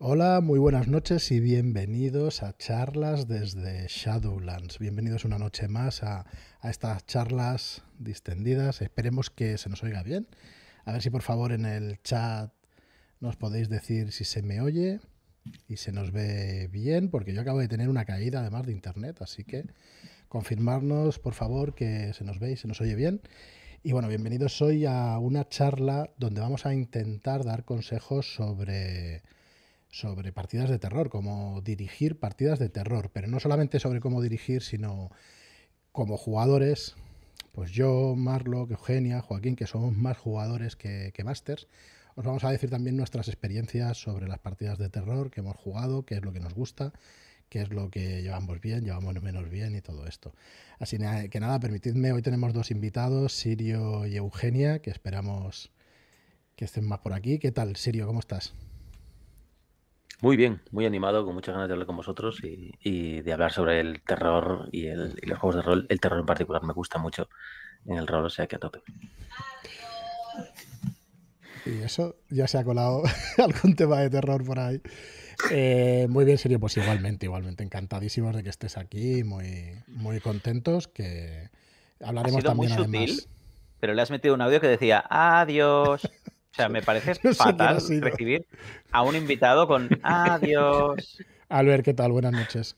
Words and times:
Hola, 0.00 0.40
muy 0.40 0.60
buenas 0.60 0.86
noches 0.86 1.28
y 1.32 1.40
bienvenidos 1.40 2.44
a 2.44 2.56
charlas 2.56 3.26
desde 3.26 3.84
Shadowlands. 3.88 4.78
Bienvenidos 4.78 5.24
una 5.24 5.40
noche 5.40 5.66
más 5.66 6.04
a, 6.04 6.24
estas 6.62 7.04
charlas 7.04 7.82
distendidas. 7.98 8.80
Esperemos 8.80 9.28
que 9.28 9.58
se 9.58 9.68
nos 9.68 9.82
oiga 9.82 10.04
bien. 10.04 10.28
A 10.84 10.92
ver 10.92 11.02
si 11.02 11.10
por 11.10 11.22
favor 11.22 11.50
en 11.50 11.66
el 11.66 12.00
chat 12.02 12.52
nos 13.18 13.34
podéis 13.34 13.68
decir 13.68 14.12
si 14.12 14.22
se 14.22 14.40
me 14.40 14.60
oye 14.60 15.00
y 15.66 15.78
se 15.78 15.90
nos 15.90 16.12
ve 16.12 16.68
bien, 16.70 17.10
porque 17.10 17.34
yo 17.34 17.40
acabo 17.40 17.58
de 17.58 17.66
tener 17.66 17.88
una 17.88 18.04
caída 18.04 18.38
además 18.38 18.66
de 18.66 18.72
internet, 18.74 19.20
así 19.20 19.42
que 19.42 19.64
confirmarnos 20.28 21.18
por 21.18 21.34
favor 21.34 21.74
que 21.74 22.12
se 22.12 22.22
nos 22.22 22.38
ve 22.38 22.52
y 22.52 22.56
se 22.56 22.68
nos 22.68 22.80
oye 22.80 22.94
bien. 22.94 23.20
Y 23.82 23.90
bueno, 23.90 24.06
bienvenidos 24.06 24.62
hoy 24.62 24.86
a 24.86 25.18
una 25.18 25.48
charla 25.48 26.08
donde 26.18 26.40
vamos 26.40 26.66
a 26.66 26.72
intentar 26.72 27.44
dar 27.44 27.64
consejos 27.64 28.32
sobre 28.32 29.24
sobre 29.98 30.32
partidas 30.32 30.70
de 30.70 30.78
terror, 30.78 31.10
cómo 31.10 31.60
dirigir 31.60 32.20
partidas 32.20 32.60
de 32.60 32.68
terror, 32.68 33.10
pero 33.12 33.26
no 33.26 33.40
solamente 33.40 33.80
sobre 33.80 33.98
cómo 33.98 34.22
dirigir, 34.22 34.62
sino 34.62 35.10
como 35.90 36.16
jugadores, 36.16 36.94
pues 37.50 37.72
yo, 37.72 38.14
Marlo, 38.16 38.68
Eugenia, 38.70 39.20
Joaquín, 39.20 39.56
que 39.56 39.66
somos 39.66 39.96
más 39.96 40.16
jugadores 40.16 40.76
que, 40.76 41.10
que 41.14 41.24
masters, 41.24 41.66
os 42.14 42.24
vamos 42.24 42.44
a 42.44 42.50
decir 42.52 42.70
también 42.70 42.96
nuestras 42.96 43.26
experiencias 43.26 43.96
sobre 44.00 44.28
las 44.28 44.38
partidas 44.38 44.78
de 44.78 44.88
terror 44.88 45.32
que 45.32 45.40
hemos 45.40 45.56
jugado, 45.56 46.04
qué 46.04 46.14
es 46.14 46.24
lo 46.24 46.32
que 46.32 46.40
nos 46.40 46.54
gusta, 46.54 46.92
qué 47.48 47.62
es 47.62 47.70
lo 47.70 47.90
que 47.90 48.22
llevamos 48.22 48.60
bien, 48.60 48.84
llevamos 48.84 49.20
menos 49.20 49.50
bien 49.50 49.74
y 49.74 49.80
todo 49.80 50.06
esto. 50.06 50.32
Así 50.78 50.96
que 51.30 51.40
nada, 51.40 51.58
permitidme, 51.58 52.12
hoy 52.12 52.22
tenemos 52.22 52.52
dos 52.52 52.70
invitados, 52.70 53.32
Sirio 53.32 54.06
y 54.06 54.16
Eugenia, 54.16 54.80
que 54.80 54.90
esperamos 54.90 55.72
que 56.54 56.66
estén 56.66 56.86
más 56.86 57.00
por 57.00 57.14
aquí. 57.14 57.40
¿Qué 57.40 57.50
tal, 57.50 57.74
Sirio? 57.74 58.06
¿Cómo 58.06 58.20
estás? 58.20 58.54
Muy 60.20 60.36
bien, 60.36 60.60
muy 60.72 60.84
animado, 60.84 61.24
con 61.24 61.34
muchas 61.34 61.54
ganas 61.54 61.68
de 61.68 61.74
hablar 61.74 61.86
con 61.86 61.96
vosotros 61.96 62.40
y, 62.42 63.20
de 63.20 63.32
hablar 63.32 63.52
sobre 63.52 63.78
el 63.78 64.02
terror 64.02 64.68
y, 64.72 64.88
los 64.90 65.38
juegos 65.38 65.56
de 65.56 65.62
rol. 65.62 65.86
El 65.88 66.00
terror 66.00 66.18
en 66.18 66.26
particular 66.26 66.64
me 66.64 66.72
gusta 66.72 66.98
mucho 66.98 67.28
en 67.86 67.96
el 67.96 68.06
rol, 68.06 68.24
o 68.24 68.30
sea 68.30 68.48
que 68.48 68.56
a 68.56 68.58
tope. 68.58 68.80
Y 71.66 71.82
eso 71.82 72.16
ya 72.30 72.48
se 72.48 72.58
ha 72.58 72.64
colado 72.64 73.02
algún 73.38 73.76
tema 73.76 73.98
de 73.98 74.10
terror 74.10 74.44
por 74.44 74.58
ahí. 74.58 74.80
Eh, 75.52 76.06
muy 76.10 76.24
bien, 76.24 76.36
serio, 76.36 76.58
pues 76.58 76.76
igualmente, 76.76 77.26
igualmente 77.26 77.62
encantadísimos 77.62 78.34
de 78.34 78.42
que 78.42 78.50
estés 78.50 78.76
aquí, 78.76 79.22
muy, 79.22 79.84
muy 79.86 80.18
contentos, 80.18 80.88
que 80.88 81.50
hablaremos 82.02 82.42
también 82.42 82.74
muy 82.74 82.84
sutil, 82.84 83.22
Pero 83.78 83.94
le 83.94 84.02
has 84.02 84.10
metido 84.10 84.34
un 84.34 84.40
audio 84.40 84.60
que 84.60 84.66
decía 84.66 85.04
adiós. 85.08 86.02
O 86.58 86.60
sea, 86.60 86.68
me 86.68 86.82
parece 86.82 87.14
fatal 87.34 87.78
recibir 88.00 88.44
a 88.90 89.02
un 89.02 89.14
invitado 89.14 89.68
con 89.68 89.88
adiós. 90.02 91.18
Albert, 91.48 91.84
¿qué 91.84 91.94
tal? 91.94 92.10
Buenas 92.10 92.32
noches. 92.32 92.76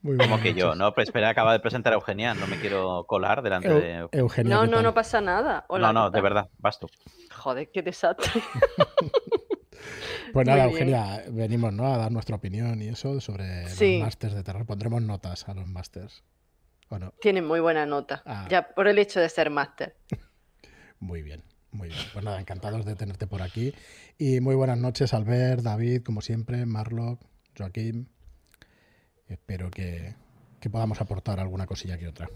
Muy 0.00 0.16
Como 0.16 0.40
que 0.40 0.54
yo, 0.54 0.74
¿no? 0.74 0.94
Pero 0.94 1.02
espera, 1.02 1.28
acaba 1.28 1.52
de 1.52 1.60
presentar 1.60 1.92
a 1.92 1.96
Eugenia, 1.96 2.32
no 2.32 2.46
me 2.46 2.58
quiero 2.58 3.04
colar 3.06 3.42
delante 3.42 3.68
de 3.68 4.08
Eugenia. 4.12 4.56
No, 4.56 4.66
no, 4.66 4.80
no 4.80 4.94
pasa 4.94 5.20
nada. 5.20 5.66
no, 5.68 5.92
no, 5.92 6.10
de 6.10 6.22
verdad, 6.22 6.48
vas 6.56 6.80
tú. 6.80 6.88
Joder, 7.36 7.70
qué 7.70 7.82
desastre. 7.82 8.40
pues 10.32 10.46
nada, 10.46 10.64
Eugenia, 10.64 11.22
venimos 11.28 11.70
¿no? 11.74 11.86
a 11.92 11.98
dar 11.98 12.10
nuestra 12.10 12.36
opinión 12.36 12.80
y 12.80 12.88
eso 12.88 13.20
sobre 13.20 13.64
los 13.64 14.00
másters 14.00 14.32
de 14.36 14.42
terror. 14.42 14.64
Pondremos 14.64 15.02
notas 15.02 15.46
a 15.50 15.52
los 15.52 15.66
másters. 15.66 16.24
Bueno. 16.88 17.12
Tienen 17.20 17.44
muy 17.44 17.60
buena 17.60 17.84
nota, 17.84 18.22
ah. 18.24 18.46
ya 18.48 18.70
por 18.70 18.88
el 18.88 18.98
hecho 18.98 19.20
de 19.20 19.28
ser 19.28 19.50
máster. 19.50 19.96
muy 20.98 21.20
bien. 21.20 21.44
Muy 21.72 21.88
bien, 21.88 22.00
pues 22.12 22.24
nada, 22.24 22.40
encantados 22.40 22.84
de 22.86 22.94
tenerte 22.94 23.26
por 23.26 23.42
aquí. 23.42 23.74
Y 24.16 24.40
muy 24.40 24.54
buenas 24.54 24.78
noches, 24.78 25.12
Albert, 25.12 25.62
David, 25.62 26.02
como 26.02 26.22
siempre, 26.22 26.64
Marlock, 26.64 27.20
Joaquín. 27.56 28.08
Espero 29.28 29.70
que, 29.70 30.14
podamos 30.70 31.00
aportar 31.00 31.40
alguna 31.40 31.66
cosilla 31.66 31.98
que 31.98 32.08
otra. 32.08 32.28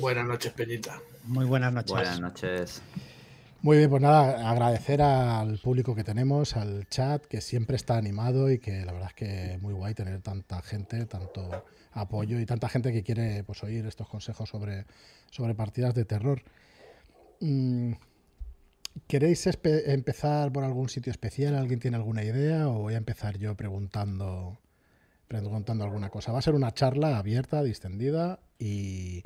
Buenas 0.00 0.26
noches, 0.26 0.52
Peñita. 0.52 1.00
Muy 1.24 1.46
buenas 1.46 1.72
noches. 1.72 1.92
Buenas 1.92 2.20
noches. 2.20 2.82
Muy 3.62 3.78
bien, 3.78 3.90
pues 3.90 4.02
nada, 4.02 4.48
agradecer 4.48 5.02
al 5.02 5.58
público 5.58 5.94
que 5.94 6.04
tenemos, 6.04 6.54
al 6.54 6.86
chat, 6.88 7.24
que 7.24 7.40
siempre 7.40 7.74
está 7.74 7.96
animado 7.96 8.52
y 8.52 8.58
que 8.58 8.84
la 8.84 8.92
verdad 8.92 9.08
es 9.08 9.14
que 9.14 9.54
es 9.54 9.62
muy 9.62 9.74
guay 9.74 9.94
tener 9.94 10.20
tanta 10.20 10.62
gente, 10.62 11.06
tanto 11.06 11.64
apoyo 11.92 12.38
y 12.38 12.46
tanta 12.46 12.68
gente 12.68 12.92
que 12.92 13.02
quiere 13.02 13.42
pues, 13.44 13.64
oír 13.64 13.86
estos 13.86 14.08
consejos 14.08 14.48
sobre, 14.48 14.84
sobre 15.30 15.54
partidas 15.54 15.94
de 15.94 16.04
terror. 16.04 16.42
¿Queréis 19.06 19.48
empezar 19.64 20.52
por 20.52 20.64
algún 20.64 20.88
sitio 20.88 21.10
especial? 21.10 21.54
¿Alguien 21.54 21.80
tiene 21.80 21.96
alguna 21.96 22.24
idea? 22.24 22.68
¿O 22.68 22.80
voy 22.80 22.94
a 22.94 22.98
empezar 22.98 23.38
yo 23.38 23.56
preguntando, 23.56 24.58
preguntando 25.28 25.84
alguna 25.84 26.10
cosa? 26.10 26.32
Va 26.32 26.40
a 26.40 26.42
ser 26.42 26.54
una 26.54 26.72
charla 26.72 27.18
abierta, 27.18 27.62
distendida 27.62 28.40
y 28.58 29.22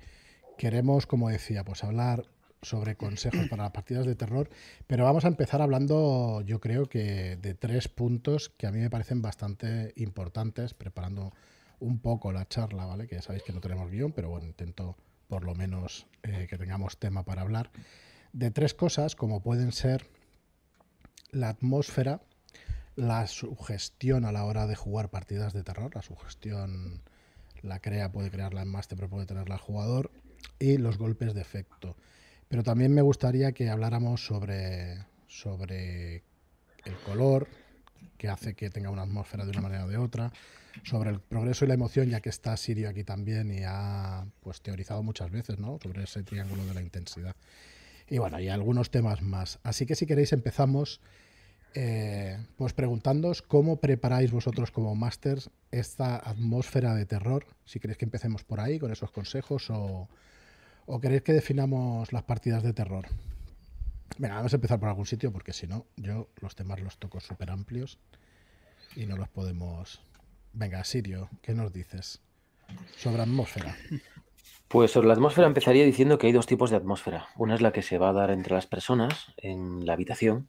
queremos, 0.58 1.06
como 1.06 1.30
decía, 1.30 1.64
pues 1.64 1.82
hablar 1.84 2.26
sobre 2.60 2.96
consejos 2.96 3.48
para 3.48 3.64
las 3.64 3.72
partidas 3.72 4.06
de 4.06 4.14
terror, 4.14 4.48
pero 4.86 5.04
vamos 5.04 5.24
a 5.24 5.28
empezar 5.28 5.60
hablando, 5.60 6.42
yo 6.42 6.60
creo 6.60 6.88
que 6.88 7.36
de 7.36 7.54
tres 7.54 7.88
puntos 7.88 8.50
que 8.50 8.68
a 8.68 8.70
mí 8.70 8.78
me 8.78 8.88
parecen 8.88 9.20
bastante 9.20 9.92
importantes, 9.96 10.72
preparando 10.72 11.32
un 11.80 11.98
poco 11.98 12.32
la 12.32 12.46
charla, 12.46 12.86
¿vale? 12.86 13.08
Que 13.08 13.20
sabéis 13.20 13.42
que 13.42 13.52
no 13.52 13.60
tenemos 13.60 13.90
guion, 13.90 14.12
pero 14.12 14.30
bueno, 14.30 14.46
intento 14.46 14.96
por 15.26 15.42
lo 15.42 15.56
menos 15.56 16.06
eh, 16.22 16.46
que 16.48 16.56
tengamos 16.56 16.98
tema 16.98 17.24
para 17.24 17.42
hablar 17.42 17.72
de 18.32 18.50
tres 18.50 18.74
cosas 18.74 19.16
como 19.16 19.42
pueden 19.42 19.72
ser 19.72 20.08
la 21.30 21.50
atmósfera, 21.50 22.20
la 22.96 23.26
sugestión 23.26 24.24
a 24.24 24.32
la 24.32 24.44
hora 24.44 24.66
de 24.66 24.76
jugar 24.76 25.10
partidas 25.10 25.52
de 25.52 25.62
terror, 25.62 25.94
la 25.94 26.02
sugestión 26.02 27.02
la 27.62 27.80
crea, 27.80 28.10
puede 28.10 28.30
crearla 28.30 28.62
en 28.62 28.68
máster, 28.68 28.96
pero 28.96 29.08
puede 29.08 29.26
tenerla 29.26 29.54
el 29.54 29.60
jugador, 29.60 30.10
y 30.58 30.78
los 30.78 30.98
golpes 30.98 31.34
de 31.34 31.40
efecto. 31.40 31.96
Pero 32.48 32.62
también 32.62 32.92
me 32.92 33.02
gustaría 33.02 33.52
que 33.52 33.70
habláramos 33.70 34.26
sobre, 34.26 35.06
sobre 35.26 36.24
el 36.84 36.94
color, 37.06 37.48
que 38.18 38.28
hace 38.28 38.54
que 38.54 38.70
tenga 38.70 38.90
una 38.90 39.02
atmósfera 39.02 39.44
de 39.44 39.50
una 39.50 39.60
manera 39.62 39.84
o 39.84 39.88
de 39.88 39.96
otra, 39.96 40.32
sobre 40.82 41.10
el 41.10 41.20
progreso 41.20 41.64
y 41.64 41.68
la 41.68 41.74
emoción, 41.74 42.08
ya 42.08 42.20
que 42.20 42.28
está 42.28 42.56
Sirio 42.56 42.88
aquí 42.88 43.04
también 43.04 43.52
y 43.52 43.62
ha 43.64 44.26
pues, 44.40 44.60
teorizado 44.60 45.02
muchas 45.02 45.30
veces 45.30 45.58
¿no? 45.58 45.78
sobre 45.82 46.04
ese 46.04 46.22
triángulo 46.22 46.64
de 46.66 46.74
la 46.74 46.82
intensidad. 46.82 47.36
Y 48.08 48.18
bueno, 48.18 48.40
y 48.40 48.48
algunos 48.48 48.90
temas 48.90 49.22
más. 49.22 49.58
Así 49.62 49.86
que 49.86 49.94
si 49.94 50.06
queréis 50.06 50.32
empezamos 50.32 51.00
eh, 51.74 52.38
pues 52.56 52.74
preguntándoos 52.74 53.40
cómo 53.40 53.76
preparáis 53.80 54.30
vosotros 54.30 54.70
como 54.70 54.94
masters 54.94 55.50
esta 55.70 56.16
atmósfera 56.16 56.94
de 56.94 57.06
terror. 57.06 57.46
Si 57.64 57.80
queréis 57.80 57.96
que 57.96 58.04
empecemos 58.04 58.44
por 58.44 58.60
ahí 58.60 58.78
con 58.78 58.92
esos 58.92 59.10
consejos 59.10 59.70
o, 59.70 60.08
queréis 61.00 61.22
que 61.22 61.32
definamos 61.32 62.12
las 62.12 62.24
partidas 62.24 62.62
de 62.62 62.74
terror. 62.74 63.06
Venga, 64.18 64.34
vamos 64.34 64.52
a 64.52 64.56
empezar 64.56 64.78
por 64.78 64.90
algún 64.90 65.06
sitio 65.06 65.32
porque 65.32 65.54
si 65.54 65.66
no, 65.66 65.86
yo 65.96 66.28
los 66.40 66.54
temas 66.54 66.80
los 66.80 66.98
toco 66.98 67.20
súper 67.20 67.50
amplios 67.50 67.98
y 68.94 69.06
no 69.06 69.16
los 69.16 69.28
podemos... 69.28 70.02
Venga, 70.52 70.84
Sirio, 70.84 71.30
¿qué 71.40 71.54
nos 71.54 71.72
dices 71.72 72.20
sobre 72.98 73.22
atmósfera? 73.22 73.74
Pues 74.68 74.90
sobre 74.90 75.08
la 75.08 75.14
atmósfera 75.14 75.46
empezaría 75.46 75.84
diciendo 75.84 76.18
que 76.18 76.26
hay 76.26 76.32
dos 76.32 76.46
tipos 76.46 76.70
de 76.70 76.76
atmósfera. 76.76 77.28
Una 77.36 77.54
es 77.54 77.60
la 77.60 77.72
que 77.72 77.82
se 77.82 77.98
va 77.98 78.08
a 78.08 78.12
dar 78.12 78.30
entre 78.30 78.54
las 78.54 78.66
personas 78.66 79.32
en 79.36 79.84
la 79.84 79.92
habitación 79.92 80.48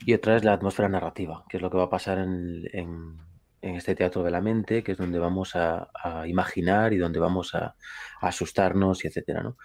y 0.00 0.14
otra 0.14 0.36
es 0.36 0.44
la 0.44 0.52
atmósfera 0.52 0.88
narrativa, 0.88 1.44
que 1.48 1.56
es 1.56 1.62
lo 1.62 1.70
que 1.70 1.76
va 1.76 1.84
a 1.84 1.90
pasar 1.90 2.18
en, 2.18 3.18
este 3.60 3.96
teatro 3.96 4.22
de 4.22 4.30
la 4.30 4.40
mente, 4.40 4.84
que 4.84 4.92
es 4.92 4.98
donde 4.98 5.18
vamos 5.18 5.56
a, 5.56 5.88
imaginar 6.26 6.92
y 6.92 6.98
donde 6.98 7.18
vamos 7.18 7.54
a, 7.54 7.74
asustarnos 8.20 9.04
y 9.04 9.08
etcétera. 9.08 9.42
¿no? 9.42 9.56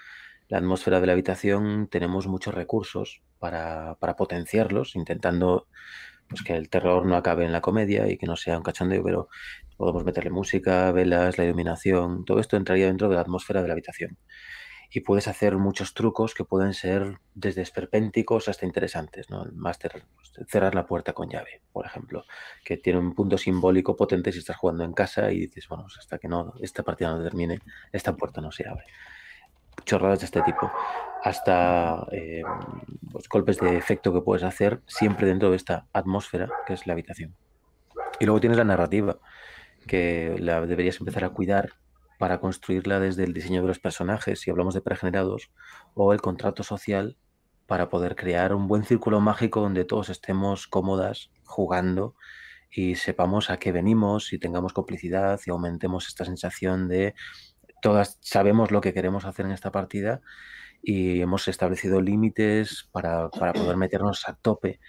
La 0.48 0.58
atmósfera 0.58 1.00
de 1.00 1.08
la 1.08 1.14
habitación 1.14 1.88
tenemos 1.88 2.28
muchos 2.28 2.54
recursos 2.54 3.22
para, 3.38 3.96
para 4.00 4.16
potenciarlos, 4.16 4.96
intentando 4.96 5.68
pues 6.32 6.44
que 6.44 6.56
el 6.56 6.70
terror 6.70 7.06
no 7.06 7.16
acabe 7.16 7.46
en 7.46 7.52
la 7.52 7.62
comedia 7.62 8.08
y 8.10 8.18
que 8.18 8.26
no 8.26 8.36
sea 8.36 8.58
un 8.58 8.64
cachondeo, 8.64 9.04
pero 9.04 9.30
podemos 9.78 10.04
meterle 10.06 10.32
música, 10.32 10.92
velas, 10.92 11.38
la 11.38 11.46
iluminación, 11.46 12.26
todo 12.26 12.40
esto 12.40 12.58
entraría 12.58 12.88
dentro 12.88 13.10
de 13.10 13.16
la 13.16 13.22
atmósfera 13.22 13.62
de 13.62 13.68
la 13.68 13.74
habitación. 13.74 14.18
Y 14.94 15.02
puedes 15.02 15.28
hacer 15.28 15.56
muchos 15.58 15.94
trucos 15.94 16.34
que 16.34 16.44
pueden 16.44 16.74
ser 16.74 17.20
desde 17.34 17.62
esperpénticos 17.62 18.50
hasta 18.50 18.66
interesantes, 18.66 19.30
¿no? 19.30 19.44
El 19.44 19.54
máster, 19.54 20.04
pues, 20.16 20.34
cerrar 20.50 20.76
la 20.76 20.86
puerta 20.86 21.14
con 21.14 21.30
llave, 21.30 21.62
por 21.72 21.86
ejemplo, 21.86 22.26
que 22.66 22.78
tiene 22.78 23.00
un 23.00 23.14
punto 23.14 23.38
simbólico 23.38 23.96
potente 23.96 24.32
si 24.32 24.40
estás 24.40 24.58
jugando 24.58 24.84
en 24.84 24.94
casa 24.94 25.32
y 25.32 25.42
dices, 25.42 25.68
bueno, 25.70 25.84
pues 25.84 25.98
hasta 26.00 26.18
que 26.18 26.28
no 26.28 26.54
esta 26.62 26.84
partida 26.84 27.16
no 27.16 27.24
termine, 27.24 27.60
esta 27.92 28.16
puerta 28.16 28.42
no 28.42 28.52
se 28.52 28.68
abre 28.68 28.86
chorradas 29.86 30.20
de 30.20 30.26
este 30.26 30.42
tipo, 30.42 30.72
hasta 31.24 32.08
eh, 32.12 32.44
pues, 33.12 33.28
golpes 33.30 33.58
de 33.58 33.78
efecto 33.78 34.14
que 34.14 34.22
puedes 34.22 34.44
hacer 34.44 34.82
siempre 34.88 35.28
dentro 35.28 35.50
de 35.50 35.58
esta 35.58 35.88
atmósfera 35.94 36.50
que 36.66 36.74
es 36.74 36.88
la 36.88 36.94
habitación. 36.94 37.36
Y 38.20 38.26
luego 38.26 38.40
tienes 38.40 38.58
la 38.58 38.64
narrativa, 38.64 39.18
que 39.88 40.36
la 40.40 40.66
deberías 40.66 41.00
empezar 41.00 41.24
a 41.24 41.30
cuidar 41.30 41.74
para 42.20 42.40
construirla 42.40 43.00
desde 43.00 43.24
el 43.24 43.34
diseño 43.34 43.62
de 43.62 43.68
los 43.68 43.80
personajes, 43.80 44.42
si 44.42 44.52
hablamos 44.52 44.76
de 44.76 44.82
pregenerados, 44.82 45.52
o 45.96 46.14
el 46.14 46.22
contrato 46.22 46.62
social 46.64 47.18
para 47.66 47.90
poder 47.90 48.16
crear 48.16 48.54
un 48.54 48.68
buen 48.68 48.84
círculo 48.84 49.20
mágico 49.22 49.62
donde 49.62 49.86
todos 49.86 50.10
estemos 50.10 50.68
cómodas 50.68 51.32
jugando 51.46 52.16
y 52.70 52.96
sepamos 52.96 53.50
a 53.50 53.58
qué 53.58 53.72
venimos 53.72 54.34
y 54.34 54.40
tengamos 54.40 54.74
complicidad 54.74 55.40
y 55.46 55.50
aumentemos 55.52 56.08
esta 56.08 56.26
sensación 56.26 56.88
de 56.88 57.16
todas 57.82 58.18
sabemos 58.22 58.72
lo 58.72 58.80
que 58.80 58.94
queremos 58.94 59.26
hacer 59.26 59.46
en 59.46 59.52
esta 59.52 59.72
partida 59.72 60.22
y 60.82 61.22
hemos 61.22 61.48
establecido 61.48 62.02
límites 62.02 62.88
para, 62.92 63.30
poder 63.30 63.78
meternos 63.78 64.28
a 64.28 64.34
tope 64.36 64.80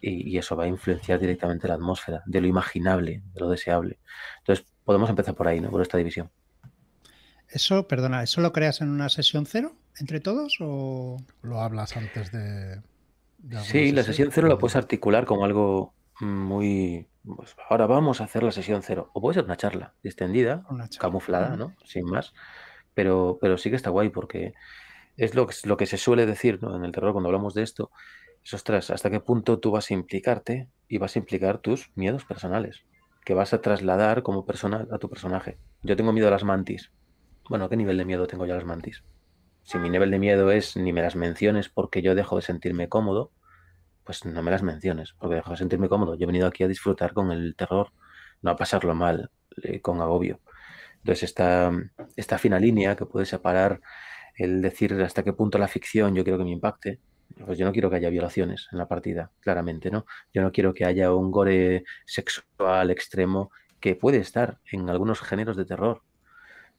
y, 0.00 0.36
eso 0.36 0.56
va 0.56 0.64
a 0.64 0.68
influenciar 0.68 1.18
directamente 1.18 1.66
la 1.66 1.74
atmósfera, 1.74 2.22
de 2.26 2.40
lo 2.40 2.46
imaginable, 2.46 3.22
de 3.32 3.40
lo 3.40 3.48
deseable. 3.48 3.98
Entonces, 4.38 4.66
podemos 4.84 5.08
empezar 5.10 5.34
por 5.34 5.48
ahí, 5.48 5.60
¿no? 5.60 5.70
Por 5.70 5.82
esta 5.82 5.98
división. 5.98 6.30
Eso, 7.48 7.88
perdona, 7.88 8.22
¿eso 8.22 8.40
lo 8.40 8.52
creas 8.52 8.80
en 8.80 8.88
una 8.88 9.08
sesión 9.08 9.46
cero 9.46 9.72
entre 9.98 10.20
todos 10.20 10.58
o 10.60 11.16
lo 11.42 11.60
hablas 11.60 11.96
antes 11.96 12.30
de... 12.30 12.82
sí, 13.62 13.92
la 13.92 14.02
sesión 14.02 14.30
cero 14.32 14.48
la 14.48 14.58
puedes 14.58 14.76
articular 14.76 15.24
como 15.24 15.44
algo 15.44 15.94
muy... 16.20 17.06
Pues 17.34 17.56
ahora 17.68 17.86
vamos 17.86 18.20
a 18.20 18.24
hacer 18.24 18.42
la 18.44 18.52
sesión 18.52 18.82
cero. 18.82 19.10
O 19.12 19.20
puede 19.20 19.34
ser 19.34 19.44
una 19.44 19.56
charla 19.56 19.94
distendida, 20.02 20.64
camuflada, 21.00 21.56
¿no? 21.56 21.74
Sin 21.84 22.04
más. 22.04 22.32
Pero, 22.94 23.38
pero 23.40 23.58
sí 23.58 23.68
que 23.70 23.76
está 23.76 23.90
guay 23.90 24.10
porque 24.10 24.54
es 25.16 25.34
lo 25.34 25.46
que, 25.46 25.54
lo 25.64 25.76
que 25.76 25.86
se 25.86 25.98
suele 25.98 26.24
decir 26.24 26.60
en 26.62 26.84
el 26.84 26.92
terror 26.92 27.12
cuando 27.12 27.28
hablamos 27.28 27.54
de 27.54 27.62
esto. 27.62 27.90
Es, 28.44 28.54
ostras, 28.54 28.90
¿hasta 28.90 29.10
qué 29.10 29.18
punto 29.18 29.58
tú 29.58 29.72
vas 29.72 29.90
a 29.90 29.94
implicarte 29.94 30.68
y 30.88 30.98
vas 30.98 31.16
a 31.16 31.18
implicar 31.18 31.58
tus 31.58 31.90
miedos 31.96 32.24
personales? 32.24 32.84
Que 33.24 33.34
vas 33.34 33.52
a 33.52 33.60
trasladar 33.60 34.22
como 34.22 34.46
persona 34.46 34.86
a 34.92 34.98
tu 34.98 35.10
personaje. 35.10 35.58
Yo 35.82 35.96
tengo 35.96 36.12
miedo 36.12 36.28
a 36.28 36.30
las 36.30 36.44
mantis. 36.44 36.92
Bueno, 37.48 37.68
¿qué 37.68 37.76
nivel 37.76 37.98
de 37.98 38.04
miedo 38.04 38.26
tengo 38.28 38.46
yo 38.46 38.52
a 38.52 38.56
las 38.56 38.64
mantis? 38.64 39.02
Si 39.64 39.78
mi 39.78 39.90
nivel 39.90 40.12
de 40.12 40.20
miedo 40.20 40.52
es 40.52 40.76
ni 40.76 40.92
me 40.92 41.02
las 41.02 41.16
menciones 41.16 41.68
porque 41.68 42.02
yo 42.02 42.14
dejo 42.14 42.36
de 42.36 42.42
sentirme 42.42 42.88
cómodo, 42.88 43.32
pues 44.06 44.24
no 44.24 44.42
me 44.42 44.50
las 44.50 44.62
menciones, 44.62 45.14
porque 45.18 45.36
dejo 45.36 45.50
de 45.50 45.56
sentirme 45.58 45.88
cómodo. 45.88 46.14
Yo 46.14 46.24
he 46.24 46.26
venido 46.26 46.46
aquí 46.46 46.64
a 46.64 46.68
disfrutar 46.68 47.12
con 47.12 47.32
el 47.32 47.56
terror, 47.56 47.92
no 48.42 48.52
a 48.52 48.56
pasarlo 48.56 48.94
mal, 48.94 49.30
eh, 49.62 49.80
con 49.80 50.00
agobio. 50.00 50.40
Entonces, 50.98 51.24
esta, 51.24 51.72
esta 52.16 52.38
fina 52.38 52.58
línea 52.58 52.96
que 52.96 53.06
puede 53.06 53.26
separar 53.26 53.80
el 54.36 54.62
decir 54.62 54.94
hasta 55.02 55.22
qué 55.24 55.32
punto 55.32 55.58
la 55.58 55.68
ficción 55.68 56.14
yo 56.14 56.24
quiero 56.24 56.38
que 56.38 56.44
me 56.44 56.52
impacte, 56.52 57.00
pues 57.44 57.58
yo 57.58 57.66
no 57.66 57.72
quiero 57.72 57.90
que 57.90 57.96
haya 57.96 58.10
violaciones 58.10 58.68
en 58.72 58.78
la 58.78 58.88
partida, 58.88 59.32
claramente, 59.40 59.90
¿no? 59.90 60.06
Yo 60.32 60.42
no 60.42 60.52
quiero 60.52 60.72
que 60.74 60.84
haya 60.84 61.12
un 61.12 61.30
gore 61.30 61.84
sexual 62.06 62.90
extremo 62.90 63.50
que 63.80 63.96
puede 63.96 64.18
estar 64.18 64.58
en 64.70 64.88
algunos 64.88 65.20
géneros 65.20 65.56
de 65.56 65.64
terror, 65.64 66.02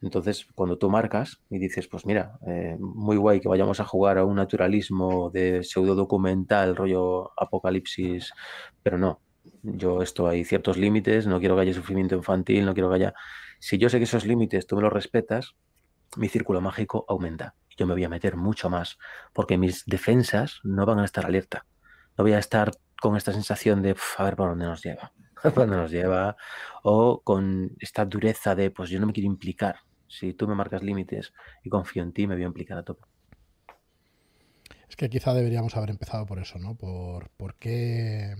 entonces, 0.01 0.45
cuando 0.53 0.77
tú 0.77 0.89
marcas 0.89 1.41
y 1.49 1.57
dices, 1.57 1.87
pues 1.87 2.05
mira, 2.05 2.37
eh, 2.45 2.77
muy 2.79 3.17
guay 3.17 3.39
que 3.39 3.47
vayamos 3.47 3.79
a 3.79 3.85
jugar 3.85 4.19
a 4.19 4.25
un 4.25 4.35
naturalismo 4.35 5.31
de 5.31 5.63
pseudo 5.63 5.95
documental, 5.95 6.75
rollo 6.75 7.31
apocalipsis, 7.35 8.31
pero 8.83 8.99
no, 8.99 9.21
yo 9.63 10.03
esto 10.03 10.27
hay 10.27 10.43
ciertos 10.45 10.77
límites, 10.77 11.25
no 11.25 11.39
quiero 11.39 11.55
que 11.55 11.61
haya 11.61 11.73
sufrimiento 11.73 12.15
infantil, 12.15 12.65
no 12.65 12.73
quiero 12.73 12.89
que 12.89 12.95
haya... 12.95 13.13
Si 13.59 13.79
yo 13.79 13.89
sé 13.89 13.97
que 13.97 14.03
esos 14.03 14.25
límites 14.25 14.67
tú 14.67 14.75
me 14.75 14.83
los 14.83 14.93
respetas, 14.93 15.55
mi 16.15 16.29
círculo 16.29 16.61
mágico 16.61 17.05
aumenta. 17.07 17.55
Yo 17.75 17.87
me 17.87 17.93
voy 17.93 18.03
a 18.03 18.09
meter 18.09 18.37
mucho 18.37 18.69
más, 18.69 18.99
porque 19.33 19.57
mis 19.57 19.83
defensas 19.85 20.59
no 20.63 20.85
van 20.85 20.99
a 20.99 21.05
estar 21.05 21.25
alerta. 21.25 21.65
No 22.17 22.23
voy 22.23 22.33
a 22.33 22.39
estar 22.39 22.71
con 23.01 23.17
esta 23.17 23.33
sensación 23.33 23.81
de, 23.81 23.95
a 24.17 24.23
ver 24.23 24.35
por 24.35 24.49
dónde 24.49 24.65
nos 24.65 24.83
lleva, 24.83 25.11
por 25.41 25.53
dónde 25.53 25.77
nos 25.77 25.91
lleva, 25.91 26.37
o 26.83 27.21
con 27.23 27.71
esta 27.79 28.05
dureza 28.05 28.53
de, 28.53 28.69
pues 28.69 28.91
yo 28.91 28.99
no 28.99 29.07
me 29.07 29.13
quiero 29.13 29.27
implicar 29.27 29.86
si 30.07 30.33
tú 30.33 30.47
me 30.47 30.55
marcas 30.55 30.83
límites 30.83 31.33
y 31.63 31.69
confío 31.69 32.03
en 32.03 32.13
ti, 32.13 32.27
me 32.27 32.35
voy 32.35 32.43
a 32.43 32.47
implicar 32.47 32.77
a 32.77 32.83
tope. 32.83 33.05
Es 34.89 34.95
que 34.95 35.09
quizá 35.09 35.33
deberíamos 35.33 35.75
haber 35.75 35.89
empezado 35.89 36.25
por 36.25 36.39
eso, 36.39 36.59
¿no? 36.59 36.75
Por, 36.75 37.29
por 37.31 37.55
qué, 37.55 38.35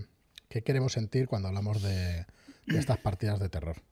queremos 0.48 0.92
sentir 0.92 1.28
cuando 1.28 1.48
hablamos 1.48 1.82
de, 1.82 2.26
estas 2.66 2.98
partidas 2.98 3.38
de 3.38 3.48
terror. 3.48 3.82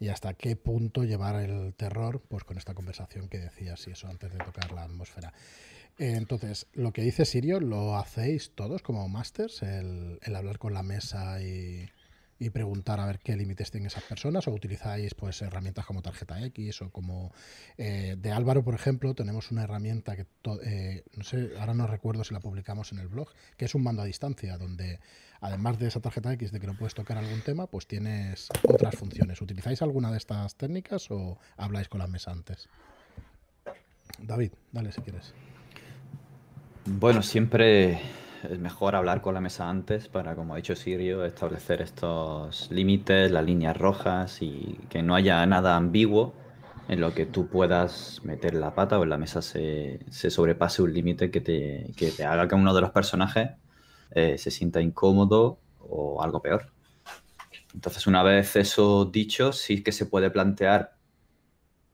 Y 0.00 0.08
hasta 0.08 0.34
qué 0.34 0.54
punto 0.54 1.02
llevar 1.02 1.42
el 1.42 1.74
terror, 1.74 2.22
pues 2.28 2.44
con 2.44 2.56
esta 2.56 2.74
conversación 2.74 3.28
que 3.28 3.38
decías 3.38 3.86
y 3.88 3.90
eso 3.90 4.06
antes 4.06 4.32
de 4.32 4.38
tocar 4.38 4.70
la 4.70 4.84
atmósfera. 4.84 5.32
Entonces, 5.98 6.68
lo 6.72 6.92
que 6.92 7.02
dice 7.02 7.24
Sirio, 7.24 7.58
¿lo 7.58 7.96
hacéis 7.96 8.54
todos 8.54 8.82
como 8.82 9.08
masters? 9.08 9.62
el 9.62 10.36
hablar 10.36 10.58
con 10.60 10.72
la 10.72 10.84
mesa 10.84 11.42
y, 11.42 11.90
y 12.38 12.50
preguntar 12.50 13.00
a 13.00 13.06
ver 13.06 13.18
qué 13.18 13.36
límites 13.36 13.70
tienen 13.70 13.88
esas 13.88 14.04
personas 14.04 14.46
o 14.46 14.52
utilizáis 14.52 15.14
pues 15.14 15.42
herramientas 15.42 15.84
como 15.84 16.02
tarjeta 16.02 16.40
X 16.46 16.82
o 16.82 16.90
como 16.90 17.32
eh, 17.76 18.16
de 18.18 18.30
Álvaro 18.30 18.62
por 18.62 18.74
ejemplo 18.74 19.14
tenemos 19.14 19.50
una 19.50 19.64
herramienta 19.64 20.14
que 20.14 20.26
eh, 20.62 21.04
no 21.16 21.24
sé 21.24 21.50
ahora 21.58 21.74
no 21.74 21.86
recuerdo 21.86 22.22
si 22.22 22.34
la 22.34 22.40
publicamos 22.40 22.92
en 22.92 23.00
el 23.00 23.08
blog 23.08 23.28
que 23.56 23.64
es 23.64 23.74
un 23.74 23.82
mando 23.82 24.02
a 24.02 24.04
distancia 24.04 24.56
donde 24.56 25.00
además 25.40 25.78
de 25.78 25.88
esa 25.88 26.00
tarjeta 26.00 26.32
X 26.32 26.52
de 26.52 26.60
que 26.60 26.66
no 26.66 26.76
puedes 26.76 26.94
tocar 26.94 27.18
algún 27.18 27.40
tema 27.42 27.66
pues 27.66 27.86
tienes 27.86 28.48
otras 28.62 28.96
funciones. 28.96 29.40
Utilizáis 29.40 29.82
alguna 29.82 30.10
de 30.10 30.18
estas 30.18 30.56
técnicas 30.56 31.10
o 31.10 31.38
habláis 31.56 31.88
con 31.88 31.98
la 31.98 32.06
mesa 32.06 32.30
antes 32.30 32.68
David 34.20 34.52
dale 34.72 34.92
si 34.92 35.00
quieres. 35.00 35.34
Bueno 36.84 37.22
siempre 37.22 38.00
es 38.44 38.58
mejor 38.58 38.94
hablar 38.94 39.20
con 39.20 39.34
la 39.34 39.40
mesa 39.40 39.68
antes 39.68 40.08
para, 40.08 40.34
como 40.34 40.54
ha 40.54 40.56
dicho 40.56 40.76
Sirio, 40.76 41.24
establecer 41.24 41.82
estos 41.82 42.70
límites, 42.70 43.30
las 43.30 43.44
líneas 43.44 43.76
rojas 43.76 44.42
y 44.42 44.78
que 44.88 45.02
no 45.02 45.14
haya 45.14 45.44
nada 45.46 45.76
ambiguo 45.76 46.34
en 46.88 47.00
lo 47.00 47.14
que 47.14 47.26
tú 47.26 47.48
puedas 47.48 48.20
meter 48.24 48.54
la 48.54 48.74
pata 48.74 48.98
o 48.98 49.02
en 49.02 49.10
la 49.10 49.18
mesa 49.18 49.42
se, 49.42 50.00
sobrepase 50.10 50.82
un 50.82 50.94
límite 50.94 51.30
que 51.30 51.40
te, 51.40 51.92
que 51.96 52.10
te, 52.10 52.24
haga 52.24 52.48
que 52.48 52.54
uno 52.54 52.74
de 52.74 52.80
los 52.80 52.90
personajes 52.90 53.50
eh, 54.10 54.38
se 54.38 54.50
sienta 54.50 54.80
incómodo 54.80 55.58
o 55.80 56.22
algo 56.22 56.40
peor. 56.40 56.72
Entonces, 57.74 58.06
una 58.06 58.22
vez 58.22 58.56
eso 58.56 59.04
dicho, 59.04 59.52
sí 59.52 59.82
que 59.82 59.92
se 59.92 60.06
puede 60.06 60.30
plantear 60.30 60.97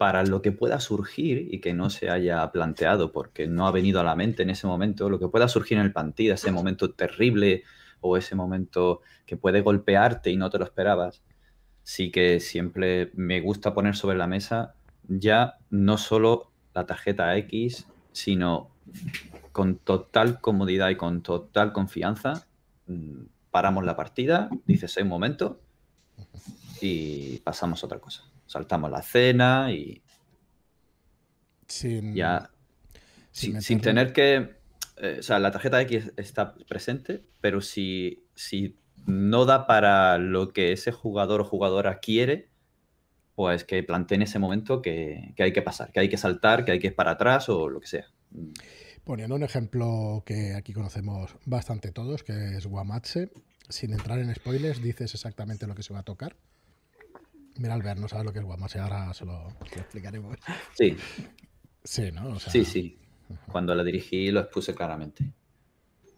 para 0.04 0.22
lo 0.22 0.42
que 0.42 0.52
pueda 0.52 0.80
surgir 0.80 1.48
y 1.50 1.60
que 1.62 1.72
no 1.72 1.88
se 1.88 2.10
haya 2.10 2.52
planteado 2.52 3.10
porque 3.10 3.46
no 3.46 3.66
ha 3.66 3.70
venido 3.70 4.00
a 4.00 4.04
la 4.04 4.14
mente 4.14 4.42
en 4.42 4.50
ese 4.50 4.66
momento, 4.66 5.08
lo 5.08 5.18
que 5.18 5.28
pueda 5.28 5.48
surgir 5.48 5.78
en 5.78 5.84
el 5.84 5.94
partida, 5.94 6.34
ese 6.34 6.52
momento 6.52 6.90
terrible 6.90 7.62
o 8.02 8.18
ese 8.18 8.34
momento 8.34 9.00
que 9.24 9.38
puede 9.38 9.62
golpearte 9.62 10.30
y 10.30 10.36
no 10.36 10.50
te 10.50 10.58
lo 10.58 10.64
esperabas, 10.66 11.22
sí 11.84 12.10
que 12.10 12.38
siempre 12.38 13.12
me 13.14 13.40
gusta 13.40 13.72
poner 13.72 13.96
sobre 13.96 14.18
la 14.18 14.26
mesa 14.26 14.74
ya 15.08 15.54
no 15.70 15.96
solo 15.96 16.50
la 16.74 16.84
tarjeta 16.84 17.34
X, 17.38 17.86
sino 18.12 18.68
con 19.52 19.76
total 19.76 20.38
comodidad 20.38 20.90
y 20.90 20.96
con 20.96 21.22
total 21.22 21.72
confianza, 21.72 22.46
mm, 22.88 23.22
paramos 23.50 23.86
la 23.86 23.96
partida, 23.96 24.50
dices, 24.66 24.98
hay 24.98 25.04
un 25.04 25.08
momento 25.08 25.62
y 26.82 27.38
pasamos 27.38 27.82
a 27.82 27.87
otra 27.87 28.00
cosa 28.00 28.34
saltamos 28.46 28.90
la 28.90 29.02
cena 29.02 29.72
y 29.72 30.02
sin, 31.66 32.14
ya 32.14 32.50
sin, 33.30 33.80
tener 33.80 34.12
que... 34.12 34.56
Eh, 34.96 35.16
o 35.18 35.22
sea, 35.22 35.38
la 35.40 35.50
tarjeta 35.50 35.80
X 35.82 36.12
está 36.16 36.54
presente, 36.68 37.24
pero 37.40 37.60
si, 37.60 38.24
si 38.34 38.76
no 39.06 39.44
da 39.44 39.66
para 39.66 40.18
lo 40.18 40.52
que 40.52 40.72
ese 40.72 40.92
jugador 40.92 41.40
o 41.40 41.44
jugadora 41.44 41.98
quiere, 41.98 42.48
pues 43.34 43.64
que 43.64 43.82
plantee 43.82 44.16
en 44.16 44.22
ese 44.22 44.38
momento 44.38 44.80
que, 44.82 45.34
hay 45.36 45.52
que 45.52 45.62
pasar, 45.62 45.90
que 45.90 46.00
hay 46.00 46.08
que 46.08 46.16
saltar, 46.16 46.64
que 46.64 46.72
hay 46.72 46.78
que 46.78 46.88
ir 46.88 46.94
para 46.94 47.12
atrás 47.12 47.48
o 47.48 47.68
lo 47.68 47.80
que 47.80 47.88
sea. 47.88 48.06
Poniendo 49.02 49.34
un 49.34 49.42
ejemplo 49.42 50.22
que 50.24 50.54
aquí 50.54 50.72
conocemos 50.72 51.36
bastante 51.44 51.90
todos, 51.90 52.22
que 52.22 52.56
es 52.56 52.66
Guamatse, 52.66 53.30
sin 53.68 53.92
entrar 53.92 54.18
en 54.20 54.32
spoilers, 54.34 54.82
dices 54.82 55.12
exactamente 55.14 55.66
lo 55.66 55.74
que 55.74 55.82
se 55.82 55.92
va 55.92 56.00
a 56.00 56.04
tocar. 56.04 56.36
Mira, 57.56 57.75
Albert, 57.75 58.00
no 58.00 58.08
sabes 58.08 58.26
lo 58.26 58.32
que 58.32 58.40
es 58.40 58.44
Guamatse, 58.44 58.80
ahora 58.80 59.14
se 59.14 59.25
lo, 59.25 59.49
explicaremos. 59.76 60.37
Sí. 60.76 60.96
Sí, 61.84 62.11
¿no? 62.12 62.38
Sí, 62.40 62.64
sí. 62.64 62.99
Cuando 63.50 63.75
la 63.75 63.84
dirigí 63.84 64.30
lo 64.30 64.40
expuse 64.40 64.75
claramente. 64.75 65.32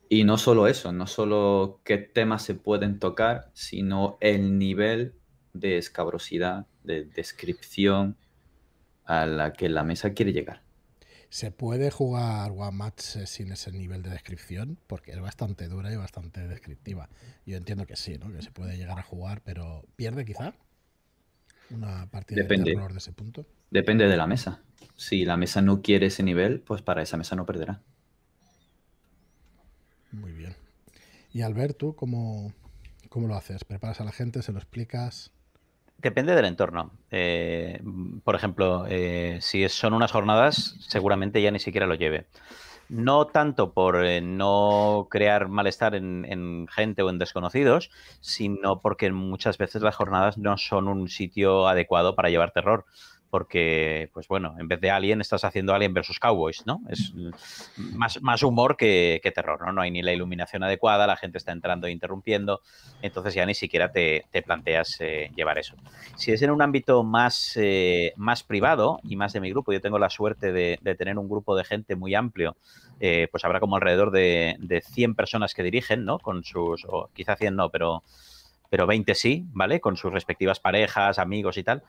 Y 0.09 0.25
no 0.25 0.39
solo 0.39 0.69
eso, 0.69 0.93
no 0.93 1.07
solo 1.07 1.81
qué 1.85 1.99
temas 1.99 2.43
se 2.43 2.55
pueden 2.55 2.99
tocar, 2.99 3.51
sino 3.53 4.17
el 4.21 4.59
nivel 4.59 5.15
de 5.53 5.79
escabrosidad, 5.79 6.67
de 6.85 7.05
descripción 7.05 8.17
a 9.05 9.27
la 9.27 9.53
que 9.53 9.69
la 9.69 9.83
mesa 9.83 10.13
quiere 10.13 10.33
llegar. 10.33 10.63
¿Se 11.29 11.51
puede 11.51 11.91
jugar 11.91 12.53
Guamatse 12.53 13.27
sin 13.27 13.51
ese 13.51 13.73
nivel 13.73 14.03
de 14.03 14.11
descripción? 14.11 14.79
Porque 14.87 15.11
es 15.11 15.21
bastante 15.21 15.67
dura 15.69 15.93
y 15.93 15.97
bastante 15.97 16.47
descriptiva. 16.47 17.09
Yo 17.45 17.57
entiendo 17.57 17.85
que 17.87 17.97
sí, 17.97 18.17
¿no? 18.17 18.33
Que 18.33 18.43
se 18.43 18.53
puede 18.53 18.77
llegar 18.77 18.99
a 18.99 19.03
jugar, 19.03 19.43
pero 19.43 19.85
¿pierde 19.97 20.25
quizá? 20.25 20.55
Una 21.71 22.07
partida 22.11 22.43
Depende. 22.43 22.71
de 22.71 22.77
terror 22.77 22.93
de 22.93 22.99
ese 22.99 23.13
punto. 23.13 23.47
Depende 23.71 24.07
de 24.09 24.17
la 24.17 24.27
mesa. 24.27 24.61
Si 24.97 25.25
la 25.25 25.37
mesa 25.37 25.61
no 25.63 25.83
quiere 25.83 26.07
ese 26.07 26.23
nivel, 26.23 26.61
pues 26.61 26.83
para 26.83 27.03
esa 27.03 27.17
mesa 27.17 27.37
no 27.37 27.45
perderá. 27.45 27.81
Muy 30.13 30.33
bien. 30.33 30.55
Y 31.33 31.43
Albert, 31.43 31.77
¿tú 31.77 31.95
cómo, 31.95 32.53
cómo 33.09 33.29
lo 33.29 33.35
haces? 33.35 33.65
¿Preparas 33.65 34.01
a 34.01 34.05
la 34.05 34.13
gente? 34.13 34.43
¿Se 34.43 34.53
lo 34.53 34.59
explicas? 34.59 35.33
Depende 35.99 36.35
del 36.35 36.45
entorno. 36.45 36.93
Eh, 37.11 37.83
por 38.23 38.35
ejemplo, 38.35 38.87
eh, 38.89 39.39
si 39.41 39.69
son 39.69 39.95
unas 39.95 40.13
jornadas, 40.13 40.77
seguramente 40.81 41.43
ya 41.43 41.51
ni 41.51 41.59
siquiera 41.59 41.87
lo 41.87 41.95
lleve. 41.95 42.27
No 42.89 43.27
tanto 43.27 43.73
por 43.73 44.05
eh, 44.05 44.21
no 44.21 45.09
crear 45.11 45.49
malestar 45.49 45.95
en, 45.95 46.67
gente 46.69 47.03
o 47.03 47.11
en 47.11 47.19
desconocidos, 47.19 47.91
sino 48.21 48.81
porque 48.81 49.11
muchas 49.11 49.59
veces 49.59 49.83
las 49.83 49.97
jornadas 49.97 50.39
no 50.39 50.57
son 50.59 50.89
un 50.89 51.09
sitio 51.09 51.69
adecuado 51.69 52.15
para 52.15 52.31
llevar 52.31 52.53
terror 52.53 52.85
porque, 53.31 54.09
pues 54.13 54.29
bueno, 54.29 54.55
en 54.59 54.69
vez 54.69 54.81
de 54.81 54.91
Alien 54.91 55.21
estás 55.21 55.45
haciendo 55.45 55.75
Alien 55.75 55.93
versus 55.93 56.19
Cowboys, 56.19 56.65
¿no? 56.67 56.81
Es 56.89 57.13
más, 57.77 58.23
más 58.23 58.43
humor 58.43 58.77
que, 58.77 59.21
terror, 59.35 59.61
¿no? 59.65 59.73
No 59.73 59.83
hay 59.83 59.91
ni 59.91 60.03
la 60.03 60.13
iluminación 60.13 60.63
adecuada, 60.63 61.07
la 61.07 61.17
gente 61.17 61.39
está 61.39 61.53
entrando 61.53 61.87
e 61.87 61.91
interrumpiendo, 61.91 62.61
entonces 63.03 63.35
ya 63.35 63.45
ni 63.45 63.55
siquiera 63.55 63.91
te, 63.91 64.25
planteas 64.45 64.97
eh, 65.01 65.31
llevar 65.35 65.59
eso. 65.59 65.75
Si 66.17 66.33
es 66.33 66.41
en 66.43 66.51
un 66.51 66.63
ámbito 66.63 67.03
más, 67.03 67.57
eh, 67.57 68.13
más 68.17 68.43
privado 68.43 69.01
y 69.03 69.17
más 69.17 69.33
de 69.33 69.41
mi 69.41 69.51
grupo, 69.51 69.73
yo 69.73 69.81
tengo 69.81 69.99
la 69.99 70.11
suerte 70.11 70.53
de, 70.53 70.79
tener 70.97 71.19
un 71.19 71.29
grupo 71.29 71.57
de 71.57 71.65
gente 71.65 71.97
muy 71.97 72.15
amplio, 72.15 72.57
eh, 73.01 73.29
pues 73.31 73.45
habrá 73.45 73.61
como 73.61 73.77
alrededor 73.77 74.11
de, 74.13 74.57
de 74.61 74.81
100 74.81 75.15
personas 75.15 75.53
que 75.53 75.63
dirigen, 75.63 76.05
¿no? 76.05 76.19
Con 76.19 76.45
sus, 76.45 76.85
o 76.89 77.11
quizá 77.13 77.37
100 77.37 77.57
no, 77.57 77.71
pero 77.71 78.03
pero 78.69 78.85
20 78.85 79.15
sí, 79.15 79.45
¿vale? 79.53 79.81
Con 79.81 79.97
sus 79.97 80.13
respectivas 80.13 80.59
parejas, 80.59 81.21
amigos 81.21 81.57
y 81.57 81.63
tal 81.63 81.85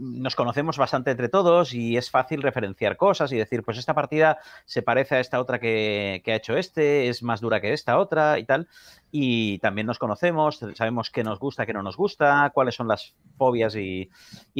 nos 0.00 0.34
conocemos 0.34 0.76
bastante 0.76 1.12
entre 1.12 1.28
todos 1.28 1.72
y 1.72 1.96
es 1.96 2.10
fácil 2.10 2.42
referenciar 2.42 2.96
cosas 2.96 3.30
y 3.30 3.36
decir, 3.36 3.62
pues 3.62 3.78
esta 3.78 3.94
partida 3.94 4.38
se 4.64 4.82
parece 4.82 5.14
a 5.14 5.20
esta 5.20 5.40
otra 5.40 5.60
que, 5.60 6.22
ha 6.26 6.34
hecho 6.34 6.56
este, 6.56 7.08
es 7.08 7.22
más 7.22 7.40
dura 7.40 7.60
que 7.60 7.72
esta 7.72 7.98
otra 7.98 8.38
y 8.38 8.44
tal. 8.44 8.68
Y 9.12 9.58
también 9.58 9.86
nos 9.86 9.98
conocemos, 9.98 10.58
sabemos 10.74 11.10
qué 11.10 11.22
nos 11.22 11.38
gusta, 11.38 11.66
qué 11.66 11.74
no 11.74 11.82
nos 11.82 11.96
gusta, 11.96 12.50
cuáles 12.54 12.74
son 12.74 12.88
las 12.88 13.14
fobias 13.36 13.76
y, 13.76 14.10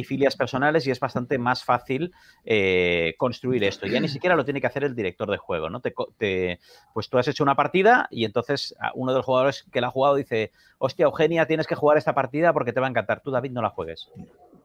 filias 0.05 0.35
personales 0.35 0.85
y 0.85 0.91
es 0.91 0.99
bastante 0.99 1.37
más 1.37 1.63
fácil 1.63 2.13
eh, 2.45 3.15
construir 3.17 3.63
esto. 3.63 3.87
Ya 3.87 3.99
ni 3.99 4.07
siquiera 4.07 4.35
lo 4.35 4.45
tiene 4.45 4.61
que 4.61 4.67
hacer 4.67 4.83
el 4.83 4.95
director 4.95 5.29
de 5.29 5.37
juego, 5.37 5.69
¿no? 5.69 5.81
Te, 5.81 6.59
pues 6.93 7.09
tú 7.09 7.17
has 7.17 7.27
hecho 7.27 7.43
una 7.43 7.55
partida 7.55 8.07
y 8.11 8.25
entonces 8.25 8.75
uno 8.93 9.11
de 9.11 9.17
los 9.17 9.25
jugadores 9.25 9.65
que 9.71 9.81
la 9.81 9.87
ha 9.87 9.91
jugado 9.91 10.15
dice, 10.15 10.51
hostia, 10.77 11.05
Eugenia, 11.05 11.47
tienes 11.47 11.67
que 11.67 11.75
jugar 11.75 11.97
esta 11.97 12.13
partida 12.13 12.53
porque 12.53 12.73
te 12.73 12.79
va 12.79 12.87
a 12.87 12.89
encantar. 12.91 13.21
Tú, 13.21 13.31
David, 13.31 13.51
no 13.51 13.61
la 13.61 13.69
juegues. 13.69 14.09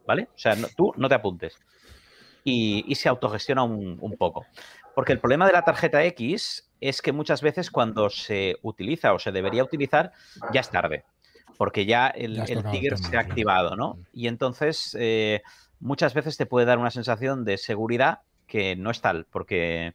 ¿Vale? 0.09 0.29
O 0.35 0.39
sea, 0.39 0.57
tú 0.75 0.95
no 0.97 1.07
te 1.09 1.15
apuntes. 1.15 1.59
Y, 2.43 2.95
se 2.95 3.11
autogestiona 3.11 3.63
un, 3.63 4.17
poco. 4.19 4.47
Porque 4.95 5.13
el 5.13 5.21
problema 5.21 5.47
de 5.47 5.53
la 5.53 5.67
tarjeta 5.67 6.03
X 6.05 6.67
es 6.81 7.03
que 7.03 7.13
muchas 7.13 7.43
veces 7.43 7.71
cuando 7.71 8.09
se 8.09 8.57
utiliza 8.63 9.13
o 9.13 9.19
se 9.19 9.33
debería 9.33 9.63
utilizar, 9.63 10.13
ya 10.51 10.63
es 10.63 10.71
tarde. 10.71 11.05
Porque 11.59 11.85
ya 11.85 12.07
el, 12.09 12.43
tigre 12.71 12.97
se 12.97 13.19
ha 13.19 13.21
activado, 13.21 13.77
¿no? 13.77 13.99
Y 14.15 14.29
entonces 14.29 14.97
eh, 14.99 15.43
muchas 15.79 16.15
veces 16.15 16.39
te 16.39 16.47
puede 16.47 16.65
dar 16.65 16.79
una 16.79 16.91
sensación 16.91 17.45
de 17.45 17.59
seguridad 17.59 18.21
que 18.47 18.77
no 18.77 18.91
es 18.91 19.03
tal, 19.03 19.27
porque 19.31 19.93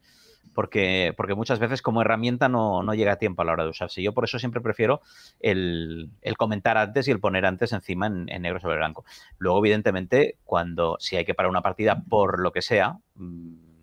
porque, 0.54 1.14
porque 1.18 1.36
muchas 1.36 1.60
veces 1.60 1.82
como 1.82 2.02
herramienta 2.02 2.50
no, 2.50 2.82
llega 2.94 3.14
a 3.14 3.18
tiempo 3.18 3.42
a 3.42 3.46
la 3.46 3.54
hora 3.54 3.64
de 3.64 3.72
usarse. 3.72 4.02
Yo 4.02 4.14
por 4.14 4.24
eso 4.24 4.40
siempre 4.40 4.62
prefiero 4.62 5.02
el, 5.40 6.10
comentar 6.38 6.78
antes 6.78 7.08
y 7.08 7.12
el 7.12 7.20
poner 7.20 7.46
antes 7.46 7.74
encima 7.74 8.08
en, 8.08 8.26
negro 8.26 8.60
sobre 8.60 8.78
blanco. 8.78 9.06
Luego, 9.38 9.60
evidentemente, 9.60 10.38
cuando 10.44 10.98
si 11.00 11.16
hay 11.16 11.26
que 11.26 11.34
parar 11.34 11.50
una 11.50 11.62
partida 11.62 12.04
por 12.10 12.40
lo 12.40 12.52
que 12.52 12.62
sea, 12.62 12.98
mm, 13.16 13.74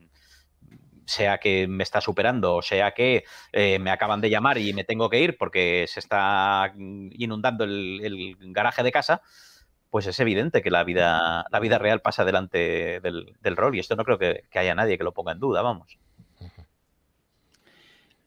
sea 1.11 1.38
que 1.38 1.67
me 1.67 1.83
está 1.83 2.00
superando 2.00 2.55
o 2.55 2.62
sea 2.62 2.93
que 2.93 3.25
eh, 3.52 3.79
me 3.81 3.90
acaban 3.90 4.21
de 4.21 4.31
llamar 4.31 4.59
y 4.59 4.73
me 4.73 4.85
tengo 4.85 5.11
que 5.11 5.21
ir 5.21 5.37
porque 5.37 5.87
se 5.88 5.99
está 5.99 6.73
inundando 6.76 7.64
el, 7.64 8.37
garaje 8.52 8.83
de 8.83 8.93
casa, 8.93 9.21
pues 9.90 10.07
es 10.07 10.21
evidente 10.21 10.62
que 10.62 10.71
la 10.71 10.85
vida, 10.85 11.45
la 11.50 11.61
vida 11.61 11.79
real 11.79 12.00
pasa 12.00 12.25
delante 12.25 13.00
del, 13.00 13.57
rol 13.57 13.75
y 13.75 13.81
esto 13.81 13.97
no 13.97 14.05
creo 14.05 14.19
que, 14.19 14.45
haya 14.55 14.75
nadie 14.75 14.99
que 14.99 15.05
lo 15.05 15.12
ponga 15.12 15.33
en 15.33 15.40
duda, 15.40 15.62
vamos. 15.62 15.99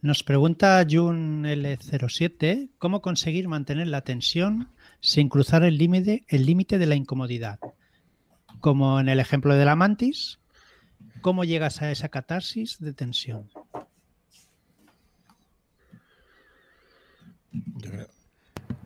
Nos 0.04 0.22
pregunta 0.22 0.86
Jun 0.86 1.46
L07 1.46 2.72
cómo 2.78 3.02
conseguir 3.02 3.48
mantener 3.48 3.88
la 3.88 4.02
tensión 4.02 4.68
sin 5.00 5.30
cruzar 5.30 5.64
el 5.64 5.78
límite 5.78 6.26
el 6.28 6.46
límite 6.46 6.78
de 6.78 6.86
la 6.88 6.96
incomodidad. 6.96 7.58
Como 8.60 9.00
en 9.00 9.08
el 9.08 9.22
ejemplo 9.22 9.56
de 9.56 9.64
la 9.64 9.78
mantis, 9.78 10.40
¿cómo 11.22 11.46
llegas 11.46 11.82
a 11.82 11.90
esa 11.90 12.10
catarsis 12.10 12.80
de 12.82 12.92
tensión? 12.92 13.50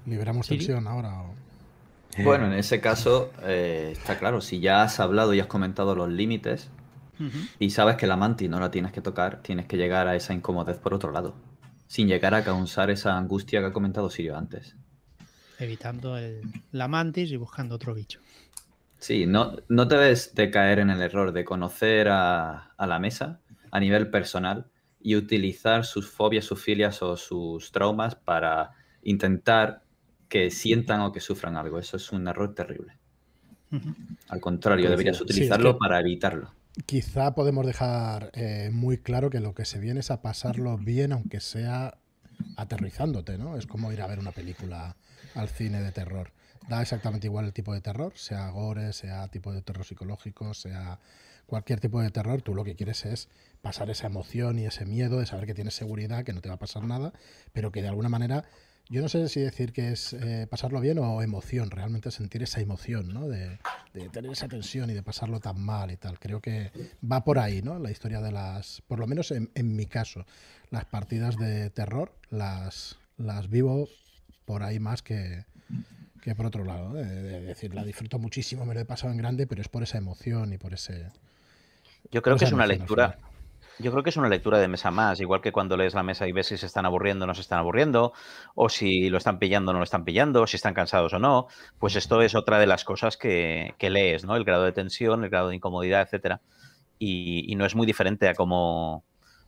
¿Liberamos 0.06 0.48
tensión 0.48 0.86
ahora? 0.86 1.24
Bueno, 2.24 2.46
en 2.46 2.54
ese 2.54 2.80
caso 2.80 3.32
eh, 3.42 3.90
está 3.94 4.20
claro, 4.20 4.40
si 4.40 4.60
ya 4.60 4.84
has 4.84 5.00
hablado 5.00 5.34
y 5.34 5.40
has 5.40 5.48
comentado 5.48 5.96
los 5.96 6.10
límites, 6.10 6.70
y 7.60 7.70
sabes 7.70 7.96
que 7.96 8.08
la 8.08 8.18
mantis 8.18 8.50
no 8.50 8.60
la 8.60 8.72
tienes 8.72 8.92
que 8.92 9.02
tocar, 9.02 9.42
tienes 9.42 9.66
que 9.66 9.78
llegar 9.78 10.08
a 10.08 10.16
esa 10.16 10.34
incomodez 10.34 10.78
por 10.78 10.94
otro 10.94 11.12
lado, 11.12 11.36
sin 11.88 12.08
llegar 12.08 12.34
a 12.34 12.44
causar 12.44 12.90
esa 12.90 13.18
angustia 13.18 13.60
que 13.60 13.68
ha 13.68 13.74
comentado 13.74 14.10
Sirio 14.10 14.38
antes. 14.38 14.76
Evitando 15.60 16.18
el, 16.18 16.42
la 16.72 16.88
mantis 16.88 17.32
y 17.32 17.38
buscando 17.38 17.76
otro 17.76 17.94
bicho. 17.94 18.20
Sí, 19.00 19.26
no, 19.26 19.56
no 19.70 19.86
debes 19.86 20.34
de 20.34 20.50
caer 20.50 20.80
en 20.80 20.90
el 20.90 21.02
error 21.02 21.32
de 21.32 21.46
conocer 21.46 22.08
a, 22.10 22.74
la 22.78 23.00
mesa 23.00 23.40
a 23.72 23.80
nivel 23.80 24.10
personal 24.10 24.68
y 25.00 25.16
utilizar 25.16 25.86
sus 25.86 26.10
fobias, 26.10 26.46
sus 26.46 26.62
filias 26.62 27.02
o 27.04 27.16
sus 27.16 27.72
traumas 27.72 28.16
para 28.16 28.72
intentar 29.04 29.84
que 30.30 30.50
sientan 30.50 31.02
o 31.02 31.12
que 31.12 31.20
sufran 31.20 31.58
algo. 31.58 31.80
Eso 31.80 31.98
es 31.98 32.12
un 32.12 32.28
error 32.28 32.54
terrible. 32.56 32.98
Al 34.30 34.40
contrario, 34.40 34.90
deberías 34.90 35.20
utilizarlo 35.22 35.78
para 35.78 36.00
evitarlo 36.00 36.52
quizá 36.86 37.34
podemos 37.34 37.66
dejar 37.66 38.32
eh, 38.34 38.70
muy 38.72 38.98
claro 38.98 39.30
que 39.30 39.40
lo 39.40 39.54
que 39.54 39.66
se 39.66 39.80
viene 39.80 40.02
es 40.02 40.12
a 40.12 40.22
pasarlo 40.22 40.78
bien, 40.78 41.12
aunque 41.12 41.40
sea 41.40 41.98
aterrizándote, 42.56 43.38
¿no? 43.38 43.58
Es 43.58 43.66
como 43.66 43.92
ir 43.92 44.02
a 44.02 44.08
ver 44.08 44.20
una 44.20 44.32
película 44.32 44.96
al 45.36 45.50
cine 45.50 45.82
de 45.82 45.92
terror. 45.92 46.32
Da 46.68 46.82
exactamente 46.82 47.28
igual 47.28 47.46
el 47.46 47.54
tipo 47.54 47.74
de 47.74 47.82
terror, 47.82 48.14
sea 48.16 48.50
gore, 48.50 48.94
sea 48.94 49.28
tipo 49.30 49.54
de 49.54 49.62
terror 49.62 49.86
psicológico, 49.86 50.54
sea 50.54 51.00
cualquier 51.46 51.80
tipo 51.80 52.02
de 52.02 52.12
terror. 52.12 52.42
Tú 52.42 52.54
lo 52.54 52.64
que 52.64 52.76
quieres 52.76 53.06
es 53.06 53.30
pasar 53.62 53.90
esa 53.90 54.08
emoción 54.08 54.60
y 54.60 54.66
ese 54.66 54.86
miedo 54.86 55.20
de 55.20 55.26
saber 55.26 55.46
que 55.46 55.54
tienes 55.54 55.76
seguridad, 55.76 56.24
que 56.24 56.34
no 56.34 56.42
te 56.42 56.50
va 56.50 56.56
a 56.56 56.60
pasar 56.60 56.84
nada, 56.84 57.14
pero 57.54 57.72
que 57.72 57.82
de 57.82 57.88
alguna 57.88 58.10
manera 58.10 58.44
yo 58.90 59.02
no 59.02 59.10
sé 59.10 59.28
si 59.28 59.42
decir 59.42 59.74
que 59.74 59.92
es 59.92 60.14
eh, 60.14 60.48
pasarlo 60.50 60.80
bien 60.80 60.98
o 61.00 61.22
emoción, 61.22 61.72
realmente 61.72 62.10
sentir 62.12 62.44
esa 62.44 62.62
emoción, 62.62 63.14
¿no? 63.14 63.28
De, 63.28 63.60
tener 64.12 64.32
esa 64.32 64.48
tensión 64.48 64.90
y 64.90 64.94
de 64.94 65.04
pasarlo 65.04 65.40
tan 65.40 65.60
mal 65.60 65.92
y 65.92 65.98
tal. 65.98 66.20
Creo 66.20 66.40
que 66.40 66.72
va 67.10 67.24
por 67.24 67.40
ahí, 67.40 67.62
¿no? 67.62 67.80
La 67.80 67.92
historia 67.92 68.22
de 68.22 68.32
las, 68.32 68.82
por 68.88 69.00
lo 69.00 69.08
menos 69.08 69.32
en, 69.32 69.76
mi 69.76 69.86
caso, 69.88 70.26
las 70.70 70.86
partidas 70.86 71.38
de 71.38 71.70
terror 71.70 72.14
las, 72.30 72.98
las 73.18 73.50
vivo 73.50 73.90
por 74.46 74.64
ahí 74.64 74.80
más 74.80 75.02
que, 75.02 75.46
que 76.22 76.36
por 76.36 76.46
otro 76.46 76.64
lado. 76.64 76.98
Es 77.00 77.46
decir, 77.46 77.74
la 77.74 77.84
disfruto 77.84 78.20
muchísimo, 78.20 78.66
me 78.66 78.74
lo 78.74 78.80
he 78.80 78.86
pasado 78.86 79.12
en 79.12 79.18
grande, 79.18 79.48
pero 79.48 79.62
es 79.62 79.68
por 79.68 79.84
esa 79.84 79.98
emoción 79.98 80.54
y 80.54 80.58
por 80.58 80.74
ese... 80.74 81.12
Yo 82.12 82.22
creo 82.22 82.38
que 82.38 82.46
es 82.46 82.52
una 82.54 82.68
lectura, 82.68 83.18
yo 83.80 83.92
creo 83.92 84.04
que 84.04 84.10
es 84.10 84.18
una 84.18 84.30
lectura 84.30 84.60
de 84.60 84.68
mesa 84.68 84.92
más, 84.92 85.20
igual 85.20 85.42
que 85.42 85.52
cuando 85.52 85.78
lees 85.78 85.94
la 85.94 86.04
mesa 86.04 86.28
y 86.28 86.32
ves 86.32 86.48
si 86.48 86.58
se 86.58 86.66
están 86.66 86.86
aburriendo 86.86 87.26
o 87.26 87.28
no 87.28 87.36
se 87.36 87.42
están 87.42 87.60
aburriendo, 87.60 88.14
o 88.56 88.70
si 88.70 89.10
lo 89.10 89.18
están 89.18 89.40
pillando 89.40 89.72
o 89.72 89.74
no 89.74 89.80
lo 89.80 89.84
están 89.84 90.04
pillando, 90.04 90.48
si 90.48 90.56
están 90.56 90.74
cansados 90.74 91.14
o 91.14 91.20
no. 91.20 91.48
Pues 91.80 91.96
esto 91.96 92.22
es 92.22 92.36
otra 92.36 92.60
de 92.60 92.68
las 92.68 92.84
cosas 92.84 93.18
que, 93.18 93.76
lees, 93.80 94.26
¿no? 94.26 94.36
El 94.36 94.44
grado 94.44 94.64
de 94.64 94.72
tensión, 94.72 95.24
el 95.24 95.30
grado 95.30 95.50
de 95.50 95.56
incomodidad, 95.56 96.02
etcétera. 96.02 96.42
Y, 97.00 97.56
no 97.56 97.66
es 97.66 97.76
muy 97.76 97.86
diferente 97.86 98.28
a 98.28 98.34
cómo, 98.34 99.04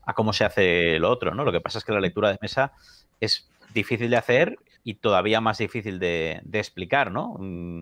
a 0.05 0.13
cómo 0.13 0.33
se 0.33 0.45
hace 0.45 0.99
lo 0.99 1.09
otro, 1.09 1.33
¿no? 1.33 1.43
Lo 1.43 1.51
que 1.51 1.61
pasa 1.61 1.79
es 1.79 1.85
que 1.85 1.91
la 1.91 1.99
lectura 1.99 2.29
de 2.29 2.37
mesa 2.41 2.73
es 3.19 3.49
difícil 3.73 4.09
de 4.11 4.17
hacer 4.17 4.57
y 4.83 4.95
todavía 4.95 5.41
más 5.41 5.57
difícil 5.57 5.99
de, 5.99 6.41
explicar, 6.53 7.11
¿no? 7.11 7.35
Mm, 7.39 7.81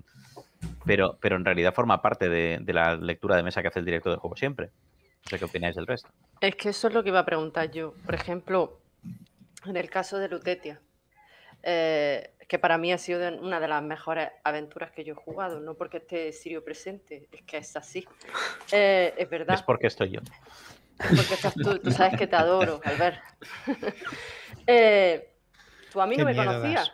pero, 0.85 1.17
pero 1.21 1.35
en 1.35 1.45
realidad 1.45 1.73
forma 1.73 2.01
parte 2.01 2.29
de, 2.29 2.59
de 2.61 2.73
la 2.73 2.95
lectura 2.95 3.35
de 3.35 3.43
mesa 3.43 3.61
que 3.61 3.67
hace 3.67 3.79
el 3.79 3.85
director 3.85 4.13
de 4.13 4.19
juego 4.19 4.37
siempre. 4.37 4.71
No 5.27 5.31
sé 5.31 5.39
qué 5.39 5.45
opináis 5.45 5.75
del 5.75 5.85
resto. 5.85 6.07
Es 6.39 6.55
que 6.55 6.69
eso 6.69 6.87
es 6.87 6.93
lo 6.93 7.03
que 7.03 7.09
iba 7.09 7.19
a 7.19 7.25
preguntar 7.25 7.69
yo. 7.69 7.93
Por 8.05 8.15
ejemplo, 8.15 8.79
en 9.65 9.75
el 9.75 9.89
caso 9.89 10.19
de 10.19 10.29
Lutetia, 10.29 10.79
eh, 11.63 12.33
que 12.47 12.57
para 12.57 12.77
mí 12.77 12.93
ha 12.93 12.97
sido 12.97 13.27
una 13.39 13.59
de 13.59 13.67
las 13.67 13.83
mejores 13.83 14.29
aventuras 14.45 14.89
que 14.91 15.03
yo 15.03 15.15
he 15.15 15.17
jugado, 15.17 15.59
no 15.59 15.73
porque 15.73 15.97
esté 15.97 16.31
Sirio 16.31 16.63
presente, 16.63 17.27
es 17.29 17.41
que 17.41 17.57
es 17.57 17.75
así. 17.75 18.07
Eh, 18.71 19.15
es 19.17 19.29
verdad. 19.29 19.55
Es 19.55 19.63
porque 19.63 19.87
estoy 19.87 20.11
yo. 20.11 20.21
Porque 20.97 21.33
estás 21.33 21.53
tú, 21.55 21.77
tú 21.77 21.91
sabes 21.91 22.17
que 22.17 22.27
te 22.27 22.37
adoro, 22.37 22.79
Albert. 22.85 23.21
eh, 24.65 25.33
tú 25.91 25.99
a 25.99 26.07
mí 26.07 26.15
no 26.15 26.23
me 26.23 26.37
conocías. 26.37 26.89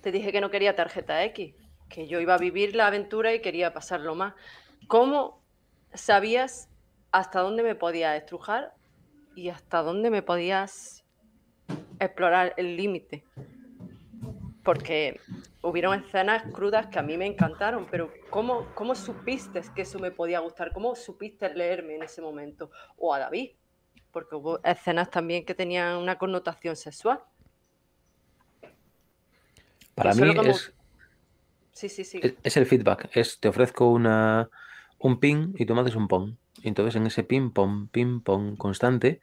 Te 0.00 0.12
dije 0.12 0.30
que 0.30 0.40
no 0.40 0.48
quería 0.48 0.76
tarjeta 0.76 1.24
X, 1.24 1.56
que 1.88 2.06
yo 2.06 2.20
iba 2.20 2.34
a 2.34 2.38
vivir 2.38 2.76
la 2.76 2.86
aventura 2.86 3.34
y 3.34 3.40
quería 3.40 3.72
pasarlo 3.72 4.14
más. 4.14 4.34
¿Cómo 4.86 5.42
sabías 5.92 6.68
hasta 7.16 7.40
dónde 7.40 7.62
me 7.62 7.74
podías 7.74 8.14
estrujar 8.14 8.74
y 9.34 9.48
hasta 9.48 9.82
dónde 9.82 10.10
me 10.10 10.20
podías 10.20 11.02
explorar 11.98 12.52
el 12.58 12.76
límite. 12.76 13.24
Porque 14.62 15.18
hubieron 15.62 15.98
escenas 15.98 16.42
crudas 16.52 16.88
que 16.88 16.98
a 16.98 17.02
mí 17.02 17.16
me 17.16 17.24
encantaron, 17.24 17.86
pero 17.90 18.12
¿cómo, 18.28 18.66
¿cómo 18.74 18.94
supiste 18.94 19.62
que 19.74 19.82
eso 19.82 19.98
me 19.98 20.10
podía 20.10 20.40
gustar? 20.40 20.74
¿Cómo 20.74 20.94
supiste 20.94 21.48
leerme 21.54 21.94
en 21.94 22.02
ese 22.02 22.20
momento? 22.20 22.70
O 22.98 23.14
a 23.14 23.18
David. 23.18 23.52
porque 24.10 24.36
hubo 24.36 24.62
escenas 24.62 25.08
también 25.08 25.46
que 25.46 25.54
tenían 25.54 25.96
una 25.96 26.18
connotación 26.18 26.76
sexual. 26.76 27.22
Para 29.94 30.12
mí 30.12 30.34
es, 30.44 30.74
sí, 31.72 31.88
sí, 31.88 32.04
sí. 32.04 32.20
Es, 32.42 32.58
el 32.58 32.66
feedback. 32.66 33.08
Es 33.16 33.40
te 33.40 33.48
ofrezco 33.48 33.90
una, 33.90 34.50
un 34.98 35.18
ping 35.18 35.54
y 35.56 35.64
tú 35.64 35.74
me 35.74 35.80
haces 35.80 35.96
un 35.96 36.08
pong. 36.08 36.36
Entonces 36.68 36.96
en 36.96 37.06
ese 37.06 37.22
ping 37.22 37.50
pong, 37.50 37.88
ping 37.90 38.20
pong 38.20 38.56
constante, 38.56 39.20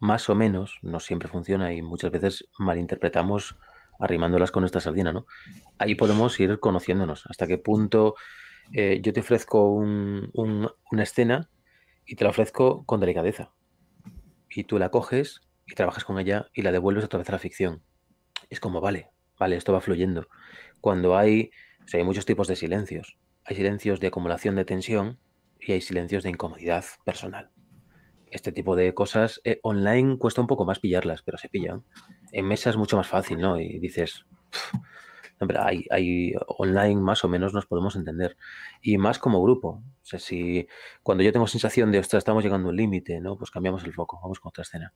más 0.00 0.28
o 0.28 0.34
menos, 0.34 0.78
no 0.82 0.98
siempre 0.98 1.28
funciona 1.28 1.72
y 1.72 1.82
muchas 1.82 2.10
veces 2.10 2.48
malinterpretamos 2.58 3.56
arrimándolas 4.00 4.50
con 4.50 4.64
esta 4.64 4.80
sardina, 4.80 5.12
¿no? 5.12 5.26
Ahí 5.78 5.94
podemos 5.94 6.38
ir 6.40 6.58
conociéndonos. 6.58 7.26
Hasta 7.28 7.46
qué 7.46 7.58
punto 7.58 8.16
eh, 8.72 9.00
yo 9.02 9.12
te 9.12 9.20
ofrezco 9.20 9.72
una 9.72 11.02
escena 11.02 11.48
y 12.04 12.16
te 12.16 12.24
la 12.24 12.30
ofrezco 12.30 12.84
con 12.86 12.98
delicadeza. 12.98 13.52
Y 14.48 14.64
tú 14.64 14.78
la 14.78 14.90
coges 14.90 15.42
y 15.66 15.74
trabajas 15.74 16.04
con 16.04 16.18
ella 16.18 16.48
y 16.52 16.62
la 16.62 16.72
devuelves 16.72 17.04
otra 17.04 17.18
vez 17.18 17.28
a 17.28 17.32
la 17.32 17.38
ficción. 17.38 17.84
Es 18.48 18.58
como, 18.58 18.80
vale, 18.80 19.10
vale, 19.38 19.54
esto 19.54 19.72
va 19.72 19.80
fluyendo. 19.80 20.26
Cuando 20.80 21.16
hay, 21.16 21.52
hay 21.92 22.02
muchos 22.02 22.26
tipos 22.26 22.48
de 22.48 22.56
silencios. 22.56 23.16
Hay 23.44 23.54
silencios 23.54 24.00
de 24.00 24.08
acumulación 24.08 24.56
de 24.56 24.64
tensión 24.64 25.20
y 25.60 25.72
hay 25.72 25.80
silencios 25.80 26.22
de 26.22 26.30
incomodidad 26.30 26.84
personal. 27.04 27.50
Este 28.30 28.52
tipo 28.52 28.76
de 28.76 28.94
cosas 28.94 29.40
eh, 29.44 29.58
online 29.62 30.16
cuesta 30.18 30.40
un 30.40 30.46
poco 30.46 30.64
más 30.64 30.78
pillarlas, 30.78 31.22
pero 31.22 31.36
se 31.36 31.48
pillan. 31.48 31.84
En 32.32 32.46
mesa 32.46 32.70
es 32.70 32.76
mucho 32.76 32.96
más 32.96 33.08
fácil, 33.08 33.38
¿no? 33.38 33.60
Y 33.60 33.78
dices, 33.80 34.24
hombre, 35.40 35.58
hay, 35.90 36.34
online 36.46 37.00
más 37.00 37.24
o 37.24 37.28
menos 37.28 37.52
nos 37.52 37.66
podemos 37.66 37.96
entender. 37.96 38.36
Y 38.82 38.98
más 38.98 39.18
como 39.18 39.42
grupo. 39.42 39.82
O 40.02 40.04
sea, 40.04 40.18
si 40.18 40.68
cuando 41.02 41.24
yo 41.24 41.32
tengo 41.32 41.46
sensación 41.46 41.90
de, 41.90 41.98
ostras, 41.98 42.20
estamos 42.20 42.44
llegando 42.44 42.68
a 42.68 42.70
un 42.70 42.76
límite, 42.76 43.20
¿no? 43.20 43.36
Pues 43.36 43.50
cambiamos 43.50 43.84
el 43.84 43.92
foco, 43.92 44.20
vamos 44.22 44.38
con 44.38 44.50
otra 44.50 44.62
escena. 44.62 44.94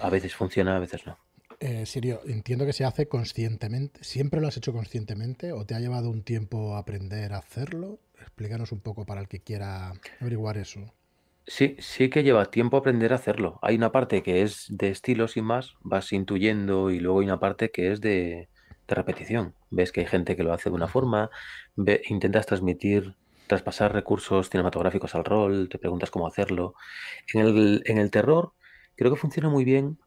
A 0.00 0.10
veces 0.10 0.34
funciona, 0.34 0.76
a 0.76 0.80
veces 0.80 1.06
no. 1.06 1.18
Eh, 1.60 1.84
Sirio, 1.84 2.22
entiendo 2.24 2.64
que 2.64 2.72
se 2.72 2.84
hace 2.84 3.06
conscientemente. 3.06 4.02
¿Siempre 4.02 4.40
lo 4.40 4.48
has 4.48 4.56
hecho 4.56 4.72
conscientemente 4.72 5.52
o 5.52 5.66
te 5.66 5.74
ha 5.74 5.80
llevado 5.80 6.10
un 6.10 6.22
tiempo 6.22 6.76
aprender 6.76 7.34
a 7.34 7.38
hacerlo? 7.38 7.98
Explícanos 8.20 8.72
un 8.72 8.80
poco 8.80 9.06
para 9.06 9.20
el 9.20 9.28
que 9.28 9.40
quiera 9.40 9.92
averiguar 10.20 10.58
eso. 10.58 10.92
Sí, 11.46 11.76
sí 11.80 12.10
que 12.10 12.22
lleva 12.22 12.44
tiempo 12.46 12.76
aprender 12.76 13.12
a 13.12 13.16
hacerlo. 13.16 13.58
Hay 13.62 13.74
una 13.76 13.92
parte 13.92 14.22
que 14.22 14.42
es 14.42 14.66
de 14.70 14.90
estilo 14.90 15.26
sin 15.26 15.44
más, 15.44 15.74
vas 15.80 16.12
intuyendo 16.12 16.90
y 16.90 17.00
luego 17.00 17.20
hay 17.20 17.26
una 17.26 17.40
parte 17.40 17.70
que 17.70 17.92
es 17.92 18.00
de, 18.00 18.48
repetición. 18.86 19.54
Ves 19.70 19.92
que 19.92 20.00
hay 20.00 20.06
gente 20.06 20.36
que 20.36 20.42
lo 20.42 20.52
hace 20.52 20.68
de 20.68 20.74
una 20.74 20.88
forma, 20.88 21.30
intentas 22.08 22.46
transmitir, 22.46 23.16
traspasar 23.46 23.92
recursos 23.92 24.50
cinematográficos 24.50 25.14
al 25.14 25.24
rol, 25.24 25.68
te 25.68 25.78
preguntas 25.78 26.10
cómo 26.10 26.26
hacerlo. 26.26 26.74
En 27.34 27.40
el, 27.40 27.82
en 27.86 27.98
el 27.98 28.10
terror 28.10 28.52
creo 28.96 29.12
que 29.12 29.20
funciona 29.20 29.48
muy 29.48 29.64
bien 29.64 29.98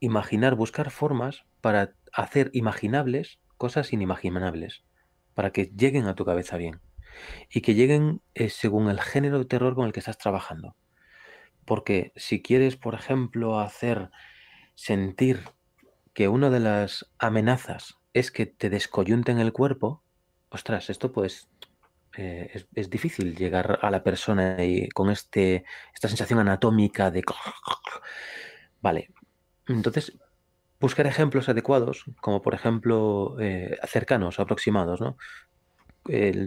imaginar, 0.00 0.54
buscar 0.54 0.90
formas 0.90 1.44
para 1.60 1.94
hacer 2.12 2.50
imaginables 2.52 3.38
cosas 3.56 3.92
inimaginables, 3.92 4.84
para 5.34 5.50
que 5.50 5.72
lleguen 5.76 6.06
a 6.06 6.14
tu 6.14 6.24
cabeza 6.24 6.56
bien 6.56 6.80
y 7.50 7.60
que 7.60 7.74
lleguen 7.74 8.22
eh, 8.34 8.48
según 8.48 8.88
el 8.90 9.00
género 9.00 9.38
de 9.38 9.44
terror 9.44 9.74
con 9.74 9.86
el 9.86 9.92
que 9.92 10.00
estás 10.00 10.18
trabajando. 10.18 10.76
Porque 11.64 12.12
si 12.16 12.42
quieres, 12.42 12.76
por 12.76 12.94
ejemplo, 12.94 13.58
hacer 13.58 14.10
sentir 14.74 15.40
que 16.12 16.28
una 16.28 16.50
de 16.50 16.60
las 16.60 17.10
amenazas 17.18 17.96
es 18.12 18.30
que 18.30 18.46
te 18.46 18.70
descoyunten 18.70 19.38
el 19.38 19.52
cuerpo, 19.52 20.02
ostras, 20.50 20.90
esto 20.90 21.12
pues 21.12 21.48
es, 22.16 22.68
es, 22.74 22.90
difícil 22.90 23.34
llegar 23.34 23.80
a 23.82 23.90
la 23.90 24.04
persona 24.04 24.62
y 24.64 24.88
con 24.90 25.10
este, 25.10 25.64
esta 25.92 26.08
sensación 26.08 26.38
anatómica 26.38 27.10
de... 27.10 27.24
Vale, 28.80 29.10
entonces, 29.66 30.16
buscar 30.80 31.06
ejemplos 31.06 31.48
adecuados, 31.48 32.04
como 32.20 32.42
por 32.42 32.54
ejemplo 32.54 33.36
eh, 33.40 33.78
cercanos, 33.86 34.38
aproximados, 34.38 35.00
¿no? 35.00 35.16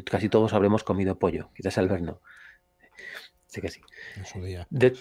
Casi 0.05 0.29
todos 0.29 0.53
habremos 0.53 0.83
comido 0.83 1.19
pollo, 1.19 1.49
quizás 1.55 1.77
Albert 1.77 2.03
no. 2.03 2.21
Sí 3.47 3.61
que 3.61 3.69
sí. 3.69 3.81
De 4.69 4.95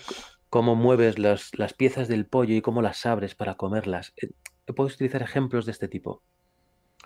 cómo 0.50 0.74
mueves 0.74 1.18
las, 1.18 1.52
piezas 1.76 2.08
del 2.08 2.26
pollo 2.26 2.54
y 2.54 2.62
cómo 2.62 2.82
las 2.82 3.04
abres 3.06 3.34
para 3.34 3.56
comerlas. 3.56 4.14
Eh, 4.16 4.30
puedes 4.74 4.94
utilizar 4.94 5.22
ejemplos 5.22 5.66
de 5.66 5.72
este 5.72 5.88
tipo 5.88 6.22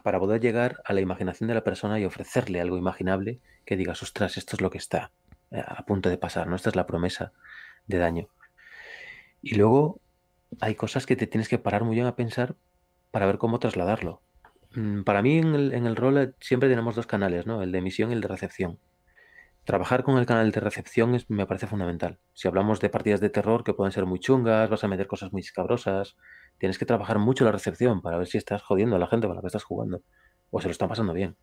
para 0.03 0.19
poder 0.19 0.41
llegar 0.41 0.83
a 0.85 0.93
la 0.93 1.01
imaginación 1.01 1.49
de 1.49 1.55
la 1.55 1.65
persona 1.65 1.99
y 1.99 2.05
ofrecerle 2.05 2.61
algo 2.61 2.79
imaginable 2.79 3.41
que 3.65 3.77
digas, 3.77 4.03
ostras, 4.03 4.37
esto 4.37 4.57
es 4.57 4.63
lo 4.63 4.71
que 4.71 4.79
está 4.79 5.11
eh, 5.51 5.63
a 5.67 5.85
punto 5.85 6.09
de 6.09 6.19
pasar, 6.19 6.47
¿no? 6.47 6.57
Esta 6.57 6.71
es 6.71 6.77
la 6.77 6.87
promesa 6.87 7.33
de 7.87 7.99
daño. 7.99 8.29
Y 9.43 9.57
luego 9.57 10.01
hay 10.61 10.75
cosas 10.75 11.07
que 11.07 11.17
te 11.17 11.27
tienes 11.27 11.49
que 11.49 11.59
parar 11.59 11.85
muy 11.85 11.95
bien 11.95 12.07
a 12.07 12.17
pensar 12.17 12.57
para 13.11 13.27
ver 13.27 13.39
cómo 13.39 13.59
trasladarlo. 13.59 14.23
Mm, 14.75 15.03
para 15.03 15.23
mí 15.23 15.39
en 15.39 15.55
el, 15.87 15.97
rol 15.97 16.19
eh, 16.19 16.35
siempre 16.41 16.69
tenemos 16.69 16.95
dos 16.95 17.07
canales, 17.07 17.47
¿no? 17.47 17.63
El 17.63 17.73
de 17.73 17.79
emisión 17.79 18.11
y 18.11 18.15
el 18.15 18.21
de 18.21 18.29
recepción. 18.29 18.79
Trabajar 19.65 20.05
con 20.05 20.19
el 20.19 20.27
canal 20.27 20.51
de 20.53 20.61
recepción 20.61 21.15
es, 21.15 21.29
me 21.31 21.47
parece 21.47 21.67
fundamental. 21.67 22.19
Si 22.35 22.49
hablamos 22.49 22.81
de 22.81 22.89
partidas 22.89 23.21
de 23.21 23.31
terror 23.31 23.65
que 23.65 23.75
pueden 23.75 23.93
ser 23.93 24.07
muy 24.07 24.19
chungas, 24.21 24.71
vas 24.71 24.85
a 24.85 24.89
meter 24.89 25.07
cosas 25.07 25.33
muy 25.33 25.43
escabrosas, 25.43 26.17
tienes 26.59 26.79
que 26.79 26.87
trabajar 26.87 27.19
mucho 27.19 27.45
la 27.45 27.53
recepción 27.53 28.01
para 28.03 28.19
ver 28.19 28.27
si 28.27 28.39
estás 28.39 28.63
jodiendo 28.63 28.97
a 28.97 28.99
la 28.99 29.07
gente 29.07 29.27
con 29.27 29.37
la 29.37 29.43
que 29.43 29.49
estás 29.49 29.65
jugando 29.65 30.03
o 30.51 30.61
se 30.61 30.69
lo 30.69 30.73
están 30.73 30.89
pasando 30.89 31.13
bien. 31.13 31.37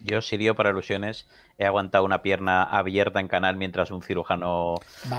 Yo, 0.00 0.22
Sirio, 0.22 0.54
para 0.54 0.70
ilusiones, 0.70 1.26
he 1.58 1.66
aguantado 1.66 2.04
una 2.04 2.22
pierna 2.22 2.62
abierta 2.62 3.18
en 3.18 3.26
canal 3.26 3.56
mientras 3.56 3.90
un 3.90 4.00
cirujano 4.00 4.76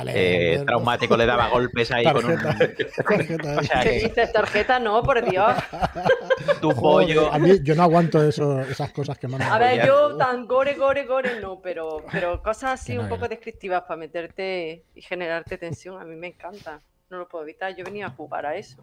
eh, 0.08 0.64
traumático 0.66 1.18
le 1.18 1.26
daba 1.26 1.50
golpes 1.50 1.92
ahí 1.92 2.06
con 2.06 2.24
un. 2.24 2.40
Tarjeta, 2.40 3.58
¿Qué 3.84 3.90
dices? 3.90 4.32
Tarjeta 4.32 4.80
no, 4.80 5.04
por 5.04 5.30
Dios. 5.30 5.54
tu 6.62 6.74
pollo. 6.74 7.32
A 7.32 7.38
mí, 7.40 7.60
yo 7.62 7.76
no 7.76 7.84
aguanto 7.84 8.24
eso, 8.24 8.62
esas 8.62 8.92
cosas 8.92 9.18
que 9.18 9.28
mandan. 9.28 9.52
A 9.52 9.60
ver, 9.60 9.86
yo 9.86 10.16
tan 10.16 10.48
gore, 10.48 10.76
gore, 10.76 11.06
gore 11.06 11.42
no, 11.42 11.60
pero, 11.60 12.06
pero 12.10 12.42
cosas 12.42 12.80
así 12.80 12.98
un 12.98 13.10
poco 13.10 13.28
descriptivas 13.28 13.82
para 13.82 13.98
meterte 13.98 14.86
y 14.96 15.02
generarte 15.02 15.58
tensión, 15.58 16.02
a 16.02 16.06
mí 16.06 16.16
me 16.16 16.28
encanta. 16.28 16.80
No 17.10 17.18
lo 17.18 17.28
puedo 17.28 17.44
evitar, 17.44 17.76
yo 17.76 17.84
venía 17.84 18.06
a 18.06 18.12
jugar 18.12 18.46
a 18.46 18.56
eso. 18.56 18.82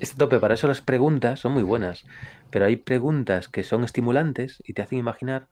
Este 0.00 0.16
tope, 0.16 0.38
para 0.38 0.54
eso 0.54 0.68
las 0.68 0.80
preguntas 0.80 1.40
son 1.40 1.52
muy 1.52 1.62
buenas, 1.62 2.04
pero 2.50 2.66
hay 2.66 2.76
preguntas 2.76 3.48
que 3.48 3.62
son 3.62 3.84
estimulantes 3.84 4.62
y 4.64 4.74
te 4.74 4.82
hacen 4.82 4.98
imaginar. 4.98 5.48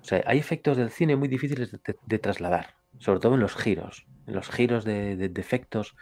O 0.00 0.04
sea, 0.04 0.22
hay 0.26 0.38
efectos 0.38 0.76
del 0.76 0.90
cine 0.90 1.16
muy 1.16 1.28
difíciles 1.28 1.70
de, 1.70 2.18
trasladar, 2.18 2.74
sobre 2.98 3.20
todo 3.20 3.34
en 3.34 3.40
los 3.40 3.56
giros. 3.56 4.06
En 4.26 4.34
los 4.34 4.48
giros 4.48 4.84
de, 4.84 5.32
efectos 5.36 5.96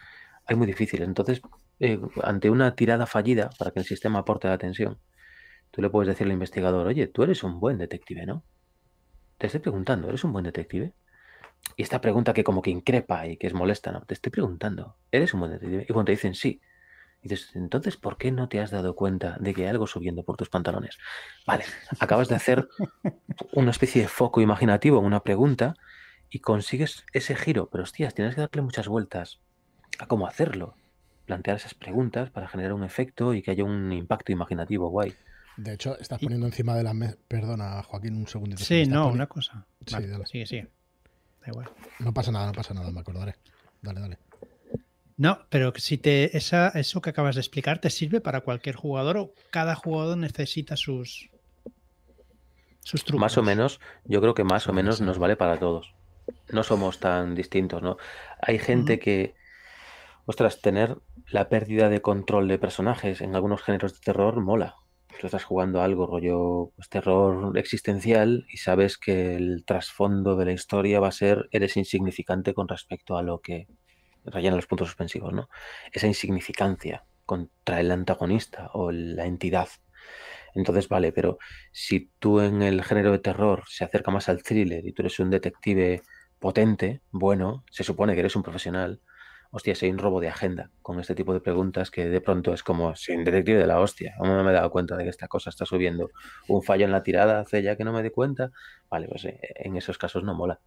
hay 0.47 0.57
muy 0.57 0.67
difíciles. 0.67 1.07
Entonces, 1.07 1.43
eh, 1.79 2.01
ante 2.23 2.51
una 2.51 2.75
tirada 2.75 3.07
fallida 3.07 3.51
para 3.59 3.71
que 3.71 3.81
el 3.81 3.87
sistema 3.87 4.21
aporte 4.21 4.49
la 4.49 4.55
atención, 4.55 4.99
tú 5.71 5.83
le 5.83 5.91
puedes 5.91 6.09
decir 6.09 6.27
al 6.27 6.33
investigador, 6.33 6.87
oye, 6.87 7.07
tú 7.07 7.23
eres 7.23 7.43
un 7.43 7.61
buen 7.61 7.79
detective, 7.79 8.27
¿no? 8.27 8.45
Te 9.39 9.47
estoy 9.47 9.61
preguntando, 9.61 10.09
¿eres 10.09 10.25
un 10.25 10.33
buen 10.33 10.45
detective? 10.45 10.95
Y 11.77 11.83
esta 11.83 12.01
pregunta 12.01 12.33
que 12.33 12.45
como 12.45 12.63
que 12.63 12.71
increpa 12.71 13.27
y 13.27 13.37
que 13.37 13.47
es 13.47 13.55
molesta, 13.55 13.93
¿no? 13.93 14.03
Te 14.03 14.15
estoy 14.15 14.31
preguntando, 14.31 14.97
¿eres 15.11 15.33
un 15.35 15.41
buen 15.41 15.53
detective? 15.53 15.87
Y 15.89 15.93
cuando 15.93 16.07
te 16.07 16.13
dicen 16.13 16.35
sí, 16.35 16.61
y 17.23 17.29
dices, 17.29 17.55
entonces, 17.55 17.97
¿por 17.97 18.17
qué 18.17 18.33
no 18.33 18.49
te 18.49 18.61
has 18.61 18.71
dado 18.71 18.95
cuenta 18.95 19.37
de 19.41 19.53
que 19.53 19.63
hay 19.63 19.69
algo 19.69 19.87
subiendo 19.87 20.25
por 20.25 20.37
tus 20.37 20.49
pantalones? 20.49 20.97
Vale, 21.47 21.65
acabas 21.99 22.29
de 22.29 22.37
hacer 22.37 22.69
una 23.53 23.71
especie 23.71 24.03
de 24.03 24.09
foco 24.09 24.41
imaginativo 24.41 24.99
en 24.99 25.05
una 25.05 25.23
pregunta 25.23 25.75
y 26.31 26.39
consigues 26.39 27.05
ese 27.13 27.37
giro, 27.37 27.69
pero 27.71 27.85
hostias, 27.85 28.15
tienes 28.15 28.35
que 28.35 28.41
darle 28.41 28.63
muchas 28.63 28.89
vueltas 28.89 29.41
a 29.99 30.07
cómo 30.07 30.27
hacerlo. 30.27 30.75
Plantear 31.27 31.59
esas 31.59 31.75
preguntas 31.75 32.31
para 32.31 32.49
generar 32.49 32.73
un 32.73 32.85
efecto 32.85 33.35
y 33.35 33.43
que 33.43 33.51
haya 33.51 33.65
un 33.65 33.93
impacto 33.93 34.33
imaginativo 34.33 34.89
guay. 34.89 35.15
De 35.57 35.75
hecho, 35.75 35.99
estás 35.99 36.21
poniendo 36.21 36.47
encima 36.47 36.75
de 36.75 36.83
la 36.83 36.95
mesa. 36.95 37.19
Perdona, 37.29 37.83
Joaquín, 37.83 38.17
un 38.17 38.27
segundito. 38.27 38.65
Sí, 38.65 38.87
no, 38.87 39.09
una 39.09 39.27
cosa. 39.27 39.67
Sí, 40.25 40.47
sí, 40.47 40.63
Da 41.41 41.49
igual. 41.49 41.69
No 41.99 42.15
pasa 42.15 42.33
nada, 42.33 42.47
no 42.47 42.53
pasa 42.53 42.73
nada, 42.73 42.91
me 42.91 43.01
acordaré. 43.01 43.35
Dale, 43.83 44.01
dale. 44.01 44.19
No, 45.21 45.41
pero 45.51 45.75
si 45.77 45.99
te 45.99 46.35
esa, 46.35 46.69
eso 46.71 47.03
que 47.03 47.11
acabas 47.11 47.35
de 47.35 47.43
explicar 47.43 47.79
te 47.79 47.91
sirve 47.91 48.23
para 48.23 48.41
cualquier 48.41 48.75
jugador 48.75 49.19
o 49.19 49.35
cada 49.51 49.75
jugador 49.75 50.17
necesita 50.17 50.79
sus, 50.79 51.29
sus 52.81 53.05
trucos. 53.05 53.21
Más 53.21 53.37
o 53.37 53.43
menos, 53.43 53.81
yo 54.07 54.23
creo 54.23 54.33
que 54.33 54.45
más 54.45 54.67
o 54.67 54.73
menos 54.73 55.03
nos 55.03 55.19
vale 55.19 55.37
para 55.37 55.59
todos. 55.59 55.93
No 56.51 56.63
somos 56.63 57.01
tan 57.01 57.35
distintos, 57.35 57.83
¿no? 57.83 57.99
Hay 58.41 58.59
gente 58.59 58.99
que, 58.99 59.35
ostras, 60.25 60.63
tener 60.63 60.97
la 61.27 61.51
pérdida 61.51 61.91
de 61.91 62.01
control 62.01 62.49
de 62.49 62.57
personajes 62.57 63.21
en 63.21 63.35
algunos 63.35 63.61
géneros 63.61 63.93
de 63.93 64.01
terror 64.01 64.41
mola. 64.41 64.77
Tú 65.21 65.27
estás 65.27 65.45
jugando 65.45 65.83
algo 65.83 66.07
rollo 66.07 66.73
pues, 66.77 66.89
terror 66.89 67.59
existencial 67.59 68.47
y 68.51 68.57
sabes 68.57 68.97
que 68.97 69.37
el 69.37 69.67
trasfondo 69.67 70.35
de 70.37 70.47
la 70.47 70.53
historia 70.53 70.99
va 70.99 71.09
a 71.09 71.13
ser 71.13 71.51
eres 71.53 71.77
insignificante 71.77 72.55
con 72.55 72.69
respecto 72.69 73.19
a 73.19 73.23
lo 73.23 73.41
que 73.41 73.67
rellena 74.25 74.57
los 74.57 74.67
puntos 74.67 74.89
suspensivos, 74.89 75.33
¿no? 75.33 75.49
Esa 75.93 76.07
insignificancia 76.07 77.05
contra 77.25 77.81
el 77.81 77.91
antagonista 77.91 78.71
o 78.75 78.91
la 78.93 79.27
entidad. 79.27 79.69
Entonces, 80.55 80.89
vale, 80.89 81.13
pero 81.13 81.39
si 81.73 82.11
tú 82.19 82.41
en 82.41 82.63
el 82.63 82.83
género 82.83 83.13
de 83.13 83.19
terror 83.19 83.65
se 83.69 83.85
acerca 83.85 84.11
más 84.11 84.29
al 84.29 84.43
thriller 84.43 84.87
y 84.87 84.93
tú 84.93 85.03
eres 85.03 85.19
un 85.21 85.31
detective 85.31 86.03
potente, 86.39 87.03
bueno, 87.11 87.65
se 87.71 87.85
supone 87.85 88.15
que 88.15 88.21
eres 88.21 88.37
un 88.37 88.43
profesional, 88.43 89.01
hostia, 89.51 89.75
si 89.75 89.87
hay 89.87 89.93
un 89.93 89.99
robo 89.99 90.21
de 90.21 90.29
agenda 90.29 90.71
con 90.83 91.01
este 91.01 91.15
tipo 91.15 91.33
de 91.33 91.41
preguntas 91.41 91.91
que 91.91 92.09
de 92.09 92.21
pronto 92.21 92.55
es 92.55 92.63
como, 92.63 92.95
sin 92.97 93.25
detective 93.25 93.59
de 93.59 93.67
la 93.67 93.81
hostia, 93.81 94.15
aún 94.19 94.29
no 94.29 94.45
me 94.45 94.51
he 94.51 94.55
dado 94.55 94.71
cuenta 94.71 94.97
de 94.97 95.05
que 95.05 95.11
esta 95.11 95.29
cosa 95.29 95.51
está 95.51 95.67
subiendo 95.67 96.11
un 96.49 96.63
fallo 96.63 96.85
en 96.85 96.93
la 96.93 97.03
tirada 97.03 97.41
hace 97.41 97.63
ya 97.63 97.77
que 97.77 97.85
no 97.85 97.93
me 97.93 98.03
di 98.03 98.11
cuenta. 98.11 98.51
Vale, 98.89 99.09
pues 99.09 99.25
eh, 99.25 99.41
en 99.57 99.77
esos 99.77 99.99
casos 99.99 100.25
no 100.25 100.35
mola. 100.35 100.61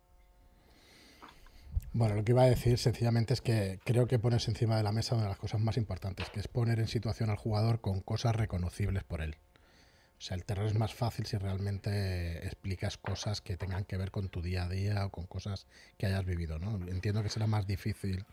Bueno, 1.96 2.16
lo 2.16 2.24
que 2.24 2.32
iba 2.32 2.42
a 2.42 2.50
decir 2.50 2.80
sencillamente 2.80 3.36
es 3.36 3.42
que 3.42 3.80
creo 3.84 4.08
que 4.08 4.18
pones 4.18 4.48
encima 4.48 4.76
de 4.76 4.82
la 4.82 4.92
mesa 4.92 5.14
una 5.14 5.26
de 5.26 5.30
las 5.30 5.38
cosas 5.38 5.62
más 5.62 5.78
importantes, 5.78 6.28
que 6.32 6.40
es 6.40 6.48
poner 6.48 6.80
en 6.80 6.88
situación 6.88 7.30
al 7.30 7.38
jugador 7.38 7.82
con 7.82 8.02
cosas 8.02 8.36
reconocibles 8.36 9.04
por 9.04 9.22
él. 9.22 9.38
O 10.18 10.22
sea, 10.26 10.36
el 10.36 10.44
terror 10.44 10.66
es 10.66 10.74
más 10.74 10.96
fácil 10.96 11.28
si 11.28 11.38
realmente 11.38 12.48
explicas 12.48 12.98
cosas 12.98 13.42
que 13.42 13.58
tengan 13.58 13.86
que 13.86 13.98
ver 13.98 14.10
con 14.10 14.30
tu 14.30 14.42
día 14.42 14.64
a 14.64 14.70
día 14.70 15.06
o 15.06 15.12
con 15.12 15.28
cosas 15.28 15.68
que 15.98 16.08
hayas 16.08 16.26
vivido, 16.26 16.58
¿no? 16.58 16.78
Entiendo 16.88 17.22
que 17.22 17.30
será 17.30 17.46
más 17.46 17.68
difícil 17.68 18.26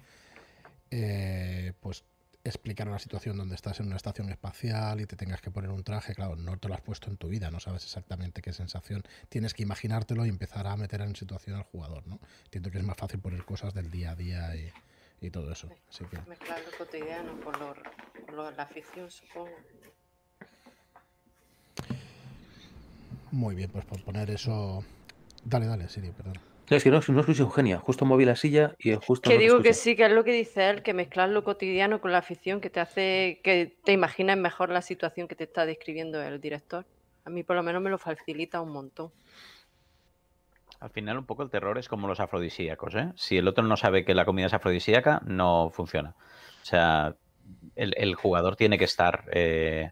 eh, 0.91 1.75
pues 1.81 2.05
explicar 2.45 2.89
una 2.89 2.99
situación 2.99 3.37
donde 3.37 3.55
estás 3.55 3.81
en 3.81 3.87
una 3.87 3.97
estación 3.97 4.31
espacial 4.31 5.01
y 5.01 5.07
te 5.07 5.17
tengas 5.17 5.41
que 5.41 5.51
poner 5.51 5.71
un 5.71 5.85
traje, 5.85 6.15
claro, 6.15 6.37
no 6.37 6.57
te 6.59 6.69
lo 6.69 6.75
has 6.75 6.81
puesto 6.81 7.11
en 7.11 7.17
tu 7.17 7.29
vida, 7.29 7.51
no 7.51 7.61
sabes 7.61 7.85
exactamente 7.85 8.41
qué 8.41 8.53
sensación, 8.53 9.03
tienes 9.29 9.55
que 9.55 9.63
imaginártelo 9.63 10.25
y 10.25 10.29
empezar 10.29 10.67
a 10.67 10.77
meter 10.77 11.03
en 11.03 11.15
situación 11.15 11.57
al 11.57 11.65
jugador, 11.65 12.07
¿no? 12.07 12.19
Entiendo 12.45 12.71
que 12.71 12.79
es 12.79 12.85
más 12.85 12.97
fácil 12.97 13.21
poner 13.21 13.45
cosas 13.45 13.75
del 13.75 13.91
día 13.91 14.13
a 14.13 14.17
día 14.17 14.55
y, 14.57 14.73
todo 15.31 15.53
eso. 15.53 15.69
Mezclar 16.27 16.63
lo 16.65 16.79
cotidiano 16.79 17.39
con 17.43 17.55
lo, 18.35 18.51
la 18.53 18.67
ficción, 18.67 19.11
supongo. 19.11 19.55
Muy 23.31 23.55
bien, 23.55 23.71
pues 23.71 23.85
por 23.85 24.03
poner 24.03 24.31
eso... 24.31 24.83
Dale, 25.45 25.67
dale, 25.67 25.89
Siri, 25.89 26.11
perdón. 26.11 26.50
No, 26.71 26.77
es 26.77 26.85
que 26.85 26.91
no, 26.91 27.01
no 27.09 27.21
escucho 27.21 27.43
Eugenia, 27.43 27.79
justo 27.79 28.05
moví 28.05 28.25
la 28.25 28.37
silla 28.37 28.77
y 28.79 28.95
justo. 28.95 29.29
Que 29.29 29.39
digo 29.39 29.61
que 29.61 29.75
sí, 29.75 29.97
que 29.97 30.07
es 30.07 30.13
lo 30.13 30.23
que 30.23 30.33
dice 30.33 30.71
él, 30.71 30.83
que 30.83 30.95
mezclar 30.95 31.29
lo 31.29 31.43
cotidiano 31.43 32.01
con 32.01 32.13
la 32.13 32.19
afición 32.19 32.61
que 32.61 32.71
te 32.71 32.79
hace 32.79 33.41
que 33.43 33.77
te 33.85 33.93
imaginas 33.93 34.39
mejor 34.39 34.71
la 34.71 34.81
situación 34.81 35.27
que 35.27 35.35
te 35.35 35.45
está 35.45 35.67
describiendo 35.67 36.23
el 36.23 36.41
director. 36.41 36.87
A 37.25 37.31
mí 37.31 37.43
por 37.43 37.57
lo 37.57 37.65
menos 37.65 37.83
me 37.83 37.91
lo 37.91 37.99
facilita 37.99 38.61
un 38.61 38.71
montón. 38.71 39.11
Al 40.79 40.91
final 40.91 41.19
un 41.19 41.27
poco 41.27 41.43
el 41.43 41.51
terror 41.51 41.77
es 41.77 41.89
como 41.89 42.07
los 42.07 42.21
afrodisíacos, 42.21 42.95
¿eh? 42.95 43.13
Si 43.17 43.37
el 43.37 43.49
otro 43.49 43.65
no 43.65 43.77
sabe 43.77 44.05
que 44.05 44.15
la 44.15 44.25
comida 44.25 44.47
es 44.47 44.55
afrodisíaca, 44.55 45.21
no 45.27 45.71
funciona. 45.71 46.15
O 46.63 46.65
sea, 46.65 47.17
el, 47.75 48.15
jugador 48.15 48.55
tiene 48.55 48.79
que 48.79 48.85
estar 48.85 49.25
eh, 49.33 49.91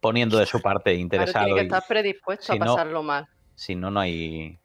poniendo 0.00 0.38
de 0.38 0.46
su 0.46 0.60
parte 0.60 0.92
interesado. 0.94 1.46
tiene 1.46 1.60
que 1.60 1.66
estar 1.66 1.84
predispuesto 1.88 2.52
a 2.52 2.56
pasarlo 2.56 3.02
mal. 3.02 3.28
Si 3.54 3.74
no, 3.74 3.90
no 3.90 4.00
hay, 4.00 4.58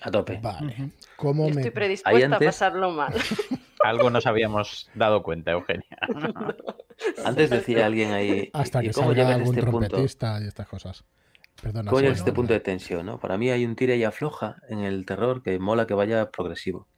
a 0.00 0.10
tope. 0.10 0.38
Vale. 0.42 0.90
¿Cómo 1.16 1.48
Estoy 1.48 1.70
predispuesta 1.70 2.36
a 2.36 2.38
pasarlo 2.38 2.90
mal. 2.90 3.14
Algo 3.84 4.10
nos 4.10 4.26
habíamos 4.26 4.88
dado 4.94 5.22
cuenta, 5.22 5.52
Eugenia. 5.52 5.98
Antes 7.24 7.50
decía 7.50 7.86
alguien 7.86 8.12
ahí. 8.12 8.50
Hasta 8.52 8.82
que 8.82 8.90
¿cómo 8.90 9.14
salga 9.14 9.34
algún 9.34 9.54
este 9.54 9.60
trompetista 9.60 10.32
punto? 10.32 10.44
y 10.44 10.48
estas 10.48 10.68
cosas. 10.68 11.04
Perdona, 11.62 11.90
¿Cómo 11.90 12.00
este 12.02 12.32
punto 12.32 12.52
de 12.52 12.60
tensión? 12.60 13.06
¿no? 13.06 13.18
Para 13.18 13.38
mí 13.38 13.50
hay 13.50 13.64
un 13.64 13.76
tira 13.76 13.94
y 13.94 14.04
afloja 14.04 14.56
en 14.68 14.80
el 14.80 15.06
terror 15.06 15.42
que 15.42 15.58
mola 15.58 15.86
que 15.86 15.94
vaya 15.94 16.30
progresivo. 16.30 16.88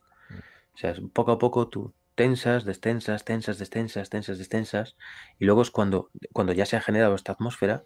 O 0.74 0.78
sea, 0.78 0.94
poco 1.12 1.32
a 1.32 1.38
poco 1.38 1.68
tú 1.68 1.94
tensas, 2.14 2.64
destensas, 2.64 3.24
tensas, 3.24 3.58
destensas, 3.58 4.10
tensas, 4.10 4.38
destensas. 4.38 4.96
Y 5.38 5.44
luego 5.44 5.62
es 5.62 5.70
cuando, 5.70 6.10
cuando 6.32 6.52
ya 6.52 6.66
se 6.66 6.76
ha 6.76 6.80
generado 6.80 7.14
esta 7.14 7.32
atmósfera, 7.32 7.84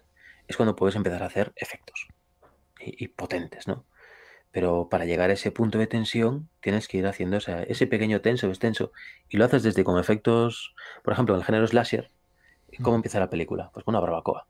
es 0.48 0.56
cuando 0.56 0.76
puedes 0.76 0.96
empezar 0.96 1.22
a 1.22 1.26
hacer 1.26 1.52
efectos. 1.56 2.08
Y, 2.80 3.04
y 3.04 3.08
potentes, 3.08 3.68
¿no? 3.68 3.84
Pero 4.52 4.88
para 4.90 5.06
llegar 5.06 5.30
a 5.30 5.32
ese 5.32 5.50
punto 5.50 5.78
de 5.78 5.86
tensión 5.86 6.48
tienes 6.60 6.86
que 6.86 6.98
ir 6.98 7.06
haciendo 7.06 7.38
ese 7.38 7.86
pequeño 7.86 8.20
tenso, 8.20 8.48
extenso. 8.48 8.92
Y 9.28 9.38
lo 9.38 9.46
haces 9.46 9.62
desde 9.62 9.82
con 9.82 9.98
efectos, 9.98 10.74
por 11.02 11.14
ejemplo, 11.14 11.34
en 11.34 11.40
el 11.40 11.44
género 11.44 11.66
slasher. 11.66 12.10
¿Cómo 12.82 12.96
empieza 12.96 13.18
la 13.18 13.30
película? 13.30 13.70
Pues 13.72 13.84
con 13.84 13.94
una 13.94 14.00
barbacoa. 14.00 14.46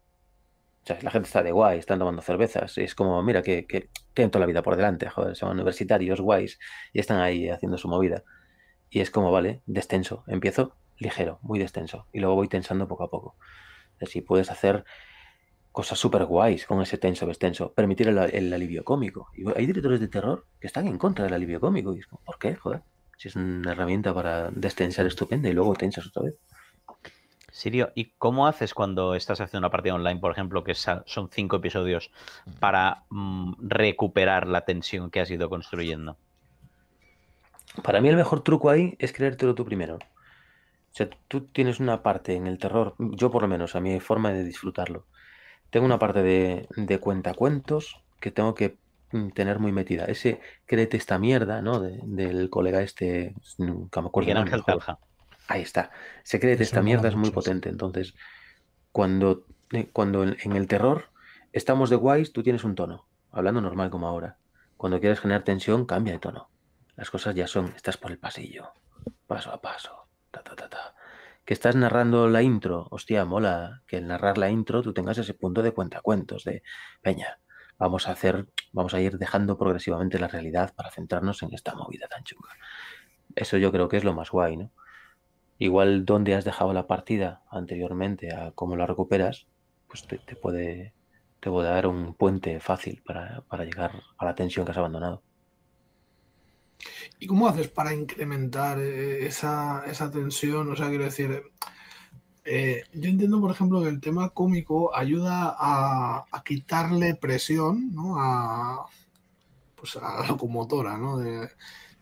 O 0.82 0.86
sea, 0.86 0.98
la 1.02 1.10
gente 1.12 1.28
está 1.28 1.42
de 1.42 1.52
guay, 1.52 1.78
están 1.78 2.00
tomando 2.00 2.22
cervezas. 2.22 2.76
Es 2.78 2.94
como, 2.96 3.22
mira, 3.22 3.42
que, 3.42 3.66
que 3.66 3.88
tienen 4.14 4.30
toda 4.30 4.40
la 4.40 4.46
vida 4.46 4.62
por 4.62 4.76
delante, 4.76 5.08
joder, 5.08 5.36
son 5.36 5.50
universitarios 5.52 6.20
guays 6.20 6.58
y 6.92 6.98
están 6.98 7.20
ahí 7.20 7.48
haciendo 7.48 7.78
su 7.78 7.88
movida. 7.88 8.24
Y 8.90 9.00
es 9.00 9.10
como, 9.10 9.30
vale, 9.30 9.62
descenso. 9.66 10.24
Empiezo 10.26 10.76
ligero, 10.98 11.38
muy 11.42 11.58
descenso. 11.58 12.06
Y 12.12 12.20
luego 12.20 12.34
voy 12.34 12.48
tensando 12.48 12.88
poco 12.88 13.04
a 13.04 13.10
poco. 13.10 13.36
Si 14.06 14.20
puedes 14.20 14.50
hacer 14.50 14.84
cosas 15.72 15.98
súper 15.98 16.26
guays 16.26 16.66
con 16.66 16.80
ese 16.82 16.98
tenso 16.98 17.26
extenso, 17.26 17.72
permitir 17.72 18.08
el, 18.08 18.52
alivio 18.52 18.84
cómico. 18.84 19.30
Y 19.34 19.48
hay 19.58 19.66
directores 19.66 20.00
de 20.00 20.08
terror 20.08 20.46
que 20.60 20.66
están 20.66 20.86
en 20.86 20.98
contra 20.98 21.24
del 21.24 21.34
alivio 21.34 21.60
cómico. 21.60 21.94
Y 21.94 22.00
es 22.00 22.06
como, 22.06 22.22
¿por 22.22 22.38
qué? 22.38 22.54
Joder. 22.54 22.82
Si 23.16 23.28
es 23.28 23.36
una 23.36 23.72
herramienta 23.72 24.12
para 24.12 24.50
destensar 24.50 25.06
estupenda 25.06 25.48
y 25.48 25.52
luego 25.52 25.74
tensas 25.74 26.06
otra 26.06 26.24
vez. 26.24 26.34
Sirio, 27.50 27.92
¿y 27.94 28.12
cómo 28.18 28.46
haces 28.46 28.74
cuando 28.74 29.14
estás 29.14 29.40
haciendo 29.40 29.66
una 29.66 29.70
partida 29.70 29.94
online, 29.94 30.20
por 30.20 30.32
ejemplo, 30.32 30.64
que 30.64 30.74
son 30.74 31.30
cinco 31.30 31.56
episodios, 31.56 32.10
para 32.60 33.04
mm, 33.10 33.54
recuperar 33.60 34.46
la 34.48 34.64
tensión 34.64 35.10
que 35.10 35.20
has 35.20 35.30
ido 35.30 35.48
construyendo? 35.50 36.16
Para 37.82 38.00
mí 38.00 38.08
el 38.08 38.16
mejor 38.16 38.42
truco 38.42 38.70
ahí 38.70 38.96
es 38.98 39.12
creértelo 39.12 39.54
tú 39.54 39.64
primero. 39.64 39.96
O 39.96 40.94
sea, 40.94 41.08
tú 41.28 41.42
tienes 41.46 41.80
una 41.80 42.02
parte 42.02 42.34
en 42.34 42.46
el 42.46 42.58
terror, 42.58 42.94
yo 42.98 43.30
por 43.30 43.42
lo 43.42 43.48
menos, 43.48 43.76
a 43.76 43.80
mi 43.80 43.98
forma 44.00 44.32
de 44.32 44.44
disfrutarlo, 44.44 45.06
tengo 45.72 45.86
una 45.86 45.98
parte 45.98 46.22
de, 46.22 46.68
de 46.76 47.00
cuentacuentos 47.00 47.98
que 48.20 48.30
tengo 48.30 48.54
que 48.54 48.76
mm, 49.10 49.30
tener 49.30 49.58
muy 49.58 49.72
metida. 49.72 50.04
Ese 50.04 50.38
créete 50.66 50.98
esta 50.98 51.18
mierda, 51.18 51.62
¿no? 51.62 51.80
del 51.80 52.50
colega 52.50 52.82
este, 52.82 53.34
nunca 53.56 54.02
me 54.02 54.08
acuerdo. 54.08 54.38
Ángel 54.38 54.62
Ahí 55.48 55.62
está. 55.62 55.90
Ese 56.22 56.38
créete 56.38 56.62
esta 56.62 56.82
mierda 56.82 57.08
es 57.08 57.16
muy 57.16 57.30
potente. 57.30 57.70
Entonces, 57.70 58.14
cuando, 58.92 59.46
eh, 59.72 59.88
cuando 59.90 60.24
en, 60.24 60.52
el 60.52 60.66
terror 60.66 61.06
estamos 61.52 61.88
de 61.88 61.96
guays, 61.96 62.34
tú 62.34 62.42
tienes 62.42 62.64
un 62.64 62.74
tono, 62.74 63.06
hablando 63.30 63.62
normal 63.62 63.88
como 63.88 64.06
ahora. 64.06 64.36
Cuando 64.76 65.00
quieres 65.00 65.20
generar 65.20 65.42
tensión, 65.42 65.86
cambia 65.86 66.12
de 66.12 66.18
tono. 66.18 66.50
Las 66.96 67.10
cosas 67.10 67.34
ya 67.34 67.46
son, 67.46 67.72
estás 67.74 67.96
por 67.96 68.10
el 68.10 68.18
pasillo, 68.18 68.72
paso 69.26 69.50
a 69.50 69.62
paso, 69.62 70.06
ta, 70.30 70.42
ta, 70.42 70.54
ta, 70.54 70.68
ta 70.68 70.94
que 71.44 71.54
estás 71.54 71.74
narrando 71.76 72.28
la 72.28 72.42
intro, 72.42 72.86
hostia, 72.90 73.24
mola 73.24 73.82
que 73.86 73.98
el 73.98 74.06
narrar 74.06 74.38
la 74.38 74.50
intro 74.50 74.82
tú 74.82 74.92
tengas 74.92 75.18
ese 75.18 75.34
punto 75.34 75.62
de 75.62 75.72
cuentacuentos, 75.72 76.44
de 76.44 76.62
peña, 77.00 77.40
vamos 77.78 78.08
a 78.08 78.12
hacer, 78.12 78.48
vamos 78.72 78.94
a 78.94 79.00
ir 79.00 79.18
dejando 79.18 79.58
progresivamente 79.58 80.18
la 80.18 80.28
realidad 80.28 80.72
para 80.74 80.90
centrarnos 80.90 81.42
en 81.42 81.52
esta 81.52 81.74
movida 81.74 82.06
tan 82.08 82.22
chunga. 82.22 82.50
Eso 83.34 83.56
yo 83.56 83.72
creo 83.72 83.88
que 83.88 83.96
es 83.96 84.04
lo 84.04 84.14
más 84.14 84.30
guay, 84.30 84.56
¿no? 84.56 84.70
Igual 85.58 86.04
donde 86.04 86.34
has 86.34 86.44
dejado 86.44 86.72
la 86.72 86.86
partida 86.86 87.42
anteriormente 87.50 88.34
a 88.34 88.52
cómo 88.52 88.76
la 88.76 88.86
recuperas, 88.86 89.46
pues 89.88 90.06
te, 90.06 90.18
puede, 90.36 90.94
te 91.40 91.50
puede 91.50 91.68
dar 91.68 91.86
un 91.86 92.14
puente 92.14 92.60
fácil 92.60 93.02
para, 93.04 93.42
para 93.48 93.64
llegar 93.64 94.02
a 94.16 94.24
la 94.24 94.34
tensión 94.34 94.64
que 94.64 94.72
has 94.72 94.78
abandonado. 94.78 95.22
¿Y 97.18 97.26
cómo 97.26 97.48
haces 97.48 97.68
para 97.68 97.94
incrementar 97.94 98.78
eh, 98.80 99.26
esa, 99.26 100.10
tensión? 100.12 100.70
O 100.70 100.76
sea, 100.76 100.88
quiero 100.88 101.04
decir, 101.04 101.42
eh, 102.44 102.84
yo 102.92 103.10
entiendo, 103.10 103.40
por 103.40 103.50
ejemplo, 103.50 103.82
que 103.82 103.88
el 103.88 104.00
tema 104.00 104.30
cómico 104.30 104.94
ayuda 104.94 105.54
a, 105.58 106.24
quitarle 106.44 107.14
presión 107.14 107.94
¿no? 107.94 108.16
a, 108.20 108.86
pues 109.76 109.96
a 109.96 110.20
la 110.20 110.26
locomotora, 110.28 110.98
¿no? 110.98 111.20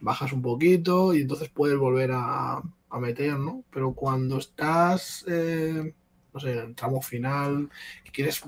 bajas 0.00 0.32
un 0.32 0.42
poquito 0.42 1.14
y 1.14 1.22
entonces 1.22 1.50
puedes 1.50 1.78
volver 1.78 2.10
a, 2.14 2.62
meter, 3.00 3.38
¿no? 3.38 3.62
Pero 3.70 3.94
cuando 3.94 4.38
estás, 4.38 5.24
eh, 5.28 5.94
no 6.32 6.40
sé, 6.40 6.52
en 6.52 6.58
el 6.58 6.74
tramo 6.74 7.00
final 7.00 7.70
quieres 8.12 8.42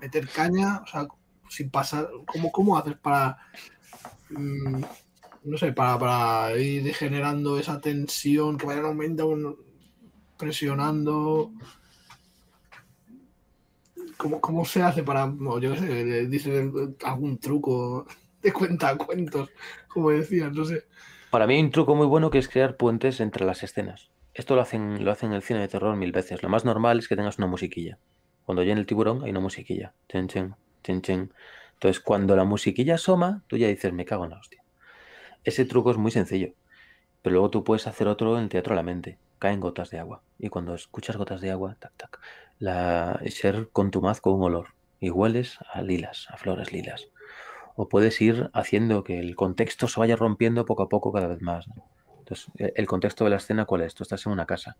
meter 0.00 0.28
caña, 0.28 0.80
o 0.82 0.86
sea, 0.86 1.08
sin 1.48 1.70
pasar, 1.70 2.08
¿cómo, 2.26 2.52
cómo 2.52 2.78
haces 2.78 2.96
para... 2.96 3.36
Mm, 4.30 4.82
no 5.44 5.56
sé, 5.56 5.72
para, 5.72 6.56
ir 6.58 6.94
generando 6.94 7.58
esa 7.58 7.80
tensión 7.80 8.58
que 8.58 8.66
vaya 8.66 8.82
aumentando, 8.82 9.58
presionando. 10.36 11.52
¿Cómo, 14.16 14.40
¿Cómo, 14.40 14.64
se 14.64 14.82
hace 14.82 15.02
para, 15.02 15.32
yo 15.60 15.72
qué 15.72 15.78
sé, 15.78 16.26
dice 16.26 16.70
algún 17.04 17.38
truco 17.38 18.06
de 18.42 18.52
cuenta 18.52 18.96
cuentos, 18.96 19.50
como 19.88 20.10
decías, 20.10 20.52
no 20.52 20.64
sé. 20.64 20.84
Para 21.30 21.46
mí 21.46 21.54
hay 21.54 21.62
un 21.62 21.70
truco 21.70 21.94
muy 21.94 22.06
bueno 22.06 22.30
que 22.30 22.38
es 22.38 22.48
crear 22.48 22.76
puentes 22.76 23.20
entre 23.20 23.46
las 23.46 23.62
escenas. 23.62 24.10
Esto 24.34 24.56
lo 24.56 24.62
hacen, 24.62 25.04
lo 25.04 25.10
hacen 25.10 25.30
en 25.30 25.36
el 25.36 25.42
cine 25.42 25.60
de 25.60 25.68
terror 25.68 25.96
mil 25.96 26.12
veces. 26.12 26.42
Lo 26.42 26.48
más 26.48 26.64
normal 26.64 26.98
es 26.98 27.08
que 27.08 27.16
tengas 27.16 27.38
una 27.38 27.46
musiquilla. 27.46 27.98
Cuando 28.44 28.62
en 28.62 28.78
el 28.78 28.86
tiburón 28.86 29.22
hay 29.22 29.30
una 29.30 29.40
musiquilla. 29.40 29.94
Chen, 30.08 30.28
chen, 30.28 30.54
chen, 30.82 31.02
chen. 31.02 31.32
Entonces, 31.74 32.00
cuando 32.00 32.36
la 32.36 32.44
musiquilla 32.44 32.96
asoma, 32.96 33.42
tú 33.46 33.56
ya 33.56 33.68
dices, 33.68 33.92
me 33.92 34.04
cago 34.04 34.24
en 34.24 34.30
la 34.30 34.38
hostia. 34.38 34.59
Ese 35.44 35.64
truco 35.64 35.90
es 35.90 35.96
muy 35.96 36.10
sencillo, 36.10 36.52
pero 37.22 37.34
luego 37.34 37.50
tú 37.50 37.64
puedes 37.64 37.86
hacer 37.86 38.08
otro 38.08 38.36
en 38.36 38.44
el 38.44 38.48
teatro 38.48 38.72
de 38.72 38.76
la 38.76 38.82
mente. 38.82 39.18
Caen 39.38 39.60
gotas 39.60 39.90
de 39.90 39.98
agua. 39.98 40.22
Y 40.38 40.48
cuando 40.48 40.74
escuchas 40.74 41.16
gotas 41.16 41.40
de 41.40 41.50
agua, 41.50 41.76
tac, 41.78 41.92
tac, 41.96 42.20
la, 42.58 43.20
ser 43.30 43.70
contumaz 43.72 44.20
con 44.20 44.34
un 44.34 44.42
olor. 44.42 44.68
Y 45.00 45.10
hueles 45.10 45.58
a 45.72 45.80
lilas, 45.82 46.26
a 46.30 46.36
flores 46.36 46.72
lilas. 46.72 47.08
o 47.76 47.88
puedes 47.88 48.20
ir 48.20 48.50
haciendo 48.52 49.04
que 49.04 49.18
el 49.18 49.34
contexto 49.36 49.88
se 49.88 49.98
vaya 49.98 50.16
rompiendo 50.16 50.66
poco 50.66 50.82
a 50.82 50.88
poco 50.88 51.12
cada 51.12 51.28
vez 51.28 51.40
más. 51.40 51.66
Entonces, 52.18 52.48
e, 52.58 52.72
el 52.76 52.86
contexto 52.86 53.24
de 53.24 53.30
la 53.30 53.36
escena, 53.36 53.64
¿cuál 53.64 53.82
es? 53.82 53.94
Tú 53.94 54.02
estás 54.02 54.26
en 54.26 54.32
una 54.32 54.44
casa. 54.44 54.76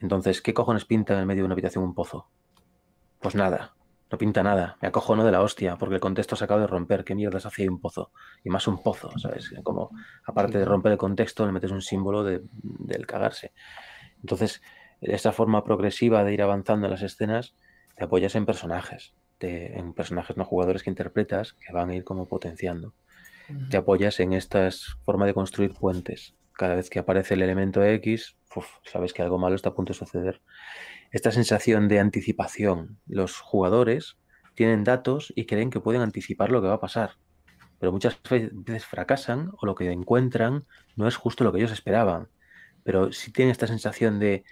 Entonces, 0.00 0.40
¿qué 0.40 0.54
cojones 0.54 0.86
pinta 0.86 1.20
en 1.20 1.26
medio 1.26 1.42
de 1.42 1.46
una 1.46 1.54
habitación 1.54 1.84
un 1.84 1.94
pozo? 1.94 2.26
Pues 3.20 3.34
nada, 3.34 3.74
no 4.12 4.18
pinta 4.18 4.42
nada. 4.42 4.76
Me 4.82 4.88
acojono 4.88 5.24
de 5.24 5.32
la 5.32 5.40
hostia 5.40 5.76
porque 5.76 5.94
el 5.94 6.00
contexto 6.00 6.36
se 6.36 6.44
acaba 6.44 6.60
de 6.60 6.66
romper. 6.66 7.02
¿Qué 7.02 7.14
mierdas 7.14 7.46
hace 7.46 7.66
un 7.66 7.80
pozo? 7.80 8.12
Y 8.44 8.50
más 8.50 8.68
un 8.68 8.82
pozo, 8.82 9.10
¿sabes? 9.18 9.50
Como, 9.62 9.90
aparte 10.26 10.58
de 10.58 10.66
romper 10.66 10.92
el 10.92 10.98
contexto, 10.98 11.46
le 11.46 11.52
metes 11.52 11.70
un 11.70 11.80
símbolo 11.80 12.22
de, 12.22 12.42
del 12.52 13.06
cagarse. 13.06 13.52
Entonces, 14.20 14.60
esta 15.00 15.32
forma 15.32 15.64
progresiva 15.64 16.22
de 16.24 16.34
ir 16.34 16.42
avanzando 16.42 16.86
en 16.86 16.90
las 16.92 17.00
escenas, 17.02 17.54
te 17.96 18.04
apoyas 18.04 18.34
en 18.34 18.44
personajes, 18.44 19.14
en 19.40 19.94
personajes 19.94 20.36
no 20.36 20.44
jugadores 20.44 20.82
que 20.82 20.90
interpretas, 20.90 21.54
que 21.54 21.72
van 21.72 21.88
a 21.88 21.94
ir 21.94 22.04
como 22.04 22.28
potenciando. 22.28 22.92
Te 23.70 23.78
apoyas 23.78 24.20
en 24.20 24.34
esta 24.34 24.68
forma 25.04 25.24
de 25.24 25.32
construir 25.32 25.72
puentes. 25.72 26.34
Cada 26.52 26.74
vez 26.74 26.90
que 26.90 26.98
aparece 26.98 27.32
el 27.34 27.42
elemento 27.42 27.82
X, 27.82 28.36
sabes 28.84 29.14
que 29.14 29.22
algo 29.22 29.38
malo 29.38 29.56
está 29.56 29.70
a 29.70 29.74
punto 29.74 29.94
de 29.94 29.98
suceder. 29.98 30.42
Esta 31.12 31.30
sensación 31.30 31.88
de 31.88 32.00
anticipación. 32.00 32.98
Los 33.06 33.38
jugadores 33.38 34.16
tienen 34.54 34.82
datos 34.82 35.30
y 35.36 35.44
creen 35.44 35.68
que 35.68 35.78
pueden 35.78 36.00
anticipar 36.00 36.50
lo 36.50 36.62
que 36.62 36.68
va 36.68 36.74
a 36.74 36.80
pasar. 36.80 37.18
Pero 37.78 37.92
muchas 37.92 38.18
veces 38.30 38.86
fracasan 38.86 39.52
o 39.60 39.66
lo 39.66 39.74
que 39.74 39.92
encuentran 39.92 40.64
no 40.96 41.06
es 41.06 41.16
justo 41.16 41.44
lo 41.44 41.52
que 41.52 41.58
ellos 41.58 41.70
esperaban. 41.70 42.28
Pero 42.82 43.12
si 43.12 43.30
tienen 43.30 43.52
esta 43.52 43.66
sensación 43.66 44.20
de, 44.20 44.44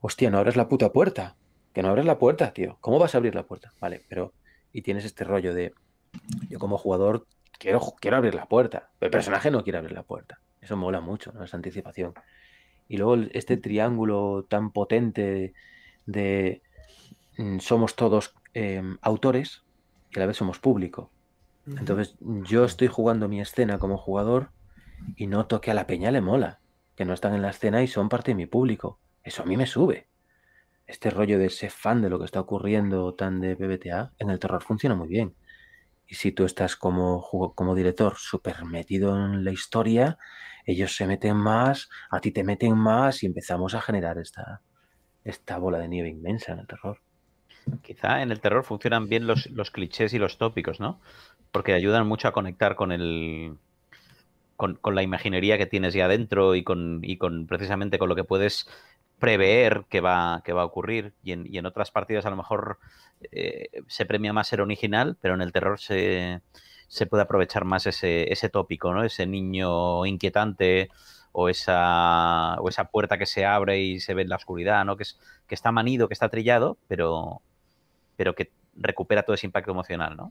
hostia, 0.00 0.30
no 0.30 0.38
abres 0.38 0.56
la 0.56 0.68
puta 0.68 0.90
puerta. 0.90 1.36
Que 1.72 1.82
no 1.82 1.90
abres 1.90 2.06
la 2.06 2.18
puerta, 2.18 2.52
tío. 2.52 2.76
¿Cómo 2.80 2.98
vas 2.98 3.14
a 3.14 3.18
abrir 3.18 3.36
la 3.36 3.46
puerta? 3.46 3.72
Vale, 3.80 4.04
pero... 4.08 4.32
Y 4.72 4.82
tienes 4.82 5.04
este 5.04 5.22
rollo 5.22 5.54
de, 5.54 5.74
yo 6.48 6.58
como 6.58 6.76
jugador 6.76 7.28
quiero, 7.56 7.80
quiero 8.00 8.16
abrir 8.16 8.34
la 8.34 8.46
puerta. 8.46 8.90
Pero 8.98 9.06
el 9.06 9.12
personaje 9.12 9.52
no 9.52 9.62
quiere 9.62 9.78
abrir 9.78 9.92
la 9.92 10.02
puerta. 10.02 10.40
Eso 10.60 10.76
mola 10.76 11.00
mucho, 11.00 11.30
¿no? 11.32 11.44
Esa 11.44 11.56
anticipación. 11.56 12.14
Y 12.88 12.96
luego 12.96 13.14
este 13.32 13.56
triángulo 13.56 14.44
tan 14.48 14.72
potente 14.72 15.54
de, 16.06 16.62
mm, 17.38 17.58
somos 17.58 17.96
todos 17.96 18.34
em, 18.54 18.98
autores 19.02 19.62
y 20.10 20.18
a 20.18 20.20
la 20.20 20.26
vez 20.26 20.36
somos 20.36 20.58
público. 20.58 21.10
Entonces 21.66 22.16
yo 22.20 22.64
estoy 22.64 22.88
jugando 22.88 23.26
mi 23.26 23.40
escena 23.40 23.78
como 23.78 23.96
jugador 23.96 24.50
y 25.16 25.26
noto 25.26 25.62
que 25.62 25.70
a 25.70 25.74
la 25.74 25.86
peña 25.86 26.10
le 26.10 26.20
mola, 26.20 26.60
que 26.94 27.06
no 27.06 27.14
están 27.14 27.34
en 27.34 27.40
la 27.40 27.50
escena 27.50 27.82
y 27.82 27.86
son 27.86 28.10
parte 28.10 28.32
de 28.32 28.34
mi 28.34 28.46
público. 28.46 28.98
Eso 29.22 29.42
a 29.42 29.46
mí 29.46 29.56
me 29.56 29.66
sube. 29.66 30.08
Este 30.86 31.08
rollo 31.08 31.38
de 31.38 31.48
ser 31.48 31.70
fan 31.70 32.02
de 32.02 32.10
lo 32.10 32.18
que 32.18 32.26
está 32.26 32.40
ocurriendo 32.40 33.14
tan 33.14 33.40
de 33.40 33.56
PBTA 33.56 34.12
en 34.18 34.28
el 34.28 34.38
terror 34.38 34.62
funciona 34.62 34.94
muy 34.94 35.08
bien. 35.08 35.34
Y 36.06 36.16
si 36.16 36.32
tú 36.32 36.44
estás 36.44 36.76
como, 36.76 37.22
como 37.54 37.74
director 37.74 38.14
súper 38.18 38.64
metido 38.66 39.16
en 39.16 39.42
la 39.42 39.50
historia, 39.50 40.18
ellos 40.66 40.94
se 40.94 41.06
meten 41.06 41.36
más, 41.36 41.88
a 42.10 42.20
ti 42.20 42.30
te 42.30 42.44
meten 42.44 42.76
más 42.76 43.22
y 43.22 43.26
empezamos 43.26 43.74
a 43.74 43.80
generar 43.80 44.18
esta, 44.18 44.60
esta 45.24 45.58
bola 45.58 45.78
de 45.78 45.88
nieve 45.88 46.08
inmensa 46.08 46.52
en 46.52 46.60
el 46.60 46.66
terror. 46.66 46.98
Quizá 47.82 48.22
en 48.22 48.30
el 48.30 48.40
terror 48.40 48.64
funcionan 48.64 49.08
bien 49.08 49.26
los, 49.26 49.70
clichés 49.72 50.12
y 50.12 50.18
los 50.18 50.36
tópicos, 50.36 50.80
¿no? 50.80 51.00
Porque 51.50 51.72
ayudan 51.72 52.06
mucho 52.06 52.28
a 52.28 52.32
conectar 52.32 52.76
con 52.76 52.92
el. 52.92 53.56
Con, 54.56 54.78
la 54.94 55.02
imaginería 55.02 55.58
que 55.58 55.66
tienes 55.66 55.94
ya 55.94 56.04
adentro 56.04 56.54
y 56.54 56.62
con, 56.62 57.00
y 57.02 57.16
con 57.16 57.46
precisamente 57.46 57.98
con 57.98 58.08
lo 58.08 58.14
que 58.14 58.24
puedes 58.24 58.68
prever 59.18 59.84
que 59.88 60.00
va, 60.00 60.42
que 60.44 60.52
va 60.52 60.62
a 60.62 60.66
ocurrir. 60.66 61.12
Y 61.22 61.32
en, 61.32 61.46
y 61.50 61.58
en 61.58 61.66
otras 61.66 61.90
partidas 61.90 62.26
a 62.26 62.30
lo 62.30 62.36
mejor 62.36 62.78
eh, 63.32 63.68
se 63.88 64.06
premia 64.06 64.32
más 64.32 64.48
ser 64.48 64.60
original, 64.60 65.16
pero 65.20 65.34
en 65.34 65.40
el 65.40 65.52
terror 65.52 65.80
se, 65.80 66.40
se 66.88 67.06
puede 67.06 67.24
aprovechar 67.24 67.64
más 67.64 67.86
ese, 67.86 68.32
ese 68.32 68.48
tópico, 68.48 68.92
¿no? 68.92 69.02
Ese 69.02 69.26
niño 69.26 70.06
inquietante 70.06 70.90
o 71.36 71.48
esa, 71.48 72.54
o 72.60 72.68
esa 72.68 72.84
puerta 72.84 73.18
que 73.18 73.26
se 73.26 73.44
abre 73.44 73.80
y 73.80 73.98
se 73.98 74.14
ve 74.14 74.22
en 74.22 74.28
la 74.28 74.36
oscuridad, 74.36 74.84
¿no? 74.84 74.96
Que, 74.96 75.02
es, 75.02 75.18
que 75.48 75.56
está 75.56 75.72
manido, 75.72 76.06
que 76.06 76.14
está 76.14 76.28
trillado, 76.28 76.78
pero, 76.86 77.42
pero 78.16 78.36
que 78.36 78.52
recupera 78.76 79.24
todo 79.24 79.34
ese 79.34 79.46
impacto 79.46 79.72
emocional, 79.72 80.16
¿no? 80.16 80.30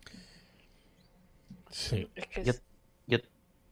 Sí. 1.70 2.10
Yo, 3.06 3.18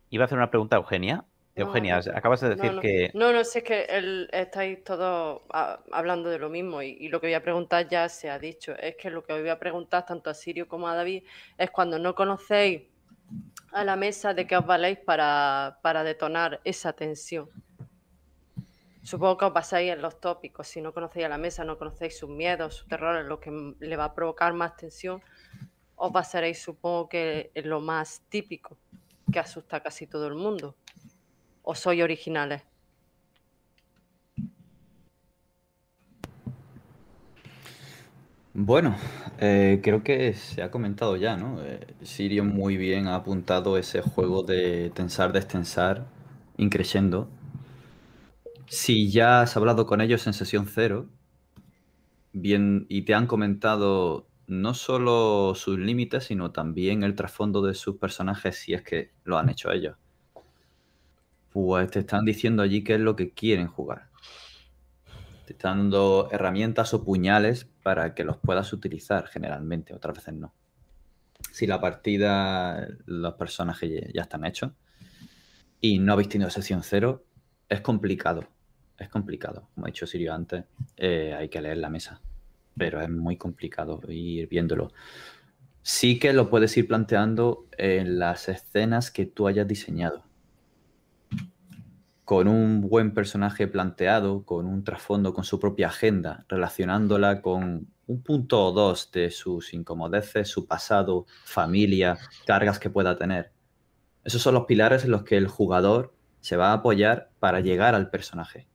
iba 0.09 0.23
a 0.23 0.25
hacer 0.25 0.37
una 0.37 0.49
pregunta 0.49 0.75
a 0.75 0.79
Eugenia. 0.79 1.23
Eugenia, 1.55 2.01
acabas 2.13 2.41
de 2.41 2.49
decir 2.49 2.79
que... 2.81 3.11
No, 3.13 3.31
no, 3.31 3.45
sé 3.45 3.59
es 3.59 3.65
que 3.65 4.27
estáis 4.33 4.83
todos 4.83 5.41
hablando 5.91 6.29
de 6.29 6.37
lo 6.37 6.49
mismo 6.49 6.81
y, 6.81 7.07
lo 7.07 7.21
que 7.21 7.27
voy 7.27 7.33
a 7.33 7.43
preguntar 7.43 7.87
ya 7.87 8.09
se 8.09 8.29
ha 8.29 8.39
dicho. 8.39 8.73
Es 8.77 8.97
que 8.97 9.09
lo 9.09 9.23
que 9.23 9.39
voy 9.39 9.47
a 9.47 9.57
preguntar 9.57 10.05
tanto 10.05 10.29
a 10.29 10.33
Sirio 10.33 10.67
como 10.67 10.89
a 10.89 10.95
David 10.95 11.23
es 11.57 11.71
cuando 11.71 11.97
no 11.97 12.13
conocéis 12.13 12.90
a 13.71 13.83
la 13.83 13.95
mesa 13.95 14.33
de 14.33 14.45
que 14.45 14.57
os 14.57 14.65
valéis 14.65 14.99
para, 14.99 16.03
detonar 16.03 16.59
esa 16.63 16.93
tensión. 16.93 17.49
Supongo 19.03 19.37
que 19.37 19.45
os 19.45 19.53
basáis 19.53 19.91
en 19.91 20.01
los 20.01 20.19
tópicos. 20.19 20.67
Si 20.67 20.81
no 20.81 20.93
conocéis 20.93 21.25
a 21.25 21.29
la 21.29 21.37
mesa, 21.37 21.63
no 21.63 21.77
conocéis 21.77 22.17
sus 22.19 22.29
miedos, 22.29 22.75
sus 22.75 22.87
terrores, 22.87 23.25
lo 23.25 23.39
que 23.39 23.51
le 23.79 23.97
va 23.97 24.05
a 24.05 24.13
provocar 24.13 24.53
más 24.53 24.75
tensión, 24.75 25.21
os 25.95 26.11
basaréis, 26.11 26.61
supongo 26.61 27.09
que 27.09 27.51
en 27.53 27.69
lo 27.69 27.79
más 27.79 28.23
típico 28.29 28.77
que 29.31 29.39
asusta 29.39 29.77
a 29.77 29.83
casi 29.83 30.07
todo 30.07 30.27
el 30.27 30.35
mundo. 30.35 30.75
¿O 31.63 31.75
soy 31.75 32.01
originales? 32.01 32.63
Bueno, 38.53 38.95
eh, 39.39 39.79
creo 39.83 40.03
que 40.03 40.33
se 40.33 40.61
ha 40.61 40.71
comentado 40.71 41.15
ya, 41.15 41.37
¿no? 41.37 41.61
Eh, 41.63 41.87
Sirio 42.01 42.43
muy 42.43 42.75
bien 42.77 43.07
ha 43.07 43.15
apuntado 43.15 43.77
ese 43.77 44.01
juego 44.01 44.43
de 44.43 44.91
tensar, 44.93 45.31
destensar, 45.31 46.05
increciendo. 46.57 47.29
Si 48.65 49.11
ya 49.11 49.41
has 49.41 49.55
hablado 49.55 49.85
con 49.85 50.01
ellos 50.01 50.25
en 50.25 50.33
sesión 50.33 50.65
cero, 50.65 51.07
bien, 52.33 52.85
y 52.89 53.03
te 53.03 53.13
han 53.13 53.27
comentado 53.27 54.27
no 54.47 54.73
solo 54.73 55.53
sus 55.55 55.79
límites, 55.79 56.25
sino 56.25 56.51
también 56.51 57.03
el 57.03 57.15
trasfondo 57.15 57.61
de 57.61 57.73
sus 57.73 57.97
personajes, 57.97 58.57
si 58.57 58.73
es 58.73 58.83
que 58.83 59.11
lo 59.23 59.37
han 59.37 59.49
hecho 59.49 59.71
ellos, 59.71 59.95
pues 61.53 61.89
te 61.91 61.99
están 61.99 62.25
diciendo 62.25 62.61
allí 62.61 62.83
qué 62.83 62.95
es 62.95 62.99
lo 62.99 63.15
que 63.15 63.31
quieren 63.31 63.67
jugar. 63.67 64.10
Te 65.53 65.67
dando 65.67 66.29
herramientas 66.31 66.93
o 66.93 67.03
puñales 67.03 67.65
para 67.83 68.13
que 68.13 68.23
los 68.23 68.37
puedas 68.37 68.73
utilizar 68.73 69.27
generalmente, 69.27 69.93
otras 69.93 70.17
veces 70.17 70.33
no. 70.33 70.53
Si 71.51 71.67
la 71.67 71.81
partida, 71.81 72.87
los 73.05 73.33
personajes 73.33 74.11
ya 74.13 74.21
están 74.21 74.45
hechos 74.45 74.71
y 75.79 75.99
no 75.99 76.13
habéis 76.13 76.29
tenido 76.29 76.49
sesión 76.49 76.83
cero, 76.83 77.25
es 77.67 77.81
complicado. 77.81 78.47
Es 78.97 79.09
complicado. 79.09 79.69
Como 79.73 79.87
ha 79.87 79.89
dicho 79.89 80.05
Sirio 80.05 80.33
antes, 80.33 80.65
eh, 80.95 81.33
hay 81.37 81.49
que 81.49 81.61
leer 81.61 81.77
la 81.77 81.89
mesa. 81.89 82.21
Pero 82.77 83.01
es 83.01 83.09
muy 83.09 83.35
complicado 83.35 83.99
ir 84.07 84.47
viéndolo. 84.47 84.91
Sí 85.81 86.19
que 86.19 86.33
lo 86.33 86.49
puedes 86.49 86.77
ir 86.77 86.87
planteando 86.87 87.65
en 87.77 88.19
las 88.19 88.47
escenas 88.47 89.09
que 89.09 89.25
tú 89.25 89.47
hayas 89.47 89.67
diseñado 89.67 90.30
con 92.31 92.47
un 92.47 92.79
buen 92.79 93.13
personaje 93.13 93.67
planteado, 93.67 94.45
con 94.45 94.65
un 94.65 94.85
trasfondo, 94.85 95.33
con 95.33 95.43
su 95.43 95.59
propia 95.59 95.87
agenda, 95.87 96.45
relacionándola 96.47 97.41
con 97.41 97.89
un 98.07 98.23
punto 98.23 98.67
o 98.67 98.71
dos 98.71 99.11
de 99.11 99.31
sus 99.31 99.73
incomodeces, 99.73 100.47
su 100.47 100.65
pasado, 100.65 101.25
familia, 101.43 102.17
cargas 102.45 102.79
que 102.79 102.89
pueda 102.89 103.17
tener. 103.17 103.51
Esos 104.23 104.41
son 104.41 104.53
los 104.53 104.63
pilares 104.63 105.03
en 105.03 105.11
los 105.11 105.23
que 105.23 105.35
el 105.35 105.49
jugador 105.49 106.15
se 106.39 106.55
va 106.55 106.69
a 106.69 106.75
apoyar 106.75 107.31
para 107.39 107.59
llegar 107.59 107.95
al 107.95 108.09
personaje. 108.09 108.69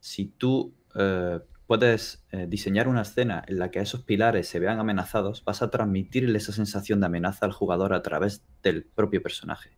Si 0.00 0.24
tú 0.24 0.74
eh, 0.94 1.40
puedes 1.66 2.24
eh, 2.32 2.46
diseñar 2.48 2.88
una 2.88 3.02
escena 3.02 3.44
en 3.46 3.58
la 3.58 3.70
que 3.70 3.80
esos 3.80 4.02
pilares 4.02 4.48
se 4.48 4.60
vean 4.60 4.80
amenazados, 4.80 5.44
vas 5.44 5.60
a 5.60 5.68
transmitirle 5.68 6.38
esa 6.38 6.52
sensación 6.52 7.00
de 7.00 7.06
amenaza 7.06 7.44
al 7.44 7.52
jugador 7.52 7.92
a 7.92 8.00
través 8.00 8.46
del 8.62 8.86
propio 8.86 9.22
personaje. 9.22 9.76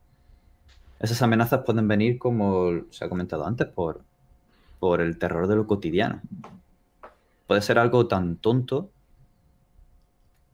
Esas 1.00 1.22
amenazas 1.22 1.62
pueden 1.64 1.88
venir, 1.88 2.18
como 2.18 2.84
se 2.90 3.04
ha 3.04 3.08
comentado 3.08 3.46
antes, 3.46 3.66
por, 3.68 4.04
el 5.00 5.18
terror 5.18 5.46
de 5.46 5.56
lo 5.56 5.66
cotidiano. 5.66 6.20
Puede 7.46 7.62
ser 7.62 7.78
algo 7.78 8.06
tan 8.06 8.36
tonto 8.36 8.90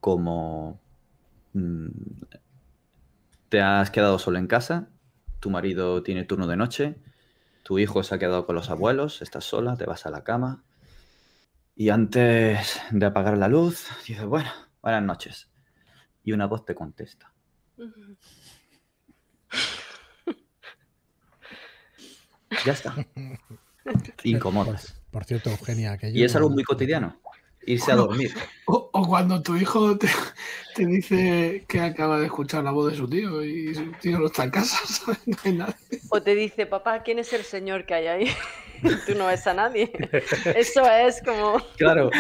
como 0.00 0.78
mm, 1.54 1.88
te 3.48 3.60
has 3.60 3.90
quedado 3.90 4.18
solo 4.18 4.38
en 4.38 4.46
casa, 4.46 4.88
tu 5.40 5.50
marido 5.50 6.02
tiene 6.02 6.24
turno 6.24 6.46
de 6.46 6.56
noche, 6.56 6.96
tu 7.62 7.78
hijo 7.78 8.02
se 8.02 8.14
ha 8.14 8.18
quedado 8.18 8.46
con 8.46 8.54
los 8.54 8.70
abuelos, 8.70 9.22
estás 9.22 9.44
sola, 9.44 9.76
te 9.76 9.86
vas 9.86 10.06
a 10.06 10.10
la 10.10 10.24
cama 10.24 10.62
y 11.76 11.88
antes 11.88 12.80
de 12.92 13.06
apagar 13.06 13.36
la 13.36 13.48
luz 13.48 13.88
dices, 14.06 14.24
bueno, 14.24 14.50
buenas 14.80 15.02
noches. 15.02 15.50
Y 16.22 16.32
una 16.32 16.46
voz 16.46 16.64
te 16.64 16.74
contesta. 16.74 17.32
Ya 22.64 22.72
está. 22.72 22.94
Incómodas. 24.24 25.00
Por, 25.10 25.24
cierto, 25.24 25.50
Eugenia, 25.50 25.96
que 25.96 26.10
Y 26.10 26.24
es 26.24 26.34
algo 26.34 26.50
muy 26.50 26.64
cotidiano. 26.64 27.20
irse 27.66 27.92
a 27.92 27.96
dormir. 27.96 28.34
O, 28.66 28.90
cuando 29.06 29.42
tu 29.42 29.56
hijo 29.56 29.96
te, 29.96 30.08
dice 30.86 31.64
que 31.68 31.80
acaba 31.80 32.18
de 32.18 32.26
escuchar 32.26 32.64
la 32.64 32.72
voz 32.72 32.90
de 32.90 32.96
su 32.98 33.08
tío 33.08 33.42
y 33.44 33.74
su 33.74 33.92
tío 34.00 34.18
no 34.18 34.26
está 34.26 34.44
en 34.44 34.50
casa, 34.50 34.78
No 35.26 35.36
hay 35.44 35.52
nadie. 35.52 35.74
O 36.10 36.22
te 36.22 36.34
dice, 36.34 36.66
papá, 36.66 37.02
¿quién 37.02 37.18
es 37.18 37.32
el 37.32 37.44
señor 37.44 37.86
que 37.86 37.94
hay 37.94 38.06
ahí? 38.06 38.30
Tú 39.06 39.14
no 39.14 39.26
ves 39.26 39.46
a 39.46 39.54
nadie. 39.54 39.92
Eso 40.56 40.84
es 40.90 41.22
como... 41.22 41.58
Claro, 41.76 42.10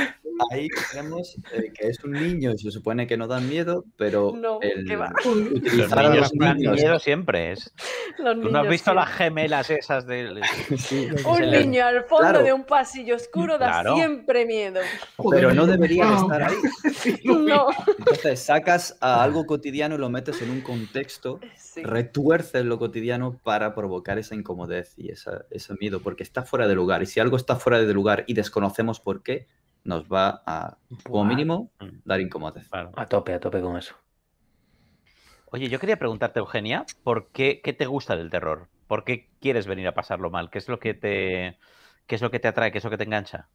ahí 0.50 0.68
tenemos 0.90 1.36
eh, 1.52 1.72
que 1.78 1.88
es 1.88 2.02
un 2.04 2.12
niño 2.12 2.52
y 2.52 2.58
se 2.58 2.70
supone 2.70 3.06
que 3.06 3.16
no 3.16 3.26
dan 3.26 3.48
miedo, 3.48 3.84
pero 3.96 4.32
no, 4.36 4.58
¿qué 4.60 4.96
va? 4.96 5.12
utilizar 5.24 6.14
los 6.14 6.34
niños, 6.34 6.76
miedo 6.76 6.98
siempre 6.98 7.52
es. 7.52 7.72
¿Tú 8.16 8.50
no 8.50 8.58
has 8.58 8.68
visto 8.68 8.94
las 8.94 9.10
gemelas 9.10 9.70
esas 9.70 10.06
de 10.06 10.24
un 11.26 11.50
niño 11.50 11.84
al 11.84 12.04
fondo 12.04 12.42
de 12.42 12.52
un 12.52 12.64
pasillo 12.64 13.16
oscuro 13.16 13.58
da 13.58 13.82
siempre 13.94 14.46
miedo. 14.46 14.80
Pero 15.30 15.52
no 15.54 15.66
deberían 15.66 16.14
estar 16.14 16.42
ahí. 16.42 16.56
no. 17.24 17.68
Entonces 17.98 18.40
sacas 18.40 18.96
a 19.00 19.22
algo 19.22 19.46
cotidiano 19.46 19.94
y 19.94 19.98
lo 19.98 20.10
metes 20.10 20.40
en 20.42 20.50
un 20.50 20.60
contexto, 20.60 21.40
retuerces 21.76 22.64
lo 22.64 22.78
cotidiano 22.78 23.38
para 23.42 23.74
provocar 23.74 24.18
esa 24.18 24.34
incomodidad 24.34 24.86
y 24.96 25.10
ese 25.10 25.74
miedo, 25.80 26.00
porque 26.00 26.22
está 26.22 26.42
fuera 26.42 26.68
de 26.68 26.74
lugar. 26.74 27.02
Y 27.02 27.06
si 27.06 27.20
algo 27.20 27.36
está 27.36 27.56
fuera 27.56 27.80
de 27.80 27.92
lugar 27.92 28.24
y 28.26 28.34
desconocemos 28.34 29.00
por 29.00 29.22
qué, 29.22 29.46
nos 29.84 30.08
va 30.08 30.42
a, 30.46 30.78
como 31.04 31.24
mínimo, 31.24 31.70
mm. 31.78 31.86
dar 32.04 32.20
incomodidad. 32.20 32.90
A 32.96 33.06
tope, 33.06 33.34
a 33.34 33.40
tope 33.40 33.60
con 33.60 33.76
eso. 33.76 33.94
Oye, 35.50 35.68
yo 35.68 35.78
quería 35.78 35.98
preguntarte, 35.98 36.40
Eugenia, 36.40 36.84
¿por 37.04 37.28
qué, 37.28 37.60
qué 37.62 37.72
te 37.72 37.86
gusta 37.86 38.16
del 38.16 38.30
terror? 38.30 38.68
¿Por 38.88 39.04
qué 39.04 39.30
quieres 39.40 39.66
venir 39.66 39.86
a 39.86 39.94
pasarlo 39.94 40.30
mal? 40.30 40.50
¿Qué 40.50 40.58
es 40.58 40.68
lo 40.68 40.80
que 40.80 40.94
te, 40.94 41.58
qué 42.06 42.14
es 42.16 42.22
lo 42.22 42.30
que 42.30 42.40
te 42.40 42.48
atrae? 42.48 42.72
¿Qué 42.72 42.78
es 42.78 42.84
lo 42.84 42.90
que 42.90 42.98
te 42.98 43.04
engancha? 43.04 43.48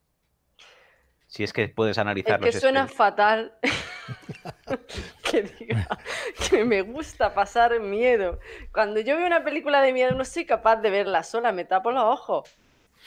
Si 1.27 1.43
es 1.43 1.51
que 1.51 1.67
puedes 1.67 1.97
analizarlo. 1.97 2.47
Es 2.47 2.55
que 2.55 2.61
suena 2.61 2.87
fatal 2.87 3.53
que 5.29 5.43
diga 5.43 5.99
que 6.49 6.63
me 6.63 6.81
gusta 6.81 7.33
pasar 7.33 7.79
miedo. 7.79 8.39
Cuando 8.71 8.99
yo 8.99 9.17
veo 9.17 9.27
una 9.27 9.43
película 9.43 9.81
de 9.81 9.93
miedo 9.93 10.13
no 10.13 10.25
soy 10.25 10.45
capaz 10.45 10.77
de 10.77 10.89
verla 10.89 11.23
sola, 11.23 11.51
me 11.51 11.65
tapo 11.65 11.91
los 11.91 12.03
ojos 12.03 12.49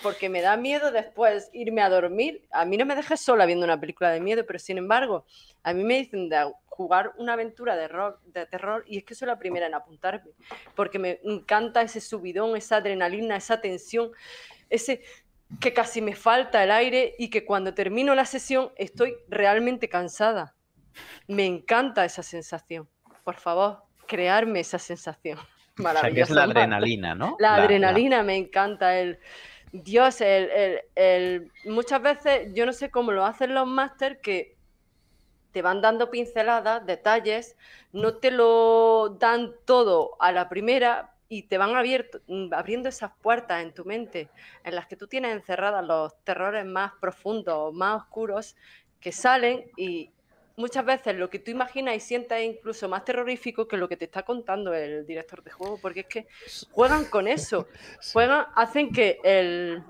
porque 0.00 0.28
me 0.28 0.40
da 0.40 0.57
miedo 0.57 0.90
después 0.90 1.50
irme 1.52 1.83
a 1.83 1.90
dormir. 1.90 2.46
A 2.50 2.64
mí 2.64 2.76
no 2.76 2.87
me 2.87 2.94
dejes 2.94 3.20
sola 3.20 3.46
viendo 3.46 3.64
una 3.64 3.78
película 3.78 4.11
de 4.11 4.20
miedo, 4.20 4.44
pero 4.46 4.59
sin 4.59 4.78
embargo, 4.78 5.26
a 5.62 5.72
mí 5.72 5.85
me 5.85 5.98
dicen 5.98 6.28
de 6.28 6.52
jugar 6.66 7.12
una 7.18 7.35
aventura 7.35 7.76
de, 7.76 7.88
de 8.26 8.46
terror 8.46 8.85
y 8.87 8.98
es 8.98 9.05
que 9.05 9.14
soy 9.14 9.28
la 9.28 9.38
primera 9.38 9.66
en 9.66 9.74
apuntarme, 9.74 10.31
porque 10.74 10.98
me 10.98 11.20
encanta 11.24 11.83
ese 11.83 12.00
subidón, 12.00 12.57
esa 12.57 12.76
adrenalina, 12.76 13.37
esa 13.37 13.61
tensión, 13.61 14.11
ese 14.70 15.02
que 15.61 15.72
casi 15.72 16.00
me 16.00 16.14
falta 16.14 16.64
el 16.64 16.70
aire 16.70 17.14
y 17.18 17.28
que 17.28 17.44
cuando 17.44 17.74
termino 17.74 18.14
la 18.14 18.24
sesión 18.24 18.72
estoy 18.76 19.16
realmente 19.28 19.88
cansada. 19.88 20.55
Me 21.26 21.46
encanta 21.46 22.05
esa 22.05 22.22
sensación. 22.22 22.88
Por 23.24 23.37
favor, 23.37 23.83
crearme 24.07 24.61
esa 24.61 24.78
sensación. 24.78 25.38
Maravillosa. 25.76 26.22
es 26.22 26.31
la 26.31 26.42
adrenalina, 26.44 27.14
¿no? 27.14 27.37
La, 27.38 27.57
adrenalina 27.57 28.22
me 28.22 28.37
encanta 28.37 28.98
el 28.98 29.18
Dios, 29.72 30.20
el, 30.20 31.50
muchas 31.64 32.02
veces 32.02 32.52
yo 32.54 32.66
no 32.66 32.72
sé 32.72 32.90
cómo 32.90 33.11
lo 33.11 33.24
hacen 33.24 33.54
los 33.54 33.66
máster 33.66 34.20
que 34.20 34.54
te 35.50 35.62
van 35.62 35.80
dando 35.80 36.11
pinceladas, 36.11 36.85
detalles, 36.87 37.56
no 37.92 38.16
te 38.16 38.30
lo 38.30 39.16
dan 39.18 39.52
todo 39.64 40.16
a 40.20 40.32
la 40.32 40.48
primera 40.48 41.14
y 41.28 41.44
te 41.44 41.56
van 41.56 41.74
abierto, 41.74 42.20
abriendo 42.52 42.90
esas 42.90 43.12
puertas 43.22 43.62
en 43.62 43.72
tu 43.72 43.85
mente 43.85 44.28
en 44.64 44.74
las 44.74 44.87
que 44.87 44.96
tú 44.96 45.06
tienes 45.06 45.32
encerradas 45.32 45.85
los 45.85 46.14
terrores 46.24 46.66
más 46.66 46.92
profundos, 47.00 47.72
más 47.72 48.02
oscuros, 48.02 48.56
que 49.00 49.12
salen 49.12 49.64
y, 49.76 50.11
muchas 50.56 50.84
veces 50.84 51.16
lo 51.16 51.30
que 51.30 51.38
tú 51.38 51.50
imaginas 51.50 51.96
y 51.96 52.00
sientas 52.00 52.40
es 52.40 52.46
incluso 52.46 52.88
más 52.88 53.04
terrorífico 53.04 53.66
que 53.66 53.76
lo 53.76 53.88
que 53.88 53.96
te 53.96 54.04
está 54.04 54.22
contando 54.22 54.74
el 54.74 55.06
director 55.06 55.42
de 55.42 55.50
juego, 55.50 55.78
porque 55.80 56.00
es 56.00 56.06
que 56.06 56.26
juegan 56.70 57.04
con 57.06 57.28
eso, 57.28 57.68
juegan, 58.12 58.46
hacen 58.54 58.92
que 58.92 59.18
el 59.22 59.82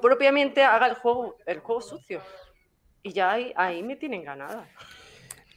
propiamente 0.00 0.62
haga 0.62 0.86
el 0.86 0.94
juego, 0.94 1.36
el 1.46 1.60
juego 1.60 1.80
sucio. 1.80 2.20
Y 3.02 3.12
ya 3.12 3.32
ahí, 3.32 3.52
ahí 3.56 3.82
me 3.82 3.96
tienen 3.96 4.22
ganada. 4.22 4.68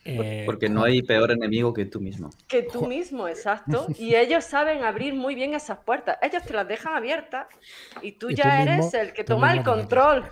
Eh, 0.07 0.43
porque 0.45 0.69
no 0.69 0.83
hay 0.83 1.01
peor 1.01 1.31
enemigo 1.31 1.73
que 1.73 1.85
tú 1.85 1.99
mismo. 1.99 2.29
Que 2.47 2.61
tú 2.61 2.85
mismo, 2.85 3.27
exacto. 3.27 3.87
Y 3.97 4.15
ellos 4.15 4.43
saben 4.43 4.83
abrir 4.83 5.15
muy 5.15 5.33
bien 5.33 5.55
esas 5.55 5.79
puertas. 5.79 6.17
Ellos 6.21 6.43
te 6.43 6.53
las 6.53 6.67
dejan 6.67 6.95
abiertas 6.95 7.47
y 8.01 8.11
tú 8.13 8.29
ya 8.29 8.61
eres 8.61 8.93
el 8.93 9.13
que 9.13 9.23
toma 9.23 9.53
el 9.53 9.63
control. 9.63 10.31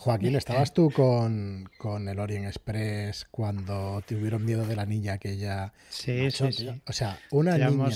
Joaquín, 0.00 0.34
¿estabas 0.34 0.72
tú 0.72 0.90
con, 0.90 2.08
el 2.08 2.18
Orient 2.18 2.46
Express 2.46 3.26
cuando 3.30 4.02
tuvieron 4.08 4.42
miedo 4.46 4.64
de 4.64 4.74
la 4.74 4.86
niña 4.86 5.18
que 5.18 5.32
ella... 5.32 5.74
Sí, 5.90 6.30
sí, 6.30 6.50
sí. 6.52 6.70
O 6.86 6.92
sea, 6.94 7.18
una 7.30 7.58
niña... 7.58 7.90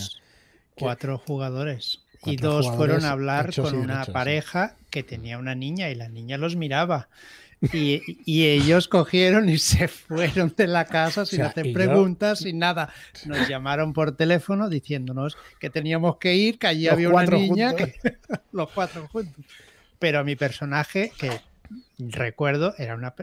Cuatro 0.75 1.17
jugadores. 1.17 2.03
y 2.27 2.37
dos 2.37 2.71
fueron 2.77 3.07
a 3.07 3.13
hablar 3.13 3.55
con 3.55 3.75
una 3.75 4.05
pareja 4.05 4.77
que 4.91 5.03
tenía 5.03 5.39
una 5.39 5.55
niña 5.55 5.89
y 5.89 5.95
la 5.95 6.09
niña 6.09 6.37
los 6.37 6.57
miraba. 6.57 7.09
Y, 7.73 8.03
ellos 8.27 8.87
cogieron 8.87 9.49
y 9.49 9.57
se 9.57 9.89
fueron 9.89 10.53
de 10.55 10.67
la 10.67 10.85
casa 10.85 11.25
sin 11.25 11.41
hacer 11.41 11.73
preguntas, 11.73 12.41
sin 12.41 12.59
nada. 12.59 12.93
Nos 13.25 13.49
llamaron 13.49 13.95
por 13.95 14.15
teléfono 14.15 14.69
diciéndonos 14.69 15.39
que 15.59 15.71
teníamos 15.71 16.19
que 16.19 16.35
ir, 16.35 16.59
que 16.59 16.67
allí 16.67 16.87
había 16.87 17.09
una 17.09 17.25
niña, 17.25 17.73
los 18.53 18.71
cuatro 18.73 19.09
juntos. 19.09 19.43
Pero 19.99 20.23
mi 20.23 20.37
personaje, 20.37 21.11
que 21.17 21.41
recuerdo, 21.99 22.75
era 22.79 22.95
una, 22.95 23.15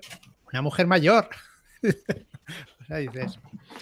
una 0.52 0.62
mujer 0.62 0.88
mayor. 0.88 1.30
o 1.84 2.86
sea, 2.86 2.98
dices, 2.98 3.40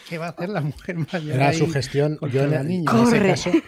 ¿qué 0.08 0.18
va 0.18 0.28
a 0.28 0.30
hacer 0.30 0.50
la 0.50 0.62
mujer 0.62 0.98
mayor? 0.98 1.36
Era 1.36 1.54
su 1.54 1.70
gestión. 1.72 2.20
Yo 2.32 2.44
en, 2.44 2.68
niña. 2.68 2.92
caso, 2.92 3.52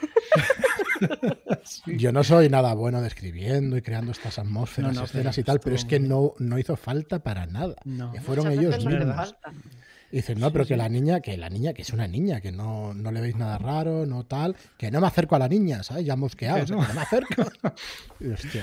Yo 1.86 2.12
no 2.12 2.24
soy 2.24 2.50
nada 2.50 2.74
bueno 2.74 3.02
describiendo 3.02 3.78
y 3.78 3.82
creando 3.82 4.12
estas 4.12 4.40
atmósferas, 4.40 4.98
escenas 4.98 5.38
y 5.38 5.44
tal, 5.44 5.60
pero 5.60 5.76
es 5.76 5.86
que 5.86 6.00
no, 6.00 6.34
no 6.40 6.58
hizo 6.58 6.76
falta 6.76 7.20
para 7.20 7.46
nada. 7.46 7.76
fueron 8.24 8.52
ellos 8.52 8.86
mismos. 8.86 9.36
Y 10.12 10.18
dicen, 10.18 10.42
no, 10.42 10.52
pero 10.52 10.66
que 10.66 10.76
la 10.76 10.90
niña, 10.90 11.22
que 11.22 11.38
la 11.38 11.50
niña, 11.50 11.72
que 11.72 11.84
es 11.84 11.94
una 11.94 12.06
niña, 12.06 12.42
que 12.42 12.52
no, 12.52 12.94
no 12.94 13.14
le 13.14 13.22
veis 13.22 13.38
nada 13.38 13.58
raro, 13.58 14.06
no 14.06 14.26
tal, 14.26 14.58
que 14.78 14.92
no 14.92 15.00
me 15.00 15.08
acerco 15.08 15.38
a 15.38 15.40
la 15.40 15.48
niña, 15.48 15.84
¿sabes? 15.84 16.06
Ya 16.06 16.18
mosqueado, 16.18 16.66
no. 16.66 16.82
me 16.94 17.02
acerco. 17.02 17.46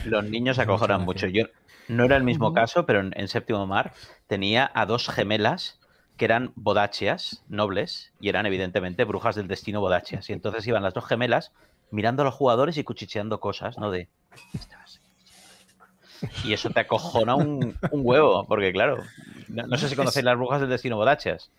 Los 0.05 0.25
niños 0.25 0.57
se 0.57 0.63
acojonan 0.63 1.03
mucho. 1.07 1.27
Yo, 1.27 1.45
no 1.89 2.05
era 2.05 2.17
el 2.17 2.25
mismo 2.25 2.53
caso, 2.53 2.87
pero 2.87 3.01
en, 3.01 3.29
Séptimo 3.29 3.67
Mar 3.67 3.93
tenía 4.27 4.71
a 4.75 4.87
dos 4.87 5.09
gemelas 5.09 5.81
que 6.17 6.25
eran 6.25 6.53
bodachias, 6.57 7.45
nobles, 7.49 8.13
y 8.21 8.29
eran 8.29 8.45
evidentemente 8.47 9.05
brujas 9.05 9.37
del 9.37 9.49
destino 9.49 9.81
bodachias. 9.81 10.29
Y 10.29 10.33
entonces 10.33 10.67
iban 10.67 10.83
las 10.83 10.95
dos 10.95 11.07
gemelas 11.07 11.53
mirando 11.91 12.23
a 12.23 12.25
los 12.25 12.35
jugadores 12.35 12.77
y 12.77 12.85
cuchicheando 12.85 13.41
cosas, 13.41 13.79
¿no? 13.79 13.91
De... 13.91 14.09
Y 16.45 16.53
eso 16.53 16.71
te 16.71 16.81
acojona 16.81 17.37
un, 17.37 17.77
huevo, 17.93 18.45
porque 18.47 18.73
claro, 18.73 18.99
no, 19.49 19.77
sé 19.77 19.89
si 19.89 19.95
conocéis 19.95 20.25
las 20.25 20.37
brujas 20.37 20.61
del 20.61 20.71
destino 20.71 20.97
bodachias. 20.97 21.51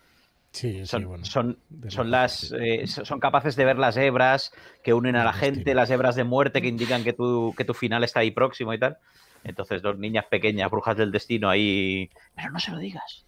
Sí, 0.52 0.84
son, 0.84 1.02
sí, 1.02 1.06
bueno, 1.06 1.24
son, 1.24 1.58
son, 1.88 2.10
las, 2.10 2.52
eh, 2.52 2.86
son 2.86 3.20
capaces 3.20 3.54
de 3.54 3.64
ver 3.64 3.78
las 3.78 3.96
hebras 3.96 4.52
que 4.82 4.92
unen 4.92 5.14
a 5.14 5.24
la 5.24 5.32
gente, 5.32 5.74
las 5.74 5.90
hebras 5.90 6.16
de 6.16 6.24
muerte 6.24 6.60
que 6.60 6.68
indican 6.68 7.04
que 7.04 7.12
tu, 7.12 7.54
que 7.56 7.64
tu 7.64 7.72
final 7.72 8.02
está 8.02 8.20
ahí 8.20 8.32
próximo 8.32 8.74
y 8.74 8.78
tal. 8.78 8.98
Entonces, 9.44 9.82
dos 9.82 9.98
niñas 9.98 10.26
pequeñas, 10.26 10.70
brujas 10.70 10.96
del 10.96 11.12
destino 11.12 11.48
ahí. 11.48 12.10
Pero 12.34 12.50
no 12.50 12.58
se 12.58 12.70
lo 12.70 12.78
digas. 12.78 13.24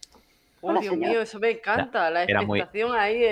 Oh, 0.60 0.78
Dios 0.78 0.96
mío, 0.96 1.20
eso 1.22 1.40
me 1.40 1.50
encanta. 1.50 2.10
La 2.10 2.24
expectación 2.24 2.94
ahí. 2.94 3.24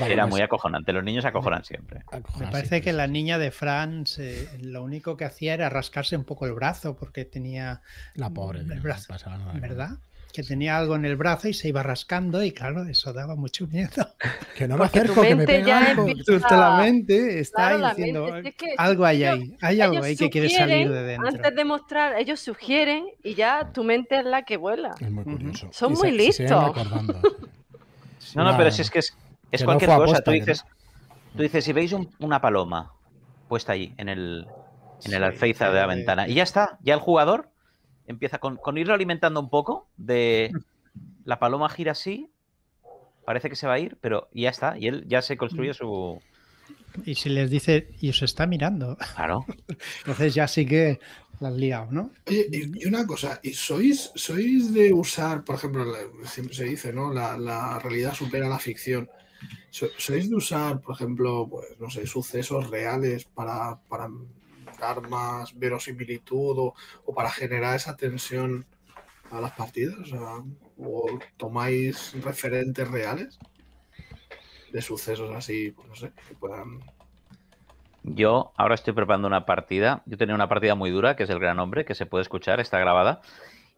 Era 0.00 0.26
muy 0.26 0.40
acojonante. 0.40 0.92
Los 0.92 1.04
niños 1.04 1.24
acojonan 1.24 1.64
siempre. 1.64 2.02
Me 2.38 2.46
parece 2.48 2.80
que 2.80 2.92
la 2.92 3.06
niña 3.06 3.38
de 3.38 3.50
Franz 3.50 4.18
lo 4.60 4.82
único 4.82 5.16
que 5.16 5.24
hacía 5.24 5.54
era 5.54 5.68
rascarse 5.68 6.16
un 6.16 6.24
poco 6.24 6.46
el 6.46 6.52
brazo 6.52 6.96
porque 6.96 7.24
tenía. 7.24 7.82
La 8.14 8.30
pobre. 8.30 8.60
El 8.60 8.80
brazo. 8.80 9.14
¿Verdad? 9.54 9.98
Que 10.32 10.42
tenía 10.42 10.76
algo 10.76 10.94
en 10.94 11.04
el 11.04 11.16
brazo 11.16 11.48
y 11.48 11.54
se 11.54 11.68
iba 11.68 11.82
rascando 11.82 12.42
y 12.42 12.52
claro, 12.52 12.84
eso 12.84 13.12
daba 13.12 13.34
mucho 13.34 13.66
miedo. 13.66 13.90
Que 14.54 14.66
no 14.66 14.76
me 14.76 14.86
acerco, 14.86 15.22
que 15.22 15.36
me 15.36 15.46
pega 15.46 15.90
algo. 15.90 16.08
la 16.50 16.78
mente 16.78 17.38
está 17.38 17.94
diciendo 17.94 18.26
algo 18.76 19.04
hay 19.04 19.22
ahí, 19.22 19.56
hay 19.60 19.80
algo 19.80 20.02
ahí 20.02 20.16
que 20.16 20.28
quiere 20.30 20.48
salir 20.48 20.90
de 20.90 21.02
dentro. 21.02 21.28
Antes 21.28 21.54
de 21.54 21.64
mostrar, 21.64 22.18
ellos 22.18 22.40
sugieren 22.40 23.06
y 23.22 23.34
ya 23.34 23.70
tu 23.72 23.84
mente 23.84 24.18
es 24.18 24.24
la 24.24 24.42
que 24.42 24.56
vuela. 24.56 24.94
Es 25.00 25.10
muy 25.10 25.22
curioso. 25.22 25.68
Son 25.70 25.92
muy 25.92 26.10
listos. 26.10 26.48
no, 28.34 28.44
no, 28.44 28.56
pero 28.56 28.72
si 28.72 28.82
es 28.82 28.90
que 28.90 28.98
es, 28.98 29.64
cualquier 29.64 29.90
cosa. 29.90 30.22
tú 30.22 30.32
dices, 30.32 30.64
tú 31.36 31.42
dices, 31.42 31.64
si 31.64 31.72
veis 31.72 31.94
una 32.18 32.40
paloma 32.40 32.92
puesta 33.48 33.74
ahí 33.74 33.94
en 33.96 34.08
el, 34.08 34.46
en 35.04 35.14
el 35.14 35.22
alféizar 35.22 35.72
de 35.72 35.78
la 35.78 35.86
ventana 35.86 36.28
y 36.28 36.34
ya 36.34 36.42
está, 36.42 36.78
ya 36.82 36.94
el 36.94 37.00
jugador 37.00 37.50
empieza 38.08 38.38
con, 38.38 38.58
irlo 38.76 38.94
alimentando 38.94 39.38
un 39.38 39.50
poco 39.50 39.88
de 39.96 40.50
la 41.24 41.38
paloma 41.38 41.68
gira 41.68 41.92
así, 41.92 42.30
parece 43.24 43.50
que 43.50 43.56
se 43.56 43.66
va 43.66 43.74
a 43.74 43.78
ir, 43.78 43.98
pero 44.00 44.28
ya 44.32 44.48
está, 44.48 44.78
y 44.78 44.88
él 44.88 45.04
ya 45.06 45.22
se 45.22 45.36
construye 45.36 45.74
su... 45.74 46.20
Y 47.04 47.14
si 47.14 47.28
les 47.28 47.50
dice, 47.50 47.90
y 48.00 48.08
os 48.08 48.22
está 48.22 48.46
mirando. 48.46 48.96
Claro. 49.14 49.44
Entonces 50.00 50.34
ya 50.34 50.48
sí 50.48 50.66
que 50.66 50.98
La 51.38 51.48
has 51.48 51.54
liado, 51.54 51.92
¿no? 51.92 52.10
Oye, 52.26 52.48
y, 52.50 52.86
una 52.86 53.06
cosa, 53.06 53.38
¿y 53.42 53.52
sois, 53.52 54.10
sois 54.14 54.72
de 54.72 54.92
usar, 54.92 55.44
por 55.44 55.56
ejemplo, 55.56 55.84
siempre 56.24 56.54
se 56.54 56.64
dice, 56.64 56.92
¿no? 56.92 57.12
La, 57.12 57.78
realidad 57.78 58.14
supera 58.14 58.48
la 58.48 58.58
ficción. 58.58 59.08
¿Sois 59.70 60.28
de 60.28 60.34
usar, 60.34 60.80
por 60.80 60.96
ejemplo, 60.96 61.46
pues, 61.48 61.78
no 61.78 61.90
sé, 61.90 62.06
sucesos 62.06 62.70
reales 62.70 63.26
para, 63.26 63.78
para 63.88 64.08
dar 64.78 65.08
más 65.08 65.58
verosimilitud 65.58 66.58
o, 66.58 66.74
o 67.04 67.14
para 67.14 67.30
generar 67.30 67.76
esa 67.76 67.96
tensión 67.96 68.66
a 69.30 69.40
las 69.40 69.52
partidas? 69.52 70.10
¿O 70.76 71.18
tomáis 71.36 72.14
referentes 72.22 72.88
reales 72.88 73.38
de 74.72 74.82
sucesos 74.82 75.34
así, 75.34 75.70
pues 75.70 75.88
no 75.88 75.94
sé, 75.94 76.12
que 76.28 76.34
puedan 76.34 76.80
yo 78.14 78.52
ahora 78.56 78.74
estoy 78.74 78.94
preparando 78.94 79.28
una 79.28 79.44
partida. 79.44 80.02
Yo 80.06 80.16
tenía 80.16 80.34
una 80.34 80.48
partida 80.48 80.74
muy 80.74 80.90
dura, 80.90 81.16
que 81.16 81.24
es 81.24 81.30
el 81.30 81.38
Gran 81.38 81.58
Hombre, 81.58 81.84
que 81.84 81.94
se 81.94 82.06
puede 82.06 82.22
escuchar, 82.22 82.60
está 82.60 82.78
grabada. 82.78 83.20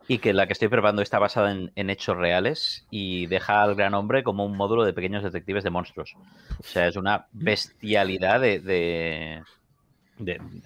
Y 0.08 0.18
que 0.18 0.32
la 0.32 0.46
que 0.46 0.52
estoy 0.52 0.68
preparando 0.68 1.02
está 1.02 1.18
basada 1.18 1.52
en, 1.52 1.90
hechos 1.90 2.16
reales 2.16 2.86
y 2.90 3.26
deja 3.26 3.62
al 3.62 3.74
Gran 3.74 3.94
Hombre 3.94 4.22
como 4.22 4.44
un 4.44 4.56
módulo 4.56 4.84
de 4.84 4.92
pequeños 4.92 5.22
detectives 5.22 5.62
de 5.62 5.70
monstruos. 5.70 6.16
O 6.58 6.62
sea, 6.64 6.88
es 6.88 6.96
una 6.96 7.26
bestialidad 7.32 8.40
de. 8.40 9.42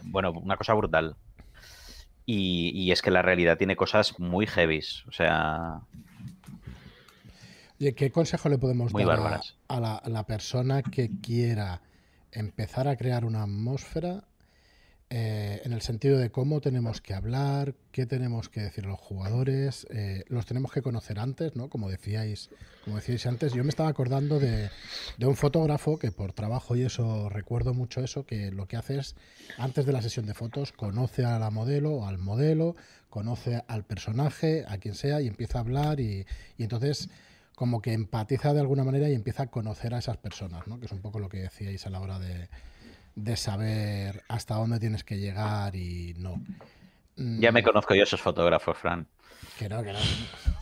Bueno, 0.05 0.33
una 0.33 0.57
cosa 0.57 0.75
brutal. 0.75 1.17
Y, 2.27 2.91
es 2.91 3.03
que 3.03 3.11
la 3.11 3.23
realidad 3.23 3.59
tiene 3.59 3.77
cosas 3.77 4.19
muy 4.19 4.47
heavies. 4.47 5.05
O 5.07 5.13
sea. 5.13 5.81
¿qué 7.79 8.11
consejo 8.11 8.49
le 8.49 8.57
podemos 8.57 8.93
dar 8.93 9.43
a, 9.69 9.81
la, 9.81 9.97
a 9.97 10.09
la 10.09 10.25
persona 10.25 10.83
que 10.83 11.11
quiera 11.21 11.83
empezar 12.33 12.89
a 12.89 12.97
crear 12.97 13.27
una 13.27 13.43
atmósfera 13.43 14.25
eh, 15.11 15.61
en 15.65 15.73
el 15.73 15.83
sentido 15.83 16.19
de 16.19 16.31
cómo 16.31 16.61
tenemos 16.61 17.01
que 17.01 17.15
hablar, 17.15 17.75
qué 17.93 18.07
tenemos 18.07 18.49
que 18.49 18.63
decir 18.63 18.87
los 18.87 18.99
jugadores, 18.99 19.87
eh, 19.91 20.25
los 20.29 20.47
tenemos 20.47 20.73
que 20.73 20.83
conocer 20.83 21.19
antes, 21.19 21.55
¿no? 21.55 21.69
Como 21.69 21.89
decíais, 21.89 22.51
como 22.85 22.97
decíais 22.97 23.27
antes, 23.27 23.53
yo 23.53 23.63
me 23.63 23.69
estaba 23.69 23.89
acordando 23.89 24.41
de, 24.41 24.71
un 25.21 25.37
fotógrafo 25.37 25.99
que 25.99 26.11
por 26.11 26.33
trabajo 26.33 26.75
y 26.75 26.83
eso 26.83 27.29
recuerdo 27.29 27.75
mucho 27.75 28.01
eso, 28.01 28.25
que 28.25 28.51
lo 28.51 28.67
que 28.67 28.77
hace 28.77 28.99
es, 28.99 29.15
antes 29.59 29.87
de 29.87 29.93
la 29.93 30.03
sesión 30.03 30.27
de 30.27 30.35
fotos, 30.35 30.73
conoce 30.73 31.25
a 31.25 31.39
la 31.39 31.51
modelo 31.51 31.93
o 31.93 32.07
al 32.07 32.19
modelo, 32.19 32.75
conoce 33.11 33.63
al 33.69 33.85
personaje, 33.85 34.65
a 34.67 34.79
quien 34.79 34.95
sea, 34.95 35.21
y 35.21 35.29
empieza 35.29 35.59
a 35.59 35.61
hablar 35.61 36.01
y, 36.01 36.27
y 36.57 36.63
entonces 36.63 37.09
como 37.55 37.81
que 37.81 37.93
empatiza 37.93 38.53
de 38.53 38.61
alguna 38.61 38.85
manera 38.85 39.09
y 39.09 39.15
empieza 39.15 39.45
a 39.45 39.47
conocer 39.47 39.95
a 39.95 39.99
esas 39.99 40.17
personas, 40.17 40.67
¿no? 40.67 40.81
que 40.81 40.87
es 40.87 40.93
un 40.93 41.01
poco 41.01 41.21
lo 41.21 41.29
que 41.29 41.39
decíais 41.39 41.87
a 41.87 41.91
la 41.91 42.01
hora 42.01 42.19
de, 42.19 42.49
saber 43.37 44.23
hasta 44.29 44.55
dónde 44.55 44.79
tienes 44.81 45.05
que 45.05 45.19
llegar 45.19 45.77
y 45.77 46.15
no. 46.19 46.43
Ya 47.17 47.53
me 47.53 47.63
mm. 47.63 47.65
conozco 47.65 47.95
yo 47.95 48.03
esos 48.03 48.21
fotógrafos, 48.21 48.77
Fran. 48.77 49.07
Que 49.59 49.69
no, 49.69 49.83
que 49.83 49.93
no. 49.93 49.99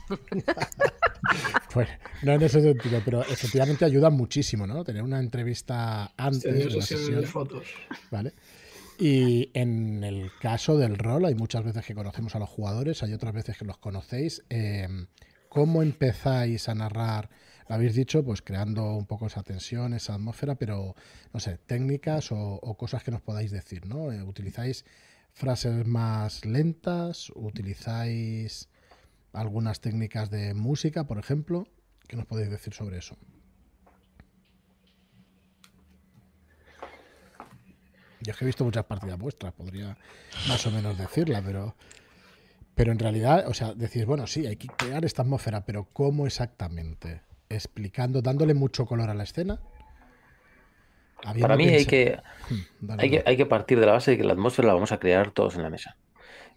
pues 1.73 1.89
no 2.23 2.33
en 2.33 2.43
ese 2.43 2.61
sentido, 2.61 3.01
pero 3.05 3.23
efectivamente 3.23 3.85
ayuda 3.85 4.11
muchísimo, 4.11 4.67
¿no? 4.67 4.85
Tener 4.85 5.03
una 5.03 5.19
entrevista 5.19 6.13
antes 6.17 6.43
de 6.43 6.71
la 6.71 6.83
sesión. 6.83 7.21
De 7.21 7.27
fotos. 7.27 7.67
¿Vale? 8.11 8.35
Y 8.99 9.51
en 9.55 10.05
el 10.05 10.31
caso 10.41 10.77
del 10.77 10.99
rol, 10.99 11.25
hay 11.25 11.35
muchas 11.35 11.65
veces 11.65 11.85
que 11.87 11.95
conocemos 11.95 12.37
a 12.37 12.39
los 12.39 12.49
jugadores, 12.49 13.03
hay 13.03 13.15
otras 13.15 13.33
veces 13.33 13.57
que 13.57 13.65
los 13.65 13.79
conocéis. 13.79 14.45
Eh, 14.51 14.89
¿Cómo 15.49 15.83
empezáis 15.83 16.69
a 16.69 16.75
narrar? 16.75 17.31
Habéis 17.73 17.95
dicho, 17.95 18.23
pues 18.23 18.43
creando 18.43 18.97
un 18.97 19.07
poco 19.07 19.29
esa 19.29 19.43
tensión, 19.43 19.95
esa 19.95 20.13
atmósfera, 20.13 20.57
pero 20.57 20.95
no 21.33 21.41
sé, 21.41 21.57
técnicas 21.57 22.29
o, 22.31 22.77
cosas 22.79 23.03
que 23.03 23.11
nos 23.11 23.23
podáis 23.23 23.51
decir, 23.51 23.87
¿no? 23.87 24.13
Eh, 24.13 24.23
¿Utilizáis 24.23 24.85
frases 25.33 25.87
más 25.87 26.45
lentas? 26.45 27.33
¿Utilizáis 27.35 28.69
algunas 29.33 29.81
técnicas 29.81 30.29
de 30.29 30.53
música, 30.53 31.05
por 31.05 31.19
ejemplo? 31.19 31.67
¿Qué 32.09 32.17
nos 32.17 32.27
podéis 32.27 32.51
decir 32.51 32.75
sobre 32.75 32.99
eso? 32.99 33.17
Yo 38.21 38.33
es 38.33 38.37
que 38.37 38.45
he 38.45 38.53
visto 38.53 38.67
muchas 38.67 38.85
partidas 38.85 39.19
vuestras, 39.19 39.55
podría 39.55 39.97
más 40.47 40.67
o 40.67 40.71
menos 40.71 40.99
decirla, 40.99 41.41
pero 41.41 41.75
pero 42.75 42.93
en 42.93 42.99
realidad, 42.99 43.49
o 43.49 43.55
sea, 43.55 43.73
decís, 43.73 44.05
bueno, 44.05 44.27
sí, 44.27 44.47
hay 44.47 44.57
que 44.57 44.69
crear 44.69 45.07
esta 45.07 45.23
atmósfera, 45.23 45.65
pero 45.65 45.85
¿cómo 45.91 46.27
exactamente? 46.27 47.32
Explicando, 47.53 48.23
dándole 48.23 48.55
mucho 48.55 48.87
color 48.87 49.11
a 49.11 49.15
la 49.15 49.25
escena. 49.25 49.61
Para 51.41 51.57
mí 51.57 51.69
hay 51.69 51.85
que, 51.85 52.21
hmm, 52.81 52.91
hay 52.99 53.11
que, 53.11 53.23
hay 53.25 53.37
que 53.37 53.47
partir 53.47 53.79
de 53.79 53.87
la 53.87 53.93
base 53.93 54.13
de 54.13 54.19
que 54.19 54.25
la 54.25 54.33
atmósfera 54.33 54.69
la 54.69 54.75
vamos 54.75 54.91
a 54.91 54.99
crear 54.99 55.31
todos 55.31 55.55
en 55.55 55.63
la 55.63 55.71
mesa. 55.71 55.97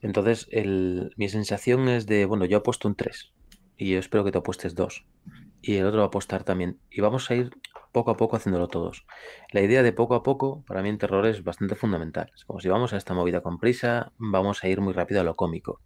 Entonces, 0.01 0.47
el, 0.51 1.11
mi 1.17 1.29
sensación 1.29 1.87
es 1.87 2.07
de, 2.07 2.25
bueno, 2.25 2.45
yo 2.45 2.57
he 2.57 2.61
puesto 2.61 2.87
un 2.87 2.95
3 2.95 3.31
y 3.77 3.91
yo 3.91 3.99
espero 3.99 4.23
que 4.23 4.31
te 4.31 4.37
apuestes 4.39 4.73
2 4.73 5.05
y 5.61 5.75
el 5.75 5.85
otro 5.85 5.99
va 5.99 6.05
a 6.05 6.07
apostar 6.07 6.43
también. 6.43 6.79
Y 6.89 7.01
vamos 7.01 7.29
a 7.29 7.35
ir 7.35 7.51
poco 7.91 8.11
a 8.11 8.17
poco 8.17 8.35
haciéndolo 8.35 8.67
todos. 8.67 9.05
La 9.51 9.61
idea 9.61 9.83
de 9.83 9.93
poco 9.93 10.15
a 10.15 10.23
poco, 10.23 10.63
para 10.67 10.81
mí 10.81 10.89
en 10.89 10.97
terror 10.97 11.25
es 11.25 11.43
bastante 11.43 11.75
fundamental. 11.75 12.31
Es 12.35 12.45
como 12.45 12.59
si 12.59 12.69
vamos 12.69 12.93
a 12.93 12.97
esta 12.97 13.13
movida 13.13 13.41
con 13.41 13.59
prisa, 13.59 14.11
vamos 14.17 14.63
a 14.63 14.67
ir 14.67 14.81
muy 14.81 14.93
rápido 14.93 15.21
a 15.21 15.23
lo 15.23 15.35
cómico 15.35 15.81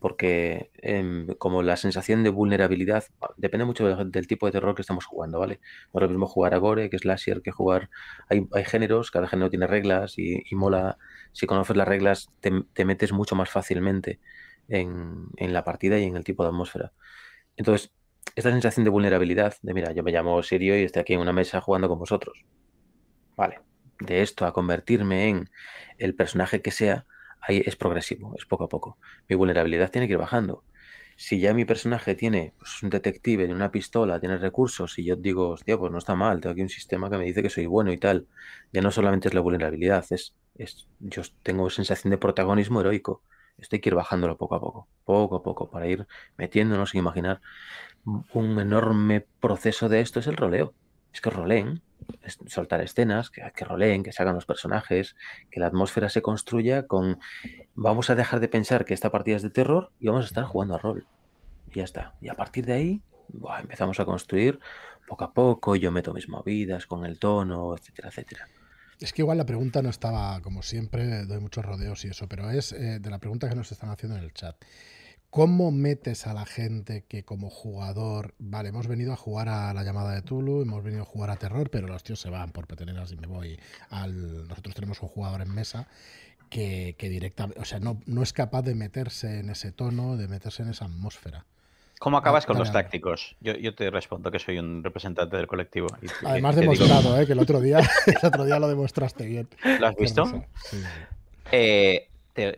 porque 0.00 0.70
em, 0.76 1.26
como 1.36 1.62
la 1.62 1.76
sensación 1.76 2.24
de 2.24 2.30
vulnerabilidad 2.30 3.04
depende 3.36 3.66
mucho 3.66 3.86
del, 3.86 4.26
tipo 4.26 4.46
de 4.46 4.52
terror 4.52 4.74
que 4.74 4.80
estamos 4.80 5.04
jugando, 5.04 5.38
¿vale? 5.38 5.60
No 5.92 6.00
es 6.00 6.02
lo 6.02 6.08
mismo 6.08 6.26
jugar 6.26 6.54
a 6.54 6.56
Gore 6.56 6.88
que 6.88 6.98
Slasher 6.98 7.42
que 7.42 7.50
jugar... 7.50 7.90
Hay, 8.28 8.48
hay 8.52 8.64
géneros, 8.64 9.10
cada 9.10 9.28
género 9.28 9.50
tiene 9.50 9.66
reglas 9.66 10.14
y, 10.16 10.42
mola, 10.52 10.96
si 11.32 11.46
conoces 11.46 11.76
las 11.76 11.86
reglas 11.86 12.30
te, 12.40 12.84
metes 12.84 13.12
mucho 13.12 13.36
más 13.36 13.50
fácilmente 13.50 14.20
en, 14.68 15.26
en, 15.36 15.52
la 15.52 15.64
partida 15.64 15.98
y 15.98 16.04
en 16.04 16.16
el 16.16 16.24
tipo 16.24 16.42
de 16.42 16.48
atmósfera. 16.48 16.92
Entonces, 17.56 17.92
esta 18.34 18.50
sensación 18.50 18.84
de 18.84 18.90
vulnerabilidad, 18.90 19.54
de 19.60 19.74
mira, 19.74 19.92
yo 19.92 20.02
me 20.02 20.12
llamo 20.12 20.42
Sirio 20.42 20.78
y 20.78 20.84
estoy 20.84 21.00
aquí 21.00 21.12
en 21.12 21.20
una 21.20 21.32
mesa 21.32 21.60
jugando 21.60 21.88
con 21.88 21.98
vosotros. 21.98 22.42
Vale, 23.36 23.60
de 24.00 24.22
esto 24.22 24.46
a 24.46 24.52
convertirme 24.52 25.28
en 25.28 25.50
el 25.98 26.14
personaje 26.14 26.62
que 26.62 26.70
sea, 26.70 27.06
ahí 27.40 27.62
es 27.64 27.76
progresivo, 27.76 28.34
es 28.36 28.44
poco 28.46 28.64
a 28.64 28.68
poco. 28.68 28.98
Mi 29.28 29.36
vulnerabilidad 29.36 29.90
tiene 29.90 30.06
que 30.06 30.14
ir 30.14 30.18
bajando. 30.18 30.64
Si 31.16 31.38
ya 31.38 31.52
mi 31.52 31.64
personaje 31.66 32.14
tiene 32.14 32.54
pues, 32.58 32.82
un 32.82 32.90
detective, 32.90 33.44
tiene 33.44 33.54
una 33.54 33.70
pistola, 33.70 34.20
tiene 34.20 34.38
recursos, 34.38 34.98
y 34.98 35.04
yo 35.04 35.16
digo, 35.16 35.50
hostia, 35.50 35.76
pues 35.78 35.92
no 35.92 35.98
está 35.98 36.14
mal, 36.14 36.40
tengo 36.40 36.52
aquí 36.52 36.62
un 36.62 36.70
sistema 36.70 37.10
que 37.10 37.18
me 37.18 37.24
dice 37.24 37.42
que 37.42 37.50
soy 37.50 37.66
bueno 37.66 37.92
y 37.92 37.98
tal, 37.98 38.26
ya 38.72 38.80
no 38.80 38.90
solamente 38.90 39.28
es 39.28 39.34
la 39.34 39.40
vulnerabilidad, 39.42 40.04
es, 40.10 40.34
es 40.56 40.88
yo 40.98 41.22
tengo 41.42 41.68
sensación 41.70 42.10
de 42.10 42.18
protagonismo 42.18 42.80
heroico. 42.80 43.22
Esto 43.58 43.76
hay 43.76 43.80
que 43.80 43.90
ir 43.90 43.94
bajándolo 43.94 44.38
poco 44.38 44.54
a 44.54 44.60
poco, 44.60 44.88
poco 45.04 45.36
a 45.36 45.42
poco, 45.42 45.70
para 45.70 45.86
ir 45.86 46.06
metiéndonos 46.38 46.90
sin 46.90 47.00
imaginar. 47.00 47.40
Un 48.04 48.58
enorme 48.58 49.26
proceso 49.40 49.88
de 49.88 50.00
esto 50.00 50.20
es 50.20 50.26
el 50.26 50.36
roleo. 50.36 50.74
Es 51.12 51.20
que 51.20 51.30
roleen, 51.30 51.82
soltar 52.46 52.80
escenas, 52.80 53.30
que, 53.30 53.42
que 53.54 53.64
roleen, 53.64 54.02
que 54.02 54.12
se 54.12 54.22
hagan 54.22 54.34
los 54.34 54.46
personajes, 54.46 55.16
que 55.50 55.60
la 55.60 55.66
atmósfera 55.66 56.08
se 56.08 56.22
construya 56.22 56.86
con... 56.86 57.18
Vamos 57.74 58.10
a 58.10 58.14
dejar 58.14 58.40
de 58.40 58.48
pensar 58.48 58.84
que 58.84 58.94
esta 58.94 59.10
partida 59.10 59.36
es 59.36 59.42
de 59.42 59.50
terror 59.50 59.92
y 60.00 60.06
vamos 60.08 60.24
a 60.24 60.28
estar 60.28 60.44
jugando 60.44 60.74
a 60.74 60.78
rol. 60.78 61.06
Y 61.70 61.78
ya 61.78 61.84
está. 61.84 62.14
Y 62.20 62.28
a 62.28 62.34
partir 62.34 62.66
de 62.66 62.72
ahí 62.72 63.02
empezamos 63.60 64.00
a 64.00 64.04
construir 64.04 64.58
poco 65.06 65.24
a 65.24 65.32
poco, 65.32 65.76
yo 65.76 65.90
meto 65.90 66.14
mis 66.14 66.28
movidas 66.28 66.86
con 66.86 67.04
el 67.04 67.18
tono, 67.18 67.74
etcétera, 67.76 68.08
etcétera. 68.08 68.48
Es 69.00 69.12
que 69.12 69.22
igual 69.22 69.38
la 69.38 69.46
pregunta 69.46 69.82
no 69.82 69.88
estaba, 69.88 70.40
como 70.42 70.62
siempre, 70.62 71.24
doy 71.24 71.40
muchos 71.40 71.64
rodeos 71.64 72.04
y 72.04 72.08
eso, 72.08 72.28
pero 72.28 72.50
es 72.50 72.72
eh, 72.72 72.98
de 73.00 73.10
la 73.10 73.18
pregunta 73.18 73.48
que 73.48 73.54
nos 73.54 73.72
están 73.72 73.90
haciendo 73.90 74.16
en 74.18 74.24
el 74.24 74.32
chat. 74.34 74.56
¿Cómo 75.30 75.70
metes 75.70 76.26
a 76.26 76.34
la 76.34 76.44
gente 76.44 77.04
que 77.06 77.24
como 77.24 77.50
jugador, 77.50 78.34
vale, 78.40 78.70
hemos 78.70 78.88
venido 78.88 79.12
a 79.12 79.16
jugar 79.16 79.48
a 79.48 79.72
la 79.72 79.84
llamada 79.84 80.12
de 80.12 80.22
Tulu, 80.22 80.62
hemos 80.62 80.82
venido 80.82 81.02
a 81.02 81.06
jugar 81.06 81.30
a 81.30 81.36
terror, 81.36 81.70
pero 81.70 81.86
los 81.86 82.02
tíos 82.02 82.20
se 82.20 82.30
van 82.30 82.50
por 82.50 82.66
peteneras 82.66 83.12
y 83.12 83.16
me 83.16 83.28
voy 83.28 83.58
al... 83.90 84.48
Nosotros 84.48 84.74
tenemos 84.74 85.00
un 85.02 85.08
jugador 85.08 85.40
en 85.40 85.54
mesa 85.54 85.86
que, 86.48 86.96
directamente, 86.98 87.60
o 87.60 87.64
sea, 87.64 87.78
no, 87.78 88.00
no 88.06 88.24
es 88.24 88.32
capaz 88.32 88.62
de 88.62 88.74
meterse 88.74 89.38
en 89.38 89.50
ese 89.50 89.70
tono, 89.70 90.16
de 90.16 90.26
meterse 90.26 90.64
en 90.64 90.70
esa 90.70 90.86
atmósfera. 90.86 91.46
¿Cómo 92.00 92.16
acabas 92.16 92.44
con 92.44 92.58
los 92.58 92.72
tácticos? 92.72 93.36
Yo, 93.40 93.74
te 93.74 93.90
respondo 93.90 94.30
que 94.32 94.38
soy 94.40 94.58
un 94.58 94.82
representante 94.82 95.36
del 95.36 95.46
colectivo. 95.46 95.86
Además 96.24 96.56
demostrado, 96.56 97.20
eh, 97.20 97.26
que 97.26 97.34
el 97.34 97.38
otro 97.38 97.60
día, 97.60 97.78
el 98.06 98.26
otro 98.26 98.44
día 98.46 98.58
lo 98.58 98.68
demostraste 98.68 99.26
bien. 99.26 99.48
¿Lo 99.78 99.86
has 99.86 99.96
visto? 99.96 100.24
Sí. 100.64 100.82
Eh, 101.52 102.09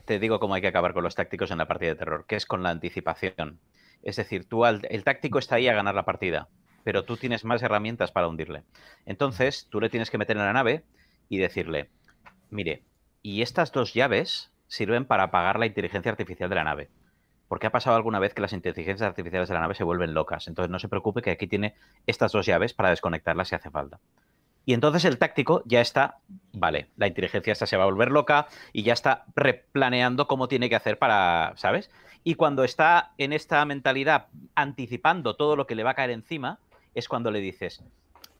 te, 0.04 0.18
digo 0.18 0.40
cómo 0.40 0.54
hay 0.54 0.60
que 0.60 0.68
acabar 0.68 0.92
con 0.92 1.04
los 1.04 1.14
tácticos 1.14 1.50
en 1.50 1.58
la 1.58 1.66
partida 1.66 1.90
de 1.90 1.96
terror, 1.96 2.24
que 2.26 2.36
es 2.36 2.46
con 2.46 2.62
la 2.62 2.70
anticipación. 2.70 3.60
Es 4.02 4.16
decir, 4.16 4.48
tú 4.48 4.64
el 4.66 5.04
táctico 5.04 5.38
está 5.38 5.56
ahí 5.56 5.68
a 5.68 5.74
ganar 5.74 5.94
la 5.94 6.04
partida, 6.04 6.48
pero 6.84 7.04
tú 7.04 7.16
tienes 7.16 7.44
más 7.44 7.62
herramientas 7.62 8.12
para 8.12 8.28
hundirle. 8.28 8.64
Entonces, 9.06 9.68
tú 9.70 9.80
le 9.80 9.90
tienes 9.90 10.10
que 10.10 10.18
meter 10.18 10.36
en 10.36 10.44
la 10.44 10.52
nave 10.52 10.84
y 11.28 11.38
decirle, 11.38 11.90
mire, 12.50 12.82
y 13.22 13.42
estas 13.42 13.72
dos 13.72 13.94
llaves 13.94 14.50
sirven 14.66 15.04
para 15.04 15.24
apagar 15.24 15.58
la 15.58 15.66
inteligencia 15.66 16.10
artificial 16.10 16.48
de 16.48 16.56
la 16.56 16.64
nave. 16.64 16.90
Porque 17.48 17.66
ha 17.66 17.70
pasado 17.70 17.96
alguna 17.96 18.18
vez 18.18 18.32
que 18.32 18.40
las 18.40 18.54
inteligencias 18.54 19.06
artificiales 19.06 19.48
de 19.48 19.54
la 19.54 19.60
nave 19.60 19.74
se 19.74 19.84
vuelven 19.84 20.14
locas. 20.14 20.48
Entonces 20.48 20.70
no 20.70 20.78
se 20.78 20.88
preocupe 20.88 21.20
que 21.20 21.30
aquí 21.30 21.46
tiene 21.46 21.74
estas 22.06 22.32
dos 22.32 22.46
llaves 22.46 22.72
para 22.72 22.90
desconectarlas 22.90 23.48
si 23.48 23.54
hace 23.54 23.70
falta. 23.70 24.00
Y 24.64 24.74
entonces 24.74 25.04
el 25.04 25.18
táctico 25.18 25.62
ya 25.66 25.80
está, 25.80 26.18
vale, 26.52 26.88
la 26.96 27.08
inteligencia 27.08 27.52
esta 27.52 27.66
se 27.66 27.76
va 27.76 27.84
a 27.84 27.86
volver 27.86 28.10
loca 28.10 28.46
y 28.72 28.82
ya 28.82 28.92
está 28.92 29.24
replaneando 29.34 30.28
cómo 30.28 30.48
tiene 30.48 30.68
que 30.68 30.76
hacer 30.76 30.98
para, 30.98 31.52
¿sabes? 31.56 31.90
Y 32.24 32.34
cuando 32.34 32.62
está 32.62 33.12
en 33.18 33.32
esta 33.32 33.64
mentalidad 33.64 34.28
anticipando 34.54 35.34
todo 35.34 35.56
lo 35.56 35.66
que 35.66 35.74
le 35.74 35.82
va 35.82 35.90
a 35.90 35.94
caer 35.94 36.10
encima, 36.10 36.60
es 36.94 37.08
cuando 37.08 37.30
le 37.30 37.40
dices, 37.40 37.82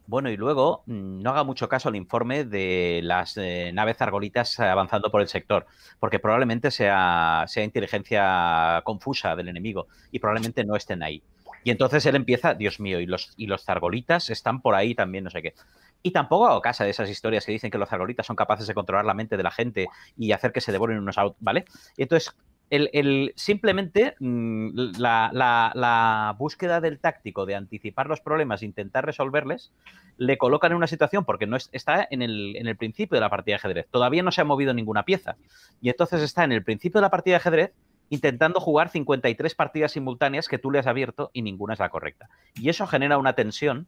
bueno, 0.06 0.30
y 0.30 0.36
luego 0.36 0.82
mm, 0.86 1.22
no 1.22 1.30
haga 1.30 1.44
mucho 1.44 1.68
caso 1.68 1.88
al 1.88 1.96
informe 1.96 2.44
de 2.44 3.00
las 3.02 3.36
eh, 3.36 3.70
naves 3.72 4.00
argolitas 4.00 4.60
avanzando 4.60 5.10
por 5.10 5.20
el 5.20 5.28
sector, 5.28 5.66
porque 5.98 6.18
probablemente 6.18 6.70
sea, 6.70 7.44
sea 7.46 7.64
inteligencia 7.64 8.82
confusa 8.84 9.34
del 9.36 9.48
enemigo 9.48 9.88
y 10.10 10.18
probablemente 10.18 10.64
no 10.64 10.76
estén 10.76 11.02
ahí. 11.02 11.22
Y 11.64 11.70
entonces 11.70 12.04
él 12.06 12.16
empieza, 12.16 12.54
Dios 12.54 12.80
mío, 12.80 13.00
y 13.00 13.06
los, 13.06 13.32
y 13.36 13.46
los 13.46 13.64
zargolitas 13.64 14.30
están 14.30 14.60
por 14.60 14.74
ahí 14.74 14.94
también, 14.94 15.24
no 15.24 15.30
sé 15.30 15.42
qué. 15.42 15.54
Y 16.02 16.10
tampoco 16.10 16.46
hago 16.46 16.60
caso 16.60 16.84
de 16.84 16.90
esas 16.90 17.08
historias 17.08 17.46
que 17.46 17.52
dicen 17.52 17.70
que 17.70 17.78
los 17.78 17.88
zargolitas 17.88 18.26
son 18.26 18.36
capaces 18.36 18.66
de 18.66 18.74
controlar 18.74 19.04
la 19.04 19.14
mente 19.14 19.36
de 19.36 19.42
la 19.42 19.50
gente 19.50 19.88
y 20.16 20.32
hacer 20.32 20.52
que 20.52 20.60
se 20.60 20.72
devoren 20.72 20.98
unos 20.98 21.18
out, 21.18 21.36
¿vale? 21.38 21.64
Y 21.96 22.02
entonces 22.02 22.34
el, 22.72 23.34
simplemente 23.36 24.14
mm, 24.18 24.92
la, 24.98 26.34
búsqueda 26.38 26.80
del 26.80 26.98
táctico 26.98 27.44
de 27.44 27.54
anticipar 27.54 28.06
los 28.06 28.20
problemas 28.20 28.62
e 28.62 28.64
intentar 28.64 29.04
resolverles 29.04 29.72
le 30.16 30.38
colocan 30.38 30.72
en 30.72 30.78
una 30.78 30.86
situación 30.86 31.24
porque 31.24 31.46
no 31.46 31.56
está 31.56 32.08
en 32.10 32.22
el, 32.22 32.56
en 32.56 32.66
el, 32.66 32.76
principio 32.76 33.16
de 33.16 33.20
la 33.20 33.28
partida 33.28 33.54
de 33.54 33.56
ajedrez. 33.56 33.88
Todavía 33.90 34.22
no 34.22 34.32
se 34.32 34.40
ha 34.40 34.44
movido 34.44 34.72
ninguna 34.72 35.04
pieza. 35.04 35.36
Y 35.82 35.90
entonces 35.90 36.22
está 36.22 36.44
en 36.44 36.52
el 36.52 36.64
principio 36.64 37.00
de 37.00 37.02
la 37.02 37.10
partida 37.10 37.34
de 37.34 37.36
ajedrez 37.36 37.72
intentando 38.12 38.60
jugar 38.60 38.90
53 38.90 39.54
partidas 39.54 39.92
simultáneas 39.92 40.46
que 40.46 40.58
tú 40.58 40.70
le 40.70 40.78
has 40.78 40.86
abierto 40.86 41.30
y 41.32 41.40
ninguna 41.40 41.72
es 41.72 41.80
la 41.80 41.88
correcta. 41.88 42.28
Y 42.54 42.68
eso 42.68 42.86
genera 42.86 43.16
una 43.16 43.32
tensión 43.32 43.86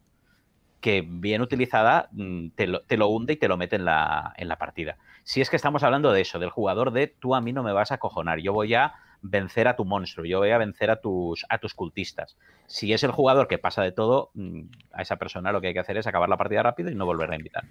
que 0.80 1.04
bien 1.06 1.42
utilizada 1.42 2.08
mm, 2.12 2.48
te 2.56 2.66
lo, 2.96 3.08
hunde 3.08 3.34
y 3.34 3.36
te 3.36 3.48
lo 3.48 3.58
mete 3.58 3.76
en 3.76 3.84
la, 3.84 4.32
en 4.38 4.48
la, 4.48 4.56
partida. 4.56 4.96
Si 5.24 5.42
es 5.42 5.50
que 5.50 5.56
estamos 5.56 5.82
hablando 5.82 6.10
de 6.10 6.22
eso, 6.22 6.38
del 6.38 6.48
jugador 6.48 6.90
de 6.92 7.06
tú 7.06 7.34
a 7.34 7.42
mí 7.42 7.52
no 7.52 7.62
me 7.62 7.74
vas 7.74 7.92
a 7.92 7.98
cojonar, 7.98 8.38
yo 8.38 8.54
voy 8.54 8.72
a 8.72 8.94
vencer 9.20 9.68
a 9.68 9.76
tu 9.76 9.84
monstruo, 9.84 10.24
yo 10.24 10.38
voy 10.38 10.52
a 10.52 10.58
vencer 10.58 10.90
a 10.90 11.02
tus, 11.02 11.44
a 11.50 11.58
tus 11.58 11.74
cultistas. 11.74 12.38
Si 12.66 12.94
es 12.94 13.04
el 13.04 13.10
jugador 13.10 13.46
que 13.46 13.58
pasa 13.58 13.82
de 13.82 13.92
todo, 13.92 14.30
mm, 14.32 14.62
a 14.92 15.02
esa 15.02 15.16
persona 15.16 15.52
lo 15.52 15.60
que 15.60 15.66
hay 15.66 15.74
que 15.74 15.80
hacer 15.80 15.98
es 15.98 16.06
acabar 16.06 16.30
la 16.30 16.38
partida 16.38 16.62
rápido 16.62 16.90
y 16.90 16.94
no 16.94 17.04
volver 17.04 17.30
a 17.30 17.36
invitar. 17.36 17.64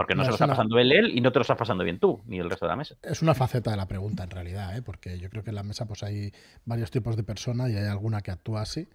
Porque 0.00 0.14
no, 0.14 0.24
se 0.24 0.30
lo 0.30 0.36
está 0.36 0.46
pasando 0.46 0.76
bien 0.76 0.92
él 0.92 1.10
y 1.14 1.20
no 1.20 1.30
te 1.30 1.40
lo 1.40 1.42
estás 1.42 1.58
pasando 1.58 1.84
bien 1.84 1.98
tú, 1.98 2.22
ni 2.24 2.38
el 2.38 2.48
resto 2.48 2.64
de 2.64 2.70
la 2.70 2.76
mesa. 2.76 2.94
Es 3.02 3.20
una 3.20 3.34
faceta 3.34 3.70
de 3.70 3.76
la 3.76 3.86
pregunta 3.86 4.24
en 4.24 4.30
realidad, 4.30 4.74
¿eh? 4.74 4.80
porque 4.80 5.18
yo 5.18 5.28
creo 5.28 5.44
que 5.44 5.50
en 5.50 5.56
la 5.56 5.62
mesa 5.62 5.84
pues 5.84 6.02
hay 6.02 6.32
varios 6.64 6.90
tipos 6.90 7.18
de 7.18 7.22
personas 7.22 7.68
y 7.68 7.76
hay 7.76 7.84
alguna 7.84 8.22
que 8.22 8.30
actúa 8.30 8.62
así 8.62 8.88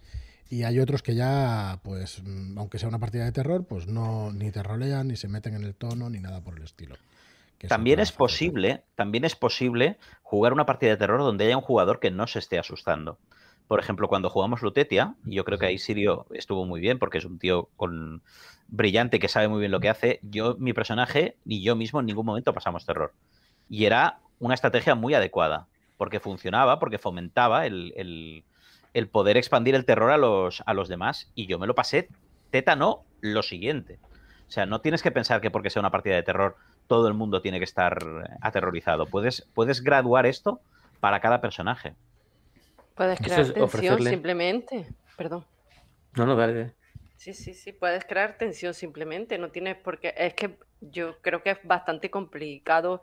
y 0.49 0.63
hay 0.63 0.79
otros 0.79 1.03
que 1.03 1.13
ya, 1.13 1.79
pues, 1.83 2.23
mm, 2.23 2.57
aunque 2.57 2.79
sea 2.79 2.89
una 2.89 2.97
partida 2.97 3.23
de 3.23 3.31
terror, 3.31 3.67
pues 3.67 3.85
no 3.85 4.31
ni 4.31 4.49
te 4.49 4.63
rolean, 4.63 5.09
ni 5.09 5.15
se 5.15 5.27
meten 5.27 5.53
en 5.53 5.63
el 5.63 5.75
tono, 5.75 6.09
ni 6.09 6.19
nada 6.19 6.41
por 6.41 6.57
el 6.57 6.63
estilo. 6.63 6.95
también 7.67 7.99
es 7.99 8.11
posible, 8.11 8.81
también 8.95 9.25
es 9.25 9.35
posible 9.35 9.97
jugar 10.23 10.53
una 10.53 10.65
partida 10.65 10.89
de 10.89 10.97
terror 10.97 11.19
donde 11.19 11.45
haya 11.45 11.57
un 11.57 11.63
jugador 11.63 11.99
que 11.99 12.09
no 12.09 12.25
se 12.25 12.39
esté 12.39 12.57
asustando. 12.57 13.19
Por 13.67 13.79
ejemplo, 13.79 14.07
cuando 14.07 14.29
jugamos 14.29 14.61
Lutetia, 14.61 15.15
yo 15.23 15.43
creo 15.43 15.57
que 15.57 15.65
ahí 15.65 15.77
Sirio 15.77 16.25
estuvo 16.31 16.65
muy 16.65 16.79
bien 16.79 16.99
porque 16.99 17.17
es 17.17 17.25
un 17.25 17.39
tío 17.39 17.69
con 17.75 18.21
brillante 18.67 19.19
que 19.19 19.27
sabe 19.27 19.47
muy 19.47 19.59
bien 19.59 19.71
lo 19.71 19.79
que 19.79 19.89
hace. 19.89 20.19
Yo, 20.21 20.55
mi 20.59 20.73
personaje, 20.73 21.37
ni 21.45 21.61
yo 21.61 21.75
mismo 21.75 21.99
en 21.99 22.05
ningún 22.05 22.25
momento 22.25 22.53
pasamos 22.53 22.85
terror. 22.85 23.13
Y 23.69 23.85
era 23.85 24.19
una 24.39 24.53
estrategia 24.53 24.95
muy 24.95 25.13
adecuada, 25.13 25.67
porque 25.97 26.19
funcionaba, 26.19 26.79
porque 26.79 26.99
fomentaba 26.99 27.65
el 27.65 28.43
el 28.95 29.09
poder 29.09 29.35
expandir 29.35 29.75
el 29.75 29.83
terror 29.83 30.09
a 30.09 30.17
los, 30.17 30.63
a 30.65 30.73
los 30.73 30.87
demás. 30.87 31.29
Y 31.35 31.47
yo 31.47 31.59
me 31.59 31.67
lo 31.67 31.75
pasé 31.75 32.07
tétano 32.49 33.03
lo 33.19 33.43
siguiente. 33.43 33.99
O 34.47 34.51
sea, 34.51 34.65
no 34.65 34.79
tienes 34.79 35.03
que 35.03 35.11
pensar 35.11 35.41
que 35.41 35.51
porque 35.51 35.69
sea 35.69 35.81
una 35.81 35.91
partida 35.91 36.15
de 36.15 36.23
terror 36.23 36.55
todo 36.87 37.09
el 37.09 37.13
mundo 37.13 37.41
tiene 37.41 37.57
que 37.59 37.65
estar 37.65 37.99
aterrorizado. 38.39 39.05
Puedes, 39.05 39.45
puedes 39.53 39.83
graduar 39.83 40.25
esto 40.25 40.61
para 41.01 41.19
cada 41.19 41.41
personaje. 41.41 41.93
Puedes 42.95 43.19
crear 43.19 43.53
tensión 43.53 44.01
simplemente. 44.01 44.87
Perdón. 45.17 45.45
No, 46.15 46.25
no, 46.25 46.35
vale. 46.35 46.73
Sí, 47.17 47.33
sí, 47.33 47.53
sí, 47.53 47.71
puedes 47.71 48.05
crear 48.05 48.37
tensión 48.37 48.73
simplemente, 48.73 49.37
no 49.37 49.49
tienes 49.49 49.75
por 49.77 49.99
qué, 49.99 50.13
es 50.17 50.33
que 50.33 50.57
yo 50.79 51.19
creo 51.21 51.41
que 51.41 51.51
es 51.51 51.57
bastante 51.63 52.11
complicado 52.11 53.01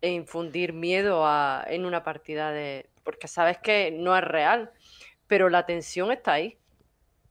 infundir 0.00 0.72
miedo 0.72 1.26
a, 1.26 1.64
en 1.66 1.84
una 1.84 2.04
partida 2.04 2.52
de, 2.52 2.88
porque 3.02 3.26
sabes 3.26 3.58
que 3.58 3.90
no 3.90 4.16
es 4.16 4.22
real, 4.22 4.70
pero 5.26 5.48
la 5.48 5.66
tensión 5.66 6.12
está 6.12 6.34
ahí 6.34 6.58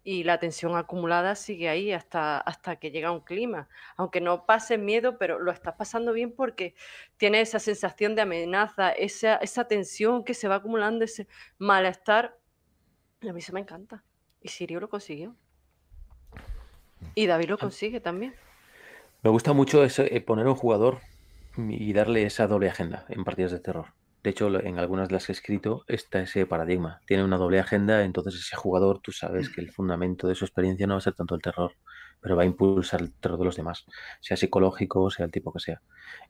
y 0.04 0.24
la 0.24 0.38
tensión 0.38 0.76
acumulada 0.76 1.36
sigue 1.36 1.70
ahí 1.70 1.92
hasta, 1.94 2.38
hasta 2.38 2.76
que 2.76 2.92
llega 2.92 3.12
un 3.12 3.22
clima. 3.22 3.70
Aunque 3.96 4.20
no 4.20 4.46
pase 4.46 4.78
miedo, 4.78 5.18
pero 5.18 5.40
lo 5.40 5.52
estás 5.52 5.76
pasando 5.76 6.12
bien 6.12 6.34
porque 6.34 6.76
tienes 7.18 7.50
esa 7.50 7.60
sensación 7.60 8.16
de 8.16 8.24
amenaza, 8.24 8.92
esa, 8.92 9.36
esa 9.36 9.66
tensión 9.68 10.24
que 10.24 10.34
se 10.34 10.48
va 10.48 10.56
acumulando, 10.56 11.06
ese 11.06 11.28
malestar. 11.58 12.38
A 13.22 13.32
mí 13.32 13.42
se 13.42 13.54
me 13.54 13.62
encanta. 13.62 14.04
Y 14.42 14.50
Sirio 14.50 14.82
lo 14.82 14.90
consiguió. 14.90 15.36
Y 17.16 17.28
David 17.28 17.50
lo 17.50 17.58
consigue 17.58 18.02
también. 18.02 18.36
Me 19.22 19.30
gusta 19.30 19.54
mucho 19.54 19.86
eso, 19.86 20.04
eh, 20.04 20.20
poner 20.20 20.48
un 20.48 20.56
jugador 20.56 21.00
y 21.58 21.94
darle 21.94 22.26
esa 22.26 22.48
doble 22.48 22.70
agenda 22.70 23.06
en 23.08 23.24
partidas 23.24 23.52
de 23.52 23.60
terror. 23.60 23.86
De 24.24 24.30
hecho, 24.30 24.48
en 24.62 24.80
algunas 24.80 25.10
de 25.10 25.16
las 25.16 25.26
que 25.26 25.34
he 25.34 25.36
escrito 25.36 25.84
está 25.88 26.22
ese 26.22 26.46
paradigma. 26.46 27.02
Tiene 27.06 27.26
una 27.26 27.38
doble 27.38 27.60
agenda, 27.60 28.04
entonces 28.04 28.36
ese 28.36 28.56
jugador, 28.56 29.02
tú 29.02 29.12
sabes 29.12 29.50
que 29.50 29.60
el 29.60 29.72
fundamento 29.72 30.28
de 30.30 30.36
su 30.36 30.46
experiencia 30.46 30.88
no 30.88 30.94
va 30.94 31.00
a 31.00 31.02
ser 31.02 31.14
tanto 31.14 31.36
el 31.36 31.42
terror, 31.42 31.74
pero 32.22 32.38
va 32.38 32.44
a 32.44 32.46
impulsar 32.46 33.02
el 33.02 33.14
terror 33.14 33.38
de 33.38 33.46
los 33.46 33.58
demás, 33.58 33.86
sea 34.22 34.38
psicológico, 34.38 35.10
sea 35.12 35.26
el 35.26 35.32
tipo 35.32 35.52
que 35.52 35.60
sea. 35.60 35.82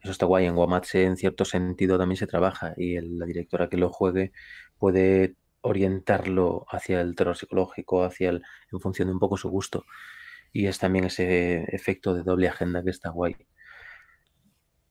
Eso 0.02 0.12
está 0.12 0.26
guay. 0.26 0.46
En 0.48 0.56
Guamatse, 0.56 1.04
en 1.04 1.18
cierto 1.18 1.46
sentido, 1.46 2.00
también 2.00 2.18
se 2.18 2.26
trabaja 2.26 2.74
y 2.78 3.00
la 3.00 3.28
directora 3.28 3.70
que 3.70 3.78
lo 3.78 3.90
juegue 3.92 4.32
puede 4.80 5.36
orientarlo 5.62 6.66
hacia 6.70 7.00
el 7.00 7.16
terror 7.16 7.38
psicológico, 7.38 8.04
hacia 8.04 8.32
el, 8.32 8.42
en 8.72 8.80
función 8.80 9.08
de 9.10 9.14
un 9.14 9.20
poco 9.20 9.38
su 9.38 9.50
gusto. 9.50 9.86
Y 10.52 10.66
es 10.66 10.80
también 10.80 11.06
ese 11.06 11.64
efecto 11.76 12.16
de 12.16 12.24
doble 12.24 12.48
agenda 12.48 12.84
que 12.84 12.90
está 12.90 13.12
guay. 13.12 13.36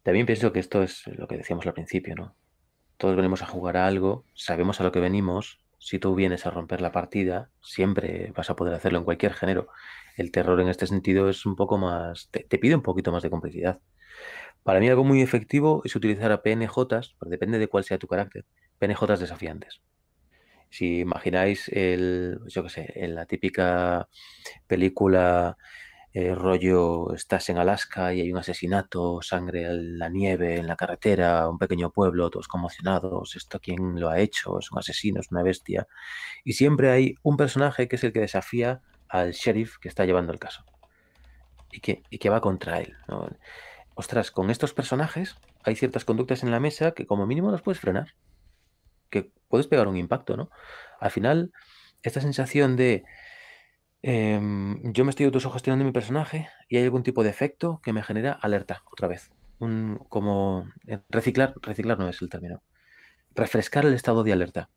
También 0.05 0.27
pienso 0.27 0.53
que 0.53 0.61
esto 0.61 0.83
es 0.85 1.07
lo 1.09 1.27
que 1.27 1.37
decíamos 1.37 1.67
al 1.67 1.75
principio, 1.75 2.15
¿no? 2.15 2.37
Todos 3.03 3.17
venimos 3.17 3.43
a 3.43 3.47
jugar 3.47 3.79
a 3.79 3.89
algo, 3.89 4.25
sabemos 4.33 4.81
a 4.81 4.85
lo 4.85 4.93
que 4.93 5.01
venimos. 5.01 5.59
Si 5.79 5.99
tú 5.99 6.15
vienes 6.15 6.47
a 6.47 6.53
romper 6.53 6.81
la 6.81 6.93
partida, 6.93 7.51
siempre 7.61 8.33
vas 8.37 8.49
a 8.49 8.55
poder 8.55 8.75
hacerlo 8.75 9.01
en 9.01 9.05
cualquier 9.05 9.35
género. 9.35 9.67
El 10.17 10.31
terror 10.31 10.61
en 10.61 10.69
este 10.69 10.87
sentido 10.87 11.29
es 11.29 11.45
un 11.45 11.57
poco 11.57 11.79
más, 11.79 12.29
te, 12.31 12.45
pide 12.59 12.77
un 12.77 12.83
poquito 12.83 13.11
más 13.11 13.25
de 13.25 13.31
complicidad. 13.31 13.81
Para 14.63 14.79
mí 14.79 14.89
algo 14.89 15.03
muy 15.03 15.21
efectivo 15.21 15.83
es 15.85 15.97
utilizar 15.97 16.31
a 16.31 16.45
PNJs, 16.45 17.17
pero 17.19 17.29
depende 17.29 17.59
de 17.59 17.67
cuál 17.67 17.83
sea 17.83 17.99
tu 17.99 18.07
carácter, 18.07 18.45
PNJs 18.79 19.19
desafiantes. 19.19 19.83
Si 20.71 21.01
imagináis 21.01 21.71
el, 21.71 22.39
yo 22.47 22.63
qué 22.63 22.69
sé, 22.69 22.93
en 22.95 23.17
la 23.17 23.27
típica 23.27 24.09
película 24.69 25.57
eh, 26.15 26.35
rollo 26.35 27.15
estás 27.15 27.49
en 27.49 27.57
Alaska 27.57 28.13
y 28.13 28.21
hay 28.21 28.33
un 28.33 28.39
asesinato, 28.39 29.23
sangre 29.23 29.65
en 29.65 29.99
la 29.99 30.11
nieve, 30.11 30.57
en 30.59 30.67
la 30.67 30.77
carretera, 30.77 31.49
un 31.49 31.59
pequeño 31.59 31.91
pueblo, 31.91 32.29
todos 32.29 32.49
conmocionados, 32.49 33.35
esto 33.35 33.61
quién 33.61 33.99
lo 33.99 34.11
ha 34.11 34.19
hecho, 34.19 34.59
es 34.59 34.71
un 34.71 34.79
asesino, 34.79 35.21
es 35.21 35.31
una 35.31 35.43
bestia. 35.43 35.89
Y 36.45 36.53
siempre 36.53 36.91
hay 36.91 37.15
un 37.23 37.39
personaje 37.39 37.89
que 37.89 37.97
es 37.97 38.05
el 38.05 38.13
que 38.13 38.21
desafía 38.21 38.83
al 39.09 39.33
sheriff 39.33 39.79
que 39.79 39.89
está 39.89 40.05
llevando 40.05 40.33
el 40.33 40.39
caso 40.39 40.65
y 41.71 41.81
que, 41.81 42.03
y 42.11 42.19
que 42.19 42.29
va 42.29 42.43
contra 42.43 42.81
él. 42.81 42.95
Ostras, 43.95 44.31
con 44.31 44.51
estos 44.51 44.75
personajes 44.75 45.37
hay 45.65 45.77
ciertas 45.77 46.05
conductas 46.05 46.43
en 46.43 46.51
la 46.51 46.61
mesa 46.61 46.93
que 46.93 47.07
como 47.07 47.27
mínimo 47.27 47.51
los 47.51 47.63
puedes 47.63 47.81
frenar, 47.81 48.15
que 49.09 49.31
puedes 49.49 49.67
pegar 49.67 49.89
un 49.89 49.97
impacto, 49.97 50.37
¿no? 50.37 50.51
Al 51.01 51.11
final, 51.11 51.53
esta 52.03 52.21
sensación 52.21 52.77
de 52.77 53.05
Em, 54.03 54.93
yo 54.93 55.05
me 55.05 55.11
estoy 55.11 55.27
autosugestionando 55.27 55.85
mi 55.85 55.93
personaje 55.93 56.49
y 56.69 56.77
hay 56.77 56.85
algún 56.85 57.05
tipo 57.05 57.23
de 57.23 57.31
efecto 57.31 57.81
que 57.85 57.93
me 57.93 58.03
genera 58.03 58.33
alerta 58.33 58.83
otra 58.91 59.07
vez. 59.07 59.31
Un, 59.61 60.01
como 60.09 60.69
eh, 60.89 60.99
reciclar, 61.09 61.55
reciclar 61.63 61.99
no 61.99 62.09
es 62.09 62.21
el 62.21 62.29
término. 62.29 62.63
Refrescar 63.35 63.87
el 63.87 63.95
estado 63.95 64.25
de 64.25 64.33
alerta. 64.33 64.71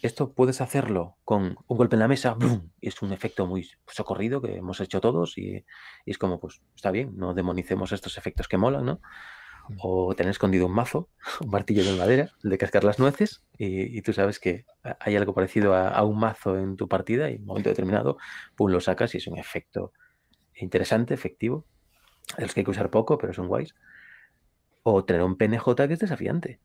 Esto 0.00 0.32
puedes 0.32 0.60
hacerlo 0.60 1.16
con 1.24 1.56
un 1.66 1.76
golpe 1.76 1.96
en 1.96 2.00
la 2.00 2.08
mesa, 2.08 2.36
y 2.80 2.88
es 2.88 3.00
un 3.02 3.12
efecto 3.12 3.46
muy 3.46 3.68
socorrido 3.86 4.40
que 4.40 4.56
hemos 4.56 4.80
hecho 4.80 5.00
todos 5.00 5.38
y, 5.38 5.64
y, 6.04 6.10
es 6.10 6.18
como, 6.18 6.40
pues 6.40 6.62
está 6.74 6.90
bien, 6.90 7.16
no 7.16 7.34
demonicemos 7.34 7.92
estos 7.92 8.18
efectos 8.18 8.48
que 8.48 8.58
molan, 8.58 8.84
¿no? 8.84 9.00
O 9.78 10.14
tener 10.14 10.30
escondido 10.30 10.66
un 10.66 10.72
mazo, 10.72 11.08
un 11.40 11.50
martillo 11.50 11.84
de 11.84 11.96
madera, 11.96 12.30
de 12.42 12.58
cascar 12.58 12.84
las 12.84 12.98
nueces, 12.98 13.42
y, 13.58 14.00
tú 14.02 14.12
sabes 14.12 14.38
que 14.38 14.66
hay 15.00 15.16
algo 15.16 15.34
parecido 15.34 15.74
a, 15.74 16.02
un 16.02 16.18
mazo 16.18 16.58
en 16.58 16.76
tu 16.76 16.88
partida, 16.88 17.30
y 17.30 17.34
en 17.34 17.40
un 17.42 17.46
momento 17.46 17.70
determinado, 17.70 18.18
pum, 18.56 18.70
lo 18.70 18.80
sacas 18.80 19.14
y 19.14 19.18
es 19.18 19.26
un 19.26 19.38
efecto 19.38 19.92
interesante, 20.56 21.14
efectivo, 21.14 21.64
de 22.36 22.42
los 22.42 22.54
que 22.54 22.60
hay 22.60 22.64
que 22.64 22.70
usar 22.70 22.90
poco, 22.90 23.18
pero 23.18 23.32
son 23.32 23.48
guays. 23.48 23.74
O 24.82 25.04
tener 25.04 25.22
un 25.22 25.36
PNJ 25.36 25.74
que 25.86 25.94
es 25.94 25.98
desafiante, 25.98 26.60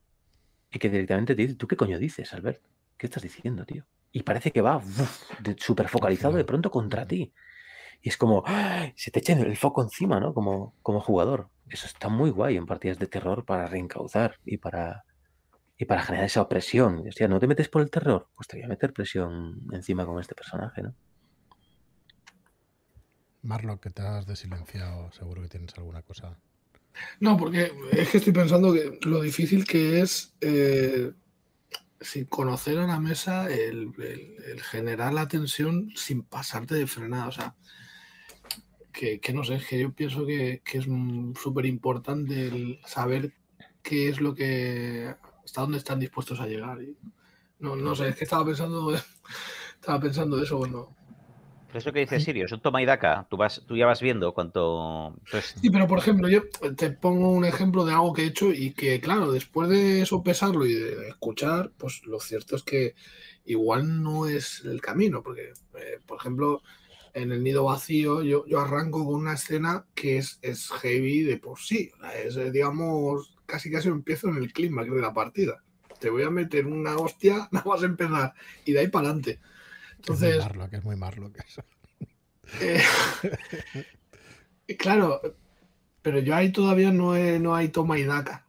y 0.71 0.79
que 0.79 0.89
directamente 0.89 1.35
te 1.35 1.41
dice, 1.41 1.55
¿tú 1.55 1.67
qué 1.67 1.75
coño 1.75 1.97
dices, 1.97 2.33
Albert? 2.33 2.61
¿Qué 2.97 3.07
estás 3.07 3.23
diciendo, 3.23 3.65
tío? 3.65 3.85
Y 4.11 4.23
parece 4.23 4.51
que 4.51 4.61
va 4.61 4.81
súper 5.57 5.87
focalizado 5.87 6.35
de 6.35 6.43
pronto 6.43 6.69
contra 6.71 7.07
ti. 7.07 7.31
Y 8.01 8.09
es 8.09 8.17
como, 8.17 8.43
¡ay! 8.45 8.93
se 8.95 9.11
te 9.11 9.19
echa 9.19 9.33
el 9.33 9.57
foco 9.57 9.81
encima, 9.81 10.19
¿no? 10.19 10.33
Como, 10.33 10.75
como 10.81 11.01
jugador. 11.01 11.49
Eso 11.69 11.85
está 11.85 12.09
muy 12.09 12.29
guay 12.29 12.57
en 12.57 12.65
partidas 12.65 12.97
de 12.97 13.07
terror 13.07 13.45
para 13.45 13.67
reencauzar 13.67 14.39
y 14.45 14.57
para, 14.57 15.05
y 15.77 15.85
para 15.85 16.01
generar 16.01 16.25
esa 16.25 16.41
opresión. 16.41 17.07
Hostia, 17.07 17.27
¿no 17.27 17.39
te 17.39 17.47
metes 17.47 17.69
por 17.69 17.81
el 17.81 17.91
terror? 17.91 18.29
Pues 18.35 18.47
te 18.47 18.57
voy 18.57 18.65
a 18.65 18.69
meter 18.69 18.93
presión 18.93 19.67
encima 19.71 20.05
con 20.05 20.19
este 20.19 20.35
personaje, 20.35 20.81
¿no? 20.81 20.95
Marlo, 23.41 23.79
que 23.79 23.89
te 23.89 24.01
has 24.01 24.25
desilenciado, 24.25 25.11
seguro 25.11 25.41
que 25.41 25.49
tienes 25.49 25.73
alguna 25.77 26.01
cosa. 26.01 26.37
No, 27.19 27.37
porque 27.37 27.71
es 27.91 28.09
que 28.09 28.17
estoy 28.17 28.33
pensando 28.33 28.73
que 28.73 28.99
lo 29.03 29.21
difícil 29.21 29.65
que 29.65 30.01
es 30.01 30.33
eh, 30.41 31.13
sin 32.01 32.25
conocer 32.25 32.77
a 32.79 32.87
la 32.87 32.99
mesa 32.99 33.49
el, 33.49 33.93
generar 34.69 35.13
la 35.13 35.27
tensión 35.27 35.91
sin 35.95 36.23
pasarte 36.23 36.75
de 36.75 36.87
frenada. 36.87 37.27
O 37.27 37.31
sea, 37.31 37.55
que, 39.21 39.33
no 39.33 39.43
sé, 39.43 39.59
que 39.67 39.79
yo 39.79 39.93
pienso 39.93 40.25
que, 40.25 40.61
es 40.65 40.87
súper 41.41 41.65
importante 41.65 42.47
el 42.47 42.79
saber 42.85 43.33
qué 43.81 44.09
es 44.09 44.19
lo 44.19 44.35
que. 44.35 45.15
hasta 45.43 45.61
dónde 45.61 45.77
están 45.77 45.99
dispuestos 45.99 46.39
a 46.39 46.47
llegar. 46.47 46.81
Y, 46.81 46.97
no, 47.59 47.75
no 47.75 47.95
sé, 47.95 48.09
es 48.09 48.15
que 48.15 48.25
estaba 48.25 48.45
pensando. 48.45 48.93
estaba 49.79 49.99
pensando 49.99 50.41
eso 50.41 50.57
cuando, 50.57 50.93
eso 51.73 51.93
que 51.93 51.99
dice 51.99 52.19
Sirio 52.19 52.45
es 52.45 52.51
un 52.51 52.61
toma 52.61 52.81
y 52.81 52.85
daca. 52.85 53.27
Tú, 53.29 53.37
vas, 53.37 53.63
tú 53.67 53.77
ya 53.77 53.85
vas 53.85 54.01
viendo 54.01 54.33
cuánto. 54.33 55.15
Pues 55.29 55.55
sí, 55.61 55.69
pero 55.69 55.87
por 55.87 55.99
ejemplo, 55.99 56.27
yo 56.27 56.41
te 56.75 56.89
pongo 56.89 57.29
un 57.29 57.45
ejemplo 57.45 57.85
de 57.85 57.93
algo 57.93 58.13
que 58.13 58.23
he 58.23 58.27
hecho 58.27 58.51
y 58.51 58.73
que, 58.73 58.99
claro, 58.99 59.31
después 59.31 59.69
de 59.69 60.05
sopesarlo 60.05 60.65
y 60.65 60.73
de 60.73 61.09
escuchar, 61.09 61.71
pues 61.77 62.05
lo 62.05 62.19
cierto 62.19 62.55
es 62.55 62.63
que 62.63 62.95
igual 63.45 64.01
no 64.01 64.27
es 64.27 64.63
el 64.65 64.81
camino. 64.81 65.21
Porque, 65.21 65.53
eh, 65.75 65.99
por 66.07 66.17
ejemplo, 66.17 66.63
en 67.13 67.31
el 67.31 67.43
nido 67.43 67.65
vacío, 67.65 68.21
yo, 68.21 68.45
yo 68.45 68.59
arranco 68.59 69.05
con 69.05 69.15
una 69.15 69.33
escena 69.33 69.85
que 69.95 70.17
es, 70.17 70.39
es 70.41 70.69
heavy 70.69 71.23
de 71.23 71.37
por 71.37 71.59
sí. 71.59 71.91
Es, 72.23 72.37
eh, 72.37 72.51
digamos, 72.51 73.35
casi 73.45 73.71
casi 73.71 73.89
empiezo 73.89 74.29
en 74.29 74.37
el 74.37 74.53
clima 74.53 74.83
de 74.83 75.01
la 75.01 75.13
partida. 75.13 75.63
Te 75.99 76.09
voy 76.09 76.23
a 76.23 76.29
meter 76.29 76.65
una 76.65 76.95
hostia, 76.97 77.47
nada 77.51 77.65
más 77.65 77.83
empezar, 77.83 78.33
y 78.65 78.73
de 78.73 78.79
ahí 78.79 78.87
para 78.87 79.07
adelante. 79.07 79.39
Entonces, 79.97 80.37
es 80.37 80.55
muy 80.55 80.69
que 80.69 80.75
es 80.77 80.83
muy 80.83 80.95
Marlo 80.95 81.31
que 81.33 81.41
eso. 81.45 81.63
Eh, 82.61 82.81
claro, 84.77 85.21
pero 86.01 86.19
yo 86.19 86.35
ahí 86.35 86.51
todavía 86.51 86.91
no, 86.91 87.15
no 87.39 87.55
hay 87.55 87.69
toma 87.69 87.99
y 87.99 88.03
daca. 88.03 88.45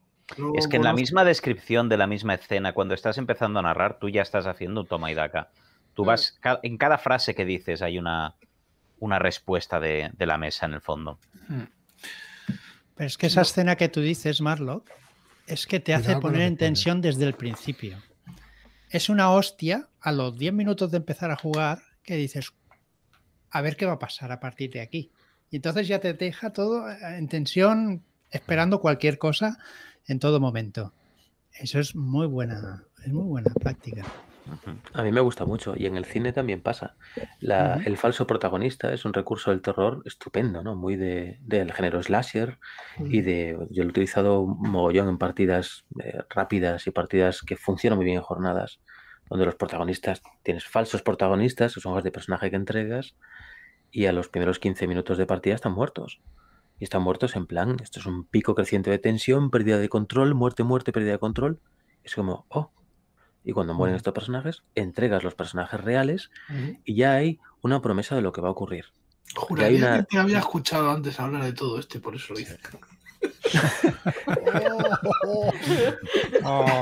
es 0.54 0.68
que 0.68 0.76
en 0.76 0.84
la 0.84 0.92
misma 0.92 1.24
descripción 1.24 1.88
de 1.88 1.96
la 1.96 2.06
misma 2.06 2.34
escena, 2.34 2.72
cuando 2.72 2.94
estás 2.94 3.18
empezando 3.18 3.58
a 3.58 3.62
narrar, 3.62 3.98
tú 3.98 4.08
ya 4.08 4.22
estás 4.22 4.46
haciendo 4.46 4.82
un 4.82 4.86
toma 4.86 5.10
y 5.10 5.14
daca. 5.14 5.50
Tú 5.94 6.04
vas, 6.04 6.38
en 6.62 6.78
cada 6.78 6.98
frase 6.98 7.34
que 7.34 7.44
dices 7.44 7.82
hay 7.82 7.98
una, 7.98 8.36
una 9.00 9.18
respuesta 9.18 9.80
de, 9.80 10.12
la 10.18 10.38
mesa 10.38 10.66
en 10.66 10.74
el 10.74 10.80
fondo. 10.80 11.18
Hmm. 11.48 11.64
Pero 12.94 13.06
es 13.06 13.18
que 13.18 13.26
esa 13.26 13.42
escena 13.42 13.76
que 13.76 13.88
tú 13.88 14.00
dices, 14.00 14.40
Marlock, 14.40 14.88
es 15.46 15.66
que 15.66 15.80
te 15.80 15.94
hace 15.94 16.16
poner 16.16 16.42
en 16.42 16.56
tensión 16.56 17.00
desde 17.00 17.24
el 17.24 17.34
principio 17.34 17.98
es 18.90 19.08
una 19.08 19.30
hostia 19.30 19.88
a 20.00 20.12
los 20.12 20.36
10 20.36 20.52
minutos 20.52 20.90
de 20.90 20.98
empezar 20.98 21.30
a 21.30 21.36
jugar 21.36 21.82
que 22.02 22.16
dices, 22.16 22.52
a 23.50 23.60
ver 23.62 23.76
qué 23.76 23.86
va 23.86 23.92
a 23.92 23.98
pasar 23.98 24.32
a 24.32 24.40
partir 24.40 24.72
de 24.72 24.80
aquí. 24.80 25.12
Y 25.48 25.56
entonces 25.56 25.88
ya 25.88 26.00
te 26.00 26.12
deja 26.12 26.52
todo 26.52 26.90
eh, 26.90 26.98
en 27.16 27.28
tensión, 27.28 28.02
esperando 28.30 28.80
cualquier 28.80 29.18
cosa 29.18 29.58
en 30.06 30.18
todo 30.18 30.40
momento. 30.40 30.92
Eso 31.52 31.78
es 31.78 31.94
muy 31.94 32.26
buena, 32.26 32.84
es 33.04 33.12
muy 33.12 33.24
buena 33.24 33.52
práctica. 33.54 34.04
A 34.92 35.02
mí 35.02 35.12
me 35.12 35.20
gusta 35.20 35.44
mucho 35.44 35.74
y 35.76 35.86
en 35.86 35.96
el 35.96 36.04
cine 36.04 36.32
también 36.32 36.62
pasa. 36.62 36.96
El 37.40 37.96
falso 37.96 38.26
protagonista 38.26 38.92
es 38.92 39.04
un 39.04 39.12
recurso 39.12 39.50
del 39.50 39.62
terror 39.62 40.02
estupendo, 40.04 40.62
¿no? 40.62 40.74
Muy 40.74 40.96
del 40.96 41.72
género 41.72 42.02
slasher 42.02 42.58
y 42.98 43.22
de... 43.22 43.58
Yo 43.70 43.82
lo 43.82 43.88
he 43.88 43.90
utilizado 43.90 44.46
mogollón 44.46 45.08
en 45.08 45.18
partidas 45.18 45.84
eh, 46.02 46.20
rápidas 46.28 46.86
y 46.86 46.90
partidas 46.90 47.42
que 47.42 47.56
funcionan 47.56 47.96
muy 47.96 48.04
bien 48.04 48.18
en 48.18 48.22
jornadas, 48.22 48.80
donde 49.28 49.46
los 49.46 49.54
protagonistas, 49.54 50.22
tienes 50.42 50.66
falsos 50.66 51.02
protagonistas, 51.02 51.72
son 51.72 51.94
los 51.94 52.04
de 52.04 52.10
personaje 52.10 52.50
que 52.50 52.56
entregas, 52.56 53.14
y 53.90 54.06
a 54.06 54.12
los 54.12 54.28
primeros 54.28 54.58
15 54.58 54.86
minutos 54.86 55.18
de 55.18 55.26
partida 55.26 55.54
están 55.54 55.72
muertos. 55.72 56.20
Y 56.78 56.84
están 56.84 57.02
muertos 57.02 57.36
en 57.36 57.46
plan, 57.46 57.76
esto 57.82 58.00
es 58.00 58.06
un 58.06 58.24
pico 58.24 58.54
creciente 58.54 58.90
de 58.90 58.98
tensión, 58.98 59.50
pérdida 59.50 59.78
de 59.78 59.88
control, 59.88 60.34
muerte, 60.34 60.64
muerte, 60.64 60.92
pérdida 60.92 61.12
de 61.12 61.18
control. 61.18 61.60
Es 62.02 62.14
como, 62.14 62.46
oh, 62.48 62.72
y 63.44 63.52
cuando 63.52 63.74
mueren 63.74 63.96
estos 63.96 64.12
personajes, 64.12 64.62
entregas 64.74 65.24
los 65.24 65.34
personajes 65.34 65.80
reales 65.80 66.30
y 66.84 66.94
ya 66.94 67.14
hay 67.14 67.38
una 67.62 67.80
promesa 67.80 68.14
de 68.14 68.22
lo 68.22 68.32
que 68.32 68.40
va 68.40 68.48
a 68.48 68.52
ocurrir. 68.52 68.86
Juraría 69.34 69.98
que 69.98 70.02
te 70.04 70.18
había 70.18 70.38
escuchado 70.38 70.90
antes 70.90 71.20
hablar 71.20 71.44
de 71.44 71.52
todo 71.52 71.78
esto 71.78 71.98
y 71.98 72.00
por 72.00 72.14
eso 72.14 72.34
lo 72.34 72.40
hice. 72.40 72.58
Oh, 76.42 76.80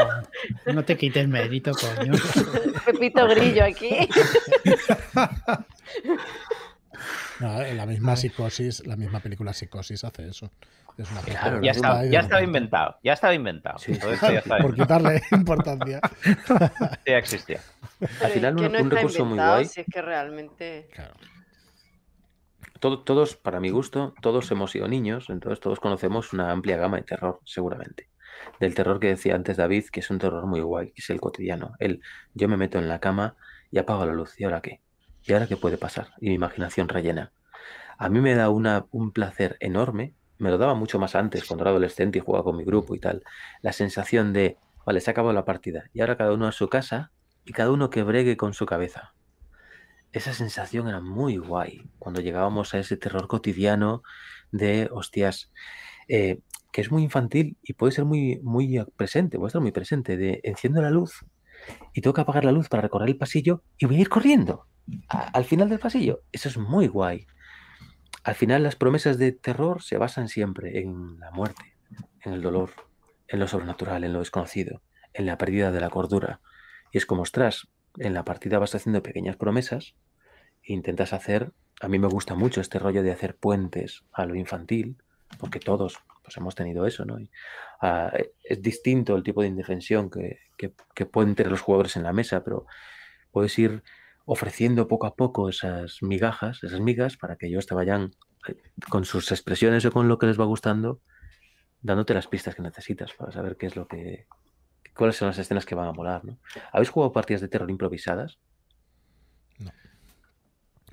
no 0.72 0.84
te 0.84 0.96
quites 0.96 1.26
mérito, 1.26 1.72
coño. 1.72 2.12
Pepito 2.86 3.26
Grillo 3.26 3.64
aquí. 3.64 3.90
No, 7.40 7.62
la 7.62 7.86
misma 7.86 8.16
psicosis, 8.16 8.84
la 8.84 8.96
misma 8.96 9.20
película 9.20 9.52
Psicosis 9.52 10.02
hace 10.02 10.28
eso. 10.28 10.50
Ya, 11.62 11.70
estaba, 11.70 12.42
inventado, 12.42 12.96
ya 13.05 13.12
estaba 13.12 13.32
inventado. 13.32 13.78
Por 14.61 14.74
quitarle 14.74 15.22
importancia. 15.30 16.01
ya 17.07 17.18
existía. 17.18 17.61
Al 18.22 18.30
final, 18.32 18.59
un, 18.59 18.90
recurso 18.90 19.24
muy 19.24 19.38
guay. 19.38 19.64
Si 19.66 19.80
es 19.82 19.86
que 19.86 20.03
realmente. 20.03 20.88
todos, 22.80 23.36
para 23.36 23.61
mi 23.61 23.70
gusto, 23.70 24.14
todos 24.20 24.51
hemos 24.51 24.72
sido 24.72 24.88
niños, 24.88 25.26
entonces 25.30 25.61
todos 25.61 25.78
conocemos 25.78 26.32
una 26.32 26.51
amplia 26.51 26.76
gama 26.76 26.96
de 26.96 27.05
terror, 27.05 27.40
seguramente. 27.44 28.09
Del 28.59 28.74
terror 28.74 28.99
que 28.99 29.09
decía 29.09 29.36
antes 29.36 29.57
David, 29.57 29.86
que 29.92 30.01
es 30.01 30.11
un 30.11 30.18
terror 30.18 30.46
muy 30.46 30.61
guay, 30.61 30.88
que 30.90 31.01
es 31.01 31.11
el 31.11 31.20
cotidiano. 31.20 31.74
El 31.78 32.03
yo 32.34 32.49
me 32.49 32.57
meto 32.57 32.78
en 32.78 32.88
la 32.88 32.99
cama 32.99 33.36
y 33.70 33.78
apago 33.78 34.05
la 34.05 34.12
luz, 34.12 34.38
¿y 34.40 34.44
ahora 34.44 34.61
qué? 34.61 34.80
¿Y 35.22 35.32
ahora 35.32 35.46
qué 35.46 35.57
puede 35.57 35.76
pasar? 35.76 36.09
Y 36.20 36.28
mi 36.28 36.34
imaginación 36.34 36.88
rellena. 36.88 37.32
A 37.99 38.09
mí 38.09 38.20
me 38.20 38.34
da 38.34 38.49
una, 38.49 38.86
un 38.90 39.12
placer 39.12 39.57
enorme 39.61 40.14
me 40.39 40.51
lo 40.51 40.59
daba 40.59 40.74
mucho 40.74 40.99
más 40.99 41.14
antes, 41.14 41.45
cuando 41.45 41.64
era 41.64 41.70
adolescente 41.70 42.18
y 42.18 42.22
jugaba 42.22 42.45
con 42.45 42.57
mi 42.57 42.64
grupo 42.64 42.95
y 42.95 43.01
tal, 43.01 43.22
la 43.62 43.72
sensación 43.72 44.32
de, 44.32 44.57
vale, 44.86 45.01
se 45.01 45.11
ha 45.11 45.12
acabado 45.12 45.32
la 45.32 45.45
partida 45.45 45.91
y 45.93 46.01
ahora 46.01 46.16
cada 46.16 46.32
uno 46.32 46.47
a 46.47 46.53
su 46.53 46.68
casa 46.68 47.12
y 47.45 47.53
cada 47.53 47.70
uno 47.70 47.91
que 47.91 48.03
bregue 48.03 48.36
con 48.36 48.55
su 48.55 48.66
cabeza. 48.66 49.14
Esa 50.12 50.32
sensación 50.32 50.89
era 50.89 51.01
muy 51.01 51.36
guay 51.36 51.91
cuando 51.99 52.20
llegábamos 52.20 52.72
a 52.72 52.78
ese 52.78 52.97
terror 52.97 53.28
cotidiano 53.28 54.03
de, 54.53 54.89
hostias, 54.91 55.53
eh, 56.09 56.41
que 56.72 56.80
es 56.80 56.91
muy 56.91 57.03
infantil 57.03 57.59
y 57.62 57.74
puede 57.74 57.93
ser 57.93 58.05
muy, 58.05 58.41
muy 58.43 58.82
presente, 58.97 59.36
puede 59.39 59.49
estar 59.49 59.62
muy 59.62 59.72
presente, 59.72 60.16
de 60.16 60.41
enciendo 60.45 60.80
la 60.80 60.91
luz 60.91 61.24
y 61.93 62.01
tengo 62.01 62.14
que 62.14 62.20
apagar 62.20 62.45
la 62.45 62.53
luz 62.53 62.68
para 62.68 62.82
recorrer 62.82 63.09
el 63.09 63.18
pasillo 63.18 63.62
y 63.78 63.86
voy 63.86 63.97
a 63.97 64.01
ir 64.01 64.09
corriendo 64.09 64.66
al 65.09 65.45
final 65.45 65.68
del 65.68 65.78
pasillo. 65.78 66.22
Eso 66.32 66.49
es 66.49 66.57
muy 66.57 66.86
guay. 66.86 67.26
Al 68.25 68.35
final 68.35 68.62
las 68.62 68.77
promesas 68.77 69.19
de 69.19 69.33
terror 69.33 69.83
se 69.83 69.97
basan 69.97 70.29
siempre 70.29 70.81
en 70.81 71.19
la 71.21 71.31
muerte, 71.31 71.77
en 72.25 72.33
el 72.33 72.43
dolor, 72.43 72.71
en 73.27 73.39
lo 73.39 73.49
sobrenatural, 73.49 74.05
en 74.05 74.12
lo 74.12 74.19
desconocido, 74.19 74.83
en 75.12 75.27
la 75.27 75.39
pérdida 75.39 75.71
de 75.71 75.81
la 75.81 75.91
cordura. 75.91 76.41
Y 76.93 76.99
es 76.99 77.07
como, 77.07 77.23
ostras, 77.23 77.69
en 77.99 78.14
la 78.14 78.25
partida 78.25 78.59
vas 78.59 78.75
haciendo 78.75 79.03
pequeñas 79.03 79.37
promesas 79.37 79.95
e 80.62 80.73
intentas 80.73 81.12
hacer, 81.12 81.53
a 81.81 81.89
mí 81.89 81.99
me 81.99 82.09
gusta 82.09 82.35
mucho 82.35 82.61
este 82.61 82.79
rollo 82.79 83.03
de 83.03 83.12
hacer 83.12 83.37
puentes 83.37 84.05
a 84.12 84.27
lo 84.27 84.35
infantil, 84.35 84.97
porque 85.39 85.61
todos 85.61 85.99
pues 86.23 86.37
hemos 86.37 86.55
tenido 86.55 86.87
eso, 86.87 87.05
¿no? 87.05 87.16
Ah, 87.81 88.12
es 88.43 88.61
distinto 88.61 89.16
el 89.16 89.23
tipo 89.23 89.41
de 89.41 89.49
indefensión 89.49 90.11
que, 90.11 90.41
que 90.57 91.07
pueden 91.07 91.35
tener 91.35 91.51
los 91.51 91.61
jugadores 91.61 91.97
en 91.97 92.03
la 92.03 92.12
mesa, 92.12 92.45
pero 92.45 92.66
puedes 93.31 93.59
ir 93.59 93.83
ofreciendo 94.31 94.89
poco 94.89 95.07
a 95.07 95.14
poco 95.14 95.49
esas 95.49 96.03
migajas, 96.03 96.62
esas 96.62 96.81
migas, 96.81 97.16
para 97.16 97.37
que 97.37 97.47
ellos 97.47 97.66
te 97.66 97.74
vayan 97.74 98.11
eh, 98.47 98.57
con 98.91 99.07
sus 99.07 99.33
expresiones 99.33 99.87
o 99.87 99.91
con 99.91 100.07
lo 100.07 100.18
que 100.18 100.26
les 100.26 100.39
va 100.39 100.45
gustando, 100.45 101.01
dándote 101.81 102.12
las 102.12 102.26
pistas 102.26 102.55
que 102.55 102.61
necesitas 102.61 103.14
para 103.14 103.33
saber 103.33 103.57
qué 103.57 103.66
es 103.66 103.74
lo 103.74 103.89
que. 103.89 104.26
cuáles 104.95 105.16
son 105.16 105.29
las 105.29 105.39
escenas 105.39 105.64
que 105.64 105.74
van 105.74 105.89
a 105.89 105.93
molar, 105.93 106.26
¿no? 106.26 106.39
¿Habéis 106.72 106.91
jugado 106.91 107.11
partidas 107.11 107.41
de 107.41 107.49
terror 107.49 107.70
improvisadas? 107.70 108.39
No. 109.61 109.72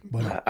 Bueno, 0.04 0.42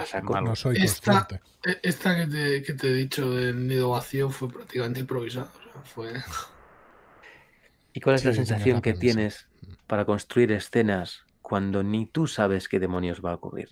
no 0.43 0.55
soy 0.55 0.77
esta, 0.77 1.27
e, 1.65 1.79
esta 1.81 2.15
que, 2.15 2.27
te, 2.27 2.61
que, 2.61 2.73
te, 2.73 2.87
he 2.89 2.93
dicho 2.93 3.31
del 3.31 3.67
nido 3.67 3.89
vacío 3.89 4.29
fue 4.29 4.47
prácticamente 4.47 4.99
improvisada. 4.99 5.51
fue... 5.85 6.13
¿Y 7.93 7.99
cuál 7.99 8.17
es 8.17 8.25
la 8.25 8.33
sensación 8.33 8.79
que 8.79 8.93
tienes 8.93 9.47
para 9.87 10.05
construir 10.05 10.51
escenas 10.51 11.24
cuando 11.47 11.83
ni 11.83 12.07
tú 12.07 12.25
sabes 12.25 12.67
qué 12.67 12.79
demonios 12.79 13.23
va 13.23 13.29
a 13.29 13.35
ocurrir? 13.35 13.69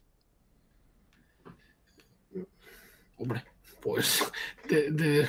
Hombre, 3.18 3.44
pues 3.82 4.32
de, 4.70 5.28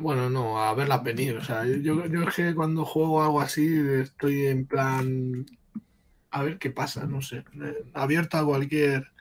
bueno, 0.00 0.30
no, 0.30 0.62
a 0.62 0.72
verla 0.72 0.96
venir. 0.98 1.36
O 1.36 1.44
sea, 1.44 1.66
yo, 1.66 2.06
yo 2.06 2.22
es 2.22 2.34
que 2.34 2.54
cuando 2.54 2.86
juego 2.86 3.22
algo 3.22 3.42
así 3.42 3.78
estoy 4.00 4.46
en 4.46 4.64
plan 4.64 5.44
a 6.30 6.42
ver 6.42 6.58
qué 6.58 6.70
pasa, 6.70 7.04
no 7.04 7.20
sé, 7.20 7.44
abierto 7.92 8.38
a 8.38 8.46
cualquier 8.46 9.12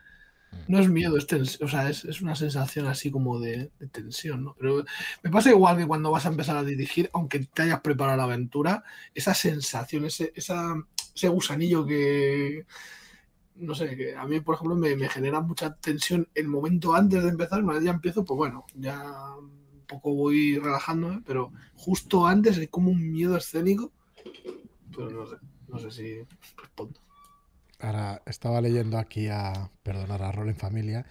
No 0.67 0.79
es 0.79 0.89
miedo, 0.89 1.17
es 1.17 1.27
tensión, 1.27 1.67
o 1.67 1.71
sea, 1.71 1.89
es, 1.89 2.21
una 2.21 2.35
sensación 2.35 2.87
así 2.87 3.11
como 3.11 3.39
de, 3.39 3.71
tensión, 3.91 4.43
¿no? 4.43 4.55
Pero 4.59 4.83
me 5.23 5.29
pasa 5.29 5.49
igual 5.49 5.77
que 5.77 5.87
cuando 5.87 6.11
vas 6.11 6.25
a 6.25 6.29
empezar 6.29 6.57
a 6.57 6.63
dirigir, 6.63 7.09
aunque 7.13 7.39
te 7.39 7.63
hayas 7.63 7.81
preparado 7.81 8.17
la 8.17 8.23
aventura, 8.23 8.83
esa 9.13 9.33
sensación, 9.33 10.05
ese, 10.05 10.33
ese 10.35 11.27
gusanillo 11.29 11.85
que, 11.85 12.65
no 13.55 13.75
sé, 13.75 13.95
que 13.95 14.15
a 14.15 14.25
mí, 14.25 14.39
por 14.39 14.55
ejemplo, 14.55 14.75
me, 14.75 15.09
genera 15.09 15.39
mucha 15.41 15.75
tensión 15.75 16.27
el 16.35 16.47
momento 16.47 16.93
antes 16.93 17.23
de 17.23 17.29
empezar, 17.29 17.63
una 17.63 17.73
vez 17.73 17.83
ya 17.83 17.91
empiezo, 17.91 18.25
pues 18.25 18.37
bueno, 18.37 18.65
ya 18.75 19.35
un 19.37 19.85
poco 19.87 20.13
voy 20.13 20.57
relajándome, 20.57 21.21
pero 21.25 21.51
justo 21.75 22.25
antes 22.27 22.57
hay 22.57 22.67
como 22.67 22.91
un 22.91 23.11
miedo 23.11 23.37
escénico, 23.37 23.91
pero 24.95 25.09
no 25.11 25.27
sé, 25.27 25.35
no 25.67 25.79
sé 25.79 25.91
si 25.91 26.27
respondo. 26.57 26.99
Ahora 27.81 28.21
estaba 28.27 28.61
leyendo 28.61 28.99
aquí 28.99 29.27
a 29.29 29.71
Perdonar 29.81 30.21
a 30.21 30.31
Rol 30.31 30.49
en 30.49 30.55
Familia 30.55 31.07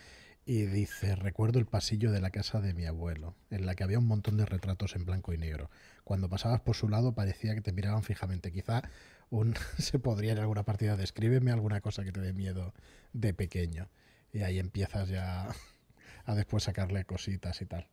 y 0.46 0.66
dice, 0.66 1.16
recuerdo 1.16 1.58
el 1.58 1.66
pasillo 1.66 2.12
de 2.12 2.20
la 2.20 2.30
casa 2.30 2.60
de 2.60 2.74
mi 2.74 2.86
abuelo, 2.86 3.34
en 3.50 3.66
la 3.66 3.74
que 3.74 3.82
había 3.82 3.98
un 3.98 4.06
montón 4.06 4.36
de 4.36 4.46
retratos 4.46 4.94
en 4.94 5.04
blanco 5.04 5.32
y 5.32 5.38
negro. 5.38 5.68
Cuando 6.04 6.28
pasabas 6.28 6.60
por 6.60 6.76
su 6.76 6.88
lado 6.88 7.12
parecía 7.12 7.56
que 7.56 7.60
te 7.60 7.72
miraban 7.72 8.04
fijamente. 8.04 8.52
Quizá 8.52 8.82
un, 9.30 9.54
se 9.78 9.98
podría 9.98 10.30
en 10.30 10.38
alguna 10.38 10.62
partida, 10.62 10.96
descríbeme 10.96 11.50
alguna 11.50 11.80
cosa 11.80 12.04
que 12.04 12.12
te 12.12 12.20
dé 12.20 12.32
miedo 12.32 12.72
de 13.12 13.34
pequeño. 13.34 13.88
Y 14.32 14.42
ahí 14.42 14.60
empiezas 14.60 15.08
ya 15.08 15.48
a 16.24 16.34
después 16.36 16.62
sacarle 16.62 17.04
cositas 17.04 17.60
y 17.62 17.66
tal. 17.66 17.88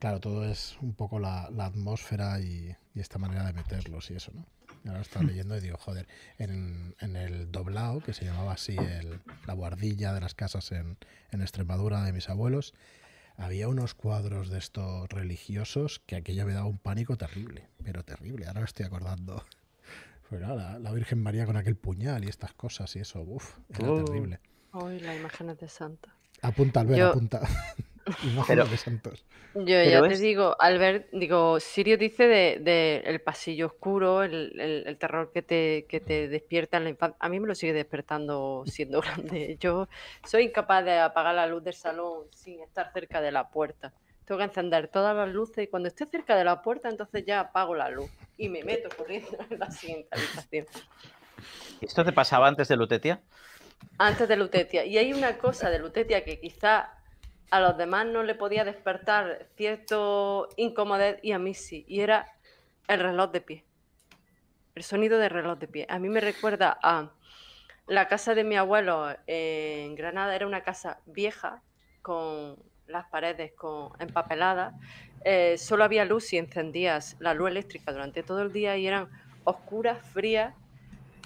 Claro, 0.00 0.18
todo 0.18 0.44
es 0.44 0.76
un 0.80 0.94
poco 0.94 1.20
la, 1.20 1.44
atmósfera 1.44 2.40
y, 2.40 2.74
y, 2.92 3.00
esta 3.00 3.18
manera 3.18 3.44
de 3.44 3.52
meterlos 3.52 4.10
y 4.10 4.14
eso, 4.14 4.32
¿no? 4.34 4.46
Ahora 4.86 5.00
estaba 5.00 5.24
leyendo 5.24 5.56
y 5.56 5.60
digo, 5.60 5.76
joder, 5.76 6.08
en, 6.38 6.94
el 7.00 7.52
doblao, 7.52 8.00
que 8.00 8.14
se 8.14 8.24
llamaba 8.24 8.52
así 8.52 8.76
el, 8.76 9.20
la 9.46 9.54
guardilla 9.54 10.12
de 10.12 10.20
las 10.20 10.34
casas 10.34 10.72
en, 10.72 10.96
en 11.30 11.42
Extremadura 11.42 12.02
de 12.02 12.12
mis 12.12 12.28
abuelos, 12.28 12.74
había 13.36 13.68
unos 13.68 13.94
cuadros 13.94 14.50
de 14.50 14.58
estos 14.58 15.08
religiosos 15.08 16.00
que 16.06 16.16
aquello 16.16 16.46
me 16.46 16.52
daba 16.52 16.66
un 16.66 16.78
pánico 16.78 17.16
terrible, 17.16 17.68
pero 17.82 18.04
terrible. 18.04 18.46
Ahora 18.46 18.60
me 18.60 18.66
estoy 18.66 18.86
acordando. 18.86 19.44
Pues 20.28 20.42
la, 20.42 20.78
la, 20.78 20.92
Virgen 20.92 21.20
María 21.20 21.44
con 21.44 21.56
aquel 21.56 21.74
puñal 21.74 22.24
y 22.24 22.28
estas 22.28 22.52
cosas 22.52 22.94
y 22.94 23.00
eso, 23.00 23.20
uff, 23.20 23.58
era 23.76 23.90
oh. 23.90 24.04
terrible. 24.04 24.38
Hoy 24.70 25.00
la 25.00 25.16
imagen 25.16 25.56
de 25.56 25.68
Santa. 25.68 26.14
Apunta, 26.40 26.82
Albert, 26.82 27.02
apunta. 27.02 27.40
Pero, 28.46 28.64
Yo 29.54 29.82
ya 29.82 30.02
te 30.08 30.16
digo, 30.16 30.56
Albert, 30.58 31.08
digo, 31.12 31.60
Sirio 31.60 31.98
dice 31.98 32.26
de, 32.26 33.02
el 33.04 33.20
pasillo 33.20 33.66
oscuro, 33.66 34.22
el, 34.22 34.96
terror 34.98 35.30
que 35.32 35.42
te, 35.42 35.86
que 35.88 36.00
te 36.00 36.28
despierta 36.28 36.76
en 36.76 36.84
la 36.84 36.90
infancia. 36.90 37.16
A 37.20 37.28
mí 37.28 37.40
me 37.40 37.48
lo 37.48 37.54
sigue 37.54 37.72
despertando 37.72 38.64
siendo 38.66 39.00
grande. 39.02 39.56
Yo 39.60 39.88
soy 40.24 40.44
incapaz 40.44 40.84
de 40.84 40.98
apagar 40.98 41.34
la 41.34 41.46
luz 41.46 41.62
del 41.62 41.74
salón 41.74 42.24
sin 42.32 42.60
estar 42.60 42.92
cerca 42.92 43.20
de 43.20 43.32
la 43.32 43.48
puerta. 43.48 43.92
Tengo 44.24 44.38
que 44.38 44.44
encender 44.44 44.88
todas 44.88 45.16
las 45.16 45.28
luces 45.28 45.64
y 45.64 45.66
cuando 45.66 45.88
esté 45.88 46.06
cerca 46.06 46.36
de 46.36 46.44
la 46.44 46.62
puerta, 46.62 46.88
entonces 46.88 47.24
ya 47.26 47.40
apago 47.40 47.74
la 47.74 47.90
luz 47.90 48.10
y 48.38 48.48
me 48.48 48.62
meto 48.62 48.88
corriendo 48.96 49.36
en 49.50 49.58
la 49.58 49.70
siguiente 49.70 50.08
habitación. 50.12 50.66
¿Esto 51.80 52.04
te 52.04 52.12
pasaba 52.12 52.46
antes 52.46 52.68
de 52.68 52.76
Lutetia? 52.76 53.20
Antes 53.98 54.28
de 54.28 54.36
Lutetia. 54.36 54.84
Y 54.84 54.98
hay 54.98 55.12
una 55.12 55.38
cosa 55.38 55.70
de 55.70 55.78
Lutetia 55.78 56.24
que 56.24 56.38
quizá 56.38 56.99
a 57.50 57.60
los 57.60 57.76
demás 57.76 58.06
no 58.06 58.22
le 58.22 58.34
podía 58.34 58.64
despertar 58.64 59.46
cierto 59.56 60.48
incomodidad 60.56 61.18
y 61.22 61.32
a 61.32 61.38
mí 61.38 61.54
sí, 61.54 61.84
y 61.88 62.00
era 62.00 62.32
el 62.88 63.00
reloj 63.00 63.32
de 63.32 63.40
pie. 63.40 63.64
El 64.74 64.84
sonido 64.84 65.18
del 65.18 65.30
reloj 65.30 65.58
de 65.58 65.66
pie. 65.66 65.86
A 65.88 65.98
mí 65.98 66.08
me 66.08 66.20
recuerda 66.20 66.78
a 66.80 67.10
la 67.86 68.06
casa 68.06 68.34
de 68.34 68.44
mi 68.44 68.56
abuelo 68.56 69.08
en 69.26 69.96
Granada, 69.96 70.34
era 70.34 70.46
una 70.46 70.62
casa 70.62 71.00
vieja 71.06 71.60
con 72.02 72.56
las 72.86 73.06
paredes 73.06 73.52
con 73.52 73.90
empapeladas. 73.98 74.74
Eh, 75.24 75.58
solo 75.58 75.84
había 75.84 76.04
luz 76.04 76.32
y 76.32 76.38
encendías 76.38 77.16
la 77.18 77.34
luz 77.34 77.50
eléctrica 77.50 77.92
durante 77.92 78.22
todo 78.22 78.42
el 78.42 78.52
día 78.52 78.76
y 78.76 78.86
eran 78.86 79.08
oscuras, 79.44 79.98
frías 80.12 80.54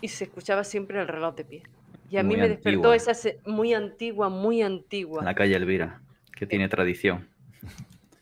y 0.01 0.09
se 0.09 0.25
escuchaba 0.25 0.65
siempre 0.65 1.01
el 1.01 1.07
reloj 1.07 1.35
de 1.35 1.45
pie. 1.45 1.63
Y 2.11 2.17
a 2.17 2.23
mí 2.23 2.37
me 2.37 2.49
despertó 2.49 2.95
esa 2.95 3.13
muy 3.45 3.75
antigua, 3.75 4.29
muy 4.29 4.63
antigua. 4.63 5.23
La 5.23 5.35
calle 5.35 5.57
Elvira 5.57 6.01
que 6.37 6.47
tiene 6.47 6.69
tradición. 6.69 7.29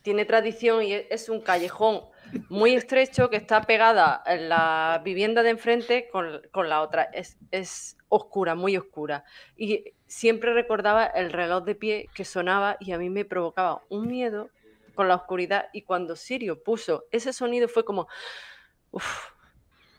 Tiene 0.02 0.24
tradición 0.24 0.82
y 0.82 0.94
es 0.94 1.28
un 1.28 1.40
callejón 1.40 2.02
muy 2.48 2.74
estrecho 2.74 3.30
que 3.30 3.36
está 3.36 3.62
pegada 3.62 4.22
en 4.26 4.48
la 4.48 5.00
vivienda 5.04 5.42
de 5.42 5.50
enfrente 5.50 6.08
con, 6.10 6.68
la 6.68 6.82
otra. 6.82 7.04
Es, 7.04 7.36
es, 7.50 7.96
oscura, 8.08 8.54
muy 8.54 8.76
oscura. 8.76 9.24
Y 9.56 9.94
siempre 10.06 10.52
recordaba 10.52 11.06
el 11.06 11.32
reloj 11.32 11.64
de 11.64 11.74
pie 11.74 12.10
que 12.14 12.24
sonaba 12.24 12.76
y 12.80 12.92
a 12.92 12.98
mí 12.98 13.10
me 13.10 13.24
provocaba 13.24 13.82
un 13.88 14.08
miedo 14.08 14.50
con 14.94 15.08
la 15.08 15.14
oscuridad. 15.14 15.68
Y 15.72 15.82
cuando 15.82 16.16
Sirio 16.16 16.62
puso 16.62 17.06
ese 17.10 17.32
sonido 17.32 17.68
fue 17.68 17.84
como, 17.84 18.08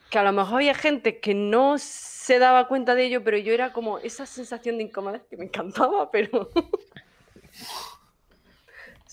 que 0.09 0.19
a 0.19 0.23
lo 0.23 0.31
mejor 0.31 0.55
había 0.55 0.75
gente 0.75 1.19
que 1.19 1.33
no 1.33 1.77
se 1.79 2.37
daba 2.37 2.67
cuenta 2.67 2.93
de 2.93 3.05
ello, 3.05 3.23
pero 3.23 3.37
yo 3.37 3.53
era 3.53 3.73
como 3.73 3.97
esa 3.97 4.25
sensación 4.25 4.77
de 4.77 4.83
incomodidad 4.83 5.25
que 5.27 5.37
me 5.37 5.45
encantaba, 5.45 6.11
pero... 6.11 6.49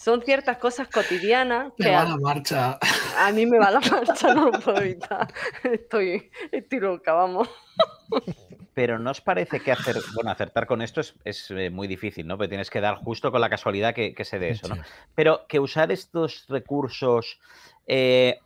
son 0.00 0.22
ciertas 0.22 0.56
cosas 0.56 0.88
cotidianas. 0.88 1.72
que 1.76 1.90
va 1.90 2.02
a, 2.02 2.08
la 2.08 2.16
marcha. 2.16 2.78
A 3.18 3.32
mí 3.32 3.44
me 3.44 3.58
va 3.58 3.70
la 3.70 3.80
marcha, 3.80 4.34
no 4.34 4.50
lo 4.50 4.58
puedo 4.58 4.80
evitar. 4.80 5.28
Estoy, 5.62 6.30
estoy 6.50 6.80
loca, 6.80 7.12
vamos. 7.12 7.48
Pero 8.72 8.98
¿no 8.98 9.10
os 9.10 9.20
parece 9.20 9.60
que 9.60 9.72
hacer, 9.72 9.96
bueno, 10.14 10.30
acertar 10.30 10.66
con 10.66 10.80
esto 10.80 11.02
es, 11.24 11.50
eh, 11.50 11.68
muy 11.68 11.86
difícil, 11.86 12.26
¿no? 12.26 12.38
Porque 12.38 12.48
tienes 12.48 12.70
que 12.70 12.80
dar 12.80 12.96
justo 12.96 13.30
con 13.30 13.42
la 13.42 13.50
casualidad 13.50 13.94
que, 13.94 14.24
se 14.24 14.38
dé 14.38 14.50
eso, 14.50 14.68
¿no? 14.68 14.82
Pero 15.14 15.46
que 15.48 15.60
usar 15.60 15.92
estos 15.92 16.46
recursos 16.48 17.38
eh, 17.86 18.38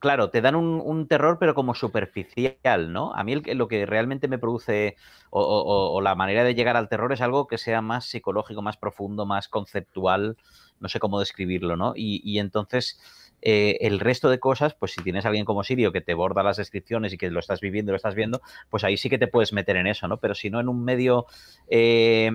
claro, 0.00 0.30
te 0.30 0.40
dan 0.40 0.56
un, 0.56 1.08
terror, 1.08 1.38
pero 1.38 1.54
como 1.54 1.74
superficial, 1.74 2.92
¿no? 2.92 3.14
A 3.14 3.24
mí 3.24 3.36
lo 3.36 3.68
que 3.68 3.86
realmente 3.86 4.28
me 4.28 4.38
produce, 4.38 4.96
o, 5.30 6.00
la 6.02 6.14
manera 6.14 6.44
de 6.44 6.54
llegar 6.54 6.76
al 6.76 6.88
terror 6.88 7.12
es 7.12 7.20
algo 7.20 7.46
que 7.46 7.58
sea 7.58 7.82
más 7.82 8.06
psicológico, 8.06 8.62
más 8.62 8.76
profundo, 8.76 9.26
más 9.26 9.48
conceptual, 9.48 10.36
no 10.80 10.88
sé 10.88 10.98
cómo 10.98 11.20
describirlo, 11.20 11.76
¿no? 11.76 11.92
Y, 11.96 12.38
entonces, 12.38 13.00
eh, 13.42 13.78
el 13.80 14.00
resto 14.00 14.30
de 14.30 14.38
cosas, 14.38 14.74
pues 14.74 14.92
si 14.92 15.02
tienes 15.02 15.24
a 15.24 15.28
alguien 15.28 15.44
como 15.44 15.64
Sirio 15.64 15.92
que 15.92 16.00
te 16.00 16.14
borda 16.14 16.42
las 16.42 16.56
descripciones 16.56 17.12
y 17.12 17.18
que 17.18 17.30
lo 17.30 17.40
estás 17.40 17.60
viviendo, 17.60 17.92
lo 17.92 17.96
estás 17.96 18.14
viendo, 18.14 18.40
pues 18.70 18.84
ahí 18.84 18.96
sí 18.96 19.08
que 19.08 19.18
te 19.18 19.28
puedes 19.28 19.52
meter 19.52 19.76
en 19.76 19.86
eso, 19.86 20.08
¿no? 20.08 20.18
Pero 20.18 20.34
si 20.34 20.50
no 20.50 20.60
en 20.60 20.68
un 20.68 20.84
medio 20.84 21.26
eh, 21.68 22.30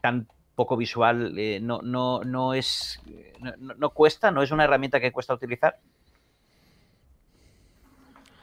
tan 0.00 0.28
poco 0.54 0.76
visual, 0.76 1.38
eh, 1.38 1.58
no, 1.62 1.80
no, 1.82 2.22
no 2.22 2.54
es, 2.54 3.00
no 3.58 3.90
cuesta, 3.90 4.30
no 4.30 4.42
es 4.42 4.50
una 4.50 4.64
herramienta 4.64 5.00
que 5.00 5.12
cuesta 5.12 5.32
utilizar. 5.32 5.78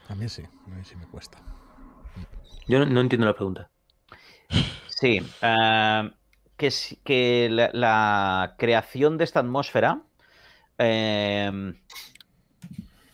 A 0.10 0.16
mí 0.16 0.30
sí, 0.30 0.44
a 0.44 0.70
mí 0.70 0.84
sí 0.84 0.96
me 0.96 1.06
cuesta. 1.06 1.38
Yo 2.68 2.86
no, 2.86 3.02
entiendo 3.02 3.26
la 3.26 3.34
pregunta. 3.34 3.70
Sí, 4.88 5.22
ah, 5.42 6.10
que, 6.58 6.70
que 7.04 7.50
la, 7.52 8.56
creación 8.58 9.18
de 9.18 9.24
esta 9.24 9.42
atmósfera 9.42 10.02
em, 10.78 11.76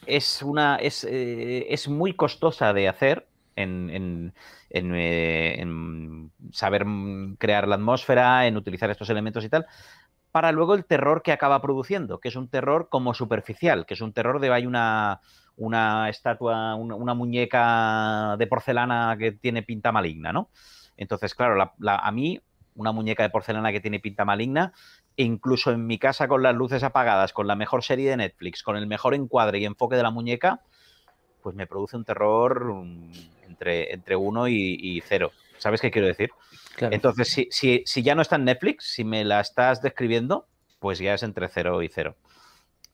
es, 0.05 0.41
una, 0.41 0.77
es, 0.77 1.03
eh, 1.03 1.67
es, 1.69 1.87
muy 1.87 2.13
costosa 2.13 2.73
de 2.73 2.87
hacer 2.87 3.27
en, 3.55 4.33
eh, 4.69 5.55
en, 5.59 6.31
saber 6.51 6.85
crear 7.37 7.67
la 7.67 7.75
atmósfera, 7.75 8.47
en 8.47 8.57
utilizar 8.57 8.89
estos 8.89 9.09
elementos 9.09 9.43
y 9.43 9.49
tal, 9.49 9.65
para 10.31 10.51
luego 10.51 10.73
el 10.73 10.85
terror 10.85 11.21
que 11.21 11.31
acaba 11.31 11.61
produciendo, 11.61 12.19
que 12.19 12.29
es 12.29 12.35
un 12.35 12.49
terror 12.49 12.89
como 12.89 13.13
superficial, 13.13 13.85
que 13.85 13.93
es 13.93 14.01
un 14.01 14.13
terror 14.13 14.39
de 14.39 14.51
hay 14.51 14.65
una 14.65 15.21
una 15.58 16.10
estatua, 16.10 16.76
una, 16.76 17.14
muñeca 17.14 18.36
de 18.38 18.47
porcelana 18.47 19.16
que 19.18 19.32
tiene 19.32 19.64
pinta 19.64 19.91
maligna, 19.91 20.34
¿no? 20.34 20.49
Entonces, 20.97 21.36
claro, 21.36 21.74
a 21.88 22.12
mí, 22.12 22.39
una 22.76 22.91
muñeca 22.91 23.24
de 23.24 23.30
porcelana 23.30 23.72
que 23.72 23.80
tiene 23.80 23.99
pinta 23.99 24.26
maligna, 24.26 24.74
incluso 25.16 25.72
en 25.72 25.86
mi 25.86 25.99
casa 25.99 26.28
con 26.28 26.41
las 26.43 26.56
luces 26.56 26.84
apagadas, 26.84 27.34
con 27.34 27.47
la 27.47 27.56
mejor 27.56 27.84
serie 27.84 28.10
de 28.10 28.18
Netflix, 28.18 28.64
con 28.64 28.78
el 28.78 28.88
mejor 28.88 29.14
encuadre 29.14 29.60
y 29.60 29.66
enfoque 29.66 29.95
de 29.95 30.04
la 30.04 30.12
muñeca, 30.12 30.62
pues 31.41 31.56
me 31.56 31.68
produce 31.68 31.97
un 31.97 32.06
terror 32.06 32.74
mm, 32.74 33.12
entre, 33.47 33.93
entre 33.93 34.16
uno 34.16 34.47
y, 34.47 35.01
cero. 35.06 35.32
¿Sabes 35.58 35.82
qué 35.82 35.91
quiero 35.91 36.08
decir? 36.08 36.32
Entonces, 36.80 37.30
si, 37.30 37.47
si, 37.51 37.84
si, 37.86 38.01
ya 38.01 38.16
no 38.16 38.22
está 38.22 38.38
en 38.38 38.45
Netflix, 38.45 38.86
si 38.91 39.04
me 39.04 39.24
la 39.24 39.39
estás 39.39 39.82
describiendo, 39.82 40.47
pues 40.80 40.99
ya 40.99 41.14
es 41.14 41.24
entre 41.24 41.47
cero 41.47 41.82
y 41.84 41.89
cero. 41.89 42.16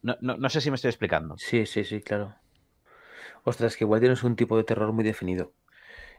No, 0.01 0.18
no, 0.22 0.38
no 0.38 0.49
sé 0.49 0.62
si 0.62 0.70
me 0.70 0.76
estoy 0.76 0.89
explicando. 0.89 1.38
Sí, 1.38 1.66
sí, 1.66 1.84
sí, 1.84 2.01
claro. 2.01 2.36
Ostras, 3.43 3.77
que 3.77 3.83
igual 3.83 3.99
tienes 3.99 4.23
un 4.23 4.35
tipo 4.35 4.57
de 4.57 4.63
terror 4.63 4.91
muy 4.93 5.03
definido. 5.03 5.53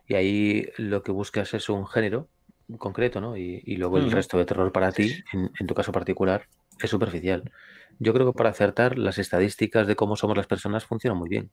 Y 0.06 0.14
ahí 0.14 0.68
lo 0.76 1.02
que 1.02 1.12
buscas 1.12 1.54
es 1.54 1.68
un 1.68 1.86
género 1.86 2.28
concreto, 2.78 3.20
¿no? 3.20 3.36
Y, 3.36 3.76
luego 3.76 3.98
el 3.98 4.10
resto 4.10 4.38
de 4.38 4.44
terror 4.44 4.72
para 4.72 4.92
ti, 4.92 5.22
en, 5.32 5.66
tu 5.66 5.74
caso 5.74 5.92
particular, 5.92 6.46
es 6.80 6.90
superficial. 6.90 7.50
Yo 7.98 8.12
creo 8.12 8.26
que 8.32 8.36
para 8.36 8.50
acertar 8.50 8.98
las 8.98 9.18
estadísticas 9.18 9.86
de 9.86 9.96
cómo 9.96 10.16
somos 10.16 10.36
las 10.36 10.46
personas 10.46 10.84
funcionan 10.84 11.18
muy 11.18 11.28
bien. 11.28 11.50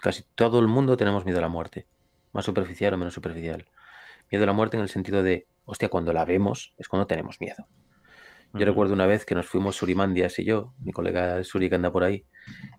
Casi 0.00 0.24
todo 0.34 0.58
el 0.60 0.68
mundo 0.68 0.96
tenemos 0.96 1.24
miedo 1.24 1.38
a 1.38 1.42
la 1.42 1.48
muerte, 1.48 1.86
más 2.32 2.44
superficial 2.44 2.94
o 2.94 2.98
menos 2.98 3.14
superficial. 3.14 3.66
Miedo 4.30 4.44
a 4.44 4.46
la 4.46 4.52
muerte 4.52 4.76
en 4.76 4.82
el 4.82 4.88
sentido 4.88 5.22
de 5.22 5.46
hostia, 5.64 5.88
cuando 5.88 6.12
la 6.12 6.24
vemos 6.24 6.74
es 6.78 6.88
cuando 6.88 7.06
tenemos 7.06 7.40
miedo. 7.40 7.66
Yo 8.56 8.64
recuerdo 8.66 8.94
una 8.94 9.06
vez 9.06 9.26
que 9.26 9.34
nos 9.34 9.46
fuimos 9.46 9.74
Surimandias 9.74 10.38
y 10.38 10.44
yo, 10.44 10.74
mi 10.78 10.92
colega 10.92 11.42
Suri 11.42 11.68
que 11.68 11.74
anda 11.74 11.90
por 11.90 12.04
ahí, 12.04 12.24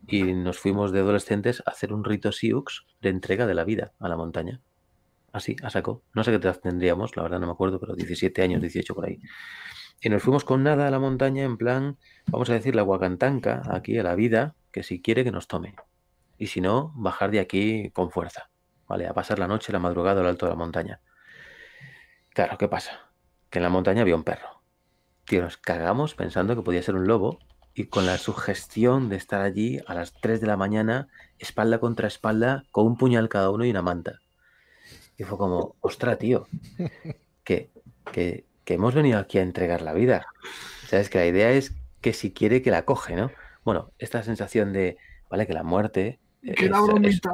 y 0.08 0.24
nos 0.24 0.58
fuimos 0.58 0.94
de 0.94 1.02
adolescentes 1.02 1.62
a 1.66 1.72
hacer 1.72 1.92
un 1.92 2.06
rito 2.06 2.32
Sioux 2.32 2.86
de 3.02 3.10
entrega 3.10 3.46
de 3.46 3.56
la 3.56 3.66
vida 3.66 3.92
a 4.00 4.08
la 4.08 4.16
montaña. 4.16 4.62
Así, 5.34 5.58
a 5.64 5.70
saco. 5.70 6.02
No 6.14 6.24
sé 6.24 6.32
qué 6.32 6.38
edad 6.38 6.58
tendríamos, 6.62 7.18
la 7.18 7.24
verdad 7.24 7.42
no 7.42 7.48
me 7.48 7.52
acuerdo, 7.52 7.78
pero 7.82 7.94
17 7.94 8.42
años, 8.42 8.62
18 8.62 8.96
por 8.96 9.06
ahí. 9.06 9.20
Y 10.00 10.08
nos 10.08 10.24
fuimos 10.24 10.46
con 10.46 10.64
nada 10.64 10.88
a 10.88 10.92
la 10.92 11.00
montaña 11.00 11.44
en 11.44 11.58
plan, 11.58 11.98
vamos 12.28 12.50
a 12.50 12.54
decir, 12.54 12.74
la 12.74 12.82
guacantanca, 12.82 13.62
aquí 13.70 13.98
a 13.98 14.04
la 14.04 14.16
vida, 14.16 14.56
que 14.72 14.82
si 14.82 15.02
quiere 15.02 15.26
que 15.26 15.32
nos 15.32 15.50
tome. 15.50 15.76
Y 16.38 16.48
si 16.48 16.62
no, 16.62 16.94
bajar 16.96 17.32
de 17.32 17.42
aquí 17.42 17.90
con 17.92 18.12
fuerza. 18.12 18.50
¿Vale? 18.88 19.08
A 19.08 19.14
pasar 19.14 19.40
la 19.40 19.48
noche, 19.48 19.74
la 19.74 19.80
madrugada 19.80 20.22
al 20.22 20.28
alto 20.28 20.46
de 20.46 20.52
la 20.52 20.58
montaña. 20.58 21.02
Claro, 22.30 22.58
¿qué 22.58 22.70
pasa? 22.70 23.10
Que 23.50 23.60
en 23.60 23.64
la 23.64 23.70
montaña 23.70 24.04
había 24.04 24.16
un 24.16 24.24
perro. 24.24 24.55
Tío, 25.26 25.42
nos 25.42 25.58
cagamos 25.58 26.14
pensando 26.14 26.56
que 26.56 26.62
podía 26.62 26.84
ser 26.84 26.96
un 26.96 27.08
lobo 27.08 27.40
y 27.74 27.86
con 27.86 28.06
la 28.06 28.18
sugestión 28.20 29.10
de 29.10 29.16
estar 29.16 29.42
allí 29.42 29.80
a 29.88 29.96
las 29.96 30.14
3 30.14 30.40
de 30.40 30.48
la 30.48 30.56
mañana, 30.56 31.08
espalda 31.40 31.80
contra 31.80 32.08
espalda, 32.08 32.64
con 32.72 32.86
un 32.86 32.96
puñal 32.96 33.28
cada 33.28 33.50
uno 33.50 33.66
y 33.66 33.72
una 33.72 33.82
manta. 33.82 34.22
Y 35.18 35.24
fue 35.24 35.38
como, 35.38 35.76
ostra, 35.82 36.18
tío, 36.18 36.48
que, 37.44 37.72
que, 38.12 38.46
hemos 38.68 38.94
venido 38.94 39.20
aquí 39.20 39.40
a 39.40 39.42
entregar 39.42 39.82
la 39.82 39.94
vida. 39.94 40.28
Sabes 40.88 41.10
que 41.10 41.18
la 41.18 41.26
idea 41.26 41.52
es 41.52 41.74
que 42.02 42.14
si 42.14 42.32
quiere 42.32 42.62
que 42.62 42.72
la 42.72 42.86
coge, 42.86 43.16
¿no? 43.16 43.32
Bueno, 43.64 43.92
esta 43.98 44.22
sensación 44.22 44.74
de, 44.74 44.98
vale, 45.30 45.48
que 45.48 45.54
la 45.54 45.64
muerte... 45.64 46.20
Que 46.56 46.70
la 46.70 46.80
bromita. 46.80 47.34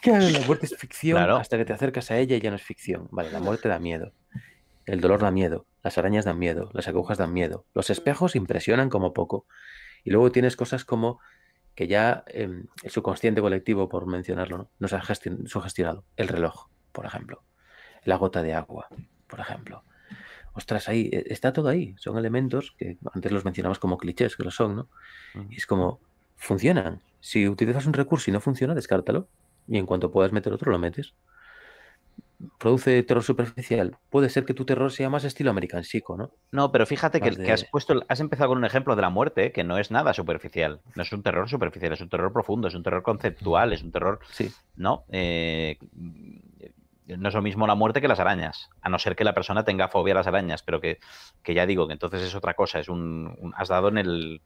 que 0.00 0.10
la 0.18 0.40
muerte 0.46 0.66
es 0.66 0.76
ficción 0.76 1.18
hasta 1.18 1.58
que 1.58 1.66
te 1.66 1.74
acercas 1.74 2.10
a 2.10 2.16
ella 2.16 2.36
y 2.36 2.40
ya 2.40 2.48
no 2.48 2.56
es 2.56 2.62
ficción. 2.62 3.08
Vale, 3.10 3.30
la 3.30 3.40
muerte 3.40 3.68
da 3.68 3.78
miedo. 3.78 4.12
El 4.86 5.00
dolor 5.00 5.20
da 5.20 5.30
miedo, 5.30 5.66
las 5.82 5.98
arañas 5.98 6.24
dan 6.24 6.38
miedo, 6.38 6.70
las 6.72 6.88
agujas 6.88 7.18
dan 7.18 7.32
miedo, 7.32 7.66
los 7.74 7.90
espejos 7.90 8.36
impresionan 8.36 8.88
como 8.88 9.12
poco. 9.12 9.46
Y 10.04 10.10
luego 10.10 10.32
tienes 10.32 10.56
cosas 10.56 10.84
como 10.84 11.20
que 11.74 11.86
ya 11.86 12.24
em, 12.28 12.66
el 12.82 12.90
subconsciente 12.90 13.40
colectivo, 13.40 13.88
por 13.88 14.06
mencionarlo, 14.06 14.58
¿no? 14.58 14.70
nos 14.78 14.92
ha 14.92 15.02
sugestionado. 15.46 16.04
El 16.16 16.28
reloj, 16.28 16.68
por 16.92 17.06
ejemplo. 17.06 17.44
La 18.04 18.16
gota 18.16 18.42
de 18.42 18.54
agua, 18.54 18.88
por 19.26 19.40
ejemplo. 19.40 19.84
Ostras, 20.52 20.88
ahí 20.88 21.10
e, 21.12 21.24
está 21.32 21.52
todo 21.52 21.68
ahí. 21.68 21.94
Son 21.98 22.18
elementos 22.18 22.74
que 22.76 22.98
antes 23.12 23.30
los 23.30 23.44
mencionamos 23.44 23.78
como 23.78 23.98
clichés, 23.98 24.36
que 24.36 24.42
lo 24.42 24.50
son, 24.50 24.76
¿no? 24.76 24.88
Y 25.50 25.56
es 25.56 25.66
como, 25.66 26.00
funcionan. 26.36 27.02
Si 27.20 27.48
utilizas 27.48 27.86
un 27.86 27.92
recurso 27.92 28.30
y 28.30 28.32
no 28.32 28.40
funciona, 28.40 28.74
descártalo. 28.74 29.28
Y 29.68 29.78
en 29.78 29.86
cuanto 29.86 30.10
puedas 30.10 30.32
meter 30.32 30.52
otro, 30.52 30.72
lo 30.72 30.78
metes 30.78 31.14
produce 32.58 33.02
terror 33.02 33.22
superficial. 33.22 33.96
Puede 34.08 34.30
ser 34.30 34.44
que 34.44 34.54
tu 34.54 34.64
terror 34.64 34.90
sea 34.92 35.10
más 35.10 35.24
estilo 35.24 35.50
American 35.50 35.82
¿no? 36.16 36.30
No, 36.52 36.72
pero 36.72 36.86
fíjate 36.86 37.20
que, 37.20 37.52
has 37.52 37.64
puesto, 37.64 38.02
has 38.08 38.20
empezado 38.20 38.48
con 38.48 38.58
un 38.58 38.64
ejemplo 38.64 38.96
de 38.96 39.02
la 39.02 39.10
muerte 39.10 39.52
que 39.52 39.64
no 39.64 39.78
es 39.78 39.90
nada 39.90 40.14
superficial. 40.14 40.80
No 40.94 41.02
es 41.02 41.12
un 41.12 41.22
terror 41.22 41.48
superficial, 41.48 41.92
es 41.92 42.00
un 42.00 42.08
terror 42.08 42.32
profundo, 42.32 42.68
es 42.68 42.74
un 42.74 42.82
terror 42.82 43.02
conceptual, 43.02 43.72
es 43.72 43.82
un 43.82 43.92
terror. 43.92 44.20
Sí. 44.30 44.50
¿No? 44.76 45.04
Eh, 45.10 45.78
no 47.16 47.28
es 47.28 47.34
lo 47.34 47.42
mismo 47.42 47.66
la 47.66 47.74
muerte 47.74 48.00
que 48.00 48.08
las 48.08 48.20
arañas, 48.20 48.70
a 48.82 48.88
no 48.88 48.98
ser 48.98 49.16
que 49.16 49.24
la 49.24 49.34
persona 49.34 49.64
tenga 49.64 49.88
fobia 49.88 50.14
a 50.14 50.18
las 50.18 50.26
arañas, 50.26 50.62
pero 50.62 50.80
que, 50.80 50.98
ya 51.44 51.66
digo 51.66 51.86
que 51.86 51.92
entonces 51.92 52.22
es 52.22 52.34
otra 52.34 52.54
cosa, 52.54 52.78
es 52.78 52.88
un, 52.88 53.52
has 53.56 53.68
dado 53.68 53.88
en 53.88 53.98
el, 53.98 54.42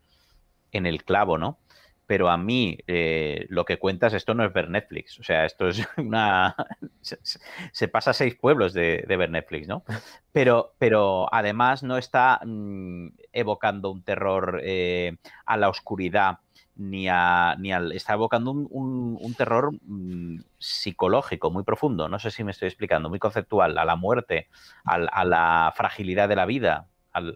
en 0.73 0.87
el 0.87 1.05
clavo, 1.05 1.39
¿no? 1.39 1.59
Pero 2.07 2.29
a 2.29 2.37
mí 2.37 2.79
eh, 2.87 3.47
lo 3.49 3.65
que 3.65 3.79
cuentas, 3.79 4.13
esto 4.13 4.35
no 4.35 4.45
es 4.45 4.53
ver 4.53 4.69
Netflix. 4.69 5.19
O 5.19 5.23
sea, 5.23 5.45
esto 5.45 5.69
es 5.69 5.83
una. 5.97 6.55
se, 7.01 7.89
pasa 7.89 8.13
seis 8.13 8.35
pueblos 8.35 8.73
de, 8.73 9.05
ver 9.09 9.31
Netflix, 9.31 9.69
¿no? 9.69 9.85
Pero, 10.33 10.75
pero 10.79 11.33
además 11.33 11.83
no 11.83 11.97
está 11.97 12.41
mm, 12.45 13.09
evocando 13.33 13.91
un 13.91 14.03
terror 14.03 14.61
eh, 14.63 15.17
a 15.47 15.57
la 15.57 15.69
oscuridad. 15.69 16.39
Ni, 16.77 17.07
a, 17.09 17.55
ni 17.57 17.73
al. 17.73 17.93
Está 17.93 18.15
evocando 18.15 18.51
un, 18.51 19.35
terror 19.39 19.71
mm, 19.81 20.41
psicológico 20.59 21.53
muy 21.53 21.63
profundo. 21.63 22.09
No 22.09 22.19
sé 22.19 22.33
si 22.33 22.43
me 22.43 22.51
estoy 22.51 22.67
explicando, 22.67 23.09
muy 23.09 23.21
conceptual, 23.21 23.79
a 23.79 23.85
la 23.85 23.95
muerte, 23.95 24.49
a 24.85 25.25
la 25.25 25.73
fragilidad 25.77 26.29
de 26.29 26.35
la 26.35 26.47
vida, 26.47 26.89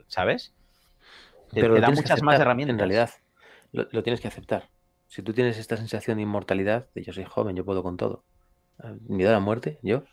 ¿sabes? 0.08 0.52
Pero 1.52 1.74
te 1.76 1.80
da 1.80 1.90
muchas 1.90 2.20
más 2.20 2.40
herramientas. 2.40 2.74
En 2.74 2.78
realidad 2.78 3.10
lo, 3.72 4.02
tienes 4.02 4.20
que 4.20 4.28
aceptar. 4.28 4.70
Si 5.06 5.22
tú 5.22 5.32
tienes 5.32 5.58
esta 5.58 5.76
sensación 5.76 6.16
de 6.16 6.22
inmortalidad, 6.22 6.88
de 6.94 7.02
yo 7.02 7.12
soy 7.12 7.24
joven, 7.24 7.56
yo 7.56 7.64
puedo 7.64 7.82
con 7.82 7.96
todo, 7.96 8.24
ah, 8.78 8.94
miedo 9.08 9.30
a 9.30 9.34
la 9.34 9.40
muerte, 9.40 9.78
yo, 9.82 10.04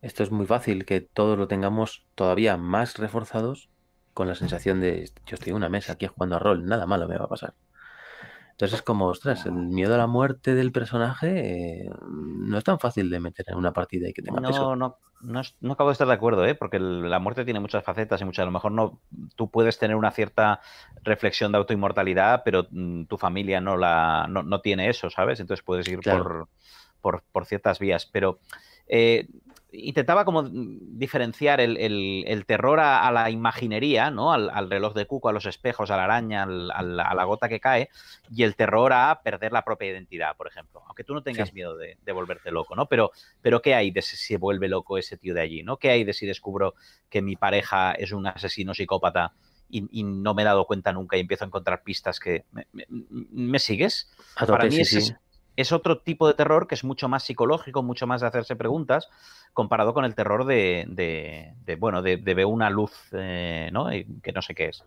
esto 0.00 0.22
es 0.22 0.30
muy 0.30 0.46
fácil 0.46 0.84
que 0.84 1.00
todos 1.00 1.38
lo 1.38 1.48
tengamos 1.48 2.06
todavía 2.14 2.56
más 2.56 2.98
reforzados 2.98 3.70
con 4.14 4.28
la 4.28 4.34
sensación 4.34 4.80
de 4.80 5.10
yo 5.26 5.34
estoy 5.34 5.50
en 5.50 5.56
una 5.56 5.68
mesa 5.68 5.92
aquí 5.92 6.06
jugando 6.06 6.36
a 6.36 6.38
rol, 6.38 6.64
nada 6.64 6.86
malo 6.86 7.08
me 7.08 7.16
va 7.18 7.26
a 7.26 7.28
pasar. 7.28 7.54
Entonces 8.58 8.80
es 8.80 8.82
como, 8.82 9.06
ostras, 9.06 9.46
el 9.46 9.52
miedo 9.52 9.94
a 9.94 9.98
la 9.98 10.08
muerte 10.08 10.56
del 10.56 10.72
personaje 10.72 11.84
eh, 11.84 11.90
no 12.10 12.58
es 12.58 12.64
tan 12.64 12.80
fácil 12.80 13.08
de 13.08 13.20
meter 13.20 13.46
en 13.48 13.56
una 13.56 13.72
partida 13.72 14.08
y 14.08 14.12
que 14.12 14.20
tenga 14.20 14.40
no, 14.40 14.48
peso. 14.48 14.74
No, 14.74 14.98
no, 15.20 15.42
no 15.60 15.72
acabo 15.72 15.90
de 15.90 15.92
estar 15.92 16.08
de 16.08 16.14
acuerdo, 16.14 16.44
¿eh? 16.44 16.56
porque 16.56 16.80
la 16.80 17.20
muerte 17.20 17.44
tiene 17.44 17.60
muchas 17.60 17.84
facetas 17.84 18.20
y 18.20 18.24
muchas. 18.24 18.42
A 18.42 18.46
lo 18.46 18.50
mejor 18.50 18.72
no, 18.72 19.00
tú 19.36 19.48
puedes 19.48 19.78
tener 19.78 19.94
una 19.94 20.10
cierta 20.10 20.60
reflexión 21.04 21.52
de 21.52 21.58
autoinmortalidad, 21.58 22.42
pero 22.44 22.66
mm, 22.68 23.04
tu 23.04 23.16
familia 23.16 23.60
no 23.60 23.76
la 23.76 24.26
no, 24.28 24.60
tiene 24.60 24.88
eso, 24.88 25.08
¿sabes? 25.08 25.38
Entonces 25.38 25.64
puedes 25.64 25.86
ir 25.86 26.00
por, 26.00 26.48
por, 27.00 27.22
por, 27.30 27.46
ciertas 27.46 27.78
vías. 27.78 28.06
Pero 28.06 28.40
eh, 28.88 29.28
intentaba 29.70 30.24
como 30.24 30.44
diferenciar 30.50 31.60
el, 31.60 32.44
terror 32.46 32.80
a, 32.80 33.10
la 33.12 33.30
imaginería, 33.30 34.10
¿no? 34.10 34.32
Al, 34.32 34.70
reloj 34.70 34.94
de 34.94 35.06
cuco, 35.06 35.28
a 35.28 35.32
los 35.32 35.46
espejos, 35.46 35.90
a 35.90 35.96
la 35.96 36.04
araña, 36.04 36.44
a 36.44 36.82
la 36.82 37.24
gota 37.24 37.48
que 37.48 37.60
cae, 37.60 37.90
y 38.30 38.44
el 38.44 38.56
terror 38.56 38.92
a 38.92 39.20
perder 39.22 39.52
la 39.52 39.64
propia 39.64 39.90
identidad, 39.90 40.36
por 40.36 40.46
ejemplo. 40.46 40.82
Aunque 40.86 41.04
tú 41.04 41.14
no 41.14 41.22
tengas 41.22 41.52
miedo 41.52 41.76
de, 41.76 41.96
volverte 42.12 42.50
loco, 42.50 42.74
¿no? 42.74 42.86
Pero, 42.86 43.10
pero 43.42 43.60
¿qué 43.60 43.74
hay 43.74 43.90
de 43.90 44.02
si 44.02 44.16
se 44.16 44.38
vuelve 44.38 44.68
loco 44.68 44.96
ese 44.96 45.16
tío 45.16 45.34
de 45.34 45.42
allí, 45.42 45.62
¿no? 45.62 45.76
¿Qué 45.76 45.90
hay 45.90 46.04
de 46.04 46.14
si 46.14 46.26
descubro 46.26 46.74
que 47.10 47.20
mi 47.20 47.36
pareja 47.36 47.92
es 47.92 48.12
un 48.12 48.26
asesino 48.26 48.74
psicópata? 48.74 49.34
Y, 49.70 50.02
no 50.02 50.32
me 50.32 50.42
he 50.42 50.44
dado 50.46 50.64
cuenta 50.64 50.94
nunca 50.94 51.18
y 51.18 51.20
empiezo 51.20 51.44
a 51.44 51.48
encontrar 51.48 51.82
pistas 51.82 52.18
que... 52.20 52.46
¿Me, 53.10 53.58
sigues? 53.58 54.10
Para 54.34 54.64
mí 54.64 54.82
sí, 54.82 54.96
es 54.96 55.14
otro 55.72 55.98
tipo 55.98 56.28
de 56.28 56.34
terror 56.34 56.66
que 56.66 56.74
es 56.74 56.84
mucho 56.84 57.08
más 57.08 57.24
psicológico, 57.24 57.82
mucho 57.82 58.06
más 58.06 58.20
de 58.20 58.28
hacerse 58.28 58.56
preguntas, 58.56 59.08
comparado 59.52 59.92
con 59.92 60.04
el 60.04 60.14
terror 60.14 60.44
de, 60.44 61.52
bueno, 61.78 62.00
de, 62.02 62.16
ver 62.16 62.46
una 62.46 62.70
luz, 62.70 62.92
eh, 63.12 63.70
¿no? 63.72 63.88
que 64.22 64.32
no 64.32 64.40
sé 64.40 64.54
qué 64.54 64.66
es. 64.66 64.84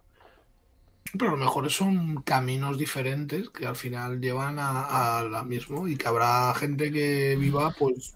Pero 1.18 1.30
a 1.30 1.32
lo 1.32 1.38
mejor 1.38 1.70
son 1.70 2.22
caminos 2.22 2.78
diferentes 2.78 3.50
que 3.50 3.66
al 3.66 3.76
final 3.76 4.22
llevan 4.22 4.60
a, 4.60 5.20
a 5.20 5.24
la 5.24 5.44
mismo 5.44 5.88
y 5.88 5.98
que 5.98 6.08
habrá 6.08 6.54
gente 6.54 6.92
que 6.92 7.36
viva, 7.36 7.72
pues, 7.78 8.16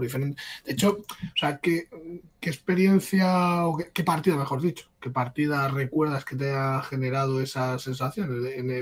por 0.00 0.04
diferente. 0.06 0.42
De 0.64 0.72
hecho, 0.72 0.98
o 0.98 1.36
sea, 1.36 1.58
¿qué, 1.58 1.88
experiencia 2.40 3.66
o 3.66 3.76
qué, 3.76 4.02
partida, 4.02 4.36
mejor 4.36 4.62
dicho, 4.62 4.86
qué 5.00 5.10
partida 5.10 5.68
recuerdas 5.68 6.24
que 6.24 6.36
te 6.36 6.52
ha 6.52 6.82
generado 6.82 7.40
esas 7.40 7.82
sensaciones? 7.82 8.30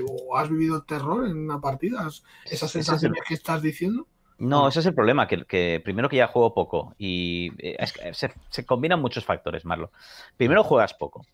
¿O 0.07 0.37
has 0.37 0.49
vivido 0.49 0.83
terror 0.83 1.27
en 1.27 1.37
una 1.37 1.59
partida? 1.59 2.07
¿Esas 2.45 2.71
sensaciones 2.71 3.21
que 3.27 3.33
estás 3.33 3.61
diciendo? 3.61 4.07
No, 4.37 4.69
ese 4.69 4.79
es 4.79 4.85
el 4.85 4.95
problema, 4.95 5.27
que, 5.27 5.81
primero 5.83 6.07
que 6.07 6.15
ya 6.15 6.27
juego 6.27 6.53
poco 6.53 6.95
y 6.97 7.51
eh, 7.57 7.75
se, 8.13 8.33
se, 8.49 8.65
combinan 8.65 9.01
muchos 9.01 9.25
factores, 9.25 9.65
Marlo. 9.65 9.91
Primero 10.37 10.63
juegas 10.63 10.93
poco. 10.93 11.25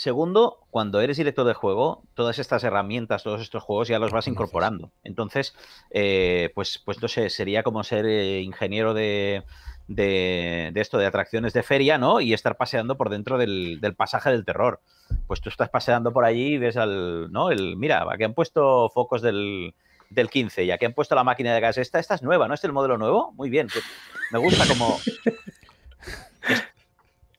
Segundo, 0.00 0.60
cuando 0.70 1.02
eres 1.02 1.18
director 1.18 1.46
de 1.46 1.52
juego, 1.52 2.02
todas 2.14 2.38
estas 2.38 2.64
herramientas, 2.64 3.22
todos 3.22 3.42
estos 3.42 3.62
juegos 3.62 3.86
ya 3.86 3.98
los 3.98 4.12
vas 4.12 4.28
incorporando. 4.28 4.90
Entonces, 5.04 5.54
eh, 5.90 6.50
pues, 6.54 6.80
pues 6.82 7.02
no 7.02 7.08
sé, 7.08 7.28
sería 7.28 7.62
como 7.62 7.84
ser 7.84 8.06
eh, 8.06 8.40
ingeniero 8.40 8.94
de, 8.94 9.42
de, 9.88 10.72
esto, 10.74 10.96
de 10.96 11.04
atracciones 11.04 11.52
de 11.52 11.62
feria, 11.62 11.98
¿no? 11.98 12.22
Y 12.22 12.32
estar 12.32 12.56
paseando 12.56 12.96
por 12.96 13.10
dentro 13.10 13.36
del, 13.36 13.78
pasaje 13.94 14.30
del 14.30 14.46
terror. 14.46 14.80
Pues 15.26 15.42
tú 15.42 15.50
estás 15.50 15.68
paseando 15.68 16.14
por 16.14 16.24
allí 16.24 16.54
y 16.54 16.58
ves 16.58 16.78
al, 16.78 17.30
¿no? 17.30 17.50
El, 17.50 17.76
mira, 17.76 18.06
aquí 18.10 18.24
han 18.24 18.32
puesto 18.32 18.88
focos 18.88 19.20
del, 19.20 19.74
del 20.08 20.30
15 20.30 20.64
y 20.64 20.70
aquí 20.70 20.86
han 20.86 20.94
puesto 20.94 21.14
la 21.14 21.24
máquina 21.24 21.52
de 21.52 21.60
gas. 21.60 21.76
Esta, 21.76 21.98
esta 21.98 22.14
es 22.14 22.22
nueva, 22.22 22.48
¿no? 22.48 22.54
¿Es 22.54 22.64
el 22.64 22.72
modelo 22.72 22.96
nuevo? 22.96 23.32
Muy 23.32 23.50
bien. 23.50 23.68
Pues 23.70 23.84
me 24.32 24.38
gusta 24.38 24.66
como... 24.66 24.98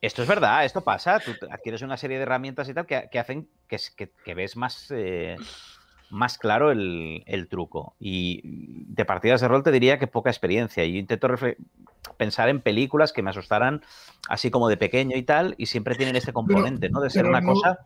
Esto 0.01 0.23
es 0.23 0.27
verdad, 0.27 0.65
esto 0.65 0.81
pasa. 0.81 1.19
Tú 1.19 1.31
adquieres 1.51 1.83
una 1.83 1.95
serie 1.95 2.17
de 2.17 2.23
herramientas 2.23 2.67
y 2.67 2.73
tal 2.73 2.87
que, 2.87 3.19
hacen 3.19 3.47
que, 3.67 3.77
que, 4.25 4.33
ves 4.33 4.57
más, 4.57 4.89
eh, 4.89 5.37
más 6.11 6.37
claro 6.37 6.71
el, 6.71 7.47
truco. 7.49 7.95
Y 7.99 8.41
de 8.43 9.05
partidas 9.05 9.41
de 9.41 9.47
rol 9.47 9.63
te 9.63 9.71
diría 9.71 9.97
que 9.97 10.07
poca 10.07 10.29
experiencia. 10.29 10.85
Yo 10.85 10.97
intento 10.97 11.27
pensar 12.17 12.49
en 12.49 12.61
películas 12.61 13.13
que 13.13 13.21
me 13.21 13.31
asustaran 13.31 13.81
así 14.29 14.51
como 14.51 14.67
de 14.69 14.77
pequeño 14.77 15.17
y 15.17 15.23
tal, 15.23 15.55
y 15.57 15.65
siempre 15.65 15.95
tienen 15.95 16.15
este 16.15 16.33
componente, 16.33 16.89
¿no? 16.89 17.01
De 17.01 17.09
ser 17.09 17.25
una 17.25 17.41
cosa 17.41 17.79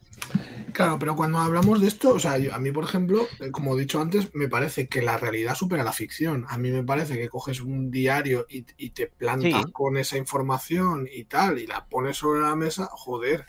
Claro, 0.76 1.00
pero 1.00 1.16
cuando 1.16 1.38
hablamos 1.38 1.80
de 1.80 1.88
esto, 1.88 2.16
o 2.16 2.20
sea, 2.20 2.34
a 2.34 2.60
mí, 2.60 2.70
por 2.74 2.84
ejemplo, 2.84 3.26
eh, 3.40 3.50
como 3.50 3.76
he 3.76 3.80
dicho 3.80 4.02
antes, 4.02 4.36
me 4.36 4.50
parece 4.50 4.90
que 4.90 5.02
la 5.02 5.18
realidad 5.18 5.56
supera 5.56 5.86
la 5.86 5.94
ficción. 5.94 6.46
A 6.50 6.58
mí 6.58 6.70
me 6.70 6.84
parece 6.84 7.18
que 7.18 7.30
coges 7.30 7.62
un 7.62 7.90
diario 7.92 8.46
y, 8.50 8.90
te 8.90 9.08
plantas 9.08 9.68
con 9.68 9.96
esa 9.96 10.18
información 10.18 11.08
y 11.10 11.24
tal, 11.24 11.60
y 11.60 11.66
la 11.66 11.86
pones 11.86 12.18
sobre 12.18 12.42
la 12.42 12.58
mesa, 12.58 12.90
joder. 12.92 13.46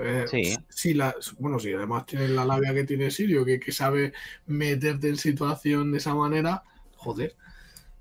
Eh, 0.00 0.24
sí. 0.28 0.56
Si 0.68 0.94
la, 0.94 1.14
bueno, 1.38 1.58
si 1.58 1.72
además 1.72 2.06
tienes 2.06 2.30
la 2.30 2.44
labia 2.44 2.74
que 2.74 2.84
tiene 2.84 3.10
Sirio, 3.10 3.44
que, 3.44 3.58
que 3.58 3.72
sabe 3.72 4.12
meterte 4.46 5.08
en 5.08 5.16
situación 5.16 5.92
de 5.92 5.98
esa 5.98 6.14
manera, 6.14 6.62
joder. 6.96 7.36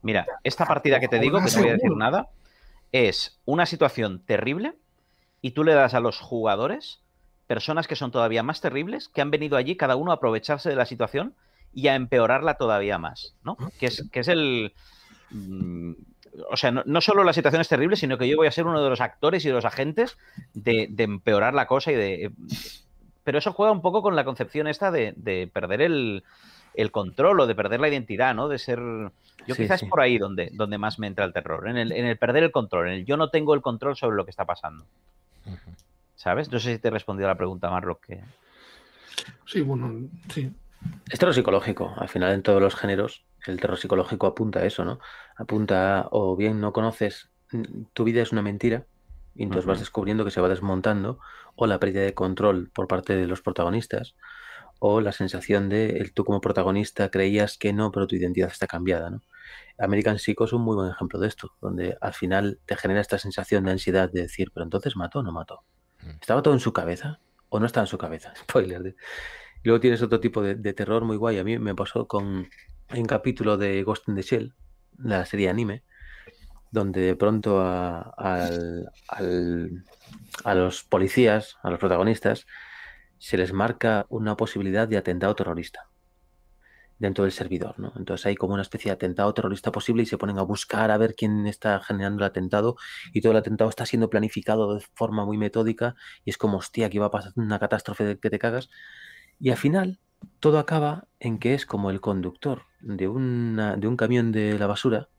Mira, 0.02 0.26
esta 0.44 0.66
partida 0.66 1.00
que 1.00 1.08
te 1.08 1.20
digo, 1.20 1.40
que 1.40 1.52
no 1.52 1.60
voy 1.60 1.70
a 1.70 1.74
decir 1.74 1.96
nada, 1.96 2.30
es 2.92 3.40
una 3.46 3.66
situación 3.66 4.24
terrible 4.26 4.76
y 5.42 5.52
tú 5.52 5.64
le 5.64 5.74
das 5.74 5.94
a 5.94 6.00
los 6.00 6.20
jugadores 6.20 7.02
personas 7.48 7.88
que 7.88 7.96
son 7.96 8.12
todavía 8.12 8.44
más 8.44 8.62
terribles, 8.62 9.08
que 9.08 9.22
han 9.22 9.32
venido 9.32 9.58
allí 9.58 9.76
cada 9.78 9.96
uno 9.96 10.12
a 10.12 10.16
aprovecharse 10.16 10.70
de 10.70 10.76
la 10.76 10.86
situación 10.86 11.36
y 11.74 11.88
a 11.88 11.96
empeorarla 11.96 12.56
todavía 12.56 12.98
más, 12.98 13.36
¿no? 13.44 13.58
Ah, 13.60 13.70
que 13.80 13.88
es, 13.88 14.04
que 14.12 14.20
es 14.20 14.28
el... 14.28 14.74
Mm, 15.32 15.94
o 16.50 16.58
sea, 16.58 16.72
no, 16.72 17.02
solo 17.02 17.24
la 17.24 17.34
situación 17.34 17.62
es 17.62 17.68
terrible, 17.68 17.96
sino 17.96 18.18
que 18.18 18.28
yo 18.28 18.38
voy 18.38 18.48
a 18.48 18.52
ser 18.52 18.66
uno 18.66 18.84
de 18.84 18.90
los 18.90 19.02
actores 19.02 19.44
y 19.46 19.48
de 19.48 19.54
los 19.54 19.66
agentes 19.66 20.18
de, 20.54 20.94
empeorar 20.98 21.54
la 21.54 21.68
cosa 21.68 21.92
y 21.92 21.96
de... 21.96 22.32
Pero 23.24 23.40
eso 23.40 23.54
juega 23.54 23.72
un 23.72 23.82
poco 23.82 24.02
con 24.02 24.16
la 24.16 24.24
concepción 24.24 24.68
esta 24.68 24.92
de, 24.92 25.50
perder 25.54 25.82
el, 25.82 26.24
control 26.92 27.42
o 27.42 27.48
de 27.48 27.56
perder 27.56 27.80
la 27.80 27.90
identidad, 27.90 28.36
¿no? 28.36 28.48
De 28.48 28.60
ser... 28.60 28.80
Yo 29.48 29.56
quizás 29.56 29.82
es 29.82 29.90
por 29.90 30.02
ahí 30.02 30.18
donde, 30.18 30.50
donde 30.54 30.78
más 30.78 31.00
me 31.00 31.08
entra 31.08 31.24
el 31.24 31.32
terror, 31.32 31.70
en 31.70 31.78
el, 31.78 31.92
en 31.94 32.06
el 32.06 32.18
perder 32.18 32.44
el 32.44 32.52
control, 32.52 32.88
en 32.88 32.94
el 32.96 33.06
yo 33.06 33.16
no 33.16 33.30
tengo 33.30 33.54
el 33.54 33.62
control 33.62 33.96
sobre 33.96 34.18
lo 34.18 34.26
que 34.26 34.32
está 34.32 34.46
pasando. 34.46 34.86
¿Sabes? 36.16 36.52
No 36.52 36.60
sé 36.60 36.74
si 36.74 36.80
te 36.80 36.90
he 36.90 36.92
respondido 36.92 37.28
a 37.28 37.32
la 37.32 37.38
pregunta, 37.38 37.70
Marrock. 37.70 38.06
Que... 38.06 38.20
Sí, 39.46 39.62
bueno, 39.62 40.10
sí. 40.30 40.52
Es 41.10 41.20
terror 41.20 41.34
psicológico. 41.34 41.94
Al 41.98 42.10
final, 42.10 42.34
en 42.34 42.44
todos 42.44 42.62
los 42.62 42.76
géneros, 42.76 43.26
el 43.46 43.60
terror 43.60 43.78
psicológico 43.78 44.28
apunta 44.28 44.60
a 44.60 44.66
eso, 44.66 44.86
¿no? 44.86 45.00
Apunta 45.36 46.00
a, 46.00 46.08
o 46.12 46.36
bien 46.36 46.60
no 46.60 46.74
conoces, 46.74 47.30
tu 47.94 48.04
vida 48.04 48.22
es 48.22 48.32
una 48.32 48.42
mentira, 48.42 48.86
y 49.36 49.44
entonces 49.44 49.66
vas 49.66 49.80
descubriendo 49.80 50.26
que 50.26 50.32
se 50.32 50.42
va 50.42 50.50
desmontando, 50.50 51.20
o 51.56 51.68
la 51.68 51.80
pérdida 51.80 52.02
de 52.02 52.14
control 52.14 52.70
por 52.74 52.88
parte 52.88 53.16
de 53.16 53.28
los 53.28 53.42
protagonistas, 53.42 54.16
o 54.80 55.02
la 55.02 55.12
sensación 55.12 55.70
de 55.70 55.98
el, 55.98 56.14
tú 56.14 56.26
como 56.26 56.42
protagonista 56.42 57.10
creías 57.10 57.58
que 57.58 57.74
no, 57.74 57.92
pero 57.92 58.08
tu 58.08 58.16
identidad 58.16 58.50
está 58.52 58.68
cambiada, 58.68 59.10
¿no? 59.10 59.22
American 59.80 60.18
Psycho 60.18 60.46
es 60.46 60.54
un 60.54 60.64
muy 60.64 60.76
buen 60.76 60.90
ejemplo 60.90 61.20
de 61.20 61.28
esto, 61.28 61.54
donde 61.62 61.98
al 62.02 62.14
final 62.14 62.60
te 62.66 62.76
genera 62.76 63.00
esta 63.00 63.18
sensación 63.18 63.64
de 63.66 63.72
ansiedad 63.72 64.10
de 64.12 64.22
decir, 64.22 64.52
pero 64.54 64.64
entonces 64.64 64.96
mató 64.96 65.20
o 65.20 65.24
no 65.24 65.32
mató. 65.32 65.64
¿Estaba 66.20 66.42
todo 66.42 66.54
en 66.54 66.60
su 66.60 66.74
cabeza? 66.74 67.20
¿O 67.50 67.60
no 67.60 67.66
estaba 67.66 67.84
en 67.84 67.88
su 67.88 67.98
cabeza? 67.98 68.34
Spoiler. 68.42 68.96
Luego 69.64 69.80
tienes 69.80 70.02
otro 70.02 70.20
tipo 70.20 70.42
de, 70.42 70.74
terror 70.74 71.04
muy 71.04 71.18
guay. 71.18 71.40
A 71.40 71.44
mí 71.44 71.58
me 71.60 71.76
pasó 71.76 72.08
con 72.08 72.48
un 72.96 73.06
capítulo 73.06 73.58
de 73.58 73.84
Ghost 73.84 74.08
in 74.08 74.16
the 74.16 74.22
Shell, 74.22 74.54
la 74.98 75.26
serie 75.26 75.50
anime, 75.50 75.84
donde 76.72 77.02
de 77.02 77.16
pronto 77.16 77.60
a, 77.62 78.14
a 80.44 80.54
los 80.54 80.84
policías, 80.84 81.58
a 81.64 81.70
los 81.70 81.80
protagonistas, 81.80 82.46
se 83.18 83.38
les 83.38 83.52
marca 83.52 84.06
una 84.10 84.38
posibilidad 84.38 84.88
de 84.88 84.98
atentado 84.98 85.36
terrorista 85.36 85.90
dentro 87.00 87.24
del 87.24 87.32
servidor, 87.32 87.78
¿no? 87.80 87.94
Entonces 87.96 88.26
hay 88.26 88.36
como 88.36 88.54
una 88.54 88.64
especie 88.64 88.90
de 88.90 88.94
atentado 88.94 89.34
terrorista 89.34 89.72
posible 89.72 90.04
y 90.04 90.06
se 90.06 90.18
ponen 90.18 90.40
a 90.40 90.42
buscar 90.42 90.92
a 90.92 90.98
ver 90.98 91.16
quién 91.16 91.46
está 91.48 91.80
generando 91.80 92.24
el 92.24 92.30
atentado 92.30 92.76
y 93.14 93.22
todo 93.22 93.34
el 93.34 93.38
atentado 93.38 93.70
está 93.70 93.86
siendo 93.86 94.10
planificado 94.10 94.76
de 94.76 94.82
forma 94.96 95.26
muy 95.26 95.38
metódica 95.38 95.96
y 96.26 96.32
es 96.32 96.38
como, 96.38 96.58
hostia, 96.58 96.88
aquí 96.88 96.98
va 96.98 97.08
a 97.08 97.12
pasar 97.12 97.34
una 97.36 97.60
catástrofe 97.60 98.20
que 98.20 98.30
te 98.30 98.40
cagas. 98.40 98.70
Y 99.40 99.52
al 99.52 99.58
final 99.58 100.00
todo 100.40 100.60
acaba 100.60 101.08
en 101.20 101.40
que 101.40 101.54
es 101.54 101.66
como 101.66 101.90
el 101.90 102.02
conductor 102.02 102.64
de, 102.80 103.08
una, 103.08 103.76
de 103.76 103.88
un 103.88 103.98
camión 103.98 104.32
de 104.32 104.58
la 104.58 104.68
basura 104.68 105.10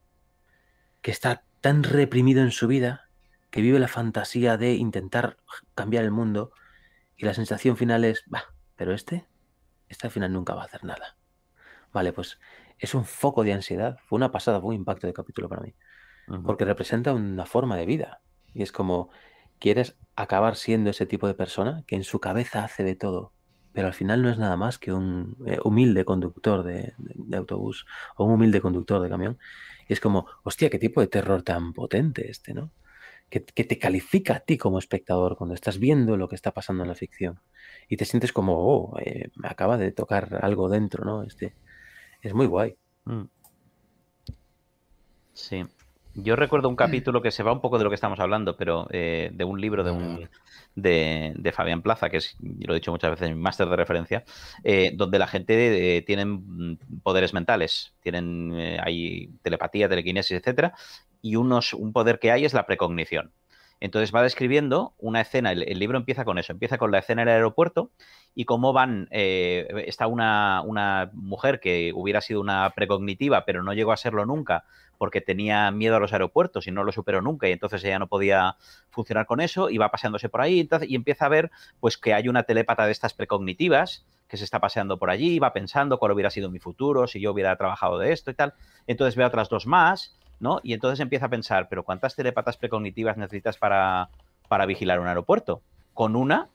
que 1.02 1.10
está 1.10 1.44
tan 1.60 1.82
reprimido 1.82 2.42
en 2.42 2.50
su 2.50 2.66
vida 2.66 3.08
que 3.50 3.62
vive 3.62 3.78
la 3.78 3.88
fantasía 3.88 4.56
de 4.56 4.74
intentar 4.74 5.38
cambiar 5.74 6.04
el 6.04 6.10
mundo 6.10 6.52
y 7.16 7.24
la 7.24 7.34
sensación 7.34 7.76
final 7.76 8.04
es, 8.04 8.24
va, 8.32 8.44
pero 8.76 8.92
este, 8.92 9.26
este 9.88 10.06
al 10.06 10.12
final 10.12 10.32
nunca 10.32 10.54
va 10.54 10.62
a 10.62 10.66
hacer 10.66 10.84
nada. 10.84 11.16
Vale, 11.92 12.12
pues 12.12 12.38
es 12.78 12.94
un 12.94 13.04
foco 13.04 13.42
de 13.44 13.52
ansiedad. 13.52 13.98
Fue 14.06 14.16
una 14.16 14.30
pasada, 14.30 14.60
fue 14.60 14.70
un 14.70 14.76
impacto 14.76 15.06
de 15.06 15.12
capítulo 15.12 15.48
para 15.48 15.62
mí. 15.62 15.74
Porque 16.44 16.66
representa 16.66 17.14
una 17.14 17.46
forma 17.46 17.76
de 17.76 17.86
vida. 17.86 18.20
Y 18.52 18.62
es 18.62 18.70
como, 18.70 19.08
quieres 19.58 19.96
acabar 20.14 20.56
siendo 20.56 20.90
ese 20.90 21.06
tipo 21.06 21.26
de 21.26 21.32
persona 21.32 21.84
que 21.86 21.96
en 21.96 22.04
su 22.04 22.20
cabeza 22.20 22.64
hace 22.64 22.84
de 22.84 22.94
todo, 22.94 23.32
pero 23.78 23.86
al 23.86 23.94
final 23.94 24.22
no 24.22 24.28
es 24.28 24.38
nada 24.38 24.56
más 24.56 24.76
que 24.76 24.92
un 24.92 25.36
eh, 25.46 25.60
humilde 25.62 26.04
conductor 26.04 26.64
de, 26.64 26.94
autobús 27.32 27.86
o 28.16 28.24
un 28.24 28.32
humilde 28.32 28.60
conductor 28.60 29.00
de 29.00 29.08
camión. 29.08 29.38
Y 29.88 29.92
es 29.92 30.00
como, 30.00 30.26
hostia, 30.42 30.68
qué 30.68 30.80
tipo 30.80 31.00
de 31.00 31.06
terror 31.06 31.44
tan 31.44 31.72
potente 31.72 32.28
este, 32.28 32.54
¿no? 32.54 32.72
Que, 33.30 33.38
te 33.38 33.78
califica 33.78 34.34
a 34.34 34.40
ti 34.40 34.58
como 34.58 34.80
espectador 34.80 35.36
cuando 35.36 35.54
estás 35.54 35.78
viendo 35.78 36.16
lo 36.16 36.28
que 36.28 36.34
está 36.34 36.52
pasando 36.52 36.82
en 36.82 36.88
la 36.88 36.96
ficción. 36.96 37.38
Y 37.88 37.96
te 37.96 38.04
sientes 38.04 38.32
como, 38.32 38.54
oh, 38.58 38.98
eh, 38.98 39.30
me 39.36 39.46
acaba 39.46 39.78
de 39.78 39.92
tocar 39.92 40.40
algo 40.42 40.68
dentro, 40.68 41.04
¿no? 41.04 41.22
Este, 41.22 41.54
es 42.20 42.34
muy 42.34 42.46
guay. 42.46 42.76
Mm. 43.04 43.26
Sí. 45.34 45.64
Yo 46.20 46.34
recuerdo 46.34 46.68
un 46.68 46.74
capítulo 46.74 47.22
que 47.22 47.30
se 47.30 47.44
va 47.44 47.52
un 47.52 47.60
poco 47.60 47.78
de 47.78 47.84
lo 47.84 47.90
que 47.90 47.94
estamos 47.94 48.18
hablando, 48.18 48.56
pero 48.56 48.88
eh, 48.90 49.30
de 49.32 49.44
un 49.44 49.60
libro 49.60 49.84
de, 49.84 49.90
un, 49.92 50.28
de, 50.74 51.52
Fabián 51.54 51.80
Plaza, 51.80 52.10
que 52.10 52.16
es, 52.16 52.36
yo 52.40 52.66
lo 52.66 52.72
he 52.72 52.76
dicho 52.76 52.90
muchas 52.90 53.12
veces, 53.12 53.28
mi 53.28 53.40
máster 53.40 53.68
de 53.68 53.76
referencia, 53.76 54.24
eh, 54.64 54.92
donde 54.94 55.18
la 55.20 55.28
gente 55.28 55.96
eh, 55.96 56.02
tiene 56.02 56.40
poderes 57.04 57.34
mentales, 57.34 57.92
tienen 58.02 58.52
hay 58.82 59.30
telepatía, 59.42 59.88
telequinesis, 59.88 60.38
etcétera, 60.38 60.74
y 61.22 61.36
unos, 61.36 61.72
un 61.72 61.92
poder 61.92 62.18
que 62.18 62.32
hay 62.32 62.44
es 62.44 62.52
la 62.52 62.66
precognición. 62.66 63.30
Entonces 63.80 64.14
va 64.14 64.22
describiendo 64.22 64.94
una 64.98 65.20
escena, 65.20 65.52
el, 65.52 65.78
libro 65.78 65.98
empieza 65.98 66.24
con 66.24 66.38
eso, 66.38 66.52
empieza 66.52 66.78
con 66.78 66.90
la 66.90 66.98
escena 66.98 67.22
en 67.22 67.28
el 67.28 67.34
aeropuerto 67.34 67.90
y 68.34 68.44
cómo 68.44 68.72
van, 68.72 69.08
eh, 69.10 69.84
está 69.86 70.06
una, 70.06 70.62
una, 70.64 71.10
mujer 71.12 71.60
que 71.60 71.92
hubiera 71.94 72.20
sido 72.20 72.40
una 72.40 72.70
precognitiva, 72.70 73.44
pero 73.44 73.62
no 73.62 73.72
llegó 73.72 73.92
a 73.92 73.96
serlo 73.96 74.26
nunca 74.26 74.64
porque 74.98 75.20
tenía 75.20 75.70
miedo 75.70 75.96
a 75.96 76.00
los 76.00 76.12
aeropuertos 76.12 76.66
y 76.66 76.72
no 76.72 76.82
lo 76.82 76.92
superó 76.92 77.22
nunca 77.22 77.48
y 77.48 77.52
entonces 77.52 77.82
ella 77.84 78.00
no 78.00 78.08
podía 78.08 78.56
funcionar 78.90 79.26
con 79.26 79.40
eso 79.40 79.70
y 79.70 79.78
va 79.78 79.90
paseándose 79.90 80.28
por 80.28 80.40
ahí 80.40 80.68
y 80.82 80.94
empieza 80.96 81.26
a 81.26 81.28
ver 81.28 81.50
pues 81.78 81.96
que 81.96 82.14
hay 82.14 82.28
una 82.28 82.42
telépata 82.42 82.84
de 82.84 82.92
estas 82.92 83.14
precognitivas 83.14 84.04
que 84.28 84.36
se 84.36 84.44
está 84.44 84.60
paseando 84.60 84.98
por 84.98 85.08
allí, 85.08 85.38
va 85.38 85.52
pensando 85.52 85.98
cuál 85.98 86.12
hubiera 86.12 86.30
sido 86.30 86.50
mi 86.50 86.58
futuro 86.58 87.06
si 87.06 87.20
yo 87.20 87.32
hubiera 87.32 87.56
trabajado 87.56 87.98
de 87.98 88.12
esto 88.12 88.30
y 88.30 88.34
tal. 88.34 88.54
Entonces 88.86 89.16
ve 89.16 89.24
otras 89.24 89.48
dos 89.48 89.66
más 89.66 90.18
¿no? 90.40 90.60
Y 90.62 90.72
entonces 90.72 91.00
empieza 91.00 91.26
a 91.26 91.30
pensar, 91.30 91.68
pero 91.68 91.84
¿cuántas 91.84 92.14
telepatas 92.14 92.56
precognitivas 92.56 93.16
necesitas 93.16 93.56
para, 93.56 94.10
para 94.48 94.66
vigilar 94.66 95.00
un 95.00 95.08
aeropuerto? 95.08 95.62
Con 95.94 96.16
una 96.16 96.48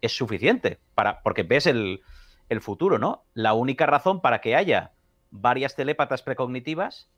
es 0.00 0.16
suficiente, 0.16 0.78
para, 0.94 1.22
porque 1.22 1.42
ves 1.42 1.66
el, 1.66 2.00
el 2.48 2.60
futuro, 2.60 2.98
¿no? 2.98 3.24
La 3.34 3.52
única 3.54 3.86
razón 3.86 4.20
para 4.20 4.40
que 4.40 4.56
haya 4.56 4.92
varias 5.30 5.76
telépatas 5.76 6.22
precognitivas 6.22 7.08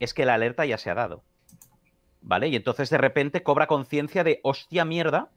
es 0.00 0.14
que 0.14 0.24
la 0.24 0.34
alerta 0.34 0.66
ya 0.66 0.78
se 0.78 0.90
ha 0.90 0.94
dado. 0.94 1.22
¿Vale? 2.20 2.48
Y 2.48 2.56
entonces 2.56 2.88
de 2.88 2.98
repente 2.98 3.42
cobra 3.42 3.66
conciencia 3.66 4.24
de, 4.24 4.40
hostia 4.42 4.84
mierda, 4.84 5.30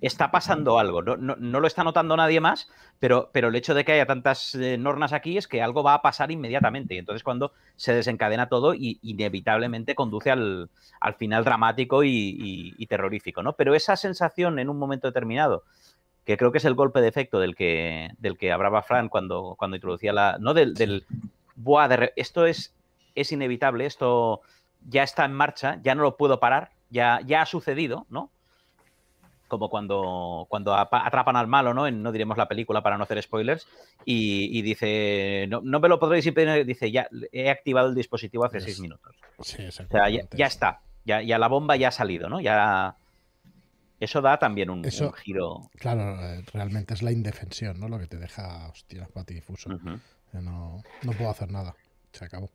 está 0.00 0.30
pasando 0.30 0.78
algo. 0.78 1.02
No, 1.02 1.36
lo 1.36 1.66
está 1.66 1.84
notando 1.84 2.16
nadie 2.16 2.40
más, 2.40 2.68
pero, 2.98 3.30
pero, 3.32 3.48
el 3.48 3.56
hecho 3.56 3.74
de 3.74 3.84
que 3.84 3.92
haya 3.92 4.06
tantas 4.06 4.54
eh, 4.54 4.76
normas 4.78 5.12
aquí 5.12 5.36
es 5.36 5.48
que 5.48 5.62
algo 5.62 5.82
va 5.82 5.94
a 5.94 6.02
pasar 6.02 6.30
inmediatamente. 6.30 6.94
Y 6.94 6.98
entonces 6.98 7.22
cuando 7.22 7.52
se 7.76 7.94
desencadena 7.94 8.48
todo, 8.48 8.74
y 8.74 8.98
inevitablemente 9.02 9.94
conduce 9.94 10.30
al, 10.30 10.70
final 11.18 11.44
dramático 11.44 12.02
y, 12.04 12.86
terrorífico, 12.88 13.42
¿no? 13.42 13.54
Pero 13.54 13.74
esa 13.74 13.96
sensación 13.96 14.58
en 14.58 14.68
un 14.68 14.78
momento 14.78 15.08
determinado, 15.08 15.64
que 16.24 16.36
creo 16.36 16.52
que 16.52 16.58
es 16.58 16.64
el 16.64 16.74
golpe 16.74 17.00
de 17.00 17.08
efecto 17.08 17.38
del 17.38 17.54
que, 17.54 18.10
del 18.18 18.38
que 18.38 18.52
hablaba 18.52 18.82
Fran 18.82 19.08
cuando, 19.08 19.54
cuando 19.58 19.76
introducía 19.76 20.12
la. 20.12 20.38
No 20.38 20.54
del. 20.54 20.74
del 20.74 21.04
Buah, 21.56 21.88
esto 22.16 22.46
es, 22.46 22.74
es 23.14 23.30
inevitable, 23.30 23.86
esto 23.86 24.40
ya 24.88 25.02
está 25.04 25.24
en 25.24 25.32
marcha, 25.32 25.78
ya 25.82 25.94
no 25.94 26.02
lo 26.02 26.16
puedo 26.16 26.40
parar, 26.40 26.70
ya, 26.90 27.20
ya 27.24 27.42
ha 27.42 27.46
sucedido, 27.46 28.06
¿no? 28.10 28.30
Como 29.48 29.68
cuando, 29.68 30.46
cuando 30.48 30.74
atrapan 30.74 31.36
al 31.36 31.46
malo, 31.46 31.74
¿no? 31.74 31.86
En, 31.86 32.02
no 32.02 32.12
diremos 32.12 32.36
la 32.36 32.48
película 32.48 32.82
para 32.82 32.96
no 32.96 33.04
hacer 33.04 33.22
spoilers, 33.22 33.66
y, 34.04 34.62
dice, 34.62 35.46
no, 35.48 35.62
me 35.62 35.88
lo 35.88 35.98
podréis 35.98 36.26
impedir, 36.26 36.64
dice, 36.66 36.90
ya 36.90 37.08
he 37.32 37.50
activado 37.50 37.88
el 37.88 37.94
dispositivo 37.94 38.44
hace 38.44 38.60
seis 38.60 38.80
minutos. 38.80 39.14
Sí, 39.40 39.64
o 39.66 39.72
sea, 39.72 39.86
ya, 40.08 40.46
está, 40.46 40.80
ya, 41.04 41.22
ya, 41.22 41.38
la 41.38 41.48
bomba 41.48 41.76
ya 41.76 41.88
ha 41.88 41.92
salido, 41.92 42.28
¿no? 42.28 42.40
Ya... 42.40 42.96
Eso 44.00 44.20
da 44.20 44.38
también 44.38 44.68
un, 44.70 44.84
giro. 45.14 45.70
Claro, 45.76 46.20
eh, 46.20 46.44
realmente 46.52 46.92
es 46.92 47.02
la 47.02 47.12
indefensión, 47.12 47.78
¿no? 47.78 47.88
Lo 47.88 47.98
que 47.98 48.08
te 48.08 48.18
deja, 48.18 48.68
hostia, 48.68 49.08
patidifuso. 49.14 49.70
no, 49.70 50.82
no 51.02 51.12
puedo 51.12 51.30
hacer 51.30 51.50
nada. 51.50 51.74
Se 52.12 52.24
acabó. 52.24 52.50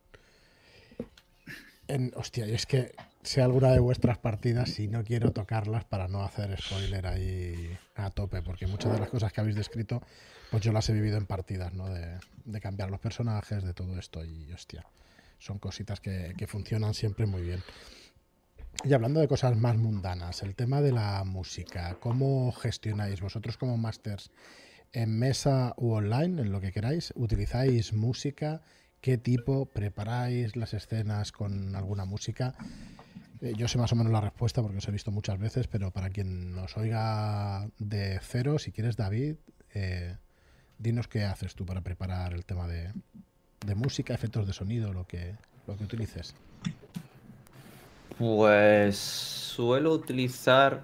En, 1.89 2.13
hostia, 2.15 2.45
y 2.47 2.53
es 2.53 2.67
que 2.67 2.93
sé 3.23 3.41
alguna 3.41 3.71
de 3.71 3.79
vuestras 3.79 4.19
partidas 4.19 4.79
y 4.79 4.87
no 4.87 5.03
quiero 5.03 5.31
tocarlas 5.31 5.85
para 5.85 6.07
no 6.07 6.23
hacer 6.23 6.55
spoiler 6.61 7.07
ahí 7.07 7.75
a 7.95 8.11
tope, 8.11 8.43
porque 8.43 8.67
muchas 8.67 8.93
de 8.93 8.99
las 8.99 9.09
cosas 9.09 9.33
que 9.33 9.41
habéis 9.41 9.55
descrito, 9.55 9.99
pues 10.51 10.61
yo 10.61 10.71
las 10.71 10.87
he 10.89 10.93
vivido 10.93 11.17
en 11.17 11.25
partidas, 11.25 11.73
¿no? 11.73 11.89
De, 11.89 12.19
cambiar 12.61 12.91
los 12.91 12.99
personajes, 12.99 13.63
de 13.63 13.73
todo 13.73 13.97
esto, 13.97 14.23
y 14.23 14.51
hostia, 14.53 14.85
son 15.39 15.57
cositas 15.57 15.99
que, 15.99 16.35
que 16.37 16.45
funcionan 16.45 16.93
siempre 16.93 17.25
muy 17.25 17.41
bien. 17.41 17.63
Y 18.83 18.93
hablando 18.93 19.19
de 19.19 19.27
cosas 19.27 19.57
más 19.57 19.75
mundanas, 19.75 20.43
el 20.43 20.53
tema 20.53 20.81
de 20.81 20.91
la 20.91 21.23
música, 21.23 21.97
¿cómo 21.99 22.51
gestionáis 22.51 23.19
vosotros 23.19 23.57
como 23.57 23.77
masters 23.77 24.29
en 24.93 25.17
mesa 25.17 25.73
u 25.75 25.93
online, 25.93 26.43
en 26.43 26.51
lo 26.51 26.61
que 26.61 26.71
queráis? 26.71 27.13
¿Utilizáis 27.15 27.93
música? 27.93 28.61
¿Qué 29.01 29.17
tipo? 29.17 29.65
¿Preparáis 29.65 30.55
las 30.55 30.73
escenas 30.73 31.31
con 31.31 31.75
alguna 31.75 32.03
música? 32.05 32.55
Eh, 33.41 33.53
yo 33.55 33.69
sé 33.69 33.77
más 33.77 33.93
o 33.93 33.95
menos 33.95 34.11
la 34.11 34.19
respuesta 34.19 34.61
porque 34.61 34.77
os 34.77 34.87
he 34.87 34.91
visto 34.91 35.11
muchas 35.11 35.39
veces, 35.39 35.67
pero 35.67 35.91
para 35.91 36.09
quien 36.09 36.53
nos 36.53 36.75
oiga 36.75 37.69
de 37.79 38.19
cero, 38.21 38.59
si 38.59 38.73
quieres, 38.73 38.97
David, 38.97 39.35
eh, 39.73 40.17
dinos 40.77 41.07
qué 41.07 41.23
haces 41.23 41.55
tú 41.55 41.65
para 41.65 41.81
preparar 41.81 42.33
el 42.33 42.43
tema 42.43 42.67
de, 42.67 42.91
de 43.65 43.75
música, 43.75 44.13
efectos 44.13 44.45
de 44.45 44.51
sonido, 44.51 44.91
lo 44.91 45.07
que, 45.07 45.35
lo 45.65 45.77
que 45.77 45.85
utilices. 45.85 46.35
Pues 48.17 48.97
suelo 48.97 49.93
utilizar, 49.93 50.83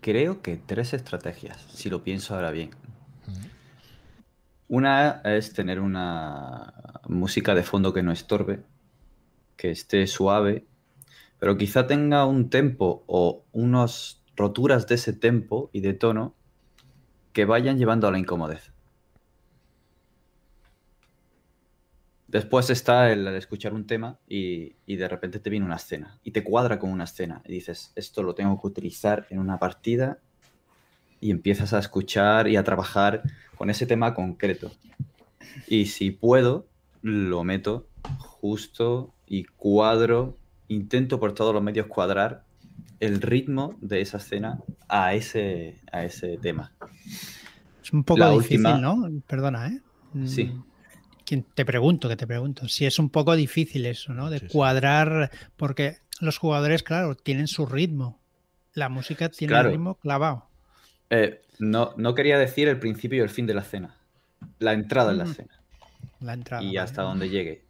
creo 0.00 0.40
que 0.40 0.56
tres 0.56 0.94
estrategias, 0.94 1.60
si 1.74 1.90
lo 1.90 2.02
pienso 2.02 2.34
ahora 2.34 2.50
bien. 2.52 2.70
Una 4.68 5.20
es 5.24 5.52
tener 5.52 5.80
una 5.80 6.72
música 7.08 7.54
de 7.54 7.62
fondo 7.62 7.92
que 7.92 8.02
no 8.02 8.12
estorbe, 8.12 8.64
que 9.56 9.70
esté 9.70 10.06
suave, 10.06 10.66
pero 11.38 11.56
quizá 11.56 11.86
tenga 11.86 12.26
un 12.26 12.50
tempo 12.50 13.04
o 13.06 13.44
unas 13.52 14.22
roturas 14.34 14.86
de 14.86 14.96
ese 14.96 15.12
tempo 15.12 15.70
y 15.72 15.80
de 15.80 15.94
tono 15.94 16.34
que 17.32 17.44
vayan 17.44 17.78
llevando 17.78 18.08
a 18.08 18.10
la 18.10 18.18
incomodez. 18.18 18.72
Después 22.28 22.70
está 22.70 23.12
el, 23.12 23.26
escuchar 23.28 23.72
un 23.72 23.86
tema 23.86 24.18
y, 24.26 24.74
de 24.86 25.08
repente 25.08 25.38
te 25.38 25.48
viene 25.48 25.64
una 25.64 25.76
escena 25.76 26.18
y 26.24 26.32
te 26.32 26.42
cuadra 26.42 26.78
con 26.78 26.90
una 26.90 27.04
escena 27.04 27.40
y 27.44 27.52
dices, 27.52 27.92
esto 27.94 28.22
lo 28.22 28.34
tengo 28.34 28.60
que 28.60 28.66
utilizar 28.66 29.26
en 29.30 29.38
una 29.38 29.58
partida 29.58 30.18
y 31.20 31.30
empiezas 31.30 31.72
a 31.72 31.78
escuchar 31.78 32.48
y 32.48 32.56
a 32.56 32.64
trabajar 32.64 33.22
con 33.56 33.70
ese 33.70 33.86
tema 33.86 34.14
concreto. 34.14 34.72
Y 35.66 35.86
si 35.86 36.10
puedo, 36.10 36.66
lo 37.02 37.44
meto 37.44 37.86
justo 38.18 39.12
y 39.26 39.44
cuadro, 39.44 40.36
intento 40.68 41.18
por 41.18 41.34
todos 41.34 41.54
los 41.54 41.62
medios 41.62 41.86
cuadrar 41.86 42.44
el 43.00 43.20
ritmo 43.20 43.76
de 43.80 44.00
esa 44.00 44.18
escena 44.18 44.60
a 44.88 45.14
ese, 45.14 45.76
a 45.92 46.04
ese 46.04 46.38
tema. 46.38 46.72
Es 47.82 47.92
un 47.92 48.04
poco 48.04 48.38
difícil, 48.38 48.80
¿no? 48.80 49.08
Perdona, 49.26 49.68
¿eh? 49.68 49.80
Sí. 50.26 50.44
Mm, 50.44 51.40
te 51.54 51.64
pregunto, 51.64 52.08
que 52.08 52.16
te 52.16 52.26
pregunto, 52.26 52.68
si 52.68 52.86
es 52.86 52.98
un 52.98 53.10
poco 53.10 53.34
difícil 53.34 53.86
eso, 53.86 54.12
¿no? 54.12 54.30
De 54.30 54.40
cuadrar, 54.40 55.30
porque 55.56 55.98
los 56.20 56.38
jugadores, 56.38 56.82
claro, 56.82 57.14
tienen 57.16 57.48
su 57.48 57.66
ritmo. 57.66 58.20
La 58.72 58.88
música 58.88 59.28
tiene 59.28 59.58
el 59.58 59.70
ritmo 59.70 59.96
clavado. 59.96 60.48
Eh, 61.10 61.42
no, 61.58 61.94
no 61.96 62.14
quería 62.14 62.38
decir 62.38 62.68
el 62.68 62.78
principio 62.78 63.18
y 63.18 63.22
el 63.22 63.30
fin 63.30 63.46
de 63.46 63.54
la 63.54 63.62
escena. 63.62 63.94
La 64.58 64.72
entrada 64.72 65.12
en 65.12 65.18
la 65.18 65.24
escena. 65.24 65.60
La 66.20 66.34
entrada. 66.34 66.62
Y 66.62 66.76
hasta 66.76 67.02
donde 67.02 67.28
llegue. 67.28 67.64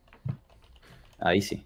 Ahí 1.19 1.43
sí. 1.43 1.65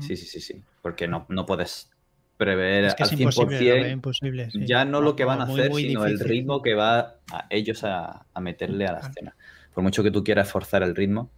Sí, 0.00 0.16
sí, 0.16 0.26
sí, 0.26 0.40
sí. 0.40 0.62
Porque 0.82 1.08
no, 1.08 1.26
no 1.28 1.46
puedes 1.46 1.90
prever 2.36 2.86
al 2.86 2.94
100% 2.94 3.92
imposible, 3.92 4.48
ya 4.54 4.86
no 4.86 5.02
lo 5.02 5.14
que 5.14 5.26
van 5.26 5.42
a 5.42 5.44
hacer, 5.44 5.74
sino 5.74 6.06
el 6.06 6.18
ritmo 6.18 6.62
que 6.62 6.74
va 6.74 7.16
a 7.30 7.46
ellos 7.50 7.84
a, 7.84 8.24
meterle 8.40 8.86
a 8.86 8.92
la 8.92 9.00
escena 9.00 9.36
por 9.74 9.84
mucho 9.84 10.02
que 10.02 10.10
tú 10.10 10.24
quieras 10.24 10.50
forzar 10.50 10.82
el 10.82 10.96
ritmo, 10.96 11.30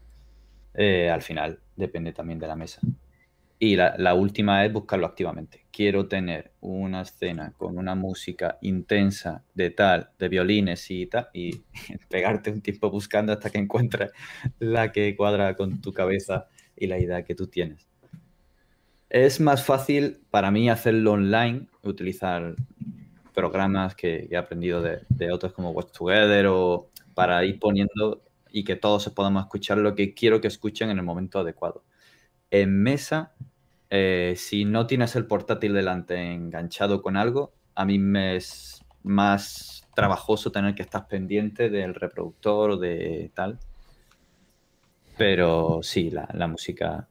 eh, 0.75 1.11
al 1.11 1.23
final 1.23 1.61
depende 1.77 2.13
también 2.13 2.39
de 2.39 2.47
la 2.47 2.57
mesa. 2.57 2.81
Y 3.65 3.77
la, 3.77 4.15
última 4.15 4.65
es 4.65 4.73
buscarlo 4.73 5.07
activamente. 5.07 5.67
Quiero 5.71 6.09
tener 6.09 6.51
una 6.63 7.03
escena 7.03 7.53
con 7.57 7.79
una 7.79 7.95
música 7.95 8.59
intensa 8.61 9.45
de 9.55 9.71
tal, 9.71 10.11
de 10.19 10.29
violines 10.29 10.91
y 10.91 11.07
tal, 11.07 11.29
y 11.33 11.63
pegarte 12.11 12.51
un 12.51 12.61
tiempo 12.61 12.91
buscando 12.91 13.33
hasta 13.33 13.51
que 13.51 13.59
encuentres 13.59 14.11
la 14.59 14.91
que 14.91 15.15
cuadra 15.15 15.55
con 15.55 15.81
tu 15.81 15.93
cabeza 15.93 16.49
y 16.77 16.89
la 16.89 16.99
idea 16.99 17.23
que 17.23 17.37
tú 17.37 17.47
tienes. 17.47 17.87
Es 19.09 19.39
más 19.39 19.65
fácil 19.65 20.19
para 20.29 20.51
mí 20.51 20.69
hacerlo 20.69 21.13
online, 21.13 21.69
utilizar 21.85 22.57
programas 23.33 23.95
que, 23.95 24.27
he 24.29 24.37
aprendido 24.37 24.83
de, 24.83 25.31
otros 25.31 25.53
como 25.53 25.71
Watch 25.71 25.93
Together 25.97 26.49
o 26.49 26.91
para 27.15 27.45
ir 27.45 27.61
poniendo 27.61 28.25
y 28.51 28.65
que 28.65 28.75
todos 28.75 29.09
podamos 29.11 29.45
escuchar 29.45 29.79
lo 29.79 29.95
que 29.95 30.15
quiero 30.15 30.41
que 30.41 30.49
escuchen 30.49 30.91
en 30.91 30.99
el 30.99 31.05
momento 31.05 31.39
adecuado. 31.39 31.85
En 32.51 32.83
mesa, 32.83 33.33
eh, 33.95 34.35
si 34.37 34.65
no 34.65 34.87
tienes 34.87 35.15
el 35.17 35.27
portátil 35.27 35.75
delante 35.75 36.33
enganchado 36.33 37.03
con 37.03 37.17
algo, 37.17 37.53
a 37.75 37.85
mí 37.85 37.99
me 37.99 38.37
es 38.37 38.83
más 39.03 39.87
trabajoso 39.95 40.51
tener 40.51 40.75
que 40.75 40.83
estar 40.83 41.07
pendiente 41.07 41.69
del 41.69 41.95
reproductor 41.95 42.71
o 42.71 42.77
de 42.79 43.31
tal. 43.35 43.59
Pero 45.19 45.81
sí, 45.83 46.11
la, 46.11 46.47
música 46.47 47.07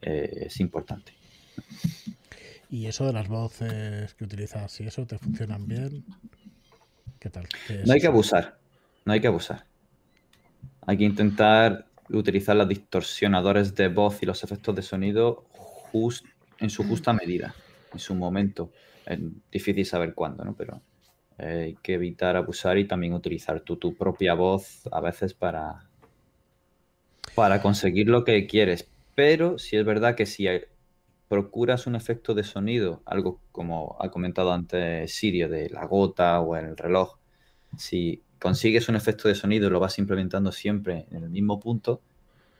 eh, 0.00 0.46
es 0.46 0.60
importante. 0.60 1.12
¿Y 2.70 2.86
eso 2.86 3.06
de 3.06 3.12
las 3.12 3.28
voces 3.28 4.14
que 4.14 4.24
utilizas, 4.24 4.72
si 4.72 4.84
eso 4.84 5.06
te 5.06 5.18
funcionan 5.18 5.68
bien? 5.68 6.04
¿Qué 7.18 7.28
tal? 7.28 7.46
no 7.84 7.92
hay 7.92 8.00
que 8.00 8.06
abusar 8.06 8.64
no 9.04 9.12
hay 9.12 9.20
que 9.20 9.26
abusar. 9.26 9.66
Hay 10.86 10.98
que 10.98 11.04
intentar 11.04 11.86
utilizar 12.10 12.56
los 12.56 12.68
distorsionadores 12.68 13.74
de 13.74 13.88
voz 13.88 14.22
y 14.22 14.26
los 14.26 14.44
efectos 14.44 14.74
de 14.74 14.82
sonido 14.82 15.46
en 16.58 16.70
su 16.70 16.84
justa 16.84 17.12
medida, 17.12 17.54
en 17.92 17.98
su 17.98 18.14
momento. 18.14 18.70
Es 19.06 19.18
difícil 19.50 19.86
saber 19.86 20.14
cuándo, 20.14 20.44
¿no? 20.44 20.54
Pero 20.54 20.80
hay 21.38 21.76
que 21.82 21.94
evitar 21.94 22.36
abusar 22.36 22.78
y 22.78 22.86
también 22.86 23.12
utilizar 23.12 23.60
tu, 23.60 23.76
tu 23.76 23.94
propia 23.94 24.34
voz 24.34 24.88
a 24.90 25.00
veces 25.00 25.34
para, 25.34 25.88
para 27.34 27.62
conseguir 27.62 28.08
lo 28.08 28.24
que 28.24 28.46
quieres. 28.46 28.88
Pero 29.14 29.58
si 29.58 29.76
es 29.76 29.84
verdad 29.84 30.16
que 30.16 30.26
si 30.26 30.46
procuras 31.28 31.86
un 31.86 31.94
efecto 31.94 32.34
de 32.34 32.44
sonido, 32.44 33.02
algo 33.06 33.40
como 33.52 33.96
ha 34.00 34.10
comentado 34.10 34.52
antes 34.52 35.14
Sirio 35.14 35.48
de 35.48 35.70
la 35.70 35.86
gota 35.86 36.40
o 36.40 36.56
el 36.56 36.76
reloj, 36.76 37.18
si 37.76 38.22
consigues 38.40 38.88
un 38.88 38.96
efecto 38.96 39.28
de 39.28 39.34
sonido 39.34 39.68
y 39.68 39.70
lo 39.70 39.80
vas 39.80 39.98
implementando 39.98 40.50
siempre 40.50 41.06
en 41.10 41.24
el 41.24 41.30
mismo 41.30 41.60
punto, 41.60 42.00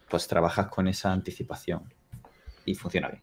pues 0.09 0.29
trabajas 0.29 0.69
con 0.69 0.87
esa 0.87 1.13
anticipación 1.13 1.93
y 2.65 2.75
funciona 2.75 3.09
bien. 3.09 3.23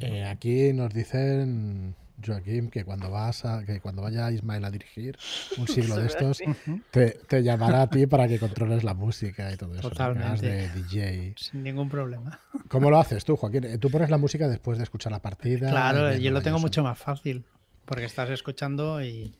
Eh, 0.00 0.24
aquí 0.24 0.72
nos 0.72 0.92
dicen, 0.92 1.94
Joaquín, 2.24 2.70
que 2.70 2.84
cuando 2.84 3.10
vas 3.10 3.44
a, 3.44 3.64
que 3.64 3.80
cuando 3.80 4.02
vaya 4.02 4.30
Ismael 4.30 4.64
a 4.64 4.70
dirigir 4.70 5.16
un 5.56 5.66
siglo 5.66 5.96
de 5.96 6.06
estos, 6.06 6.42
te, 6.90 7.42
llamará 7.42 7.82
a 7.82 7.90
ti 7.90 8.06
para 8.06 8.28
que 8.28 8.38
controles 8.38 8.84
la 8.84 8.94
música 8.94 9.50
y 9.52 9.56
todo 9.56 9.74
eso. 9.74 9.88
Totalmente. 9.88 10.46
de 10.46 10.68
DJ. 10.70 11.34
Sin 11.38 11.62
ningún 11.62 11.88
problema. 11.88 12.40
¿Cómo 12.68 12.90
lo 12.90 12.98
haces 12.98 13.24
tú, 13.24 13.36
Joaquín? 13.36 13.78
Tú 13.80 13.90
pones 13.90 14.10
la 14.10 14.18
música 14.18 14.48
después 14.48 14.78
de 14.78 14.84
escuchar 14.84 15.12
la 15.12 15.20
partida. 15.20 15.70
Claro, 15.70 16.14
yo 16.16 16.30
lo 16.30 16.42
tengo 16.42 16.58
mucho 16.58 16.82
más 16.82 16.98
fácil. 16.98 17.44
Porque 17.86 18.04
estás 18.04 18.28
escuchando 18.30 19.02
y. 19.02 19.32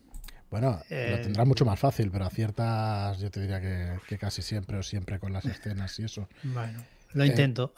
Bueno, 0.50 0.80
lo 0.88 0.96
eh, 0.96 1.20
tendrás 1.22 1.46
mucho 1.46 1.64
más 1.64 1.78
fácil, 1.78 2.10
pero 2.10 2.24
aciertas, 2.24 3.18
yo 3.18 3.30
te 3.30 3.40
diría 3.40 3.60
que, 3.60 4.18
casi 4.18 4.42
siempre 4.42 4.78
o 4.78 4.82
siempre 4.82 5.18
con 5.18 5.32
las 5.32 5.44
escenas 5.44 5.98
y 5.98 6.04
eso. 6.04 6.28
Bueno, 6.44 6.84
lo 7.12 7.24
eh, 7.24 7.26
intento. 7.26 7.74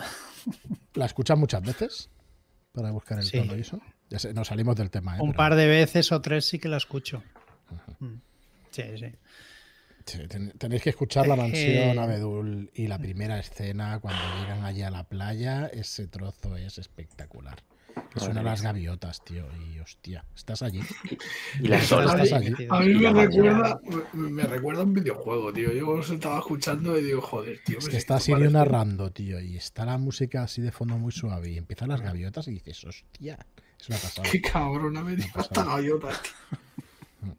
¿La 0.95 1.07
escuchas 1.07 1.39
muchas 1.39 1.63
veces? 1.63 2.11
Para 2.73 2.91
buscar 2.91 3.19
el 3.19 3.31
tono 3.31 3.57
y 3.57 3.61
eso. 3.61 3.81
Ya 4.11 4.19
sé, 4.19 4.35
nos 4.35 4.49
salimos 4.49 4.77
del 4.77 4.91
tema. 4.91 5.17
¿eh? 5.17 5.21
Un 5.21 5.33
par 5.33 5.55
de 5.55 5.67
veces 5.67 6.13
o 6.13 6.21
tres 6.21 6.45
sí 6.45 6.59
que 6.59 6.69
la 6.69 6.77
escucho. 6.77 7.23
Mm. 7.99 8.15
Sí, 8.71 8.83
sí. 8.99 10.27
tenéis 10.59 10.83
que 10.83 10.91
escuchar 10.91 11.27
la 11.27 11.37
mansión 11.37 11.99
Abedul 11.99 12.71
y 12.75 12.87
la 12.87 12.99
primera 12.99 13.39
escena 13.39 13.99
cuando 14.01 14.23
llegan 14.41 14.65
allí 14.65 14.83
a 14.83 14.91
la 14.91 15.05
playa. 15.05 15.67
Ese 15.67 16.07
trozo 16.07 16.57
es 16.57 16.79
espectacular. 16.79 17.63
Que 18.13 18.21
suenan 18.21 18.45
las 18.45 18.63
gaviotas, 18.63 19.25
tío. 19.25 19.47
Y 19.71 19.79
hostia, 19.79 20.25
estás 20.35 20.63
allí. 20.63 20.81
Y 21.61 21.69
las 21.69 21.83
estás 21.83 22.33
allí. 22.33 22.55
A 22.71 22.81
mí 22.81 22.95
me 22.95 23.13
recuerda, 23.13 23.81
me 24.13 24.43
recuerda 24.45 24.83
un 24.83 24.95
videojuego, 24.95 25.53
tío. 25.53 25.73
Yo 25.73 25.89
os 25.91 26.11
estaba 26.11 26.39
escuchando 26.39 26.99
y 26.99 27.05
digo, 27.05 27.21
joder, 27.21 27.61
tío. 27.65 27.79
Es 27.79 27.89
que 27.89 27.97
está 27.97 28.19
Sirio 28.21 28.51
narrando, 28.51 29.11
tío. 29.11 29.41
Y 29.41 29.57
está 29.57 29.85
la 29.85 29.99
música 29.99 30.43
así 30.43 30.63
de 30.63 30.73
fondo 30.73 30.97
muy 30.99 31.13
suave. 31.13 31.51
Y 31.51 31.59
empiezan 31.59 31.89
las 31.89 32.01
gaviotas 32.01 32.49
y 32.49 32.53
dices, 32.53 32.85
hostia. 32.85 33.39
Es 33.81 33.89
una 33.89 33.99
pasada. 33.99 34.29
Qué 34.31 34.41
cabrón, 34.41 35.05
me 35.05 35.17
dicho 35.17 35.39
esta 35.39 35.65
gaviota, 35.65 36.09
tío. 36.09 37.37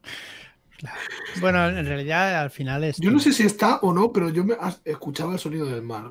Bueno, 1.40 1.68
en 1.68 1.84
realidad 1.86 2.40
al 2.40 2.50
final 2.50 2.84
es. 2.84 2.96
Yo 2.98 3.10
no 3.10 3.18
sé 3.18 3.32
si 3.32 3.44
está 3.44 3.76
o 3.82 3.92
no, 3.92 4.12
pero 4.12 4.30
yo 4.30 4.44
me 4.44 4.56
escuchaba 4.84 5.34
el 5.34 5.38
sonido 5.38 5.66
del 5.66 5.82
mar. 5.82 6.10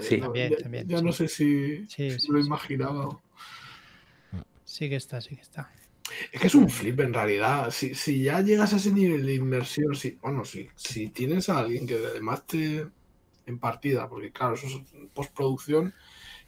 Sí, 0.00 0.18
también, 0.18 0.50
ya, 0.52 0.56
también, 0.56 0.88
ya 0.88 0.98
sí. 0.98 1.04
no 1.04 1.12
sé 1.12 1.28
si, 1.28 1.86
Sí, 1.88 2.10
si 2.10 2.20
sí, 2.20 2.28
lo 2.30 2.40
sí. 2.40 2.46
imaginaba. 2.46 3.20
Sí 4.70 4.88
que 4.88 4.94
está, 4.94 5.20
sí 5.20 5.34
que 5.34 5.42
está. 5.42 5.68
Es 6.30 6.40
que 6.40 6.46
es 6.46 6.54
un 6.54 6.70
flip 6.70 7.00
en 7.00 7.12
realidad. 7.12 7.72
Si, 7.72 7.92
si 7.96 8.22
ya 8.22 8.40
llegas 8.40 8.72
a 8.72 8.76
ese 8.76 8.92
nivel 8.92 9.26
de 9.26 9.34
inmersión, 9.34 9.96
si, 9.96 10.12
bueno, 10.22 10.44
si, 10.44 10.68
si 10.76 11.08
tienes 11.08 11.48
a 11.48 11.58
alguien 11.58 11.88
que 11.88 11.96
además 11.96 12.46
te 12.46 12.86
en 13.46 13.58
partida, 13.58 14.08
porque 14.08 14.30
claro, 14.30 14.54
eso 14.54 14.68
es 14.68 14.80
postproducción 15.12 15.92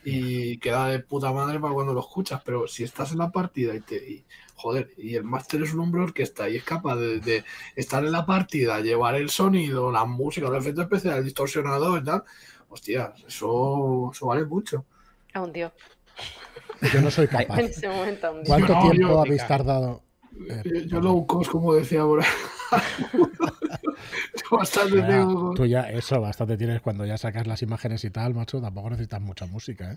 y 0.04 0.58
queda 0.58 0.86
de 0.86 1.00
puta 1.00 1.32
madre 1.32 1.58
para 1.58 1.74
cuando 1.74 1.94
lo 1.94 1.98
escuchas, 1.98 2.40
pero 2.44 2.68
si 2.68 2.84
estás 2.84 3.10
en 3.10 3.18
la 3.18 3.32
partida 3.32 3.74
y 3.74 3.80
te 3.80 3.96
y, 3.96 4.24
joder, 4.54 4.92
y 4.96 5.16
el 5.16 5.24
máster 5.24 5.60
es 5.62 5.74
un 5.74 5.80
hombre 5.80 6.02
orquesta 6.02 6.48
y 6.48 6.56
es 6.56 6.64
capaz 6.64 6.94
de, 6.94 7.18
de 7.18 7.44
estar 7.74 8.04
en 8.04 8.12
la 8.12 8.24
partida, 8.24 8.80
llevar 8.80 9.16
el 9.16 9.30
sonido, 9.30 9.90
la 9.90 10.04
música, 10.04 10.48
los 10.48 10.62
efectos 10.62 10.84
especiales, 10.84 11.18
el 11.18 11.24
distorsionador 11.24 12.02
y 12.02 12.04
tal, 12.04 12.22
hostia, 12.68 13.14
eso, 13.26 14.12
eso 14.12 14.26
vale 14.26 14.44
mucho. 14.44 14.86
A 15.34 15.40
un 15.40 15.52
dios. 15.52 15.72
Yo 16.92 17.00
no 17.00 17.10
soy 17.10 17.26
capaz. 17.28 17.58
En 17.60 17.66
ese 17.66 17.88
momento. 17.88 18.32
¿Cuánto 18.46 18.72
No, 18.74 18.80
tiempo 18.90 19.08
yo- 19.08 19.20
habéis 19.20 19.46
tardado? 19.46 20.02
Eh, 20.48 20.62
Yo, 20.64 20.80
yo 20.80 21.00
low 21.00 21.26
cost, 21.26 21.50
como 21.50 21.74
decía 21.74 22.00
ahora. 22.00 22.24
Yo 24.50 24.56
bastante 24.56 24.96
Ya, 24.96 25.06
tengo. 25.06 25.54
tú 25.54 25.66
ya, 25.66 25.82
eso, 25.90 26.20
bastante 26.20 26.56
tienes 26.56 26.80
cuando 26.80 27.04
ya 27.06 27.16
sacas 27.18 27.46
las 27.46 27.62
imágenes 27.62 28.04
y 28.04 28.10
tal, 28.10 28.34
macho, 28.34 28.60
tampoco 28.60 28.90
necesitas 28.90 29.20
mucha 29.20 29.46
música, 29.46 29.92
¿eh? 29.92 29.96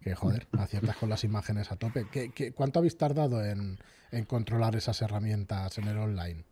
Que 0.00 0.14
joder, 0.14 0.46
aciertas 0.58 0.96
con 0.96 1.08
las 1.08 1.24
imágenes 1.24 1.70
a 1.72 1.76
tope. 1.76 2.06
¿Qué, 2.10 2.30
qué- 2.30 2.52
cuánto 2.52 2.78
habéis 2.78 2.96
tardado 2.98 3.44
en, 3.44 3.78
en 4.10 4.24
controlar 4.24 4.76
esas 4.76 5.00
herramientas 5.02 5.78
en 5.78 5.88
el 5.88 5.96
online? 5.98 6.44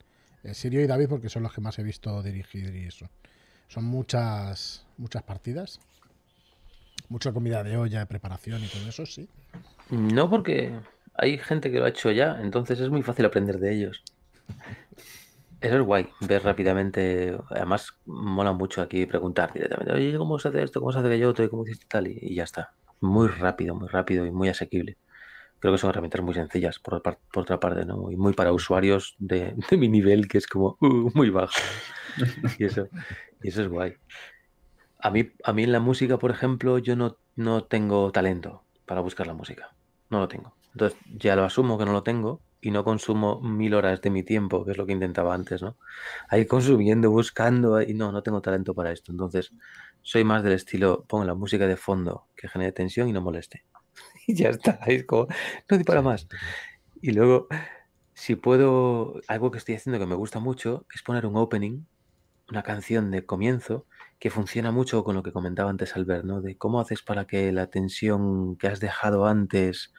Eh, 0.44 0.54
Sirio 0.54 0.80
y 0.82 0.86
David, 0.86 1.08
porque 1.08 1.28
son 1.28 1.42
los 1.42 1.52
que 1.52 1.60
más 1.60 1.78
he 1.78 1.82
visto 1.82 2.22
dirigir 2.22 2.74
y 2.74 2.84
eso. 2.86 3.08
Son 3.68 3.84
muchas, 3.84 4.86
muchas 4.96 5.22
partidas. 5.22 5.80
Mucha 7.12 7.30
comida 7.30 7.62
de 7.62 7.76
olla, 7.76 8.06
preparación 8.06 8.64
y 8.64 8.68
todo 8.68 8.88
eso, 8.88 9.04
sí. 9.04 9.28
No, 9.90 10.30
porque 10.30 10.72
hay 11.12 11.36
gente 11.36 11.70
que 11.70 11.78
lo 11.78 11.84
ha 11.84 11.90
hecho 11.90 12.10
ya, 12.10 12.38
entonces 12.40 12.80
es 12.80 12.88
muy 12.88 13.02
fácil 13.02 13.26
aprender 13.26 13.58
de 13.58 13.74
ellos. 13.74 14.02
Eso 15.60 15.76
es 15.76 15.82
guay, 15.82 16.08
ver 16.20 16.42
rápidamente. 16.42 17.36
Además, 17.50 17.92
mola 18.06 18.52
mucho 18.52 18.80
aquí 18.80 19.04
preguntar 19.04 19.52
directamente, 19.52 19.92
oye, 19.92 20.16
¿cómo 20.16 20.38
se 20.38 20.48
hace 20.48 20.62
esto? 20.62 20.80
¿Cómo 20.80 20.90
se 20.90 21.00
hace 21.00 21.08
aquello 21.08 21.28
otro? 21.28 21.44
¿Y 21.44 21.50
cómo 21.50 21.66
hiciste 21.66 21.84
tal? 21.86 22.06
Y, 22.06 22.34
ya 22.34 22.44
está. 22.44 22.72
Muy 23.02 23.28
rápido, 23.28 23.74
muy 23.74 23.88
rápido 23.88 24.24
y 24.24 24.30
muy 24.30 24.48
asequible. 24.48 24.96
Creo 25.58 25.74
que 25.74 25.78
son 25.78 25.90
herramientas 25.90 26.22
muy 26.22 26.32
sencillas, 26.32 26.78
por, 26.78 27.02
otra 27.36 27.60
parte, 27.60 27.84
¿no? 27.84 28.10
Y 28.10 28.16
muy 28.16 28.32
para 28.32 28.54
usuarios 28.54 29.16
de, 29.18 29.54
de 29.70 29.76
mi 29.76 29.90
nivel, 29.90 30.28
que 30.28 30.38
es 30.38 30.46
como 30.46 30.78
uh, 30.80 31.10
muy 31.12 31.28
bajo. 31.28 31.52
Y 32.58 32.64
eso, 32.64 32.88
y 33.42 33.48
eso 33.48 33.60
es 33.60 33.68
guay. 33.68 33.96
A 35.02 35.10
mí, 35.10 35.30
a 35.44 35.52
mí 35.52 35.64
en 35.64 35.72
la 35.72 35.80
música, 35.80 36.18
por 36.18 36.30
ejemplo, 36.30 36.78
yo 36.78 36.96
no, 36.96 37.18
no 37.36 37.64
tengo 37.64 38.10
talento 38.12 38.62
para 38.86 39.00
buscar 39.00 39.26
la 39.26 39.34
música. 39.34 39.74
No 40.08 40.20
lo 40.20 40.28
tengo. 40.28 40.54
Entonces 40.72 40.98
ya 41.18 41.36
lo 41.36 41.44
asumo 41.44 41.76
que 41.76 41.84
no 41.84 41.92
lo 41.92 42.02
tengo 42.02 42.40
y 42.60 42.70
no 42.70 42.84
consumo 42.84 43.40
mil 43.40 43.74
horas 43.74 44.00
de 44.00 44.10
mi 44.10 44.22
tiempo, 44.22 44.64
que 44.64 44.70
es 44.70 44.78
lo 44.78 44.86
que 44.86 44.92
intentaba 44.92 45.34
antes, 45.34 45.60
¿no? 45.60 45.76
Ahí 46.28 46.46
consumiendo, 46.46 47.10
buscando, 47.10 47.82
y 47.82 47.92
no, 47.92 48.12
no 48.12 48.22
tengo 48.22 48.40
talento 48.40 48.72
para 48.72 48.92
esto. 48.92 49.10
Entonces 49.10 49.52
soy 50.02 50.22
más 50.22 50.44
del 50.44 50.52
estilo, 50.52 51.04
pongo 51.08 51.24
la 51.24 51.34
música 51.34 51.66
de 51.66 51.76
fondo 51.76 52.28
que 52.36 52.48
genere 52.48 52.72
tensión 52.72 53.08
y 53.08 53.12
no 53.12 53.20
moleste. 53.20 53.64
Y 54.26 54.36
ya 54.36 54.50
está, 54.50 54.78
es 54.86 55.04
como, 55.04 55.26
no 55.68 55.76
di 55.76 55.82
para 55.82 56.00
más. 56.00 56.28
Y 57.00 57.10
luego, 57.10 57.48
si 58.14 58.36
puedo, 58.36 59.20
algo 59.26 59.50
que 59.50 59.58
estoy 59.58 59.74
haciendo 59.74 59.98
que 59.98 60.06
me 60.06 60.14
gusta 60.14 60.38
mucho 60.38 60.86
es 60.94 61.02
poner 61.02 61.26
un 61.26 61.36
opening, 61.36 61.84
una 62.48 62.62
canción 62.62 63.10
de 63.10 63.26
comienzo 63.26 63.86
que 64.22 64.30
funciona 64.30 64.70
mucho 64.70 65.02
con 65.02 65.16
lo 65.16 65.24
que 65.24 65.32
comentaba 65.32 65.68
antes 65.68 65.96
Albert, 65.96 66.24
¿no? 66.24 66.40
De 66.40 66.56
cómo 66.56 66.78
haces 66.78 67.02
para 67.02 67.26
que 67.26 67.50
la 67.50 67.70
tensión 67.70 68.54
que 68.54 68.68
has 68.68 68.78
dejado 68.78 69.26
antes. 69.26 69.92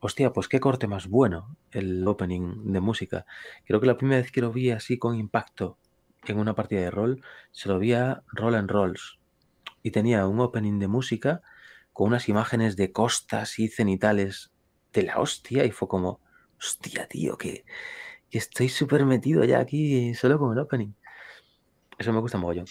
Hostia, 0.00 0.34
pues 0.34 0.48
qué 0.48 0.60
corte 0.60 0.86
más 0.86 1.08
bueno 1.08 1.56
el 1.70 2.06
opening 2.06 2.74
de 2.74 2.80
música. 2.80 3.24
Creo 3.64 3.80
que 3.80 3.86
la 3.86 3.96
primera 3.96 4.20
vez 4.20 4.30
que 4.30 4.42
lo 4.42 4.52
vi 4.52 4.70
así 4.70 4.98
con 4.98 5.16
impacto 5.16 5.78
en 6.26 6.38
una 6.38 6.54
partida 6.54 6.82
de 6.82 6.90
rol, 6.90 7.22
se 7.52 7.70
lo 7.70 7.78
vi 7.78 7.94
a 7.94 8.22
Roll 8.34 8.54
and 8.54 8.70
Rolls. 8.70 9.18
Y 9.82 9.92
tenía 9.92 10.26
un 10.26 10.40
opening 10.40 10.78
de 10.78 10.88
música 10.88 11.40
con 11.94 12.08
unas 12.08 12.28
imágenes 12.28 12.76
de 12.76 12.92
costas 12.92 13.58
y 13.58 13.68
cenitales 13.68 14.52
de 14.92 15.04
la 15.04 15.18
hostia. 15.20 15.64
Y 15.64 15.70
fue 15.70 15.88
como, 15.88 16.20
hostia, 16.58 17.08
tío, 17.08 17.38
que, 17.38 17.64
estoy 18.30 18.68
súper 18.68 19.06
metido 19.06 19.42
ya 19.42 19.58
aquí 19.58 20.12
solo 20.12 20.38
con 20.38 20.52
el 20.52 20.58
opening. 20.58 20.92
Eso 21.96 22.12
me 22.12 22.20
gusta 22.20 22.36
mogollón. 22.36 22.66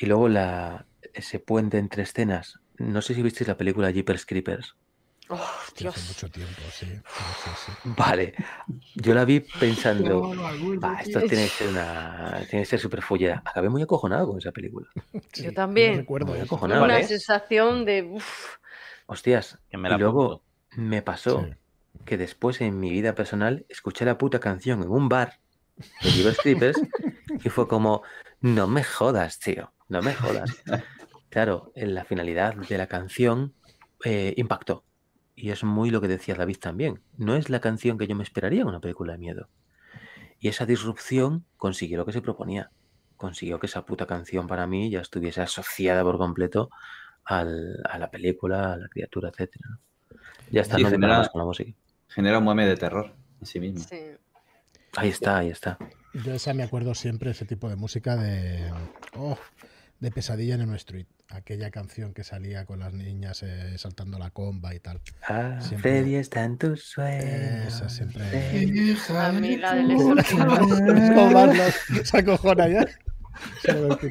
Y 0.00 0.06
luego 0.06 0.28
la, 0.28 0.86
ese 1.12 1.38
puente 1.40 1.78
entre 1.78 2.04
escenas. 2.04 2.60
No 2.78 3.02
sé 3.02 3.14
si 3.14 3.22
visteis 3.22 3.48
la 3.48 3.56
película 3.56 3.90
Jeepers 3.90 4.24
Creepers. 4.24 4.76
Oh, 5.30 5.38
Dios. 5.76 5.94
hace 5.94 6.08
mucho 6.08 6.30
tiempo, 6.30 6.54
sí. 6.72 6.86
pero 6.86 7.02
sí, 7.02 7.50
sí. 7.66 7.72
Vale. 7.96 8.34
Yo 8.94 9.12
la 9.14 9.24
vi 9.26 9.40
pensando, 9.40 10.32
"Va, 10.82 11.00
esto 11.00 11.18
tío". 11.20 11.28
tiene 11.28 11.44
que 11.44 11.50
ser 11.50 11.68
una. 11.68 12.46
Tiene 12.48 12.62
que 12.62 12.70
ser 12.70 12.80
súper 12.80 13.02
follera. 13.02 13.42
Acabé 13.44 13.68
muy 13.68 13.82
acojonado 13.82 14.28
con 14.28 14.38
esa 14.38 14.52
película. 14.52 14.88
Sí, 15.32 15.42
Yo 15.44 15.52
también. 15.52 15.92
no 15.94 15.98
recuerdo 15.98 16.26
Muy 16.28 16.40
acojonado. 16.40 16.82
Una 16.84 16.94
¿Cuál 16.94 17.02
es? 17.02 17.08
sensación 17.08 17.84
de. 17.84 18.04
uf, 18.04 18.56
Hostias. 19.06 19.58
Que 19.70 19.76
me 19.76 19.90
y 19.90 19.98
luego 19.98 20.24
apunto. 20.24 20.44
me 20.76 21.02
pasó 21.02 21.44
Sí. 21.44 21.54
que 22.06 22.16
después 22.16 22.60
en 22.62 22.78
mi 22.80 22.90
vida 22.90 23.14
personal 23.14 23.66
escuché 23.68 24.04
la 24.06 24.16
puta 24.16 24.38
canción 24.40 24.82
en 24.82 24.88
un 24.88 25.08
bar 25.10 25.40
de 26.02 26.10
Jeepers 26.10 26.38
Creepers 26.42 26.80
y 27.44 27.48
fue 27.50 27.68
como, 27.68 28.02
no 28.40 28.66
me 28.66 28.82
jodas, 28.84 29.38
tío. 29.40 29.72
No 29.88 30.02
me 30.02 30.14
jodas. 30.14 30.56
Claro, 31.30 31.72
en 31.74 31.94
la 31.94 32.04
finalidad 32.04 32.54
de 32.54 32.78
la 32.78 32.86
canción 32.86 33.54
eh, 34.04 34.34
impactó. 34.36 34.84
Y 35.34 35.50
es 35.50 35.62
muy 35.64 35.90
lo 35.90 36.00
que 36.00 36.08
decía 36.08 36.34
David 36.34 36.58
también. 36.58 37.00
No 37.16 37.36
es 37.36 37.48
la 37.50 37.60
canción 37.60 37.96
que 37.98 38.06
yo 38.06 38.14
me 38.16 38.24
esperaría 38.24 38.62
en 38.62 38.68
una 38.68 38.80
película 38.80 39.12
de 39.12 39.18
miedo. 39.18 39.48
Y 40.40 40.48
esa 40.48 40.66
disrupción 40.66 41.44
consiguió 41.56 41.98
lo 41.98 42.06
que 42.06 42.12
se 42.12 42.22
proponía. 42.22 42.70
Consiguió 43.16 43.58
que 43.58 43.66
esa 43.66 43.84
puta 43.84 44.06
canción 44.06 44.46
para 44.46 44.66
mí 44.66 44.90
ya 44.90 45.00
estuviese 45.00 45.40
asociada 45.40 46.02
por 46.02 46.18
completo 46.18 46.70
al- 47.24 47.82
a 47.88 47.98
la 47.98 48.10
película, 48.10 48.72
a 48.72 48.76
la 48.76 48.88
criatura, 48.88 49.30
etc. 49.30 49.50
Ya 50.50 50.62
está, 50.62 50.76
Sí, 50.76 50.82
no 50.84 50.90
genera- 50.90 51.28
con 51.28 51.38
la 51.40 51.44
música. 51.44 51.72
Genera 52.08 52.38
un 52.38 52.44
meme 52.46 52.66
de 52.66 52.76
terror 52.76 53.14
en 53.40 53.46
sí 53.46 53.60
mismo. 53.60 53.80
sí. 53.80 53.96
Ahí 54.96 55.10
está, 55.10 55.38
ahí 55.38 55.50
está. 55.50 55.78
Yo 56.24 56.32
esa 56.32 56.54
me 56.54 56.62
acuerdo 56.64 56.94
siempre, 56.94 57.30
ese 57.30 57.44
tipo 57.44 57.68
de 57.68 57.76
música 57.76 58.16
de, 58.16 58.72
oh, 59.16 59.38
de 60.00 60.10
Pesadilla 60.10 60.54
en 60.54 60.60
el 60.62 60.74
Street. 60.76 61.06
Aquella 61.30 61.70
canción 61.70 62.14
que 62.14 62.24
salía 62.24 62.64
con 62.64 62.78
las 62.78 62.92
niñas 62.94 63.42
eh, 63.42 63.76
saltando 63.76 64.18
la 64.18 64.30
comba 64.30 64.74
y 64.74 64.80
tal. 64.80 65.00
Ah, 65.28 65.58
Siempre- 65.60 66.00
Freddy 66.00 66.14
está 66.16 66.44
en 66.44 66.56
tus 66.56 66.84
sueños. 66.84 67.66
Esa 67.74 67.88
siempre-. 67.88 68.24
A 69.18 69.32
mí 69.32 69.56
la 69.56 69.74
del 69.74 69.90
exorcista. 69.90 71.72
se 72.04 72.18
acojona 72.18 72.68
ya. 72.68 72.86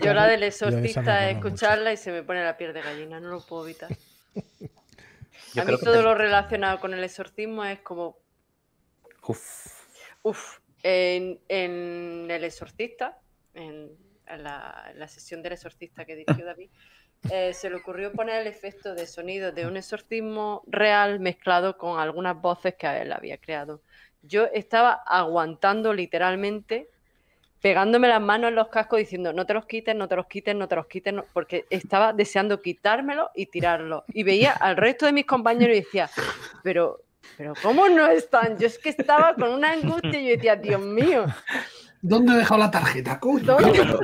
Yo 0.01 0.13
la 0.13 0.27
del 0.27 0.43
exorcista, 0.43 1.01
mucho. 1.01 1.47
escucharla 1.47 1.91
y 1.93 1.97
se 1.97 2.11
me 2.11 2.23
pone 2.23 2.43
la 2.43 2.55
piel 2.57 2.73
de 2.73 2.81
gallina, 2.81 3.19
no 3.19 3.29
lo 3.29 3.41
puedo 3.45 3.65
evitar. 3.65 3.89
Yo 5.53 5.61
a 5.61 5.65
mí 5.65 5.73
todo 5.79 5.93
te- 5.95 6.01
lo 6.03 6.13
relacionado 6.13 6.79
con 6.79 6.93
el 6.93 7.03
exorcismo 7.03 7.65
es 7.65 7.79
como, 7.79 8.19
Uf. 9.27 9.65
uff, 10.21 10.59
en, 10.83 11.39
en 11.49 12.27
El 12.29 12.43
Exorcista, 12.43 13.19
en, 13.53 13.89
la, 14.35 15.07
sesión 15.07 15.41
del 15.41 15.53
Exorcista 15.53 16.03
que 16.03 16.15
dirigió 16.15 16.45
David, 16.45 16.69
eh, 17.31 17.53
se 17.53 17.69
le 17.69 17.77
ocurrió 17.77 18.11
poner 18.11 18.41
el 18.41 18.47
efecto 18.47 18.93
de 18.93 19.07
sonido 19.07 19.51
de 19.51 19.65
un 19.65 19.77
exorcismo 19.77 20.63
real 20.67 21.19
mezclado 21.19 21.77
con 21.77 21.99
algunas 21.99 22.39
voces 22.39 22.75
que 22.75 22.87
él 22.87 23.11
había 23.11 23.37
creado. 23.37 23.81
Yo 24.21 24.45
estaba 24.53 24.93
aguantando 25.05 25.93
literalmente, 25.93 26.89
pegándome 27.61 28.07
las 28.07 28.21
manos 28.21 28.49
en 28.49 28.55
los 28.55 28.67
cascos 28.67 28.99
diciendo 28.99 29.33
no 29.33 29.45
te 29.45 29.53
los 29.53 29.65
quites, 29.65 29.95
no 29.95 30.07
te 30.07 30.15
los 30.15 30.27
quites, 30.27 30.55
no 30.55 30.67
te 30.67 30.75
los 30.75 30.87
quites, 30.87 31.13
no", 31.13 31.25
porque 31.33 31.65
estaba 31.69 32.13
deseando 32.13 32.61
quitármelo 32.61 33.31
y 33.35 33.47
tirarlo. 33.47 34.03
Y 34.09 34.23
veía 34.23 34.51
al 34.51 34.77
resto 34.77 35.05
de 35.05 35.13
mis 35.13 35.25
compañeros 35.25 35.75
y 35.75 35.81
decía, 35.81 36.09
pero, 36.63 37.01
pero 37.35 37.53
¿cómo 37.61 37.87
no 37.89 38.07
están? 38.07 38.57
Yo 38.57 38.67
es 38.67 38.77
que 38.77 38.89
estaba 38.89 39.33
con 39.35 39.49
una 39.49 39.71
angustia 39.71 40.19
y 40.19 40.25
yo 40.25 40.35
decía, 40.35 40.55
Dios 40.55 40.81
mío, 40.81 41.25
¿Dónde 42.01 42.33
he 42.33 42.37
dejado 42.37 42.59
la 42.59 42.71
tarjeta, 42.71 43.19
coño? 43.19 43.43
¿dónde? 43.43 43.97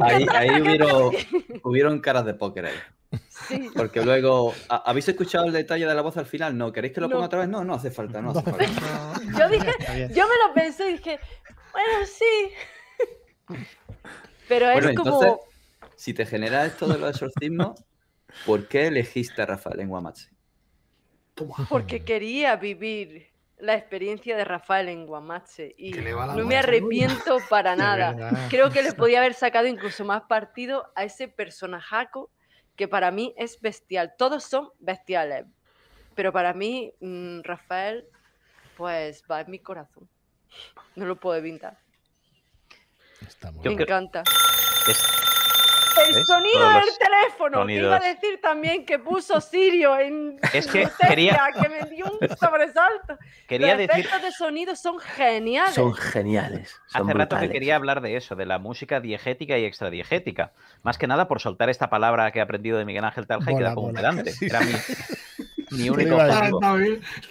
Ahí, 0.00 0.26
ahí 0.30 0.60
hubieron, 0.60 1.12
hubieron 1.64 2.00
caras 2.00 2.24
de 2.24 2.34
póker 2.34 2.66
ahí. 2.66 2.74
Sí. 3.28 3.70
Porque 3.74 4.04
luego, 4.04 4.54
¿ha- 4.68 4.82
¿habéis 4.90 5.08
escuchado 5.08 5.46
el 5.46 5.52
detalle 5.52 5.86
de 5.86 5.94
la 5.94 6.02
voz 6.02 6.16
al 6.16 6.26
final? 6.26 6.56
No, 6.58 6.72
¿queréis 6.72 6.92
que 6.94 7.00
lo 7.00 7.08
No. 7.08 7.14
ponga 7.14 7.26
otra 7.26 7.38
vez? 7.40 7.48
No, 7.48 7.64
no 7.64 7.74
hace 7.74 7.90
falta, 7.90 8.20
no 8.20 8.30
hace 8.32 8.42
falta. 8.42 8.64
Yo 9.38 9.48
dije, 9.48 9.72
yo 10.14 10.26
me 10.26 10.34
lo 10.46 10.54
pensé 10.54 10.90
y 10.90 10.92
dije, 10.92 11.18
bueno, 11.72 12.06
sí. 12.06 13.54
Pero 14.48 14.66
Bueno, 14.72 14.88
es 14.90 14.96
como, 14.96 15.22
entonces, 15.22 15.46
si 15.96 16.14
te 16.14 16.26
genera 16.26 16.64
esto 16.66 16.86
de 16.86 16.98
los 16.98 17.10
exorcismos, 17.10 17.82
¿por 18.46 18.66
qué 18.68 18.86
elegiste 18.88 19.42
a 19.42 19.46
Rafael 19.46 19.80
en 19.80 19.88
Guamachi? 19.88 20.26
Toma. 21.34 21.54
porque 21.68 22.00
quería 22.04 22.56
vivir 22.56 23.28
la 23.60 23.74
experiencia 23.74 24.36
de 24.36 24.44
Rafael 24.44 24.88
en 24.88 25.06
Guamache 25.06 25.74
y 25.76 25.92
no 25.92 26.46
me 26.46 26.56
arrepiento 26.56 27.38
para 27.48 27.76
nada. 27.76 28.48
Creo 28.48 28.70
que 28.70 28.82
le 28.82 28.92
podía 28.92 29.18
haber 29.18 29.34
sacado 29.34 29.66
incluso 29.66 30.04
más 30.04 30.22
partido 30.22 30.90
a 30.94 31.04
ese 31.04 31.28
personajaco 31.28 32.30
que 32.76 32.88
para 32.88 33.10
mí 33.10 33.34
es 33.36 33.60
bestial. 33.60 34.14
Todos 34.16 34.44
son 34.44 34.70
bestiales, 34.78 35.46
pero 36.14 36.32
para 36.32 36.54
mí 36.54 36.92
mm, 37.00 37.40
Rafael 37.42 38.06
pues 38.76 39.24
va 39.30 39.40
en 39.40 39.50
mi 39.50 39.58
corazón. 39.58 40.08
No 40.94 41.04
lo 41.04 41.16
puedo 41.16 41.36
evitar. 41.36 41.76
me 43.64 43.72
encanta. 43.72 44.22
El 46.06 46.24
sonido 46.24 46.70
del 46.70 46.88
teléfono, 46.98 47.70
iba 47.70 47.96
a 47.96 48.00
decir 48.00 48.40
también 48.40 48.84
que 48.84 48.98
puso 48.98 49.40
Sirio 49.40 49.98
en 49.98 50.38
es 50.52 50.66
que, 50.66 50.88
quería... 51.06 51.50
que 51.60 51.68
me 51.68 51.88
dio 51.90 52.06
un 52.06 52.28
sobresalto. 52.36 53.18
Quería 53.46 53.74
Los 53.74 53.88
efectos 53.88 54.22
de 54.22 54.32
sonido 54.32 54.76
son 54.76 54.98
geniales. 54.98 55.74
Son 55.74 55.94
geniales. 55.94 56.80
Hace 56.92 57.12
rato 57.12 57.38
que 57.38 57.50
quería 57.50 57.76
hablar 57.76 58.00
de 58.00 58.16
eso, 58.16 58.36
de 58.36 58.46
la 58.46 58.58
música 58.58 59.00
diegética 59.00 59.58
y 59.58 59.64
extradiegética. 59.64 60.52
Más 60.82 60.98
que 60.98 61.06
nada 61.06 61.28
por 61.28 61.40
soltar 61.40 61.68
esta 61.68 61.90
palabra 61.90 62.30
que 62.30 62.38
he 62.38 62.42
aprendido 62.42 62.78
de 62.78 62.84
Miguel 62.84 63.04
Ángel 63.04 63.26
Talja 63.26 63.52
y 63.52 63.56
queda 63.56 63.74
como 63.74 63.88
un 63.88 63.94
pedante. 63.94 64.32
Era 64.40 64.60
mi, 64.60 64.72
mi 65.70 65.90
único 65.90 66.16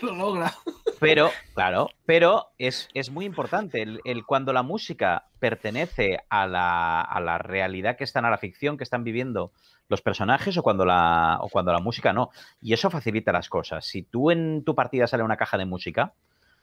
Lo 0.01 0.15
logra. 0.15 0.53
Pero, 0.99 1.31
claro, 1.53 1.89
pero 2.05 2.47
es, 2.57 2.89
es 2.93 3.11
muy 3.11 3.25
importante 3.25 3.81
el, 3.81 4.25
cuando 4.25 4.53
la 4.53 4.63
música 4.63 5.25
pertenece 5.39 6.19
a 6.29 6.47
la, 6.47 7.01
a 7.01 7.19
la, 7.19 7.37
realidad 7.37 7.97
que 7.97 8.03
están, 8.03 8.25
a 8.25 8.29
la 8.29 8.37
ficción 8.37 8.77
que 8.77 8.83
están 8.83 9.03
viviendo 9.03 9.51
los 9.89 10.01
personajes 10.01 10.57
o 10.57 10.63
cuando, 10.63 10.85
la, 10.85 11.37
o 11.41 11.49
cuando 11.49 11.71
la 11.71 11.79
música 11.79 12.13
no. 12.13 12.31
Y 12.61 12.73
eso 12.73 12.89
facilita 12.89 13.31
las 13.31 13.49
cosas. 13.49 13.85
Si 13.85 14.03
tú 14.03 14.31
en 14.31 14.63
tu 14.63 14.75
partida 14.75 15.07
sale 15.07 15.23
una 15.23 15.37
caja 15.37 15.57
de 15.57 15.65
música, 15.65 16.13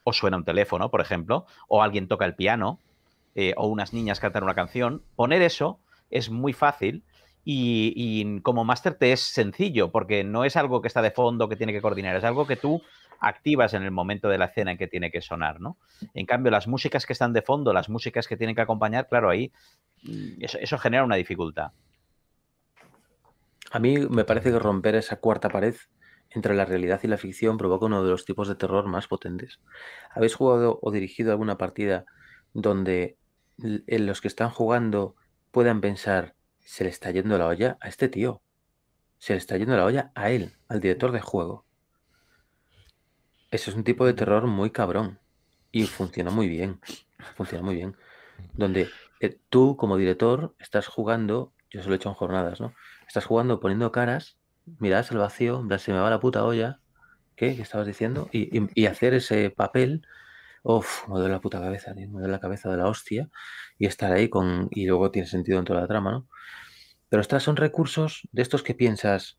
o 0.04 0.12
suena 0.12 0.36
un 0.36 0.44
teléfono, 0.44 0.90
por 0.90 1.00
ejemplo, 1.00 1.46
o 1.68 1.82
alguien 1.82 2.08
toca 2.08 2.26
el 2.26 2.34
piano, 2.34 2.78
eh, 3.34 3.54
o 3.56 3.66
unas 3.66 3.92
niñas 3.92 4.20
cantan 4.20 4.44
una 4.44 4.54
canción, 4.54 5.02
poner 5.16 5.42
eso 5.42 5.80
es 6.10 6.30
muy 6.30 6.52
fácil 6.52 7.02
y, 7.44 7.92
y, 7.96 8.40
como 8.40 8.64
máster 8.64 8.94
te 8.94 9.12
es 9.12 9.20
sencillo, 9.20 9.90
porque 9.90 10.24
no 10.24 10.44
es 10.44 10.56
algo 10.56 10.80
que 10.80 10.88
está 10.88 11.02
de 11.02 11.10
fondo, 11.10 11.48
que 11.48 11.56
tiene 11.56 11.72
que 11.72 11.82
coordinar, 11.82 12.16
es 12.16 12.24
algo 12.24 12.46
que 12.46 12.56
tú 12.56 12.82
activas 13.24 13.74
en 13.74 13.82
el 13.82 13.90
momento 13.90 14.28
de 14.28 14.38
la 14.38 14.46
escena 14.46 14.72
en 14.72 14.78
que 14.78 14.86
tiene 14.86 15.10
que 15.10 15.22
sonar, 15.22 15.60
¿no? 15.60 15.78
En 16.12 16.26
cambio, 16.26 16.50
las 16.50 16.68
músicas 16.68 17.06
que 17.06 17.12
están 17.12 17.32
de 17.32 17.42
fondo, 17.42 17.72
las 17.72 17.88
músicas 17.88 18.28
que 18.28 18.36
tienen 18.36 18.54
que 18.54 18.62
acompañar, 18.62 19.08
claro, 19.08 19.30
ahí 19.30 19.52
mm, 20.02 20.42
eso, 20.42 20.78
genera 20.78 21.04
una 21.04 21.16
dificultad. 21.16 21.72
A 23.70 23.78
mí 23.78 23.98
me 23.98 24.24
parece 24.24 24.50
que 24.50 24.58
romper 24.58 24.94
esa 24.94 25.16
cuarta 25.16 25.48
pared 25.48 25.74
entre 26.30 26.54
la 26.54 26.64
realidad 26.64 27.00
y 27.02 27.08
la 27.08 27.16
ficción 27.16 27.56
provoca 27.56 27.86
uno 27.86 28.04
de 28.04 28.10
los 28.10 28.24
tipos 28.24 28.48
de 28.48 28.56
terror 28.56 28.86
más 28.86 29.08
potentes. 29.08 29.60
¿Habéis 30.10 30.34
jugado 30.34 30.78
o 30.82 30.90
dirigido 30.90 31.32
alguna 31.32 31.56
partida 31.56 32.04
donde 32.52 33.16
los 33.56 34.20
que 34.20 34.28
están 34.28 34.50
jugando 34.50 35.16
puedan 35.50 35.80
pensar, 35.80 36.34
se 36.60 36.84
le 36.84 36.90
está 36.90 37.10
yendo 37.10 37.38
la 37.38 37.46
olla 37.46 37.78
a 37.80 37.88
este 37.88 38.08
tío? 38.08 38.42
Se 39.18 39.32
le 39.32 39.38
está 39.38 39.56
yendo 39.56 39.76
la 39.76 39.84
olla 39.84 40.12
a 40.14 40.30
él, 40.30 40.52
al 40.68 40.80
director 40.80 41.12
de 41.12 41.20
juego. 41.20 41.64
Ese 43.54 43.70
es 43.70 43.76
un 43.76 43.84
tipo 43.84 44.04
de 44.04 44.14
terror 44.14 44.48
muy 44.48 44.70
cabrón. 44.70 45.20
Y 45.70 45.84
funciona 45.84 46.32
muy 46.32 46.48
bien. 46.48 46.80
Funciona 47.36 47.64
muy 47.64 47.76
bien. 47.76 47.96
Donde 48.52 48.88
eh, 49.20 49.38
tú, 49.48 49.76
como 49.76 49.96
director, 49.96 50.56
estás 50.58 50.88
jugando, 50.88 51.52
yo 51.70 51.80
se 51.80 51.86
lo 51.86 51.94
he 51.94 51.96
hecho 51.98 52.08
en 52.08 52.16
jornadas, 52.16 52.60
¿no? 52.60 52.74
Estás 53.06 53.26
jugando 53.26 53.60
poniendo 53.60 53.92
caras, 53.92 54.38
miras 54.80 55.12
al 55.12 55.18
vacío, 55.18 55.64
se 55.78 55.92
me 55.92 56.00
va 56.00 56.10
la 56.10 56.18
puta 56.18 56.44
olla. 56.44 56.80
¿Qué? 57.36 57.54
¿Qué 57.54 57.62
estabas 57.62 57.86
diciendo? 57.86 58.28
Y, 58.32 58.86
hacer 58.86 59.14
ese 59.14 59.50
papel. 59.50 60.04
Uf, 60.64 61.06
me 61.06 61.20
duele 61.20 61.34
la 61.34 61.40
puta 61.40 61.60
cabeza, 61.60 61.94
tío, 61.94 62.08
me 62.08 62.18
duele 62.18 62.32
la 62.32 62.40
cabeza 62.40 62.68
de 62.72 62.76
la 62.78 62.88
hostia. 62.88 63.30
Y 63.78 63.86
estar 63.86 64.12
ahí 64.12 64.28
con. 64.28 64.66
Y 64.72 64.86
luego 64.86 65.12
tiene 65.12 65.28
sentido 65.28 65.60
en 65.60 65.64
toda 65.64 65.80
la 65.82 65.86
trama, 65.86 66.10
¿no? 66.10 66.28
Pero 67.08 67.20
estos 67.20 67.44
son 67.44 67.54
recursos 67.54 68.28
de 68.32 68.42
estos 68.42 68.64
que 68.64 68.74
piensas. 68.74 69.38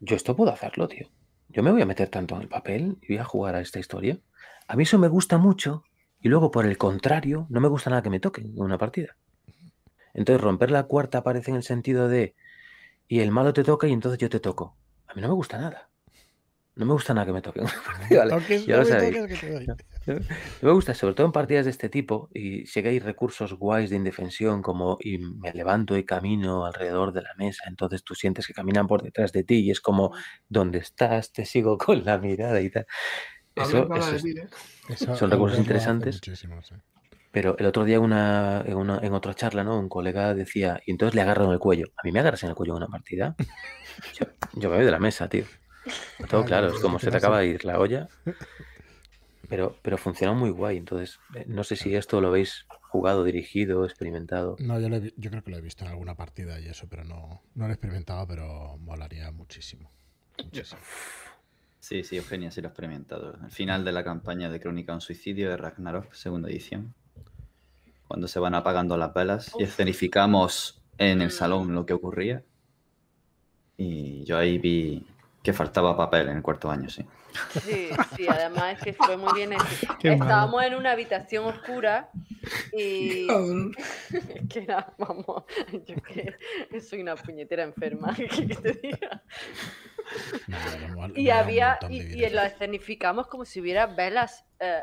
Yo 0.00 0.16
esto 0.16 0.34
puedo 0.34 0.50
hacerlo, 0.50 0.88
tío 0.88 1.08
yo 1.48 1.62
me 1.62 1.70
voy 1.70 1.82
a 1.82 1.86
meter 1.86 2.08
tanto 2.08 2.36
en 2.36 2.42
el 2.42 2.48
papel 2.48 2.98
y 3.02 3.14
voy 3.14 3.18
a 3.18 3.24
jugar 3.24 3.54
a 3.54 3.60
esta 3.60 3.78
historia. 3.78 4.18
A 4.68 4.76
mí 4.76 4.82
eso 4.82 4.98
me 4.98 5.08
gusta 5.08 5.38
mucho 5.38 5.84
y 6.20 6.28
luego 6.28 6.50
por 6.50 6.66
el 6.66 6.76
contrario 6.76 7.46
no 7.50 7.60
me 7.60 7.68
gusta 7.68 7.90
nada 7.90 8.02
que 8.02 8.10
me 8.10 8.20
toquen 8.20 8.46
en 8.46 8.60
una 8.60 8.78
partida. 8.78 9.16
Entonces 10.14 10.40
romper 10.40 10.70
la 10.70 10.84
cuarta 10.84 11.18
aparece 11.18 11.50
en 11.50 11.56
el 11.56 11.62
sentido 11.62 12.08
de 12.08 12.34
y 13.08 13.20
el 13.20 13.30
malo 13.30 13.52
te 13.52 13.62
toca 13.62 13.86
y 13.86 13.92
entonces 13.92 14.18
yo 14.18 14.28
te 14.28 14.40
toco. 14.40 14.76
A 15.06 15.14
mí 15.14 15.22
no 15.22 15.28
me 15.28 15.34
gusta 15.34 15.58
nada. 15.58 15.88
No 16.74 16.84
me 16.84 16.92
gusta 16.92 17.14
nada 17.14 17.26
que 17.26 17.32
me 17.32 17.42
toquen. 17.42 17.66
me 20.62 20.72
gusta, 20.72 20.94
sobre 20.94 21.14
todo 21.14 21.26
en 21.26 21.32
partidas 21.32 21.64
de 21.64 21.70
este 21.70 21.88
tipo, 21.88 22.28
y 22.32 22.66
sé 22.66 22.82
que 22.82 22.90
hay 22.90 22.98
recursos 22.98 23.54
guays 23.54 23.90
de 23.90 23.96
indefensión, 23.96 24.62
como 24.62 24.98
y 25.00 25.18
me 25.18 25.52
levanto 25.52 25.96
y 25.96 26.04
camino 26.04 26.64
alrededor 26.64 27.12
de 27.12 27.22
la 27.22 27.34
mesa, 27.36 27.64
entonces 27.68 28.04
tú 28.04 28.14
sientes 28.14 28.46
que 28.46 28.54
caminan 28.54 28.86
por 28.86 29.02
detrás 29.02 29.32
de 29.32 29.44
ti 29.44 29.56
y 29.60 29.70
es 29.70 29.80
como, 29.80 30.14
¿dónde 30.48 30.78
estás? 30.78 31.32
Te 31.32 31.44
sigo 31.44 31.78
con 31.78 32.04
la 32.04 32.18
mirada 32.18 32.60
y 32.60 32.70
tal. 32.70 32.86
Eso, 33.54 33.88
¿eh? 33.94 35.16
son 35.16 35.30
recursos 35.30 35.58
interesantes. 35.58 36.20
Pero 37.32 37.56
el 37.58 37.66
otro 37.66 37.84
día 37.84 38.00
una, 38.00 38.62
en, 38.66 38.76
una, 38.76 38.98
en 39.02 39.12
otra 39.12 39.34
charla, 39.34 39.62
¿no? 39.64 39.78
Un 39.78 39.88
colega 39.88 40.34
decía, 40.34 40.80
y 40.86 40.90
entonces 40.90 41.14
le 41.14 41.20
agarran 41.20 41.50
el 41.50 41.58
cuello. 41.58 41.88
¿A 41.96 42.00
mí 42.04 42.12
me 42.12 42.20
agarras 42.20 42.42
en 42.44 42.50
el 42.50 42.54
cuello 42.54 42.72
en 42.74 42.78
una 42.78 42.88
partida? 42.88 43.34
Yo, 44.14 44.26
yo 44.54 44.70
me 44.70 44.76
voy 44.76 44.84
de 44.84 44.90
la 44.90 44.98
mesa, 44.98 45.28
tío. 45.28 45.44
Todo 46.30 46.44
claro, 46.44 46.68
es 46.68 46.80
como 46.80 46.98
se 46.98 47.10
te 47.10 47.16
acaba 47.16 47.40
de 47.40 47.46
ir 47.48 47.64
la 47.64 47.78
olla. 47.78 48.08
Pero, 49.48 49.76
pero 49.82 49.98
funciona 49.98 50.32
muy 50.32 50.50
guay. 50.50 50.76
Entonces, 50.78 51.18
eh, 51.34 51.44
no 51.46 51.64
sé 51.64 51.76
si 51.76 51.94
esto 51.94 52.20
lo 52.20 52.28
habéis 52.28 52.66
jugado, 52.80 53.24
dirigido, 53.24 53.84
experimentado. 53.84 54.56
No, 54.58 54.80
yo, 54.80 54.88
yo 55.16 55.30
creo 55.30 55.42
que 55.42 55.50
lo 55.50 55.58
he 55.58 55.60
visto 55.60 55.84
en 55.84 55.90
alguna 55.90 56.16
partida 56.16 56.58
y 56.60 56.66
eso, 56.66 56.86
pero 56.88 57.04
no, 57.04 57.42
no 57.54 57.64
lo 57.64 57.70
he 57.70 57.74
experimentado, 57.74 58.26
pero 58.26 58.78
molaría 58.78 59.30
muchísimo. 59.32 59.90
Sí, 61.80 62.02
sí, 62.02 62.16
Eugenia 62.16 62.50
sí 62.50 62.60
lo 62.60 62.68
ha 62.68 62.70
experimentado. 62.70 63.38
El 63.44 63.50
final 63.50 63.84
de 63.84 63.92
la 63.92 64.02
campaña 64.02 64.50
de 64.50 64.60
Crónica 64.60 64.92
de 64.92 64.96
un 64.96 65.00
Suicidio 65.00 65.50
de 65.50 65.56
Ragnarok, 65.56 66.12
segunda 66.12 66.48
edición. 66.48 66.94
Cuando 68.08 68.28
se 68.28 68.38
van 68.38 68.54
apagando 68.54 68.96
las 68.96 69.14
velas 69.14 69.52
y 69.58 69.64
escenificamos 69.64 70.82
en 70.98 71.22
el 71.22 71.30
salón 71.30 71.74
lo 71.74 71.86
que 71.86 71.92
ocurría. 71.92 72.42
Y 73.76 74.24
yo 74.24 74.38
ahí 74.38 74.58
vi 74.58 75.06
que 75.46 75.52
faltaba 75.52 75.96
papel 75.96 76.28
en 76.28 76.38
el 76.38 76.42
cuarto 76.42 76.68
año, 76.68 76.88
sí. 76.88 77.06
Sí, 77.62 77.90
sí, 78.16 78.26
además 78.28 78.76
es 78.76 78.82
que 78.82 78.92
fue 78.92 79.16
muy 79.16 79.32
bien. 79.32 79.52
Estábamos 80.02 80.64
en 80.64 80.74
una 80.74 80.90
habitación 80.90 81.44
oscura 81.44 82.10
y. 82.72 83.28
que 84.50 84.58
era, 84.58 84.92
vamos, 84.98 85.44
yo 85.86 85.94
que 86.02 86.80
soy 86.80 87.00
una 87.00 87.14
puñetera 87.14 87.62
enferma, 87.62 88.12
que 88.16 88.56
te 88.56 88.72
diga. 88.72 89.22
y 91.14 91.30
había, 91.30 91.78
y, 91.88 92.28
lo 92.28 92.42
escenificamos 92.42 93.28
como 93.28 93.44
si 93.44 93.60
hubiera 93.60 93.86
velas 93.86 94.44
eh, 94.58 94.80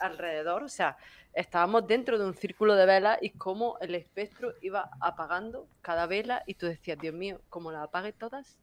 alrededor, 0.00 0.64
o 0.64 0.68
sea, 0.68 0.96
estábamos 1.32 1.86
dentro 1.86 2.18
de 2.18 2.26
un 2.26 2.34
círculo 2.34 2.74
de 2.74 2.86
velas 2.86 3.18
y 3.20 3.30
como 3.30 3.78
el 3.78 3.94
espectro 3.94 4.52
iba 4.62 4.90
apagando 5.00 5.68
cada 5.80 6.06
vela 6.08 6.42
y 6.48 6.54
tú 6.54 6.66
decías, 6.66 6.98
Dios 6.98 7.14
mío, 7.14 7.40
como 7.48 7.70
la 7.70 7.84
apague 7.84 8.12
todas, 8.12 8.58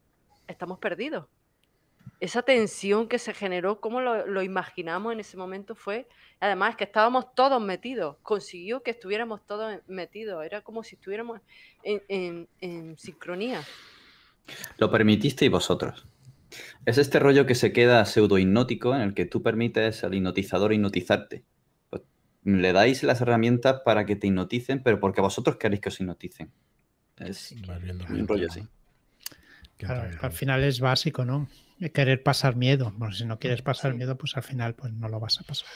estamos 0.49 0.79
perdidos. 0.79 1.25
Esa 2.19 2.41
tensión 2.41 3.07
que 3.07 3.17
se 3.17 3.33
generó, 3.33 3.79
cómo 3.79 4.01
lo, 4.01 4.43
imaginamos 4.43 5.13
en 5.13 5.21
ese 5.21 5.37
momento 5.37 5.73
fue, 5.73 6.07
además 6.41 6.75
que 6.75 6.83
estábamos 6.83 7.33
todos 7.33 7.61
metidos, 7.61 8.17
consiguió 8.23 8.83
que 8.83 8.91
estuviéramos 8.91 9.45
todos 9.45 9.79
metidos, 9.87 10.43
era 10.43 10.61
como 10.61 10.83
si 10.83 10.95
estuviéramos 10.95 11.39
en, 11.83 12.97
sincronía. 12.97 13.61
Lo 14.77 14.91
permitisteis 14.91 15.49
vosotros. 15.49 16.05
Es 16.85 16.97
este 16.97 17.19
rollo 17.19 17.45
que 17.45 17.55
se 17.55 17.71
queda 17.71 18.03
pseudo 18.05 18.37
hipnótico 18.37 18.95
en 18.95 19.01
el 19.01 19.13
que 19.13 19.25
tú 19.25 19.41
permites 19.41 20.03
al 20.03 20.13
hipnotizador 20.13 20.73
hipnotizarte. 20.73 21.45
Pues, 21.89 22.01
le 22.43 22.73
dais 22.73 23.03
las 23.03 23.21
herramientas 23.21 23.81
para 23.85 24.05
que 24.05 24.17
te 24.17 24.27
hipnoticen, 24.27 24.83
pero 24.83 24.99
porque 24.99 25.21
vosotros 25.21 25.55
queréis 25.55 25.79
que 25.79 25.89
os 25.89 25.99
hipnoticen. 26.01 26.51
Es 27.17 27.53
un 28.09 28.27
rollo 28.27 28.47
así 28.49 28.67
al 29.87 30.31
final 30.31 30.63
es 30.63 30.79
básico, 30.79 31.25
¿no? 31.25 31.47
Querer 31.93 32.21
pasar 32.23 32.55
miedo. 32.55 32.93
Bueno, 32.97 33.13
si 33.13 33.25
no 33.25 33.39
quieres 33.39 33.61
pasar 33.61 33.93
miedo, 33.93 34.17
pues 34.17 34.35
al 34.35 34.43
final 34.43 34.75
pues 34.75 34.91
no 34.93 35.07
lo 35.07 35.19
vas 35.19 35.39
a 35.39 35.43
pasar. 35.43 35.69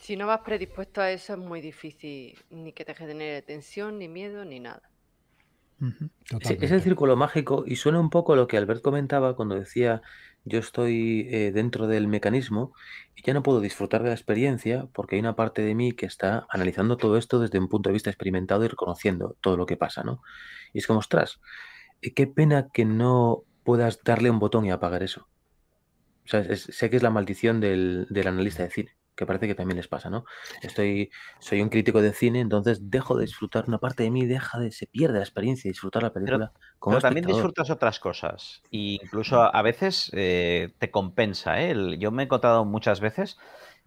Si 0.00 0.16
no 0.16 0.26
vas 0.26 0.40
predispuesto 0.40 1.00
a 1.00 1.10
eso, 1.10 1.34
es 1.34 1.38
muy 1.38 1.60
difícil 1.60 2.36
ni 2.50 2.72
que 2.72 2.84
te 2.84 2.94
genere 2.94 3.42
tensión, 3.42 3.98
ni 3.98 4.08
miedo, 4.08 4.44
ni 4.44 4.60
nada. 4.60 4.82
es 6.40 6.70
el 6.70 6.82
círculo 6.82 7.16
mágico 7.16 7.64
y 7.66 7.76
suena 7.76 8.00
un 8.00 8.10
poco 8.10 8.34
lo 8.34 8.48
que 8.48 8.56
Albert 8.56 8.82
comentaba 8.82 9.36
cuando 9.36 9.54
decía 9.54 10.02
yo 10.44 10.58
estoy 10.58 11.28
eh, 11.30 11.52
dentro 11.52 11.86
del 11.86 12.08
mecanismo 12.08 12.72
y 13.14 13.22
ya 13.22 13.34
no 13.34 13.42
puedo 13.42 13.60
disfrutar 13.60 14.02
de 14.02 14.08
la 14.08 14.14
experiencia 14.14 14.88
porque 14.92 15.16
hay 15.16 15.20
una 15.20 15.36
parte 15.36 15.62
de 15.62 15.74
mí 15.74 15.92
que 15.92 16.06
está 16.06 16.46
analizando 16.50 16.96
todo 16.96 17.16
esto 17.16 17.38
desde 17.38 17.58
un 17.58 17.68
punto 17.68 17.90
de 17.90 17.94
vista 17.94 18.10
experimentado 18.10 18.64
y 18.64 18.68
reconociendo 18.68 19.36
todo 19.40 19.56
lo 19.56 19.66
que 19.66 19.76
pasa, 19.76 20.02
¿no? 20.02 20.22
Y 20.72 20.78
es 20.78 20.86
como, 20.86 21.00
ostras, 21.00 21.40
qué 22.00 22.26
pena 22.26 22.68
que 22.72 22.84
no 22.84 23.44
puedas 23.64 24.02
darle 24.02 24.30
un 24.30 24.38
botón 24.38 24.64
y 24.64 24.70
apagar 24.70 25.02
eso. 25.02 25.28
O 26.24 26.30
sea, 26.30 26.44
sé 26.56 26.90
que 26.90 26.96
es 26.96 27.02
la 27.02 27.10
maldición 27.10 27.60
del, 27.60 28.06
analista 28.26 28.62
de 28.62 28.70
cine. 28.70 28.96
que 29.16 29.26
parece 29.26 29.48
que 29.48 29.54
también 29.54 29.78
les 29.78 29.88
pasa, 29.88 30.10
¿no? 30.10 30.24
Estoy, 30.62 31.10
soy 31.40 31.60
un 31.60 31.70
crítico 31.70 32.00
de 32.00 32.12
cine, 32.12 32.40
entonces 32.40 32.90
dejo 32.90 33.16
de 33.16 33.24
disfrutar 33.24 33.64
una 33.66 33.78
parte 33.78 34.04
de 34.04 34.10
mí, 34.10 34.26
deja 34.26 34.58
de, 34.58 34.70
se 34.70 34.86
pierde 34.86 35.18
la 35.18 35.24
experiencia 35.24 35.68
de 35.68 35.72
disfrutar 35.72 36.02
la 36.02 36.12
película. 36.12 36.52
Pero, 36.84 37.00
también 37.00 37.26
disfrutas 37.26 37.70
otras 37.70 37.98
cosas. 37.98 38.62
E 38.70 38.98
incluso 39.02 39.40
a 39.40 39.62
veces 39.62 40.10
eh, 40.14 40.72
te 40.78 40.90
compensa. 40.90 41.60
¿eh? 41.60 41.96
yo 41.98 42.12
me 42.12 42.22
he 42.22 42.26
encontrado 42.26 42.64
muchas 42.64 43.00
veces 43.00 43.38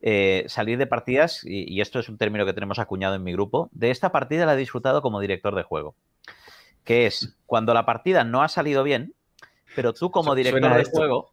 eh, 0.03 0.45
salir 0.47 0.79
de 0.79 0.87
partidas, 0.87 1.43
y, 1.43 1.79
esto 1.79 1.99
es 1.99 2.09
un 2.09 2.17
término 2.17 2.43
que 2.45 2.53
tenemos 2.53 2.79
acuñado 2.79 3.13
en 3.13 3.23
mi 3.23 3.33
grupo, 3.33 3.69
de 3.71 3.91
esta 3.91 4.11
partida 4.11 4.47
la 4.47 4.55
he 4.55 4.57
disfrutado 4.57 5.01
como 5.03 5.19
director 5.19 5.55
de 5.55 5.61
juego. 5.61 5.95
Que 6.83 7.05
es 7.05 7.35
cuando 7.45 7.73
la 7.73 7.85
partida 7.85 8.23
no 8.23 8.41
ha 8.41 8.47
salido 8.47 8.83
bien, 8.83 9.13
pero 9.75 9.93
tú 9.93 10.11
como 10.11 10.35
director 10.35 10.75
de 10.75 10.83
juego. 10.85 11.31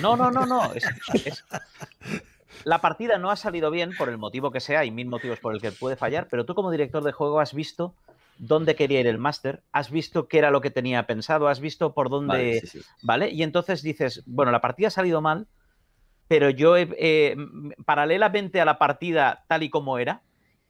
No, 0.00 0.16
no, 0.16 0.30
no, 0.30 0.46
no. 0.46 0.70
La 2.64 2.80
partida 2.80 3.18
no 3.18 3.30
ha 3.30 3.36
salido 3.36 3.70
bien 3.70 3.92
por 3.96 4.08
el 4.08 4.18
motivo 4.18 4.50
que 4.50 4.60
sea, 4.60 4.80
hay 4.80 4.90
mil 4.90 5.06
motivos 5.06 5.38
por 5.38 5.54
el 5.54 5.60
que 5.60 5.72
puede 5.72 5.96
fallar, 5.96 6.26
pero 6.28 6.44
tú 6.44 6.54
como 6.54 6.70
director 6.70 7.04
de 7.04 7.12
juego 7.12 7.38
has 7.38 7.54
visto 7.54 7.94
dónde 8.38 8.74
quería 8.74 9.00
ir 9.00 9.06
el 9.06 9.18
máster, 9.18 9.62
has 9.72 9.90
visto 9.90 10.28
qué 10.28 10.38
era 10.38 10.50
lo 10.50 10.60
que 10.60 10.70
tenía 10.70 11.06
pensado, 11.06 11.48
has 11.48 11.60
visto 11.60 11.94
por 11.94 12.10
dónde. 12.10 12.62
Vale, 13.02 13.30
Y 13.30 13.42
entonces 13.42 13.82
dices, 13.82 14.22
bueno, 14.26 14.52
la 14.52 14.60
partida 14.60 14.88
ha 14.88 14.90
salido 14.90 15.20
mal, 15.20 15.46
pero 16.28 16.50
yo 16.50 16.74
paralelamente 17.84 18.60
a 18.60 18.64
la 18.64 18.78
partida 18.78 19.44
tal 19.48 19.62
y 19.62 19.70
como 19.70 19.98
era, 19.98 20.22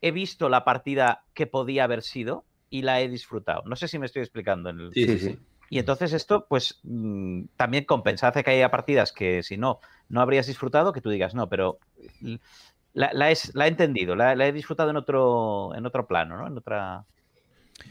he 0.03 0.11
visto 0.11 0.49
la 0.49 0.65
partida 0.65 1.25
que 1.35 1.47
podía 1.47 1.85
haber 1.85 2.03
sido 2.03 2.45
y 2.71 2.83
la 2.83 3.01
he 3.01 3.09
disfrutado. 3.09 3.63
No 3.67 3.77
sé 3.77 3.89
si 3.89 3.99
me 3.99 4.07
estoy 4.07 4.23
explicando. 4.23 4.71
En 4.71 4.81
el... 4.81 4.93
Sí, 4.93 5.07
sí, 5.07 5.19
sí. 5.19 5.39
Y 5.69 5.79
entonces 5.79 6.13
esto, 6.13 6.47
pues, 6.49 6.79
mm, 6.85 7.45
también 7.57 7.85
compensa, 7.85 8.29
hace 8.29 8.45
que 8.45 8.51
haya 8.53 8.71
partidas 8.71 9.13
que 9.13 9.43
si 9.43 9.57
no, 9.57 9.81
no 10.09 10.21
habrías 10.21 10.47
disfrutado, 10.47 10.93
que 10.93 11.01
tú 11.01 11.11
digas, 11.11 11.35
no, 11.35 11.49
pero 11.49 11.79
la, 12.93 13.11
la, 13.13 13.31
he 13.31 13.69
entendido, 13.69 14.15
la, 14.15 14.33
he 14.33 14.53
disfrutado 14.53 14.91
en 14.91 14.97
otro, 14.97 15.75
en 15.75 15.85
otro 15.85 16.07
plano, 16.07 16.37
¿no? 16.37 16.47
En 16.47 16.57
otra... 16.57 17.05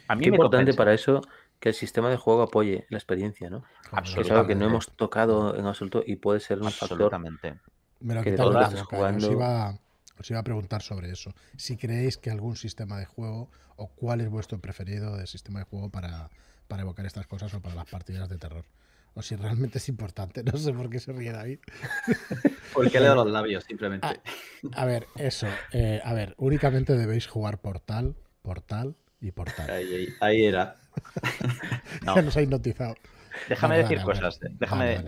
A 0.08 0.16
mí 0.16 0.24
Qué 0.24 0.30
importante 0.30 0.74
para 0.74 0.94
eso 0.94 1.22
que 1.60 1.70
el 1.70 1.76
sistema 1.76 2.10
de 2.10 2.18
juego 2.18 2.42
apoye 2.44 2.86
la 2.90 2.98
experiencia, 2.98 3.50
¿no? 3.50 3.64
Absolutamente. 3.92 4.22
Es 4.22 4.32
algo 4.32 4.48
que 4.48 4.56
no 4.56 4.66
hemos 4.66 4.92
tocado 4.96 5.56
en 5.56 5.66
absoluto 5.66 6.04
y 6.06 6.16
puede 6.16 6.40
ser 6.40 6.60
un 6.60 6.68
Absolutamente. 6.68 7.52
factor. 7.52 7.72
Me 8.00 8.16
lo 8.16 8.24
que 8.24 8.32
todas 8.34 8.82
jugando... 8.84 9.28
os, 9.28 9.34
iba, 9.34 9.80
os 10.18 10.30
iba 10.30 10.40
a 10.40 10.44
preguntar 10.44 10.82
sobre 10.82 11.12
eso. 11.12 11.34
Si 11.58 11.78
creéis 11.78 12.18
que 12.18 12.32
algún 12.32 12.56
sistema 12.56 13.00
de 13.00 13.06
juego 13.06 13.50
o 13.76 13.88
cuál 13.88 14.22
es 14.22 14.30
vuestro 14.30 14.60
preferido 14.60 15.18
de 15.18 15.28
sistema 15.28 15.60
de 15.60 15.66
juego 15.66 15.90
para, 15.90 16.30
para 16.68 16.84
evocar 16.84 17.06
estas 17.06 17.28
cosas 17.28 17.54
o 17.54 17.62
para 17.62 17.76
las 17.76 17.88
partidas 17.88 18.30
de 18.30 18.38
terror. 18.38 18.66
O 19.14 19.22
si 19.22 19.36
realmente 19.36 19.78
es 19.78 19.88
importante, 19.88 20.44
no 20.52 20.58
sé 20.58 20.74
por 20.74 20.90
qué 20.90 21.00
se 21.00 21.14
ríe 21.14 21.32
David. 21.32 21.60
Porque 22.74 23.00
le 23.00 23.08
los 23.08 23.32
labios, 23.32 23.64
simplemente. 23.64 24.08
Ah, 24.08 24.82
a, 24.82 24.86
ver, 24.86 25.08
eso. 25.16 25.48
Eh, 25.72 26.02
a 26.04 26.14
ver, 26.14 26.36
únicamente 26.38 26.96
debéis 26.96 27.26
jugar 27.28 27.60
Portal, 27.60 28.16
Portal 28.42 28.96
y 29.22 29.32
Portal. 29.32 29.70
Ahí, 30.20 30.46
era. 30.46 30.78
Ya 32.06 32.22
nos 32.22 32.36
ha 32.38 32.42
hipnotizado. 32.42 32.96
Déjame 33.50 33.78
decir 33.78 34.02
cosas. 34.02 34.40
Déjame 34.60 35.04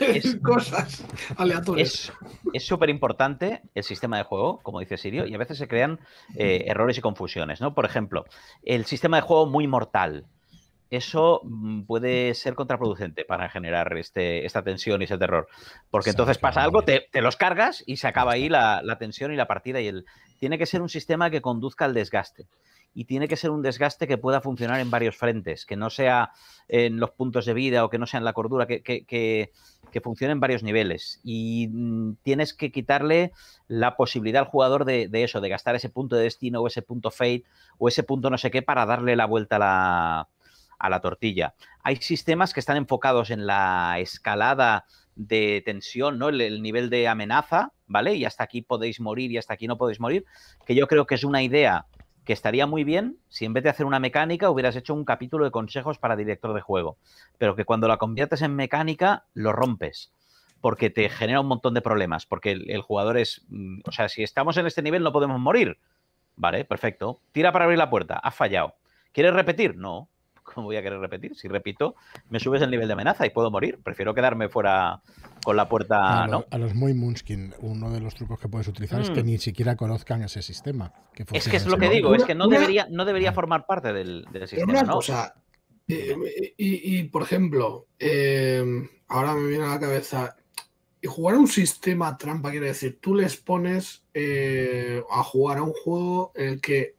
decir 0.00 0.40
cosas 0.40 1.04
aleatorias. 1.36 2.12
Es 2.52 2.66
súper 2.66 2.90
importante 2.90 3.62
el 3.74 3.84
sistema 3.84 4.18
de 4.18 4.24
juego, 4.24 4.60
como 4.62 4.80
dice 4.80 4.96
Sirio, 4.96 5.26
y 5.26 5.34
a 5.34 5.38
veces 5.38 5.58
se 5.58 5.68
crean 5.68 6.00
eh, 6.36 6.64
errores 6.66 6.98
y 6.98 7.00
confusiones, 7.00 7.60
¿no? 7.60 7.74
Por 7.74 7.84
ejemplo, 7.84 8.24
el 8.62 8.84
sistema 8.84 9.16
de 9.16 9.22
juego 9.22 9.46
muy 9.46 9.66
mortal 9.66 10.26
eso 10.92 11.40
mm, 11.44 11.82
puede 11.84 12.34
ser 12.34 12.54
contraproducente 12.54 13.24
para 13.24 13.48
generar 13.48 13.96
este, 13.96 14.44
esta 14.44 14.62
tensión 14.62 15.00
y 15.00 15.06
ese 15.06 15.16
terror. 15.16 15.48
Porque 15.90 16.10
entonces 16.10 16.36
pasa 16.36 16.62
algo, 16.62 16.82
te, 16.82 17.08
los 17.14 17.36
cargas 17.36 17.82
y 17.86 17.96
se 17.96 18.08
acaba 18.08 18.32
ahí 18.32 18.50
la, 18.50 18.82
tensión 18.98 19.32
y 19.32 19.36
la 19.36 19.46
partida. 19.46 19.80
Y 19.80 19.88
el, 19.88 20.04
tiene 20.38 20.58
que 20.58 20.66
ser 20.66 20.82
un 20.82 20.90
sistema 20.90 21.30
que 21.30 21.40
conduzca 21.40 21.86
al 21.86 21.94
desgaste. 21.94 22.46
Y 22.94 23.04
tiene 23.04 23.28
que 23.28 23.36
ser 23.36 23.50
un 23.50 23.62
desgaste 23.62 24.06
que 24.06 24.18
pueda 24.18 24.40
funcionar 24.40 24.80
en 24.80 24.90
varios 24.90 25.16
frentes, 25.16 25.64
que 25.64 25.76
no 25.76 25.90
sea 25.90 26.32
en 26.68 27.00
los 27.00 27.10
puntos 27.10 27.46
de 27.46 27.54
vida 27.54 27.84
o 27.84 27.90
que 27.90 27.98
no 27.98 28.06
sea 28.06 28.18
en 28.18 28.24
la 28.24 28.32
cordura, 28.32 28.66
que, 28.66 28.82
que, 28.82 29.50
funcione 30.02 30.32
en 30.32 30.40
varios 30.40 30.62
niveles. 30.62 31.20
Y 31.24 31.68
mm, 31.70 32.16
tienes 32.22 32.54
que 32.54 32.70
quitarle 32.70 33.32
la 33.68 33.96
posibilidad 33.96 34.42
al 34.42 34.48
jugador 34.48 34.84
de, 34.84 35.08
de, 35.08 35.24
eso, 35.24 35.40
de 35.40 35.48
gastar 35.48 35.74
ese 35.74 35.88
punto 35.88 36.16
de 36.16 36.24
destino 36.24 36.60
o 36.60 36.66
ese 36.66 36.82
punto 36.82 37.10
fate 37.10 37.44
o 37.78 37.88
ese 37.88 38.02
punto 38.02 38.30
no 38.30 38.38
sé 38.38 38.50
qué 38.50 38.62
para 38.62 38.86
darle 38.86 39.16
la 39.16 39.26
vuelta 39.26 39.56
a 39.56 39.58
la, 39.58 40.28
a 40.82 40.90
la 40.90 41.00
tortilla. 41.00 41.54
Hay 41.82 41.96
sistemas 41.96 42.52
que 42.52 42.60
están 42.60 42.76
enfocados 42.76 43.30
en 43.30 43.46
la 43.46 43.96
escalada 44.00 44.84
de 45.14 45.62
tensión, 45.64 46.18
¿no? 46.18 46.28
El, 46.28 46.60
nivel 46.60 46.90
de 46.90 47.06
amenaza, 47.08 47.72
¿vale? 47.86 48.14
Y 48.14 48.24
hasta 48.24 48.44
aquí 48.44 48.62
podéis 48.62 49.00
morir 49.00 49.30
y 49.30 49.38
hasta 49.38 49.54
aquí 49.54 49.68
no 49.68 49.78
podéis 49.78 50.00
morir, 50.00 50.24
que 50.66 50.74
yo 50.74 50.88
creo 50.88 51.06
que 51.06 51.14
es 51.14 51.24
una 51.24 51.42
idea 51.42 51.86
que 52.24 52.32
estaría 52.32 52.66
muy 52.66 52.84
bien 52.84 53.18
si 53.28 53.44
en 53.44 53.52
vez 53.52 53.64
de 53.64 53.70
hacer 53.70 53.86
una 53.86 54.00
mecánica 54.00 54.50
hubieras 54.50 54.76
hecho 54.76 54.94
un 54.94 55.04
capítulo 55.04 55.44
de 55.44 55.50
consejos 55.50 55.98
para 55.98 56.16
director 56.16 56.54
de 56.54 56.60
juego, 56.60 56.96
pero 57.38 57.56
que 57.56 57.64
cuando 57.64 57.88
la 57.88 57.96
conviertes 57.96 58.42
en 58.42 58.54
mecánica 58.54 59.24
lo 59.34 59.52
rompes, 59.52 60.12
porque 60.60 60.90
te 60.90 61.08
genera 61.08 61.40
un 61.40 61.48
montón 61.48 61.74
de 61.74 61.82
problemas, 61.82 62.26
porque 62.26 62.52
el, 62.52 62.82
jugador 62.82 63.18
es, 63.18 63.44
mm, 63.48 63.80
o 63.84 63.92
sea, 63.92 64.08
si 64.08 64.22
estamos 64.22 64.56
en 64.56 64.66
este 64.66 64.82
nivel 64.82 65.02
no 65.02 65.12
podemos 65.12 65.40
morir, 65.40 65.78
vale, 66.36 66.64
perfecto, 66.64 67.20
tira 67.32 67.52
para 67.52 67.64
abrir 67.64 67.78
la 67.78 67.90
puerta, 67.90 68.14
has 68.14 68.34
fallado, 68.34 68.76
¿quieres 69.12 69.34
repetir? 69.34 69.76
No, 69.76 70.08
¿cómo 70.54 70.66
voy 70.66 70.76
a 70.76 70.82
querer 70.82 70.98
repetir? 70.98 71.36
Si 71.36 71.48
repito, 71.48 71.94
me 72.30 72.40
subes 72.40 72.62
el 72.62 72.70
nivel 72.70 72.86
de 72.86 72.94
amenaza 72.94 73.26
y 73.26 73.30
puedo 73.30 73.50
morir. 73.50 73.78
Prefiero 73.82 74.14
quedarme 74.14 74.48
fuera 74.48 75.00
con 75.44 75.56
la 75.56 75.68
puerta. 75.68 76.24
A, 76.24 76.26
¿no? 76.26 76.44
a 76.50 76.58
los 76.58 76.74
muy 76.74 76.94
Moonskin, 76.94 77.54
uno 77.60 77.90
de 77.90 78.00
los 78.00 78.14
trucos 78.14 78.38
que 78.38 78.48
puedes 78.48 78.68
utilizar 78.68 79.00
es 79.00 79.10
que 79.10 79.22
mm. 79.22 79.26
ni 79.26 79.38
siquiera 79.38 79.76
conozcan 79.76 80.22
ese 80.22 80.42
sistema. 80.42 80.92
es 81.32 81.48
que 81.48 81.56
es 81.56 81.66
lo 81.66 81.78
que 81.78 81.88
digo, 81.88 82.14
es 82.14 82.24
que 82.24 82.34
no 82.34 82.48
debería, 82.48 82.86
no 82.90 83.04
debería 83.04 83.30
ah. 83.30 83.34
formar 83.34 83.66
parte 83.66 83.92
del, 83.92 84.26
sistema. 84.46 84.72
Una 84.72 84.86
cosa, 84.86 85.34
eh, 85.88 86.54
y, 86.56 87.02
por 87.04 87.22
ejemplo, 87.22 87.86
eh, 87.98 88.64
ahora 89.08 89.34
me 89.34 89.48
viene 89.48 89.64
a 89.64 89.70
la 89.70 89.80
cabeza, 89.80 90.36
jugar 91.04 91.34
a 91.34 91.38
un 91.38 91.48
sistema 91.48 92.16
trampa 92.16 92.50
quiere 92.50 92.66
decir, 92.66 92.98
tú 93.00 93.14
les 93.14 93.36
pones 93.36 94.04
eh, 94.14 95.02
a 95.10 95.22
jugar 95.22 95.58
a 95.58 95.62
un 95.62 95.72
juego 95.72 96.32
en 96.34 96.48
el 96.48 96.60
que, 96.60 96.94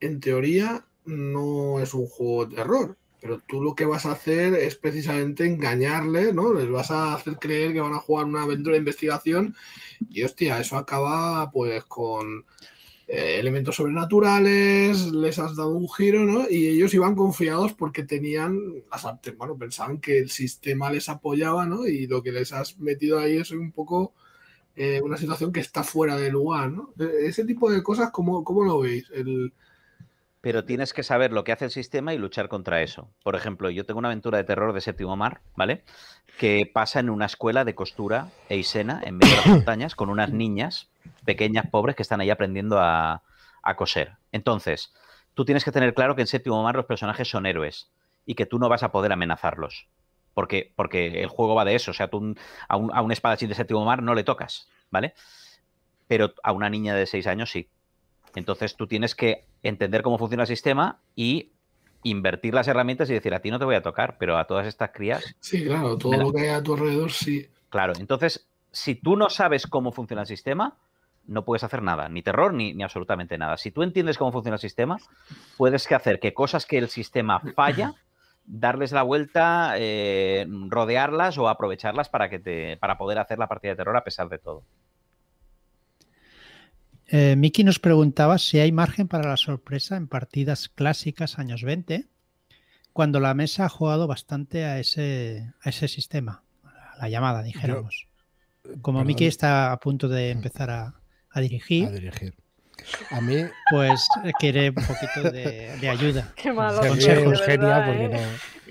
en 0.00 0.20
teoría, 0.20 0.86
no 1.08 1.80
es 1.80 1.94
un 1.94 2.06
juego 2.06 2.46
de 2.46 2.56
terror, 2.56 2.96
pero 3.20 3.40
tú 3.40 3.62
lo 3.62 3.74
que 3.74 3.86
vas 3.86 4.06
a 4.06 4.12
hacer 4.12 4.54
es 4.54 4.76
precisamente 4.76 5.46
engañarles, 5.46 6.34
¿no? 6.34 6.52
Les 6.52 6.70
vas 6.70 6.90
a 6.90 7.14
hacer 7.14 7.38
creer 7.38 7.72
que 7.72 7.80
van 7.80 7.94
a 7.94 7.98
jugar 7.98 8.26
una 8.26 8.42
aventura 8.42 8.74
de 8.74 8.80
investigación 8.80 9.56
y 10.10 10.22
hostia, 10.22 10.60
eso 10.60 10.76
acaba 10.76 11.50
pues 11.50 11.84
con 11.84 12.44
eh, 13.08 13.38
elementos 13.40 13.76
sobrenaturales, 13.76 15.06
les 15.12 15.38
has 15.38 15.56
dado 15.56 15.70
un 15.70 15.88
giro, 15.88 16.24
¿no? 16.24 16.48
Y 16.48 16.68
ellos 16.68 16.92
iban 16.94 17.14
confiados 17.16 17.72
porque 17.72 18.02
tenían 18.02 18.84
bueno, 19.38 19.56
pensaban 19.56 19.98
que 19.98 20.18
el 20.18 20.30
sistema 20.30 20.90
les 20.92 21.08
apoyaba, 21.08 21.66
¿no? 21.66 21.86
Y 21.86 22.06
lo 22.06 22.22
que 22.22 22.32
les 22.32 22.52
has 22.52 22.78
metido 22.78 23.18
ahí 23.18 23.38
es 23.38 23.50
un 23.50 23.72
poco 23.72 24.12
eh, 24.76 25.00
una 25.02 25.16
situación 25.16 25.52
que 25.52 25.60
está 25.60 25.82
fuera 25.82 26.16
de 26.16 26.30
lugar, 26.30 26.70
¿no? 26.70 26.92
E-, 26.98 27.26
ese 27.28 27.44
tipo 27.44 27.70
de 27.70 27.82
cosas, 27.82 28.10
¿cómo, 28.12 28.44
cómo 28.44 28.64
lo 28.64 28.80
veis? 28.80 29.10
El, 29.12 29.52
pero 30.40 30.64
tienes 30.64 30.92
que 30.92 31.02
saber 31.02 31.32
lo 31.32 31.42
que 31.44 31.52
hace 31.52 31.64
el 31.64 31.70
sistema 31.70 32.14
y 32.14 32.18
luchar 32.18 32.48
contra 32.48 32.82
eso. 32.82 33.10
Por 33.24 33.34
ejemplo, 33.34 33.70
yo 33.70 33.84
tengo 33.84 33.98
una 33.98 34.08
aventura 34.08 34.38
de 34.38 34.44
terror 34.44 34.72
de 34.72 34.80
séptimo 34.80 35.16
mar, 35.16 35.40
¿vale? 35.56 35.84
Que 36.38 36.70
pasa 36.72 37.00
en 37.00 37.10
una 37.10 37.26
escuela 37.26 37.64
de 37.64 37.74
costura 37.74 38.28
eisena 38.48 39.00
en 39.04 39.16
medio 39.16 39.34
de 39.34 39.36
las 39.36 39.46
montañas 39.56 39.94
con 39.94 40.10
unas 40.10 40.30
niñas 40.30 40.90
pequeñas, 41.24 41.66
pobres, 41.70 41.96
que 41.96 42.02
están 42.02 42.20
ahí 42.20 42.30
aprendiendo 42.30 42.78
a, 42.80 43.22
coser. 43.76 44.16
Entonces, 44.32 44.94
tú 45.34 45.44
tienes 45.44 45.62
que 45.62 45.72
tener 45.72 45.92
claro 45.92 46.14
que 46.14 46.22
en 46.22 46.26
séptimo 46.26 46.62
mar 46.62 46.74
los 46.74 46.86
personajes 46.86 47.28
son 47.28 47.44
héroes 47.44 47.90
y 48.24 48.34
que 48.34 48.46
tú 48.46 48.58
no 48.58 48.70
vas 48.70 48.82
a 48.82 48.92
poder 48.92 49.12
amenazarlos. 49.12 49.88
Porque, 50.32 50.72
porque 50.74 51.20
el 51.20 51.28
juego 51.28 51.54
va 51.54 51.66
de 51.66 51.74
eso. 51.74 51.90
O 51.90 51.94
sea, 51.94 52.08
tú 52.08 52.34
a 52.66 52.76
un, 52.78 52.90
a 52.94 53.02
un 53.02 53.12
espadachín 53.12 53.50
de 53.50 53.54
séptimo 53.54 53.84
mar 53.84 54.02
no 54.02 54.14
le 54.14 54.24
tocas, 54.24 54.68
¿vale? 54.90 55.12
Pero 56.06 56.32
a 56.42 56.52
una 56.52 56.70
niña 56.70 56.94
de 56.94 57.04
seis 57.04 57.26
años 57.26 57.50
sí. 57.50 57.68
Entonces 58.34 58.74
tú 58.76 58.86
tienes 58.86 59.14
que 59.14 59.47
entender 59.62 60.02
cómo 60.02 60.18
funciona 60.18 60.44
el 60.44 60.48
sistema 60.48 61.00
y 61.14 61.52
invertir 62.02 62.54
las 62.54 62.68
herramientas 62.68 63.10
y 63.10 63.14
decir, 63.14 63.34
a 63.34 63.40
ti 63.40 63.50
no 63.50 63.58
te 63.58 63.64
voy 63.64 63.74
a 63.74 63.82
tocar, 63.82 64.16
pero 64.18 64.38
a 64.38 64.46
todas 64.46 64.66
estas 64.66 64.90
crías... 64.90 65.34
Sí, 65.40 65.64
claro, 65.64 65.96
todo 65.96 66.16
lo 66.16 66.32
que 66.32 66.42
hay 66.42 66.48
a 66.48 66.62
tu 66.62 66.74
alrededor, 66.74 67.10
sí. 67.10 67.48
Claro, 67.70 67.92
entonces, 67.98 68.48
si 68.70 68.94
tú 68.94 69.16
no 69.16 69.30
sabes 69.30 69.66
cómo 69.66 69.92
funciona 69.92 70.22
el 70.22 70.28
sistema, 70.28 70.76
no 71.26 71.44
puedes 71.44 71.64
hacer 71.64 71.82
nada, 71.82 72.08
ni 72.08 72.22
terror 72.22 72.54
ni, 72.54 72.72
ni 72.72 72.82
absolutamente 72.82 73.36
nada. 73.36 73.56
Si 73.56 73.70
tú 73.70 73.82
entiendes 73.82 74.16
cómo 74.16 74.32
funciona 74.32 74.56
el 74.56 74.60
sistema, 74.60 74.98
puedes 75.56 75.90
hacer 75.92 76.20
que 76.20 76.32
cosas 76.32 76.64
que 76.64 76.78
el 76.78 76.88
sistema 76.88 77.40
falla, 77.54 77.94
darles 78.46 78.92
la 78.92 79.02
vuelta, 79.02 79.74
eh, 79.76 80.46
rodearlas 80.68 81.36
o 81.36 81.48
aprovecharlas 81.48 82.08
para, 82.08 82.30
que 82.30 82.38
te, 82.38 82.76
para 82.78 82.96
poder 82.96 83.18
hacer 83.18 83.38
la 83.38 83.46
partida 83.46 83.72
de 83.72 83.76
terror 83.76 83.96
a 83.96 84.04
pesar 84.04 84.28
de 84.30 84.38
todo. 84.38 84.62
Eh, 87.08 87.36
Miki 87.36 87.64
nos 87.64 87.78
preguntaba 87.78 88.38
si 88.38 88.58
hay 88.58 88.70
margen 88.70 89.08
para 89.08 89.28
la 89.28 89.36
sorpresa 89.36 89.96
en 89.96 90.08
partidas 90.08 90.68
clásicas 90.68 91.38
años 91.38 91.62
20, 91.62 92.06
cuando 92.92 93.18
la 93.18 93.32
mesa 93.32 93.64
ha 93.64 93.68
jugado 93.68 94.06
bastante 94.06 94.64
a 94.64 94.78
ese, 94.78 95.52
a 95.62 95.70
ese 95.70 95.88
sistema, 95.88 96.42
a 96.64 96.98
la 96.98 97.08
llamada, 97.08 97.42
dijéramos. 97.42 98.08
Como 98.82 99.02
Miki 99.04 99.24
está 99.24 99.72
a 99.72 99.80
punto 99.80 100.08
de 100.08 100.30
empezar 100.30 100.68
a, 100.70 101.00
a 101.30 101.40
dirigir. 101.40 101.86
A 101.86 101.90
dirigir. 101.90 102.34
A 103.10 103.20
mí. 103.20 103.44
Pues 103.70 104.06
quiere 104.38 104.70
un 104.70 104.74
poquito 104.74 105.30
de, 105.30 105.88
ayuda. 105.88 106.32
Qué 106.36 106.52
malo. 106.52 106.80
Consejos, 106.80 107.42
genia, 107.42 107.84
porque 107.86 108.04
¿eh? 108.04 108.10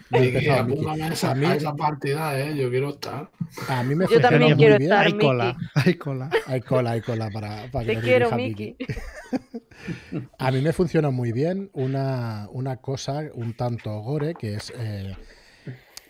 no. 0.09 0.95
no 0.95 1.07
esa, 1.07 1.31
a 1.31 1.35
mí, 1.35 1.45
esa 1.45 1.75
partida, 1.75 2.39
¿eh? 2.39 2.55
yo 2.55 2.69
quiero 2.69 2.89
estar. 2.91 3.29
A 3.67 3.83
mí 3.83 3.95
me 3.95 4.07
Yo 4.07 4.19
también 4.21 4.51
muy 4.51 4.57
quiero 4.57 4.77
bien. 4.77 4.91
estar. 4.91 5.05
Hay 5.05 5.13
cola, 5.13 5.57
hay 5.75 5.93
cola. 5.95 6.29
Hay 6.45 6.61
cola, 6.61 6.91
hay 6.91 7.01
cola 7.01 7.29
para, 7.31 7.71
para 7.71 7.85
que 7.85 7.95
Te 7.95 8.01
quiero, 8.01 8.31
Miki. 8.31 8.75
A 10.39 10.51
mí 10.51 10.61
me 10.61 10.73
funciona 10.73 11.11
muy 11.11 11.31
bien 11.31 11.69
una, 11.73 12.47
una 12.51 12.77
cosa 12.77 13.23
un 13.33 13.53
tanto 13.53 13.99
gore, 14.01 14.33
que 14.35 14.55
es 14.55 14.73
eh, 14.75 15.15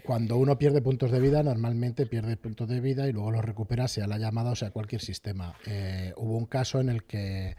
cuando 0.03 0.37
uno 0.37 0.57
pierde 0.57 0.81
puntos 0.81 1.11
de 1.11 1.19
vida, 1.19 1.43
normalmente 1.43 2.05
pierde 2.05 2.37
puntos 2.37 2.69
de 2.69 2.79
vida 2.79 3.07
y 3.07 3.11
luego 3.11 3.31
los 3.31 3.43
recupera, 3.43 3.87
sea 3.87 4.07
la 4.07 4.17
llamada 4.17 4.51
o 4.51 4.55
sea 4.55 4.71
cualquier 4.71 5.01
sistema. 5.01 5.55
Eh, 5.65 6.13
hubo 6.15 6.37
un 6.37 6.45
caso 6.45 6.79
en 6.79 6.89
el 6.89 7.03
que 7.03 7.57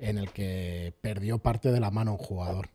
en 0.00 0.18
el 0.18 0.32
que 0.32 0.94
perdió 1.00 1.38
parte 1.38 1.70
de 1.70 1.80
la 1.80 1.90
mano 1.90 2.12
un 2.12 2.18
jugador. 2.18 2.70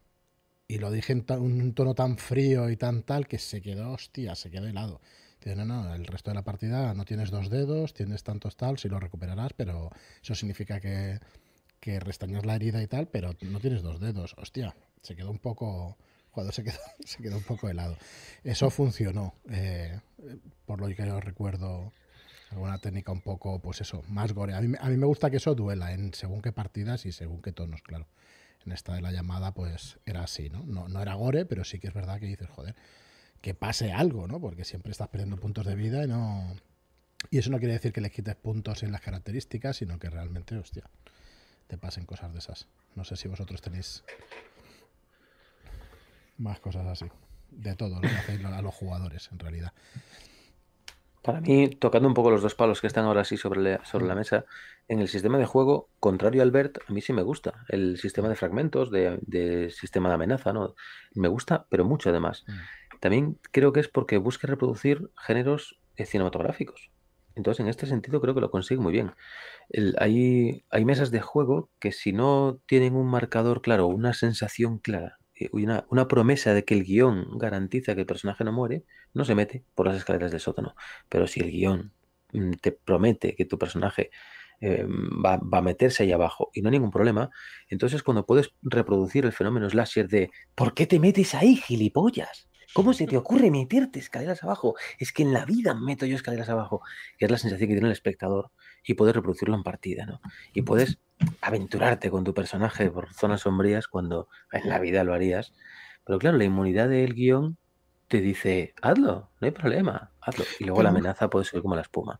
Y 0.67 0.77
lo 0.79 0.91
dije 0.91 1.13
en 1.13 1.25
un 1.29 1.73
tono 1.73 1.93
tan 1.93 2.17
frío 2.17 2.69
y 2.69 2.77
tan 2.77 3.03
tal 3.03 3.27
que 3.27 3.37
se 3.37 3.61
quedó, 3.61 3.91
hostia, 3.91 4.35
se 4.35 4.49
quedó 4.49 4.67
helado. 4.67 5.01
Dice, 5.39 5.55
no, 5.55 5.65
no, 5.65 5.93
el 5.93 6.05
resto 6.07 6.31
de 6.31 6.35
la 6.35 6.43
partida 6.43 6.93
no 6.93 7.05
tienes 7.05 7.29
dos 7.29 7.49
dedos, 7.49 7.93
tienes 7.93 8.23
tantos 8.23 8.57
tal, 8.57 8.79
si 8.79 8.89
lo 8.89 8.99
recuperarás, 8.99 9.53
pero 9.53 9.91
eso 10.23 10.33
significa 10.33 10.79
que, 10.79 11.19
que 11.79 11.99
restañas 11.99 12.45
la 12.45 12.55
herida 12.55 12.81
y 12.81 12.87
tal, 12.87 13.07
pero 13.07 13.35
no 13.41 13.59
tienes 13.59 13.83
dos 13.83 13.99
dedos. 13.99 14.33
Hostia, 14.37 14.75
se 15.01 15.15
quedó 15.15 15.29
un 15.29 15.39
poco. 15.39 15.97
Jugador 16.31 16.53
se 16.53 16.63
quedó, 16.63 16.79
se 17.05 17.21
quedó 17.21 17.37
un 17.37 17.43
poco 17.43 17.69
helado. 17.69 17.97
Eso 18.43 18.69
funcionó. 18.69 19.35
eh, 19.49 19.99
por 20.65 20.81
lo 20.81 20.87
que 20.87 20.95
yo 20.95 21.19
recuerdo, 21.19 21.93
alguna 22.51 22.77
técnica 22.77 23.11
un 23.11 23.21
poco, 23.21 23.59
pues 23.59 23.81
eso, 23.81 24.03
más 24.07 24.33
gore. 24.33 24.53
A 24.53 24.61
mí, 24.61 24.75
a 24.79 24.89
mí 24.89 24.97
me 24.97 25.05
gusta 25.05 25.29
que 25.29 25.37
eso 25.37 25.55
duela 25.55 25.93
en 25.93 26.13
según 26.13 26.41
qué 26.41 26.51
partidas 26.51 27.05
y 27.05 27.11
según 27.11 27.41
qué 27.41 27.51
tonos, 27.51 27.81
claro. 27.81 28.07
En 28.65 28.71
esta 28.71 28.93
de 28.95 29.01
la 29.01 29.11
llamada, 29.11 29.53
pues 29.53 29.99
era 30.05 30.23
así, 30.23 30.49
¿no? 30.49 30.63
No, 30.65 30.87
no 30.87 31.01
era 31.01 31.13
gore, 31.13 31.45
pero 31.45 31.63
sí 31.63 31.79
que 31.79 31.87
es 31.87 31.93
verdad 31.93 32.19
que 32.19 32.25
dices, 32.25 32.49
joder, 32.49 32.75
que 33.41 33.53
pase 33.53 33.91
algo, 33.91 34.27
¿no? 34.27 34.39
Porque 34.39 34.65
siempre 34.65 34.91
estás 34.91 35.07
perdiendo 35.09 35.37
puntos 35.37 35.65
de 35.65 35.75
vida 35.75 36.03
y 36.03 36.07
no. 36.07 36.55
Y 37.29 37.37
eso 37.37 37.49
no 37.51 37.59
quiere 37.59 37.73
decir 37.73 37.93
que 37.93 38.01
le 38.01 38.09
quites 38.09 38.35
puntos 38.35 38.83
en 38.83 38.91
las 38.91 39.01
características, 39.01 39.77
sino 39.77 39.99
que 39.99 40.09
realmente, 40.09 40.57
hostia, 40.57 40.83
te 41.67 41.77
pasen 41.77 42.05
cosas 42.05 42.33
de 42.33 42.39
esas. 42.39 42.67
No 42.95 43.03
sé 43.03 43.15
si 43.15 43.27
vosotros 43.27 43.61
tenéis 43.61 44.03
más 46.37 46.59
cosas 46.59 46.87
así. 46.87 47.05
De 47.51 47.75
todo 47.75 47.95
lo 47.95 48.01
que 48.01 48.15
hacéis 48.15 48.43
a 48.43 48.61
los 48.61 48.73
jugadores, 48.73 49.29
en 49.31 49.39
realidad. 49.39 49.73
Para 51.25 51.41
mí, 51.41 51.69
tocando 51.69 52.07
un 52.07 52.13
poco 52.13 52.29
los 52.29 52.43
dos 52.43 52.53
palos 52.53 52.81
que 52.81 52.87
están 52.87 53.05
ahora 53.05 53.23
sí 53.23 53.35
sobre 53.35 53.59
la, 53.59 53.83
sobre 53.85 54.05
la 54.05 54.13
mesa, 54.13 54.45
en 54.87 54.99
el 54.99 55.07
sistema 55.07 55.39
de 55.39 55.45
juego, 55.45 55.89
contrario 55.99 56.43
al 56.43 56.51
Bert, 56.51 56.77
a 56.87 56.93
mí 56.93 57.01
sí 57.01 57.13
me 57.13 57.23
gusta. 57.23 57.65
El 57.67 57.97
sistema 57.97 58.29
de 58.29 58.35
fragmentos, 58.35 58.91
de, 58.91 59.17
de 59.21 59.71
sistema 59.71 60.09
de 60.09 60.15
amenaza, 60.15 60.53
¿no? 60.53 60.75
Me 61.15 61.27
gusta, 61.27 61.65
pero 61.69 61.83
mucho 61.83 62.09
además. 62.11 62.43
Mm. 62.47 62.99
También 62.99 63.39
creo 63.51 63.73
que 63.73 63.79
es 63.79 63.87
porque 63.87 64.17
busca 64.17 64.45
reproducir 64.47 65.09
géneros 65.17 65.79
eh, 65.95 66.05
cinematográficos. 66.05 66.91
Entonces, 67.33 67.61
en 67.61 67.69
este 67.69 67.87
sentido, 67.87 68.21
creo 68.21 68.35
que 68.35 68.41
lo 68.41 68.51
consigue 68.51 68.79
muy 68.79 68.93
bien. 68.93 69.13
El- 69.69 69.95
hay, 69.99 70.63
hay 70.69 70.85
mesas 70.85 71.09
de 71.09 71.21
juego 71.21 71.71
que 71.79 71.91
si 71.91 72.13
no 72.13 72.59
tienen 72.67 72.95
un 72.95 73.07
marcador 73.07 73.61
claro, 73.63 73.87
una 73.87 74.13
sensación 74.13 74.77
clara, 74.77 75.17
una, 75.51 75.85
una 75.89 76.07
promesa 76.07 76.53
de 76.53 76.63
que 76.63 76.73
el 76.73 76.83
guion 76.83 77.37
garantiza 77.37 77.95
que 77.95 78.01
el 78.01 78.07
personaje 78.07 78.43
no 78.43 78.51
muere, 78.51 78.85
no 79.13 79.25
se 79.25 79.35
mete 79.35 79.63
por 79.75 79.87
las 79.87 79.97
escaleras 79.97 80.31
del 80.31 80.39
sótano. 80.39 80.75
Pero 81.09 81.27
si 81.27 81.41
el 81.41 81.51
guion 81.51 81.91
mm, 82.33 82.51
te 82.61 82.71
promete 82.71 83.35
que 83.35 83.45
tu 83.45 83.57
personaje 83.57 84.11
eh, 84.61 84.85
va, 84.85 85.37
va 85.37 85.57
a 85.57 85.61
meterse 85.61 86.03
ahí 86.03 86.11
abajo 86.11 86.49
y 86.53 86.61
no 86.61 86.69
hay 86.69 86.73
ningún 86.73 86.91
problema, 86.91 87.29
entonces 87.69 88.03
cuando 88.03 88.25
puedes 88.25 88.53
reproducir 88.61 89.25
el 89.25 89.33
fenómeno 89.33 89.69
slasher 89.69 90.07
de 90.07 90.31
¿por 90.55 90.73
qué 90.73 90.87
te 90.87 90.99
metes 90.99 91.35
ahí, 91.35 91.57
gilipollas? 91.57 92.47
¿Cómo 92.73 92.93
se 92.93 93.07
te 93.07 93.15
ocurre 93.15 93.51
meterte 93.51 93.99
escaleras 93.99 94.43
abajo? 94.43 94.75
Es 94.99 95.13
que 95.13 95.23
en 95.23 95.31
la 95.31 95.45
vida 95.45 95.73
meto 95.73 96.05
yo 96.05 96.15
escaleras 96.15 96.49
abajo, 96.49 96.81
que 97.17 97.23
es 97.25 97.31
la 97.31 97.37
sensación 97.37 97.69
que 97.69 97.75
tiene 97.75 97.87
el 97.87 97.93
espectador 97.93 98.51
y 98.85 98.93
puedes 98.93 99.15
reproducirlo 99.15 99.55
en 99.55 99.63
partida, 99.63 100.05
¿no? 100.05 100.21
Y 100.53 100.61
puedes 100.61 100.99
aventurarte 101.41 102.09
con 102.11 102.23
tu 102.23 102.33
personaje 102.33 102.89
por 102.91 103.13
zonas 103.13 103.41
sombrías 103.41 103.87
cuando 103.87 104.27
en 104.51 104.69
la 104.69 104.79
vida 104.79 105.03
lo 105.03 105.13
harías. 105.13 105.53
Pero 106.05 106.19
claro, 106.19 106.37
la 106.37 106.43
inmunidad 106.43 106.89
del 106.89 107.13
guion 107.13 107.57
te 108.07 108.21
dice, 108.21 108.73
hazlo, 108.81 109.31
no 109.39 109.45
hay 109.45 109.51
problema, 109.51 110.11
hazlo. 110.21 110.45
Y 110.59 110.65
luego 110.65 110.83
la 110.83 110.89
amenaza 110.89 111.29
puede 111.29 111.45
ser 111.45 111.61
como 111.61 111.75
la 111.75 111.81
espuma. 111.81 112.19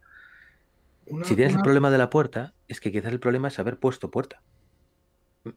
Una- 1.06 1.26
Si 1.26 1.36
tienes 1.36 1.54
el 1.56 1.62
problema 1.62 1.92
de 1.92 1.98
la 2.00 2.10
puerta, 2.10 2.56
es 2.68 2.80
que 2.80 2.92
quizás 2.92 3.12
el 3.12 3.20
problema 3.20 3.50
es 3.50 3.60
haber 3.60 3.78
puesto 3.80 4.10
puerta. 4.10 4.42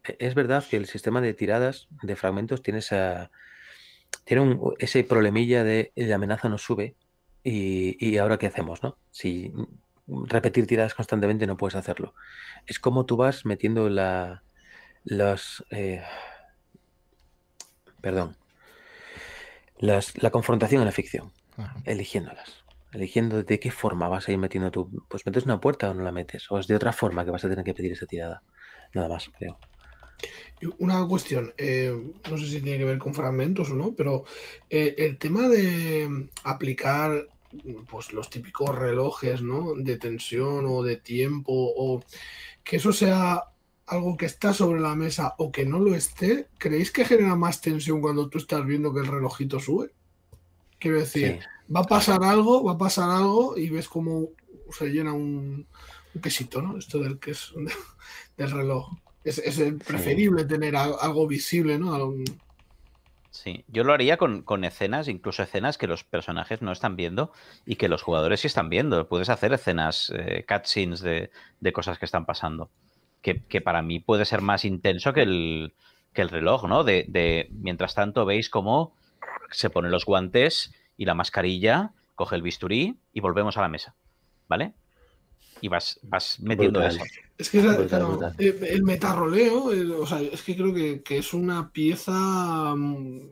E- 0.03 0.17
Es 0.19 0.35
verdad 0.35 0.63
que 0.69 0.77
el 0.77 0.85
sistema 0.85 1.21
de 1.21 1.33
tiradas 1.33 1.87
de 2.03 2.15
fragmentos 2.15 2.61
tiene 2.61 2.79
esa 2.79 3.31
tiene 4.25 4.43
un- 4.43 4.73
ese 4.79 5.03
problemilla 5.03 5.63
de 5.63 5.91
la 5.95 6.15
amenaza 6.15 6.49
no 6.49 6.57
sube 6.59 6.95
y, 7.43 7.97
y 8.05 8.17
ahora 8.17 8.37
qué 8.37 8.45
hacemos, 8.47 8.83
¿no? 8.83 8.97
Si 9.09 9.51
repetir 10.27 10.65
tiradas 10.67 10.93
constantemente 10.95 11.47
no 11.47 11.57
puedes 11.57 11.75
hacerlo. 11.75 12.13
Es 12.65 12.79
como 12.79 13.05
tú 13.05 13.17
vas 13.17 13.45
metiendo 13.45 13.89
la 13.89 14.43
los 15.05 15.63
eh, 15.71 16.03
perdón 18.01 18.35
las- 19.77 20.21
la 20.21 20.29
confrontación 20.29 20.81
en 20.81 20.85
la 20.87 20.91
ficción 20.91 21.31
Ajá. 21.57 21.81
eligiéndolas. 21.85 22.63
Eligiendo 22.91 23.43
de 23.43 23.59
qué 23.59 23.71
forma 23.71 24.07
vas 24.09 24.27
a 24.27 24.31
ir 24.31 24.37
metiendo 24.39 24.71
tú. 24.71 25.05
Pues 25.07 25.25
metes 25.25 25.45
una 25.45 25.61
puerta 25.61 25.91
o 25.91 25.93
no 25.93 26.03
la 26.03 26.11
metes. 26.11 26.49
O 26.49 26.57
es 26.59 26.65
de 26.67 26.75
otra 26.75 26.91
forma 26.91 27.23
que 27.23 27.31
vas 27.31 27.45
a 27.45 27.49
tener 27.49 27.63
que 27.63 27.73
pedir 27.75 27.91
esa 27.91 28.07
tirada. 28.07 28.41
Nada 28.93 29.07
más, 29.07 29.29
creo. 29.37 29.59
Una 30.79 31.05
cuestión, 31.07 31.53
eh, 31.57 31.95
no 32.29 32.37
sé 32.37 32.47
si 32.47 32.61
tiene 32.61 32.79
que 32.79 32.85
ver 32.85 32.97
con 32.97 33.13
fragmentos 33.13 33.69
o 33.69 33.75
no, 33.75 33.93
pero 33.93 34.25
eh, 34.69 34.95
el 34.97 35.17
tema 35.17 35.47
de 35.47 36.29
aplicar 36.43 37.27
pues 37.89 38.13
los 38.13 38.29
típicos 38.29 38.75
relojes, 38.75 39.41
¿no? 39.41 39.73
De 39.75 39.97
tensión 39.97 40.65
o 40.67 40.83
de 40.83 40.97
tiempo, 40.97 41.51
o 41.53 42.03
que 42.63 42.75
eso 42.77 42.93
sea 42.93 43.43
algo 43.87 44.15
que 44.17 44.27
está 44.27 44.53
sobre 44.53 44.79
la 44.79 44.93
mesa 44.95 45.33
o 45.39 45.51
que 45.51 45.65
no 45.65 45.79
lo 45.79 45.95
esté, 45.95 46.47
¿creéis 46.59 46.91
que 46.91 47.05
genera 47.05 47.35
más 47.35 47.59
tensión 47.61 48.01
cuando 48.01 48.29
tú 48.29 48.37
estás 48.37 48.63
viendo 48.65 48.93
que 48.93 48.99
el 48.99 49.07
relojito 49.07 49.59
sube? 49.59 49.91
Quiero 50.79 50.99
decir, 50.99 51.39
Sí. 51.41 51.73
va 51.75 51.79
a 51.81 51.83
pasar 51.85 52.23
algo, 52.23 52.63
va 52.63 52.73
a 52.73 52.77
pasar 52.77 53.09
algo 53.09 53.57
y 53.57 53.69
ves 53.69 53.89
cómo 53.89 54.29
se 54.71 54.89
llena 54.89 55.11
un, 55.13 55.65
un 56.13 56.21
quesito, 56.21 56.61
¿no? 56.61 56.77
Esto 56.77 56.99
del 56.99 57.17
que 57.19 57.31
es 57.31 57.51
del 58.37 58.51
reloj. 58.51 58.91
Es, 59.23 59.39
es 59.39 59.59
preferible 59.83 60.45
tener 60.45 60.75
al- 60.75 60.95
algo 61.01 61.25
visible, 61.27 61.77
¿no? 61.79 61.93
Algo- 61.95 62.15
Sí, 63.31 63.63
yo 63.67 63.83
lo 63.83 63.93
haría 63.93 64.17
con, 64.17 64.41
con 64.41 64.63
escenas, 64.63 65.07
incluso 65.07 65.43
escenas 65.43 65.77
que 65.77 65.87
los 65.87 66.03
personajes 66.03 66.61
no 66.61 66.71
están 66.71 66.95
viendo 66.95 67.31
y 67.65 67.75
que 67.75 67.87
los 67.87 68.01
jugadores 68.01 68.39
sí 68.39 68.47
están 68.47 68.69
viendo. 68.69 69.07
Puedes 69.07 69.29
hacer 69.29 69.53
escenas, 69.53 70.11
eh, 70.15 70.45
cutscenes 70.47 71.01
de, 71.01 71.29
de 71.59 71.71
cosas 71.71 71.99
que 71.99 72.05
están 72.05 72.25
pasando. 72.25 72.69
Que, 73.21 73.43
que 73.43 73.61
para 73.61 73.81
mí 73.81 73.99
puede 73.99 74.25
ser 74.25 74.41
más 74.41 74.65
intenso 74.65 75.13
que 75.13 75.21
el, 75.23 75.73
que 76.13 76.21
el 76.21 76.29
reloj, 76.29 76.65
¿no? 76.67 76.83
De, 76.83 77.05
de 77.07 77.49
mientras 77.51 77.93
tanto 77.93 78.25
veis 78.25 78.49
cómo 78.49 78.95
se 79.51 79.69
ponen 79.69 79.91
los 79.91 80.05
guantes 80.05 80.73
y 80.97 81.05
la 81.05 81.13
mascarilla, 81.13 81.91
coge 82.15 82.35
el 82.35 82.41
bisturí 82.41 82.97
y 83.13 83.19
volvemos 83.19 83.57
a 83.57 83.61
la 83.61 83.67
mesa. 83.67 83.93
¿Vale? 84.47 84.73
Y 85.61 85.67
vas, 85.67 85.99
vas 86.03 86.39
metiendo 86.41 86.79
Brutal. 86.79 86.95
eso. 86.97 87.03
Es 87.37 87.49
que 87.49 87.59
esa- 87.59 87.77
Brutal, 87.77 87.87
claro, 87.87 88.07
brutal. 88.09 88.35
eh, 88.37 88.59
el 88.71 88.83
metarroleo, 88.83 89.65
o 90.01 90.05
sea, 90.07 90.21
es 90.21 90.41
que 90.43 90.55
creo 90.55 90.73
que, 90.73 91.01
que 91.03 91.17
es 91.19 91.33
una 91.33 91.71
pieza 91.71 92.75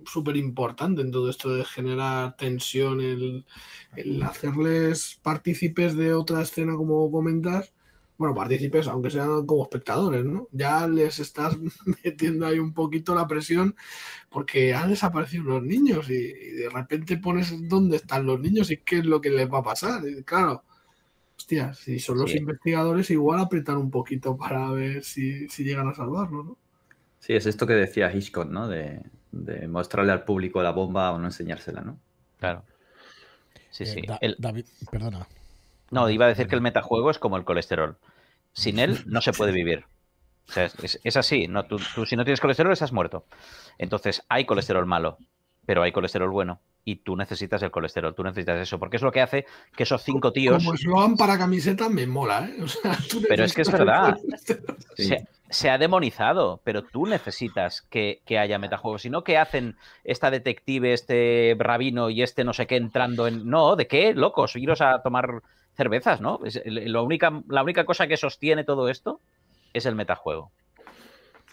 súper 0.05 0.37
importante 0.37 1.01
en 1.01 1.11
todo 1.11 1.29
esto 1.29 1.49
de 1.53 1.65
generar 1.65 2.35
tensión, 2.37 3.01
el, 3.01 3.45
el 3.95 4.21
hacerles 4.23 5.19
partícipes 5.21 5.95
de 5.95 6.13
otra 6.13 6.41
escena, 6.41 6.75
como 6.75 7.11
comentas. 7.11 7.73
Bueno, 8.17 8.33
partícipes, 8.33 8.87
aunque 8.87 9.11
sean 9.11 9.45
como 9.45 9.61
espectadores, 9.63 10.25
¿no? 10.25 10.47
Ya 10.51 10.87
les 10.87 11.19
estás 11.19 11.55
metiendo 12.03 12.47
ahí 12.47 12.57
un 12.59 12.73
poquito 12.73 13.13
la 13.13 13.27
presión 13.27 13.75
porque 14.29 14.73
han 14.73 14.89
desaparecido 14.91 15.43
los 15.45 15.63
niños 15.63 16.09
y, 16.09 16.13
y 16.15 16.51
de 16.53 16.69
repente 16.69 17.17
pones 17.17 17.53
dónde 17.69 17.97
están 17.97 18.25
los 18.25 18.39
niños 18.39 18.71
y 18.71 18.77
qué 18.77 18.99
es 18.99 19.05
lo 19.05 19.21
que 19.21 19.31
les 19.31 19.51
va 19.51 19.59
a 19.59 19.63
pasar. 19.63 20.03
Y 20.07 20.23
claro, 20.23 20.63
hostia, 21.37 21.73
si 21.73 21.99
son 21.99 22.17
los 22.19 22.31
Sí. 22.31 22.37
investigadores, 22.37 23.09
igual 23.11 23.39
apretan 23.39 23.77
un 23.77 23.91
poquito 23.91 24.37
para 24.37 24.69
ver 24.71 25.03
si, 25.03 25.47
si 25.49 25.63
llegan 25.63 25.87
a 25.89 25.93
salvarlo, 25.95 26.43
¿no? 26.43 26.57
Sí, 27.19 27.33
es 27.35 27.45
esto 27.45 27.67
que 27.67 27.73
decía 27.73 28.11
Hitchcock, 28.11 28.47
¿no? 28.49 28.67
De, 28.67 29.01
de 29.31 29.67
mostrarle 29.67 30.11
al 30.13 30.23
público 30.25 30.61
la 30.63 30.71
bomba 30.71 31.11
o 31.11 31.19
no 31.19 31.25
enseñársela, 31.25 31.81
¿no? 31.81 31.99
Claro. 32.39 32.63
Sí, 33.69 33.83
Eh, 33.83 33.87
sí. 33.87 34.01
Da- 34.01 34.17
El- 34.21 34.35
David, 34.39 34.65
perdona. 34.91 35.27
No, 35.91 36.09
iba 36.09 36.25
a 36.25 36.29
decir 36.29 36.47
que 36.47 36.55
el 36.55 36.61
metajuego 36.61 37.11
es 37.11 37.19
como 37.19 37.37
el 37.37 37.45
colesterol. 37.45 37.97
Sin 38.53 38.79
él 38.79 39.03
no 39.05 39.21
se 39.21 39.33
puede 39.33 39.51
vivir. 39.53 39.85
O 40.49 40.53
sea, 40.53 40.65
es, 40.65 40.99
es 41.03 41.17
así. 41.17 41.47
No, 41.47 41.65
tú, 41.65 41.77
tú 41.95 42.05
si 42.05 42.15
no 42.15 42.23
tienes 42.25 42.41
colesterol 42.41 42.73
estás 42.73 42.93
muerto. 42.93 43.25
Entonces 43.77 44.23
hay 44.29 44.45
colesterol 44.45 44.85
malo, 44.85 45.17
pero 45.65 45.83
hay 45.83 45.91
colesterol 45.91 46.29
bueno. 46.31 46.61
Y 46.87 46.95
tú 46.95 47.17
necesitas 47.17 47.61
el 47.63 47.69
colesterol, 47.69 48.15
tú 48.15 48.23
necesitas 48.23 48.61
eso, 48.61 48.79
porque 48.79 48.95
es 48.95 49.03
lo 49.03 49.11
que 49.11 49.19
hace 49.19 49.45
que 49.75 49.83
esos 49.83 50.01
cinco 50.03 50.31
tíos... 50.31 50.63
Como 50.63 50.73
eslogan 50.73 51.17
para 51.17 51.37
camiseta 51.37 51.89
me 51.89 52.07
mola, 52.07 52.45
¿eh? 52.45 52.65
pero 53.27 53.43
es 53.43 53.53
que 53.53 53.63
es 53.63 53.71
verdad. 53.73 54.17
Se, 55.49 55.69
ha 55.69 55.77
demonizado, 55.77 56.61
pero 56.63 56.83
tú 56.83 57.05
necesitas 57.05 57.81
que, 57.81 58.21
haya 58.39 58.57
metajuegos. 58.57 59.01
Si 59.01 59.09
no, 59.09 59.25
¿qué 59.25 59.37
hacen 59.37 59.75
esta 60.05 60.31
detective, 60.31 60.93
este 60.93 61.57
rabino 61.59 62.09
y 62.09 62.21
este 62.21 62.45
no 62.45 62.53
sé 62.53 62.67
qué 62.67 62.77
entrando 62.77 63.27
en... 63.27 63.49
No, 63.49 63.75
¿de 63.75 63.87
qué? 63.87 64.13
Locos, 64.13 64.55
iros 64.55 64.79
a 64.79 65.01
tomar 65.01 65.41
cervezas, 65.75 66.21
¿no? 66.21 66.39
Es, 66.45 66.61
la, 66.65 67.01
única, 67.01 67.43
la 67.49 67.63
única 67.63 67.83
cosa 67.83 68.07
que 68.07 68.15
sostiene 68.15 68.63
todo 68.63 68.87
esto 68.87 69.19
es 69.73 69.85
el 69.85 69.95
metajuego. 69.95 70.53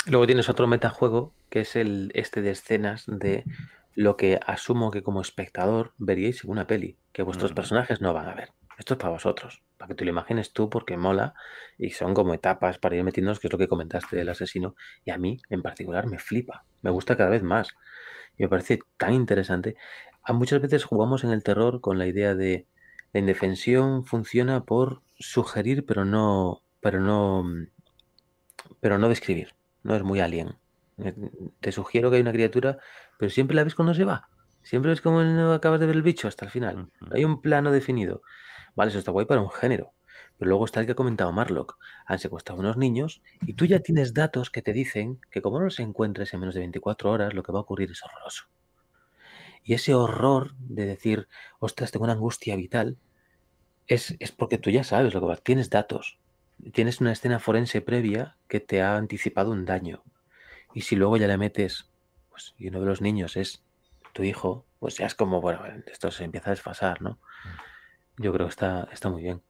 Luego 0.07 0.27
tienes 0.27 0.49
otro 0.49 0.69
metajuego 0.69 1.33
que 1.51 1.63
es 1.63 1.75
el 1.75 2.13
este 2.15 2.41
de 2.41 2.53
escenas 2.53 3.05
de 3.09 3.43
lo 3.95 4.17
que 4.17 4.41
asumo 4.47 4.91
que 4.91 5.03
como 5.03 5.21
espectador 5.21 5.93
veríais 5.99 6.45
en 6.45 6.51
una 6.51 6.67
peli, 6.67 6.99
que 7.13 7.23
vuestros 7.23 7.53
personajes 7.53 8.01
no 8.01 8.13
van 8.13 8.29
a 8.29 8.35
ver. 8.35 8.51
Esto 8.77 8.95
es 8.95 8.99
para 8.99 9.13
vosotros, 9.13 9.63
para 9.77 9.89
que 9.89 9.95
tú 9.95 10.05
lo 10.05 10.11
imagines 10.11 10.53
tú 10.53 10.69
porque 10.69 10.97
mola 10.97 11.35
y 11.79 11.91
son 11.91 12.13
como 12.13 12.35
etapas 12.35 12.79
para 12.79 12.97
ir 12.97 13.05
metiéndonos, 13.05 13.39
que 13.39 13.47
es 13.47 13.53
lo 13.53 13.59
que 13.59 13.69
comentaste 13.69 14.17
del 14.17 14.29
asesino, 14.29 14.75
y 15.05 15.11
a 15.11 15.19
mí 15.19 15.39
en 15.49 15.63
particular 15.63 16.07
me 16.07 16.19
flipa, 16.19 16.65
me 16.83 16.91
gusta 16.91 17.17
cada 17.17 17.31
vez 17.31 17.43
más. 17.43 17.69
Y 18.37 18.43
me 18.43 18.49
parece 18.49 18.81
tan 18.97 19.15
interesante. 19.15 19.77
A 20.25 20.33
muchas 20.33 20.61
veces 20.61 20.85
jugamos 20.85 21.23
en 21.23 21.31
el 21.31 21.45
terror 21.45 21.81
con 21.81 21.99
la 21.99 22.07
idea 22.07 22.35
de 22.35 22.67
la 23.13 23.21
indefensión 23.21 24.05
funciona 24.05 24.65
por 24.65 25.03
sugerir, 25.21 25.87
pero 25.87 26.05
no, 26.05 26.63
pero 26.81 26.99
no, 26.99 27.45
pero 28.81 28.99
no 28.99 29.09
describir. 29.09 29.55
No 29.85 29.95
es 29.95 30.03
muy 30.03 30.19
alien. 30.19 30.57
Eh, 30.99 31.15
te 31.61 31.73
sugiero 31.73 32.11
que 32.11 32.17
hay 32.17 32.23
una 32.23 32.33
criatura, 32.33 32.79
pero 33.19 33.31
siempre 33.31 33.57
la 33.57 33.65
ves 33.65 33.75
cuando 33.75 33.95
se 33.95 34.05
va. 34.05 34.29
Siempre 34.63 34.91
ves 34.91 35.01
como 35.01 35.23
no 35.23 35.53
acabas 35.53 35.81
de 35.81 35.87
ver 35.87 35.97
el 35.97 36.03
bicho 36.03 36.29
hasta 36.29 36.47
el 36.47 36.51
final. 36.51 36.91
Hay 37.13 37.25
un 37.25 37.43
plano 37.43 37.71
definido. 37.71 38.23
Vale, 38.75 38.91
eso 38.91 38.99
está 38.99 39.11
guay 39.11 39.27
para 39.27 39.43
un 39.43 39.51
género. 39.51 39.93
Pero 40.39 40.49
luego 40.49 40.65
está 40.65 40.81
el 40.81 40.87
que 40.87 40.93
ha 40.93 40.97
comentado 40.97 41.33
Marlock. 41.33 41.79
Han 42.07 42.19
secuestrado 42.19 42.61
unos 42.61 42.77
niños 42.77 43.23
y 43.43 43.55
tú 43.55 43.67
ya 43.67 43.81
tienes 43.81 44.15
datos 44.15 44.51
que 44.51 44.63
te 44.63 44.73
dicen 44.73 45.21
que 45.31 45.43
como 45.43 45.59
no 45.59 45.67
los 45.67 45.79
encuentres 45.81 46.33
en 46.35 46.41
menos 46.41 46.55
de 46.55 46.61
24 46.61 47.11
horas, 47.11 47.35
lo 47.35 47.43
que 47.43 47.53
va 47.53 47.59
a 47.59 47.63
ocurrir 47.63 47.91
es 47.91 48.03
horroroso. 48.03 48.47
Y 49.63 49.75
ese 49.75 49.95
horror 49.95 50.55
de 50.59 50.87
decir, 50.87 51.29
ostras, 51.59 51.91
tengo 51.91 52.05
una 52.05 52.13
angustia 52.15 52.57
vital, 52.57 52.99
es, 53.87 54.17
es 54.19 54.33
porque 54.33 54.59
tú 54.59 54.71
ya 54.71 54.85
sabes 54.85 55.15
lo 55.15 55.21
que 55.21 55.27
va. 55.27 55.37
Tienes 55.37 55.71
datos. 55.71 56.19
Tienes 56.73 57.01
una 57.01 57.13
escena 57.13 57.39
forense 57.39 57.81
previa 57.81 58.37
que 58.49 58.61
te 58.61 58.83
ha 58.83 58.97
anticipado 58.97 59.51
un 59.51 59.65
daño. 59.65 60.03
Y 60.75 60.83
si 60.83 60.97
luego 60.97 61.17
ya 61.17 61.29
le 61.29 61.39
metes, 61.39 61.89
pues, 62.29 62.55
y 62.59 62.69
uno 62.69 62.81
de 62.81 62.87
los 62.87 63.01
niños 63.01 63.37
es 63.37 63.63
tu 64.13 64.25
hijo, 64.25 64.67
pues 64.81 64.97
ya 64.97 65.07
es 65.07 65.15
como, 65.15 65.41
bueno, 65.41 65.63
esto 65.87 66.11
se 66.11 66.25
empieza 66.25 66.51
a 66.51 66.55
desfasar, 66.55 67.01
¿no? 67.01 67.19
Yo 68.19 68.33
creo 68.33 68.47
que 68.47 68.51
está, 68.51 68.89
está 68.93 69.09
muy 69.09 69.23
bien. 69.23 69.43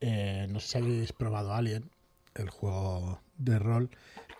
Eh, 0.00 0.46
no 0.50 0.60
sé 0.60 0.68
si 0.68 0.78
habéis 0.78 1.12
probado 1.12 1.54
Alien, 1.54 1.90
el 2.34 2.50
juego 2.50 3.20
de 3.38 3.58
rol. 3.58 3.90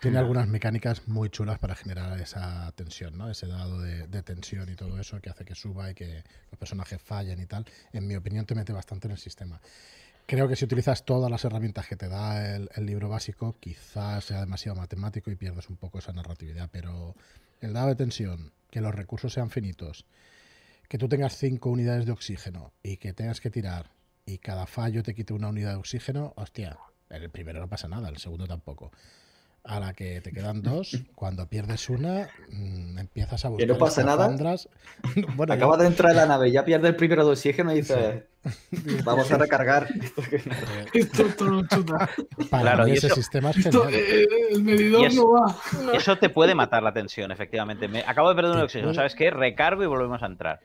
Tiene 0.01 0.19
algunas 0.19 0.47
mecánicas 0.47 1.07
muy 1.07 1.29
chulas 1.29 1.57
para 1.57 1.73
generar 1.73 2.19
esa 2.19 2.71
tensión, 2.73 3.17
¿no? 3.17 3.29
Ese 3.29 3.47
dado 3.47 3.81
de, 3.81 4.07
de, 4.07 4.21
tensión 4.21 4.69
y 4.71 4.75
todo 4.75 4.99
eso 4.99 5.19
que 5.19 5.31
hace 5.31 5.45
que 5.45 5.55
suba 5.55 5.89
y 5.89 5.95
que 5.95 6.23
los 6.51 6.59
personajes 6.59 7.01
fallen 7.01 7.41
y 7.41 7.47
tal. 7.47 7.65
En 7.91 8.05
mi 8.05 8.15
opinión 8.15 8.45
te 8.45 8.53
mete 8.53 8.73
bastante 8.73 9.07
en 9.07 9.13
el 9.13 9.17
sistema. 9.17 9.59
Creo 10.27 10.47
que 10.47 10.55
si 10.55 10.65
utilizas 10.65 11.05
todas 11.05 11.29
las 11.29 11.45
herramientas 11.45 11.87
que 11.87 11.95
te 11.95 12.09
da 12.09 12.55
el, 12.55 12.85
libro 12.85 13.09
básico, 13.09 13.55
quizás 13.59 14.25
sea 14.25 14.39
demasiado 14.39 14.75
matemático 14.75 15.29
y 15.29 15.35
pierdes 15.35 15.69
un 15.69 15.77
poco 15.77 15.99
esa 15.99 16.13
narratividad, 16.13 16.69
pero 16.71 17.15
el 17.61 17.73
dado 17.73 17.89
de 17.89 17.95
tensión, 17.95 18.51
que 18.71 18.81
los 18.81 18.95
recursos 18.95 19.33
sean 19.33 19.51
finitos, 19.51 20.07
que 20.89 20.97
tú 20.97 21.07
tengas 21.07 21.37
cinco 21.37 21.69
unidades 21.69 22.07
de 22.07 22.11
oxígeno 22.11 22.73
y 22.81 22.97
que 22.97 23.13
tengas 23.13 23.39
que 23.39 23.51
tirar 23.51 23.91
y 24.25 24.39
cada 24.39 24.65
fallo 24.65 25.03
te 25.03 25.13
quite 25.13 25.33
una 25.33 25.49
unidad 25.49 25.71
de 25.71 25.77
oxígeno, 25.77 26.33
hostia, 26.37 26.79
en 27.11 27.21
el 27.21 27.29
primero 27.29 27.59
no 27.59 27.69
pasa 27.69 27.87
nada, 27.87 28.09
el 28.09 28.17
segundo 28.17 28.47
tampoco 28.47 28.91
a 29.67 29.79
la 29.79 29.93
que 29.93 30.21
te 30.21 30.31
quedan 30.31 30.61
dos, 30.61 30.97
cuando 31.15 31.47
pierdes 31.47 31.89
una, 31.89 32.29
mm, 32.49 32.99
empiezas 32.99 33.45
a 33.45 33.49
buscar. 33.49 33.67
Que 33.67 33.73
no 33.73 33.79
pasa 33.79 34.03
nada. 34.03 34.27
bueno, 35.35 35.53
Acaba 35.53 35.77
de 35.77 35.87
entrar 35.87 36.11
en 36.11 36.17
la 36.17 36.25
nave, 36.25 36.51
ya 36.51 36.63
pierde 36.63 36.87
el 36.87 36.95
primero 36.95 37.25
de 37.25 37.31
oxígeno 37.31 37.71
y 37.71 37.77
dice: 37.77 38.27
Vamos 39.03 39.31
a 39.31 39.37
recargar. 39.37 39.87
esto, 40.93 41.25
esto 41.25 41.67
chuta. 41.67 42.09
claro, 42.49 42.87
y 42.87 42.91
ese 42.91 43.09
sistema 43.09 43.49
es 43.51 43.65
eh, 43.65 44.25
el 44.51 44.63
medidor 44.63 45.13
no 45.13 45.31
va. 45.31 45.55
Eso 45.93 46.17
te 46.17 46.29
puede 46.29 46.53
matar 46.53 46.83
la 46.83 46.93
tensión, 46.93 47.31
efectivamente. 47.31 47.87
Me, 47.87 48.03
acabo 48.05 48.29
de 48.29 48.35
perder 48.35 48.51
un 48.51 48.61
oxígeno, 48.61 48.93
¿sabes 48.93 49.15
qué? 49.15 49.31
Recargo 49.31 49.83
y 49.83 49.87
volvemos 49.87 50.21
a 50.21 50.27
entrar. 50.27 50.59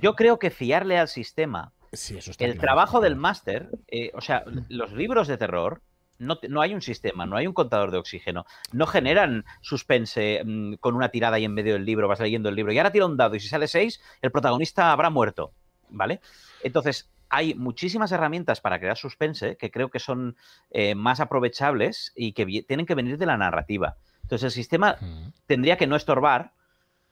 Yo 0.00 0.14
creo 0.14 0.38
que 0.38 0.50
fiarle 0.50 0.98
al 0.98 1.08
sistema. 1.08 1.72
el 2.38 2.58
trabajo 2.58 3.00
del 3.00 3.16
máster, 3.16 3.70
eh, 3.88 4.10
o 4.14 4.20
sea, 4.20 4.44
los 4.68 4.92
libros 4.92 5.26
de 5.28 5.36
terror 5.36 5.82
no, 6.18 6.60
hay 6.60 6.74
un 6.74 6.82
sistema, 6.82 7.26
no 7.26 7.36
hay 7.36 7.46
un 7.46 7.52
contador 7.52 7.90
de 7.90 7.98
oxígeno. 7.98 8.46
No 8.72 8.86
generan 8.86 9.44
suspense 9.60 10.42
mm, 10.44 10.74
con 10.74 10.94
una 10.94 11.10
tirada 11.10 11.36
ahí 11.36 11.44
en 11.44 11.54
medio 11.54 11.74
del 11.74 11.84
libro, 11.84 12.08
vas 12.08 12.20
leyendo 12.20 12.48
el 12.48 12.54
libro 12.54 12.72
y 12.72 12.78
ahora 12.78 12.92
tira 12.92 13.06
un 13.06 13.16
dado 13.16 13.34
y 13.34 13.40
si 13.40 13.48
sale 13.48 13.68
6, 13.68 14.00
el 14.22 14.30
protagonista 14.30 14.92
habrá 14.92 15.10
muerto. 15.10 15.52
¿Vale? 15.88 16.20
Entonces, 16.62 17.08
hay 17.28 17.54
muchísimas 17.54 18.12
herramientas 18.12 18.60
para 18.60 18.78
crear 18.78 18.96
suspense 18.96 19.56
que 19.56 19.70
creo 19.70 19.88
que 19.88 19.98
son 19.98 20.36
eh, 20.70 20.94
más 20.94 21.20
aprovechables 21.20 22.12
y 22.16 22.32
que 22.32 22.64
tienen 22.66 22.86
que 22.86 22.94
venir 22.94 23.18
de 23.18 23.26
la 23.26 23.36
narrativa. 23.36 23.96
Entonces, 24.22 24.46
el 24.46 24.50
sistema 24.50 24.96
tendría 25.46 25.76
que 25.76 25.86
no 25.86 25.94
estorbar, 25.94 26.52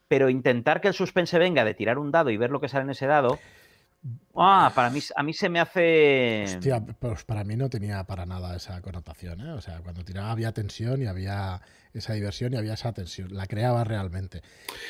pero 0.09 0.29
intentar 0.29 0.81
que 0.81 0.89
el 0.89 0.95
suspense 0.95 1.39
venga 1.39 1.65
de 1.65 1.75
tirar 1.75 1.99
un 1.99 2.11
dado 2.11 2.31
y 2.31 2.37
ver 2.37 2.51
lo 2.51 2.61
que 2.61 2.69
sale 2.69 2.85
en 2.85 2.91
ese 2.91 3.07
dado 3.07 3.39
Ah, 4.37 4.73
para 4.75 4.91
mí, 4.91 5.01
a 5.15 5.23
mí 5.23 5.33
se 5.33 5.49
me 5.49 5.61
hace. 5.61 6.45
Hostia, 6.45 6.81
pues 6.81 7.25
para 7.25 7.45
mí 7.45 7.57
no 7.57 7.71
tenía 7.71 8.03
para 8.05 8.27
nada 8.27 8.57
esa 8.57 8.81
connotación, 8.81 9.41
¿eh? 9.41 9.53
O 9.53 9.61
sea, 9.61 9.79
cuando 9.81 10.05
tiraba 10.05 10.31
había 10.31 10.53
tensión 10.53 11.03
y 11.03 11.07
había 11.07 11.61
esa 11.95 12.15
diversión 12.15 12.53
y 12.53 12.57
había 12.57 12.75
esa 12.75 12.93
tensión. 12.93 13.29
La 13.33 13.47
creaba 13.47 13.85
realmente. 13.85 14.43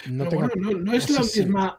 No, 0.08 0.24
no, 0.24 0.92
es 0.94 1.10
la 1.10 1.20
misma. 1.20 1.78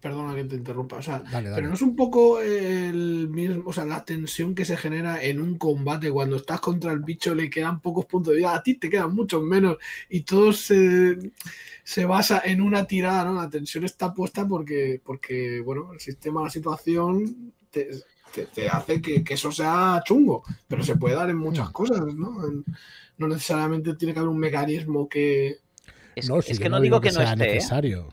perdona 0.00 0.34
que 0.34 0.44
te 0.44 0.56
interrumpa. 0.56 0.96
O 0.96 1.02
sea, 1.02 1.22
pero 1.30 1.68
no 1.68 1.74
es 1.74 1.82
un 1.82 1.96
poco 1.96 2.40
el 2.40 3.28
mismo. 3.28 3.62
O 3.66 3.72
sea, 3.72 3.86
la 3.86 4.04
tensión 4.04 4.54
que 4.54 4.66
se 4.66 4.76
genera 4.76 5.22
en 5.22 5.40
un 5.40 5.56
combate 5.56 6.10
cuando 6.10 6.36
estás 6.36 6.60
contra 6.60 6.92
el 6.92 7.00
bicho, 7.00 7.34
le 7.34 7.48
quedan 7.48 7.80
pocos 7.80 8.04
puntos 8.04 8.34
de 8.34 8.40
vida. 8.40 8.54
A 8.54 8.62
ti 8.62 8.74
te 8.74 8.90
quedan 8.90 9.14
muchos 9.14 9.42
menos. 9.42 9.78
Y 10.10 10.20
todo 10.20 10.52
se, 10.52 11.16
se 11.82 12.04
basa 12.04 12.42
en 12.44 12.60
una 12.60 12.86
tirada, 12.86 13.24
¿no? 13.24 13.34
La 13.34 13.48
tensión 13.48 13.84
está 13.84 14.12
puesta 14.12 14.46
porque, 14.46 15.00
porque 15.02 15.60
bueno, 15.60 15.94
el 15.94 16.00
sistema, 16.00 16.42
la 16.42 16.50
situación. 16.50 16.81
Te, 17.70 18.68
hace 18.70 19.02
que, 19.02 19.24
eso 19.28 19.52
sea 19.52 20.02
chungo, 20.04 20.42
pero 20.66 20.82
se 20.82 20.96
puede 20.96 21.14
dar 21.14 21.28
en 21.30 21.36
muchas 21.36 21.68
mm. 21.68 21.72
cosas, 21.72 22.14
¿no? 22.14 22.40
no 23.18 23.28
necesariamente 23.28 23.94
tiene 23.94 24.12
que 24.14 24.20
haber 24.20 24.30
un 24.30 24.38
mecanismo 24.38 25.08
que... 25.08 25.58
Es, 26.14 26.28
que 26.58 26.68
no, 26.68 26.80
digo, 26.80 27.00
que, 27.00 27.10
no 27.12 27.22
esté. 27.22 27.44
¿eh? 27.44 27.54
Necesario. 27.54 28.08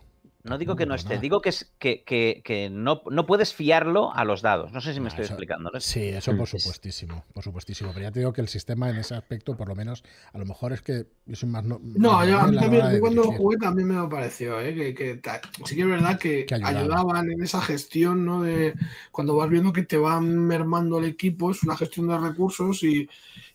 No 0.49 0.57
digo 0.57 0.75
que 0.75 0.87
no 0.87 0.95
esté, 0.95 1.19
digo 1.19 1.41
que, 1.41 1.49
es, 1.49 1.71
que, 1.77 2.03
que, 2.03 2.69
no, 2.71 3.03
no, 3.11 3.27
puedes 3.27 3.53
fiarlo 3.53 4.11
a 4.15 4.25
los 4.25 4.41
dados. 4.41 4.71
No 4.71 4.81
sé 4.81 4.95
si 4.95 4.99
me 4.99 5.09
estoy 5.09 5.25
explicando. 5.25 5.69
Sí, 5.79 6.07
eso 6.07 6.35
por 6.35 6.47
supuestísimo, 6.47 7.23
por 7.33 7.43
supuestísimo. 7.43 7.91
Pero 7.93 8.07
ya 8.07 8.11
te 8.11 8.19
digo 8.19 8.33
que 8.33 8.41
el 8.41 8.47
sistema 8.47 8.89
en 8.89 8.97
ese 8.97 9.13
aspecto, 9.13 9.55
por 9.55 9.67
lo 9.67 9.75
menos, 9.75 10.03
a 10.33 10.39
lo 10.39 10.45
mejor 10.45 10.73
es 10.73 10.81
que 10.81 11.05
yo 11.27 11.35
soy 11.35 11.49
más... 11.49 11.63
No, 11.63 11.79
no 11.83 12.25
yo, 12.25 12.39
a 12.39 12.47
mí 12.47 12.57
también, 12.57 12.99
cuando 12.99 13.31
jugué 13.31 13.57
también 13.57 13.89
me 13.89 14.07
pareció, 14.07 14.59
¿eh? 14.59 14.73
que, 14.73 15.21
sí 15.65 15.75
que 15.75 15.81
es 15.81 15.87
verdad 15.87 16.17
que, 16.17 16.47
ayudaban. 16.63 17.29
en 17.29 17.43
esa 17.43 17.61
gestión, 17.61 18.25
¿no? 18.25 18.41
De 18.41 18.73
cuando 19.11 19.35
vas 19.35 19.49
viendo 19.49 19.71
que 19.71 19.83
te 19.83 19.97
van 19.97 20.47
mermando 20.47 20.97
el 20.97 21.05
equipo, 21.05 21.51
es 21.51 21.61
una 21.61 21.77
gestión 21.77 22.07
de 22.07 22.17
recursos 22.17 22.81
y, 22.81 23.07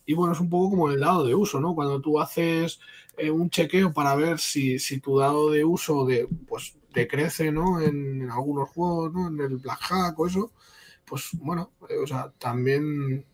y 0.06 0.14
bueno, 0.14 0.32
es 0.32 0.40
un 0.40 0.50
poco 0.50 0.70
como 0.70 0.90
el 0.90 1.00
dado 1.00 1.24
de 1.24 1.34
uso, 1.34 1.60
¿no? 1.60 1.74
Cuando 1.74 2.00
tú 2.00 2.20
haces 2.20 2.80
eh, 3.16 3.30
un 3.30 3.50
chequeo 3.50 3.92
para 3.92 4.14
ver 4.14 4.38
si, 4.38 4.78
si, 4.78 5.00
tu 5.00 5.18
dado 5.18 5.50
de 5.50 5.64
uso 5.64 6.04
de, 6.04 6.28
pues, 6.46 6.76
te 6.92 7.08
crece, 7.08 7.50
¿no? 7.50 7.80
En, 7.80 8.30
algunos 8.30 8.68
juegos, 8.70 9.12
¿no? 9.12 9.28
En 9.28 9.40
el 9.40 9.58
Black 9.58 9.80
Hack 9.80 10.18
o 10.18 10.26
eso, 10.26 10.52
pues 11.04 11.30
bueno, 11.34 11.72
eh, 11.88 11.96
o 12.02 12.06
sea, 12.06 12.32
también 12.38 13.24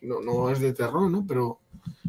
no, 0.00 0.20
no, 0.20 0.50
es 0.50 0.60
de 0.60 0.72
terror, 0.72 1.10
¿no? 1.10 1.24
Pero, 1.26 1.60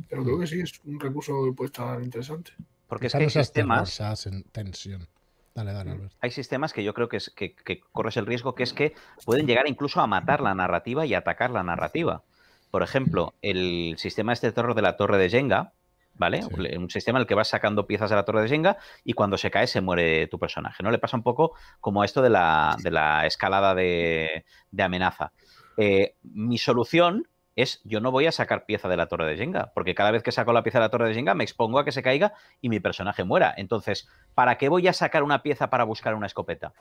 pero 0.09 0.23
creo 0.23 0.39
que 0.39 0.47
sí, 0.47 0.59
es 0.61 0.79
un 0.85 0.99
recurso 0.99 1.45
que 1.45 1.53
puede 1.53 1.67
estar 1.67 2.01
interesante. 2.01 2.51
Porque 2.87 3.07
es 3.07 3.13
que 3.13 3.23
hay 3.23 3.29
sistemas... 3.29 3.99
En 4.25 4.43
tensión. 4.43 5.07
Dale, 5.53 5.73
dale, 5.73 5.91
Albert. 5.91 6.13
Hay 6.21 6.31
sistemas 6.31 6.71
que 6.71 6.83
yo 6.83 6.93
creo 6.93 7.09
que, 7.09 7.17
es, 7.17 7.31
que, 7.35 7.55
que 7.55 7.81
corres 7.91 8.15
el 8.17 8.27
riesgo 8.27 8.53
que 8.53 8.63
es 8.63 8.73
que 8.73 8.93
pueden 9.25 9.47
llegar 9.47 9.67
incluso 9.67 9.99
a 9.99 10.07
matar 10.07 10.39
la 10.39 10.53
narrativa 10.53 11.05
y 11.05 11.15
atacar 11.15 11.49
la 11.49 11.63
narrativa. 11.63 12.23
Por 12.71 12.83
ejemplo, 12.83 13.33
el 13.41 13.95
sistema 13.97 14.33
este 14.33 14.51
terror 14.51 14.75
de 14.75 14.81
la 14.81 14.97
torre 14.97 15.17
de 15.17 15.29
Jenga, 15.29 15.73
¿vale? 16.15 16.41
Un 16.77 16.89
sistema 16.89 17.19
en 17.19 17.21
el 17.21 17.27
que 17.27 17.35
vas 17.35 17.47
sacando 17.47 17.87
piezas 17.87 18.09
de 18.09 18.15
la 18.15 18.25
torre 18.25 18.41
de 18.41 18.49
Jenga 18.49 18.77
y 19.03 19.13
cuando 19.13 19.37
se 19.37 19.51
cae 19.51 19.67
se 19.67 19.81
muere 19.81 20.27
tu 20.27 20.39
personaje, 20.39 20.83
¿no? 20.83 20.91
Le 20.91 20.97
pasa 20.97 21.17
un 21.17 21.23
poco 21.23 21.53
como 21.79 22.03
esto 22.03 22.21
de 22.21 22.29
la, 22.29 23.23
escalada 23.25 23.75
de, 23.75 24.45
amenaza. 24.79 25.31
Eh, 25.77 26.15
mi 26.23 26.57
solución 26.57 27.27
es 27.55 27.81
yo 27.83 27.99
no 27.99 28.11
voy 28.11 28.27
a 28.27 28.31
sacar 28.31 28.65
pieza 28.65 28.87
de 28.87 28.97
la 28.97 29.07
torre 29.07 29.25
de 29.25 29.37
Jenga, 29.37 29.71
porque 29.73 29.95
cada 29.95 30.11
vez 30.11 30.23
que 30.23 30.31
saco 30.31 30.53
la 30.53 30.63
pieza 30.63 30.79
de 30.79 30.85
la 30.85 30.89
torre 30.89 31.07
de 31.07 31.15
Jenga 31.15 31.33
me 31.33 31.43
expongo 31.43 31.79
a 31.79 31.85
que 31.85 31.91
se 31.91 32.03
caiga 32.03 32.33
y 32.61 32.69
mi 32.69 32.79
personaje 32.79 33.23
muera. 33.23 33.53
Entonces, 33.57 34.07
¿para 34.35 34.57
qué 34.57 34.69
voy 34.69 34.87
a 34.87 34.93
sacar 34.93 35.23
una 35.23 35.41
pieza 35.41 35.69
para 35.69 35.83
buscar 35.83 36.13
una 36.13 36.27
escopeta? 36.27 36.73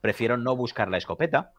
Prefiero 0.00 0.36
no 0.36 0.56
buscar 0.56 0.88
la 0.88 0.98
escopeta, 0.98 1.52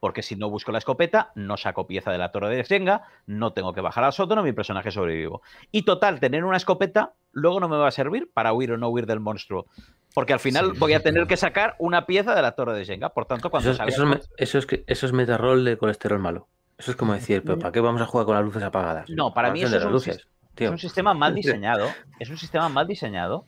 porque 0.00 0.22
si 0.22 0.34
no 0.34 0.50
busco 0.50 0.72
la 0.72 0.78
escopeta, 0.78 1.30
no 1.34 1.56
saco 1.56 1.86
pieza 1.86 2.10
de 2.10 2.18
la 2.18 2.32
torre 2.32 2.54
de 2.54 2.64
Jenga, 2.64 3.02
no 3.26 3.52
tengo 3.52 3.72
que 3.74 3.82
bajar 3.82 4.02
al 4.02 4.12
sótano, 4.12 4.42
mi 4.42 4.52
personaje 4.52 4.90
sobrevivo. 4.90 5.42
Y 5.70 5.82
total, 5.82 6.18
tener 6.18 6.44
una 6.44 6.56
escopeta 6.56 7.12
luego 7.32 7.60
no 7.60 7.68
me 7.68 7.76
va 7.76 7.86
a 7.86 7.92
servir 7.92 8.30
para 8.32 8.52
huir 8.52 8.72
o 8.72 8.78
no 8.78 8.88
huir 8.88 9.06
del 9.06 9.20
monstruo. 9.20 9.66
Porque 10.14 10.32
al 10.32 10.40
final 10.40 10.72
voy 10.72 10.94
a 10.94 11.00
tener 11.00 11.26
que 11.26 11.36
sacar 11.36 11.76
una 11.78 12.06
pieza 12.06 12.34
de 12.34 12.42
la 12.42 12.52
torre 12.52 12.76
de 12.76 12.84
Jenga. 12.84 13.10
Por 13.10 13.26
tanto, 13.26 13.50
cuando 13.50 13.70
eso, 13.70 13.84
eso, 13.84 14.12
es, 14.12 14.30
eso, 14.38 14.58
es, 14.58 14.66
eso 14.86 15.06
es 15.06 15.12
metarrol 15.12 15.64
de 15.64 15.76
colesterol 15.76 16.18
malo. 16.18 16.48
Eso 16.78 16.92
es 16.92 16.96
como 16.96 17.12
decir, 17.12 17.42
pero 17.44 17.58
¿para 17.58 17.72
qué 17.72 17.80
vamos 17.80 18.00
a 18.00 18.06
jugar 18.06 18.26
con 18.26 18.34
las 18.34 18.44
luces 18.44 18.62
apagadas? 18.62 19.08
No, 19.10 19.34
para 19.34 19.52
mí 19.52 19.62
eso 19.62 19.76
es, 19.76 19.84
un, 19.84 19.92
luces, 19.92 20.26
es 20.56 20.70
un 20.70 20.78
sistema 20.78 21.12
mal 21.12 21.34
diseñado. 21.36 21.86
Es 22.18 22.30
un 22.30 22.38
sistema 22.38 22.68
mal 22.70 22.86
diseñado 22.86 23.44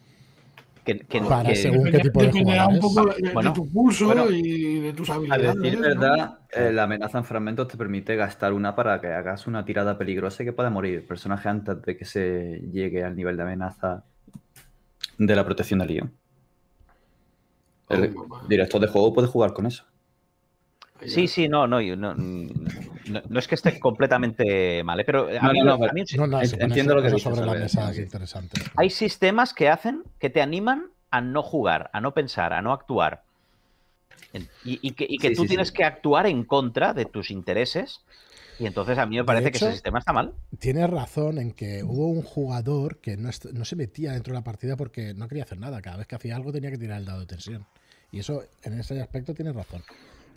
que, 0.85 0.99
que, 1.01 1.21
para 1.21 1.49
que, 1.51 1.57
según 1.57 1.91
qué 1.91 1.99
tipo 2.01 2.21
de 2.23 2.29
un 2.29 2.81
poco 2.81 3.07
de, 3.07 3.31
Bueno, 3.33 3.51
de 3.51 3.55
tu 3.55 3.69
pulso 3.69 4.07
bueno, 4.07 4.29
y 4.31 4.81
de 4.81 4.93
tus 4.93 5.09
A 5.11 5.15
habilidades. 5.15 5.55
decir 5.57 5.75
¿no? 5.79 5.81
verdad, 5.87 6.39
eh, 6.51 6.73
la 6.73 6.83
amenaza 6.85 7.19
en 7.19 7.25
fragmentos 7.25 7.69
te 7.69 7.77
permite 7.77 8.17
gastar 8.17 8.53
una 8.53 8.75
para 8.75 9.01
que 9.01 9.07
hagas 9.09 9.47
una 9.47 9.65
tirada 9.65 9.97
peligrosa 9.97 10.43
y 10.43 10.47
que 10.47 10.53
pueda 10.53 10.71
morir 10.71 10.97
el 10.97 11.03
personaje 11.05 11.49
antes 11.49 11.81
de 11.83 11.97
que 11.97 12.05
se 12.05 12.63
llegue 12.73 13.05
al 13.05 13.15
nivel 13.15 13.37
de 13.37 13.43
amenaza 13.45 14.05
de 15.19 15.37
la 15.37 15.45
protección 15.45 15.79
del 15.79 15.89
guion. 15.89 16.13
El 17.89 18.15
Oh, 18.17 18.41
director 18.49 18.81
de 18.81 18.89
juego 18.89 19.13
puede 19.13 19.29
jugar 19.29 19.53
con 19.53 19.67
eso. 19.67 19.85
Sí, 21.07 21.27
sí, 21.29 21.49
no, 21.49 21.67
no, 21.67 21.81
yo 21.81 21.97
no, 21.97 22.15
no, 22.17 23.23
no 23.29 23.39
es 23.39 23.49
que 23.49 23.55
esté 23.55 23.79
completamente 23.81 24.83
mal, 24.85 25.01
¿eh? 25.01 25.05
pero 25.05 25.29
a 25.29 25.47
No, 25.47 25.53
mí, 25.53 25.59
no, 25.61 25.65
no, 25.65 25.73
a 25.75 25.79
pero- 25.79 25.93
mí 25.95 26.03
No, 26.17 26.27
no, 26.27 26.41
En- 26.41 26.47
si 26.49 26.55
pones 26.57 26.69
entiendo 26.69 26.95
lo 26.95 27.03
que 27.03 27.11
sobre 27.19 27.45
la 27.45 27.55
mesa 27.55 27.91
es 27.91 27.99
interesante. 27.99 28.61
hay 28.77 28.91
sistemas 28.91 29.53
que 29.55 29.69
hacen 29.69 30.05
que 30.19 30.31
te 30.31 30.41
animan 30.43 30.87
a 31.11 31.21
no 31.21 31.43
jugar, 31.43 31.91
a 31.93 32.01
no 32.01 32.15
pensar, 32.15 32.53
a 32.53 32.63
no 32.63 32.73
actuar. 32.73 33.23
Y, 34.65 34.79
y 34.81 34.93
que, 34.93 35.07
y 35.09 35.19
que 35.19 35.29
Sí, 35.31 35.35
tú 35.35 35.43
sí, 35.43 35.49
tienes 35.49 35.69
sí. 35.69 35.75
que 35.75 35.85
actuar 35.85 36.27
en 36.27 36.45
contra 36.45 36.95
de 36.95 37.05
tus 37.05 37.31
intereses. 37.31 38.01
Y 38.59 38.67
entonces 38.67 38.97
a 38.97 39.05
mí 39.07 39.17
me 39.17 39.25
parece 39.25 39.51
que 39.51 39.57
ese 39.59 39.73
sistema 39.73 39.99
está 39.99 40.13
mal. 40.13 40.33
Tienes 40.59 40.89
razón 40.89 41.39
en 41.39 41.53
que 41.53 41.83
hubo 41.83 42.07
un 42.07 42.23
jugador 42.23 42.99
que 42.99 43.17
no, 43.17 43.29
est- 43.29 43.47
no 43.53 43.65
se 43.67 43.77
metía 43.77 44.13
dentro 44.13 44.33
de 44.33 44.39
la 44.39 44.45
partida 44.45 44.77
porque 44.77 45.13
no 45.15 45.29
quería 45.29 45.45
hacer 45.45 45.59
nada. 45.59 45.83
Cada 45.83 45.97
vez 45.99 46.07
que 46.07 46.15
hacía 46.15 46.37
algo 46.37 46.53
tenía 46.53 46.71
que 46.71 46.79
tirar 46.79 46.99
el 47.01 47.05
dado 47.05 47.21
de 47.21 47.27
tensión. 47.27 47.67
Y 48.11 48.21
eso, 48.21 48.43
en 48.63 48.79
ese 48.79 49.01
aspecto, 49.03 49.35
tienes 49.35 49.55
razón. 49.55 49.83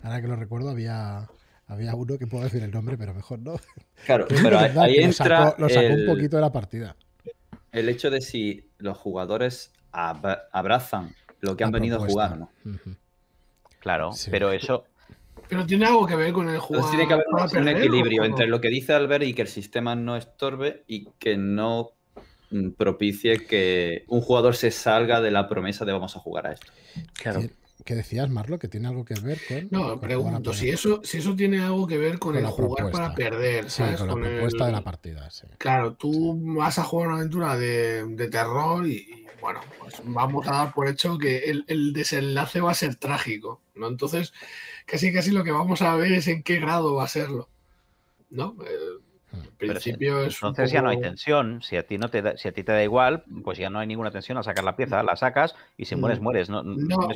Ahora 0.02 0.20
que 0.20 0.28
lo 0.28 0.36
recuerdo, 0.36 0.70
había, 0.70 1.26
había 1.66 1.94
uno 1.94 2.18
que 2.18 2.26
puedo 2.26 2.44
decir 2.44 2.62
el 2.62 2.70
nombre, 2.70 2.96
pero 2.96 3.14
mejor 3.14 3.38
no. 3.40 3.56
Claro, 4.04 4.26
pero 4.28 4.58
ahí, 4.58 4.68
verdad 4.68 4.84
ahí 4.84 4.94
que 4.94 5.00
lo 5.00 5.06
entra 5.06 5.44
sacó, 5.50 5.62
lo 5.62 5.68
sacó 5.68 5.86
el, 5.86 6.00
un 6.00 6.06
poquito 6.06 6.36
de 6.36 6.42
la 6.42 6.52
partida. 6.52 6.96
el 7.72 7.88
hecho 7.88 8.10
de 8.10 8.20
si 8.20 8.68
los 8.78 8.96
jugadores 8.96 9.72
ab- 9.92 10.42
abrazan 10.52 11.14
lo 11.40 11.56
que 11.56 11.64
han 11.64 11.72
La 11.72 11.78
venido 11.78 11.98
propuesta. 11.98 12.24
a 12.24 12.28
jugar 12.36 12.50
o 12.64 12.70
no. 12.72 12.80
Claro, 13.80 14.12
Sí. 14.12 14.30
pero 14.30 14.50
eso, 14.52 14.84
Pero 15.48 15.64
tiene 15.64 15.86
algo 15.86 16.06
que 16.06 16.16
ver 16.16 16.32
con 16.32 16.48
el 16.48 16.58
juego. 16.58 16.84
Entonces 16.86 16.90
tiene 16.98 17.06
que 17.06 17.14
haber 17.14 17.62
un 17.62 17.68
equilibrio 17.68 18.24
entre 18.24 18.46
lo 18.48 18.60
que 18.60 18.68
dice 18.68 18.92
Albert 18.94 19.24
y 19.24 19.32
que 19.34 19.42
el 19.42 19.48
sistema 19.48 19.94
no 19.94 20.16
estorbe 20.16 20.82
y 20.88 21.08
que 21.20 21.36
no 21.36 21.92
mm, 22.50 22.70
propicie 22.70 23.46
que 23.46 24.04
un 24.08 24.20
jugador 24.22 24.56
se 24.56 24.70
salga 24.72 25.20
de 25.20 25.30
la 25.30 25.48
promesa 25.48 25.84
de 25.84 25.92
vamos 25.92 26.16
a 26.16 26.18
jugar 26.20 26.48
a 26.48 26.52
esto. 26.52 26.72
Claro. 27.14 27.40
¿Qué, 27.40 27.50
qué 27.84 27.94
decías, 27.94 28.28
Marlo? 28.30 28.58
Que 28.58 28.68
tiene 28.68 28.88
algo 28.88 29.04
que 29.04 29.14
ver 29.14 29.38
con. 29.48 29.68
No, 29.70 29.88
con 29.90 30.00
pregunto, 30.00 30.52
si 30.52 30.70
eso, 30.70 31.00
si 31.04 31.18
eso 31.18 31.34
tiene 31.36 31.60
algo 31.62 31.86
que 31.86 31.98
ver 31.98 32.18
con, 32.18 32.34
Con 32.34 32.44
el 32.44 32.50
jugar 32.50 32.84
propuesta. 32.84 32.98
para 33.02 33.14
perder, 33.14 33.70
Sí, 33.70 33.82
con 33.96 34.08
la 34.08 34.14
propuesta 34.14 34.64
el- 34.64 34.66
de 34.66 34.72
la 34.72 34.84
partida, 34.84 35.30
sí. 35.30 35.46
Claro, 35.58 35.94
tú 35.94 36.38
vas 36.56 36.78
a 36.78 36.84
jugar 36.84 37.08
una 37.08 37.16
aventura 37.18 37.56
de, 37.56 38.04
de 38.06 38.28
terror 38.28 38.86
y, 38.86 38.92
y, 38.96 39.26
bueno, 39.40 39.60
pues 39.78 39.94
vamos 40.02 40.46
a 40.48 40.52
dar 40.52 40.72
por 40.74 40.88
hecho 40.88 41.18
que 41.18 41.38
el, 41.50 41.64
el 41.68 41.92
desenlace 41.92 42.60
va 42.60 42.70
a 42.72 42.74
ser 42.74 42.96
trágico, 42.96 43.60
¿no? 43.74 43.88
Entonces, 43.88 44.32
casi 44.86 45.12
casi 45.12 45.30
lo 45.30 45.44
que 45.44 45.52
vamos 45.52 45.82
a 45.82 45.94
ver 45.96 46.12
es 46.12 46.26
en 46.28 46.42
qué 46.42 46.58
grado 46.58 46.94
va 46.94 47.04
a 47.04 47.08
serlo, 47.08 47.48
¿no? 48.30 48.56
Eh, 48.66 49.02
Hmm. 49.32 49.40
si- 49.80 49.90
es 49.90 50.34
entonces 50.36 50.70
ya 50.70 50.82
no 50.82 50.88
hay 50.90 51.00
tensión. 51.00 51.60
Si 51.62 51.76
a 51.76 51.86
ti 51.86 51.98
no 51.98 52.08
te 52.08 52.22
da- 52.22 52.36
si 52.36 52.48
a 52.48 52.52
ti 52.52 52.62
te 52.62 52.72
da 52.72 52.82
igual, 52.82 53.24
pues 53.42 53.58
ya 53.58 53.68
no 53.70 53.78
hay 53.80 53.86
ninguna 53.86 54.10
tensión 54.10 54.38
al 54.38 54.44
sacar 54.44 54.64
la 54.64 54.76
pieza, 54.76 55.02
la 55.02 55.16
sacas 55.16 55.54
y 55.76 55.84
si 55.86 55.96
mueres, 55.96 56.20
Mm. 56.20 56.22
mueres. 56.22 56.48
No, 56.48 56.62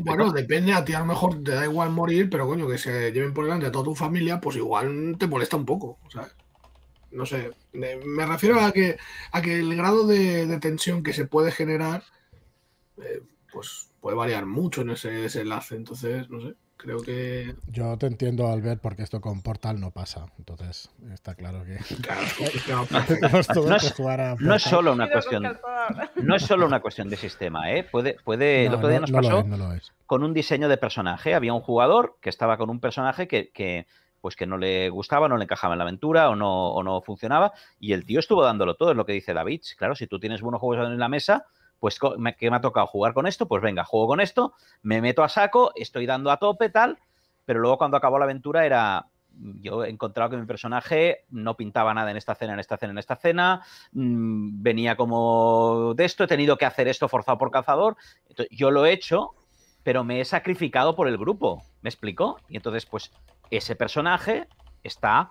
bueno, 0.03 0.33
depende, 0.33 0.73
a 0.73 0.85
ti 0.85 0.93
a 0.95 1.01
lo 1.01 1.07
mejor 1.07 1.43
te 1.43 1.53
da 1.53 1.65
igual 1.65 1.91
morir, 1.91 2.29
pero 2.29 2.47
coño, 2.47 2.69
que 2.69 2.79
se 2.79 3.13
lleven 3.13 3.33
por 3.33 3.45
delante 3.45 3.67
a 3.67 3.73
toda 3.73 3.85
tu 3.85 3.95
familia, 3.95 4.41
pues 4.41 4.57
igual 4.57 5.17
te 5.19 5.27
molesta 5.27 5.57
un 5.57 5.65
poco, 5.65 5.99
¿sabes? 6.13 6.35
No 7.13 7.27
sé, 7.27 7.51
me 7.73 8.25
refiero 8.27 8.61
a 8.61 8.71
que, 8.73 8.97
a 9.33 9.43
que 9.43 9.59
el 9.59 9.75
grado 9.77 10.07
de, 10.07 10.47
de 10.47 10.59
tensión 10.61 11.03
que 11.03 11.13
se 11.13 11.27
puede 11.27 11.51
generar, 11.53 12.05
eh, 13.03 13.21
pues 13.53 13.89
puede 14.01 14.17
variar 14.17 14.47
mucho 14.47 14.83
en 14.83 14.91
ese 14.91 15.11
desenlace, 15.11 15.75
entonces, 15.77 16.29
no 16.31 16.41
sé, 16.41 16.55
creo 16.83 16.99
que... 17.03 17.55
Yo 17.69 17.97
te 17.99 18.07
entiendo, 18.07 18.49
Albert, 18.49 18.81
porque 18.81 19.03
esto 19.03 19.21
con 19.21 19.43
Portal 19.43 19.81
no 19.81 19.91
pasa. 19.91 20.27
Entonces, 20.39 20.91
está 21.13 21.35
claro 21.35 21.65
que. 21.65 21.79
Claro, 22.03 22.87
No 23.67 23.77
es- 23.77 24.41
No 24.41 24.55
es 24.55 24.63
solo 24.63 24.93
una 24.93 25.11
cuestión, 25.11 25.43
no 26.23 26.35
es 26.37 26.43
solo 26.43 26.67
una 26.67 26.81
cuestión 26.81 27.09
de 27.11 27.17
sistema, 27.17 27.73
¿eh? 27.73 27.85
Puede, 27.85 28.17
puede, 28.25 28.65
el 28.67 28.73
No, 28.73 28.79
otro 28.79 28.89
día 28.89 29.01
no- 29.01 29.03
nos 29.03 29.11
no 29.11 29.21
lo 29.21 29.29
pasó 29.29 29.39
es, 29.41 29.47
no 29.47 29.57
lo 29.57 29.73
es. 29.73 29.93
con 30.07 30.23
un 30.25 30.33
diseño 30.35 30.69
de 30.69 30.77
personaje. 30.77 31.35
Había 31.35 31.53
un 31.55 31.61
jugador 31.61 32.17
que 32.21 32.31
estaba 32.31 32.57
con 32.57 32.71
un 32.71 32.81
personaje 32.81 33.29
que, 33.29 33.51
que, 33.51 33.87
pues 34.21 34.37
que 34.37 34.47
no 34.47 34.59
le 34.59 34.89
gustaba, 34.91 35.29
no 35.29 35.37
le 35.37 35.45
encajaba 35.45 35.75
en 35.75 35.79
la 35.79 35.85
aventura 35.85 36.29
o 36.31 36.37
no, 36.37 36.69
o 36.73 36.83
no 36.83 37.01
funcionaba. 37.03 37.53
Y 37.79 37.93
el 37.93 38.05
tío 38.05 38.21
estuvo 38.21 38.43
dándolo 38.45 38.75
todo, 38.75 38.91
es 38.91 38.97
lo 38.97 39.07
que 39.07 39.13
dice 39.13 39.33
David. 39.35 39.63
Claro, 39.77 39.95
si 39.95 40.07
tú 40.07 40.19
tienes 40.21 40.41
buenos 40.43 40.61
juegos 40.61 40.87
en 40.87 40.99
la 40.99 41.09
mesa, 41.09 41.47
pues 41.81 41.99
co- 41.99 42.17
me- 42.19 42.37
¿qué 42.37 42.51
me 42.51 42.57
ha 42.57 42.61
tocado 42.61 42.87
jugar 42.87 43.13
con 43.15 43.27
esto? 43.27 43.49
Pues 43.49 43.63
venga, 43.63 43.85
juego 43.85 44.07
con 44.07 44.21
esto, 44.21 44.53
me 44.83 45.01
meto 45.01 45.25
a 45.25 45.29
saco, 45.29 45.73
estoy 45.75 46.07
dando 46.07 46.31
a 46.31 46.37
tope, 46.37 46.69
tal. 46.69 46.99
Pero 47.47 47.59
luego 47.61 47.79
cuando 47.79 47.97
acabó 47.97 48.19
la 48.19 48.27
aventura 48.27 48.65
era. 48.65 49.07
Yo 49.63 49.85
he 49.85 49.89
encontrado 49.91 50.31
que 50.31 50.37
mi 50.37 50.45
personaje 50.45 51.25
no 51.31 51.57
pintaba 51.57 51.95
nada 51.95 52.11
en 52.11 52.17
esta 52.17 52.35
cena, 52.35 52.53
en 52.53 52.59
esta 52.61 52.77
cena, 52.77 52.91
en 52.93 52.99
esta 52.99 53.17
cena. 53.17 53.63
mm, 53.93 54.61
venía 54.63 54.97
como 54.97 55.95
de 55.95 56.05
esto, 56.05 56.25
he 56.25 56.27
tenido 56.27 56.59
que 56.59 56.67
hacer 56.67 56.89
esto 56.89 57.09
forzado 57.09 57.39
por 57.39 57.51
cazador. 57.51 57.97
Yo 58.51 58.71
lo 58.73 58.85
he 58.85 58.93
hecho, 58.93 59.31
pero 59.85 60.03
me 60.05 60.21
he 60.21 60.25
sacrificado 60.25 60.95
por 60.97 61.09
el 61.09 61.17
grupo. 61.17 61.63
¿Me 61.81 61.89
explico? 61.89 62.39
Y 62.49 62.57
entonces, 62.57 62.87
pues, 62.87 63.13
ese 63.51 63.77
personaje 63.77 64.49
está 64.83 65.31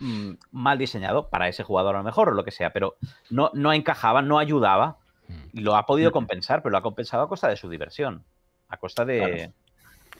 mm, 0.00 0.32
mal 0.50 0.78
diseñado 0.78 1.28
para 1.28 1.46
ese 1.46 1.62
jugador 1.62 1.94
a 1.94 1.98
lo 1.98 2.04
mejor 2.04 2.30
o 2.30 2.32
lo 2.32 2.44
que 2.44 2.50
sea, 2.50 2.70
pero 2.72 2.96
no, 3.30 3.50
no 3.54 3.72
encajaba, 3.72 4.22
no 4.22 4.38
ayudaba. 4.38 4.96
Lo 5.52 5.76
ha 5.76 5.86
podido 5.86 6.10
compensar, 6.12 6.62
pero 6.62 6.72
lo 6.72 6.78
ha 6.78 6.82
compensado 6.82 7.22
a 7.22 7.28
costa 7.28 7.48
de 7.48 7.56
su 7.56 7.68
diversión. 7.68 8.24
A 8.68 8.76
costa 8.76 9.04
de. 9.04 9.52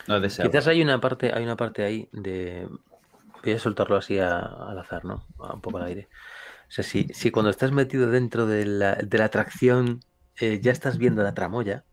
Claro. 0.06 0.20
No. 0.20 0.28
Quizás 0.28 0.66
hay 0.66 0.82
una 0.82 1.00
parte, 1.00 1.32
hay 1.34 1.42
una 1.44 1.56
parte 1.56 1.84
ahí 1.84 2.08
de. 2.12 2.68
Voy 3.42 3.52
a 3.52 3.58
soltarlo 3.58 3.96
así 3.96 4.18
a- 4.18 4.38
al 4.40 4.78
azar, 4.78 5.04
¿no? 5.04 5.26
A 5.38 5.54
Un 5.54 5.60
poco 5.60 5.78
al 5.78 5.84
aire. 5.84 6.08
O 6.68 6.70
sea, 6.74 6.82
si, 6.84 7.08
si 7.12 7.30
cuando 7.30 7.50
estás 7.50 7.72
metido 7.72 8.10
dentro 8.10 8.46
de 8.46 8.64
la, 8.64 8.94
de 8.94 9.18
la 9.18 9.26
atracción 9.26 10.00
eh, 10.40 10.60
ya 10.62 10.72
estás 10.72 10.98
viendo 10.98 11.22
la 11.22 11.34
tramoya, 11.34 11.84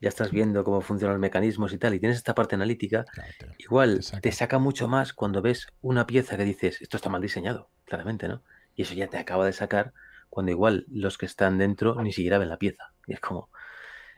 ya 0.00 0.08
estás 0.08 0.30
viendo 0.30 0.62
cómo 0.64 0.80
funcionan 0.82 1.14
los 1.14 1.20
mecanismos 1.20 1.72
y 1.72 1.78
tal, 1.78 1.94
y 1.94 1.98
tienes 2.00 2.18
esta 2.18 2.34
parte 2.34 2.54
analítica, 2.54 3.04
Claro, 3.04 3.54
igual 3.58 3.96
Te 3.96 4.02
saca. 4.02 4.20
te 4.20 4.32
saca 4.32 4.58
mucho 4.58 4.86
más 4.86 5.12
cuando 5.12 5.40
ves 5.42 5.66
una 5.80 6.06
pieza 6.06 6.36
que 6.36 6.44
dices, 6.44 6.80
esto 6.82 6.96
está 6.96 7.08
mal 7.08 7.22
diseñado, 7.22 7.70
claramente, 7.84 8.28
¿no? 8.28 8.42
Y 8.76 8.82
eso 8.82 8.94
ya 8.94 9.08
te 9.08 9.18
acaba 9.18 9.46
de 9.46 9.52
sacar 9.52 9.92
cuando 10.32 10.50
igual 10.50 10.86
los 10.88 11.18
que 11.18 11.26
están 11.26 11.58
dentro 11.58 11.94
ni 11.96 12.10
siquiera 12.10 12.38
ven 12.38 12.48
la 12.48 12.56
pieza. 12.56 12.90
Y 13.06 13.12
es 13.12 13.20
como... 13.20 13.50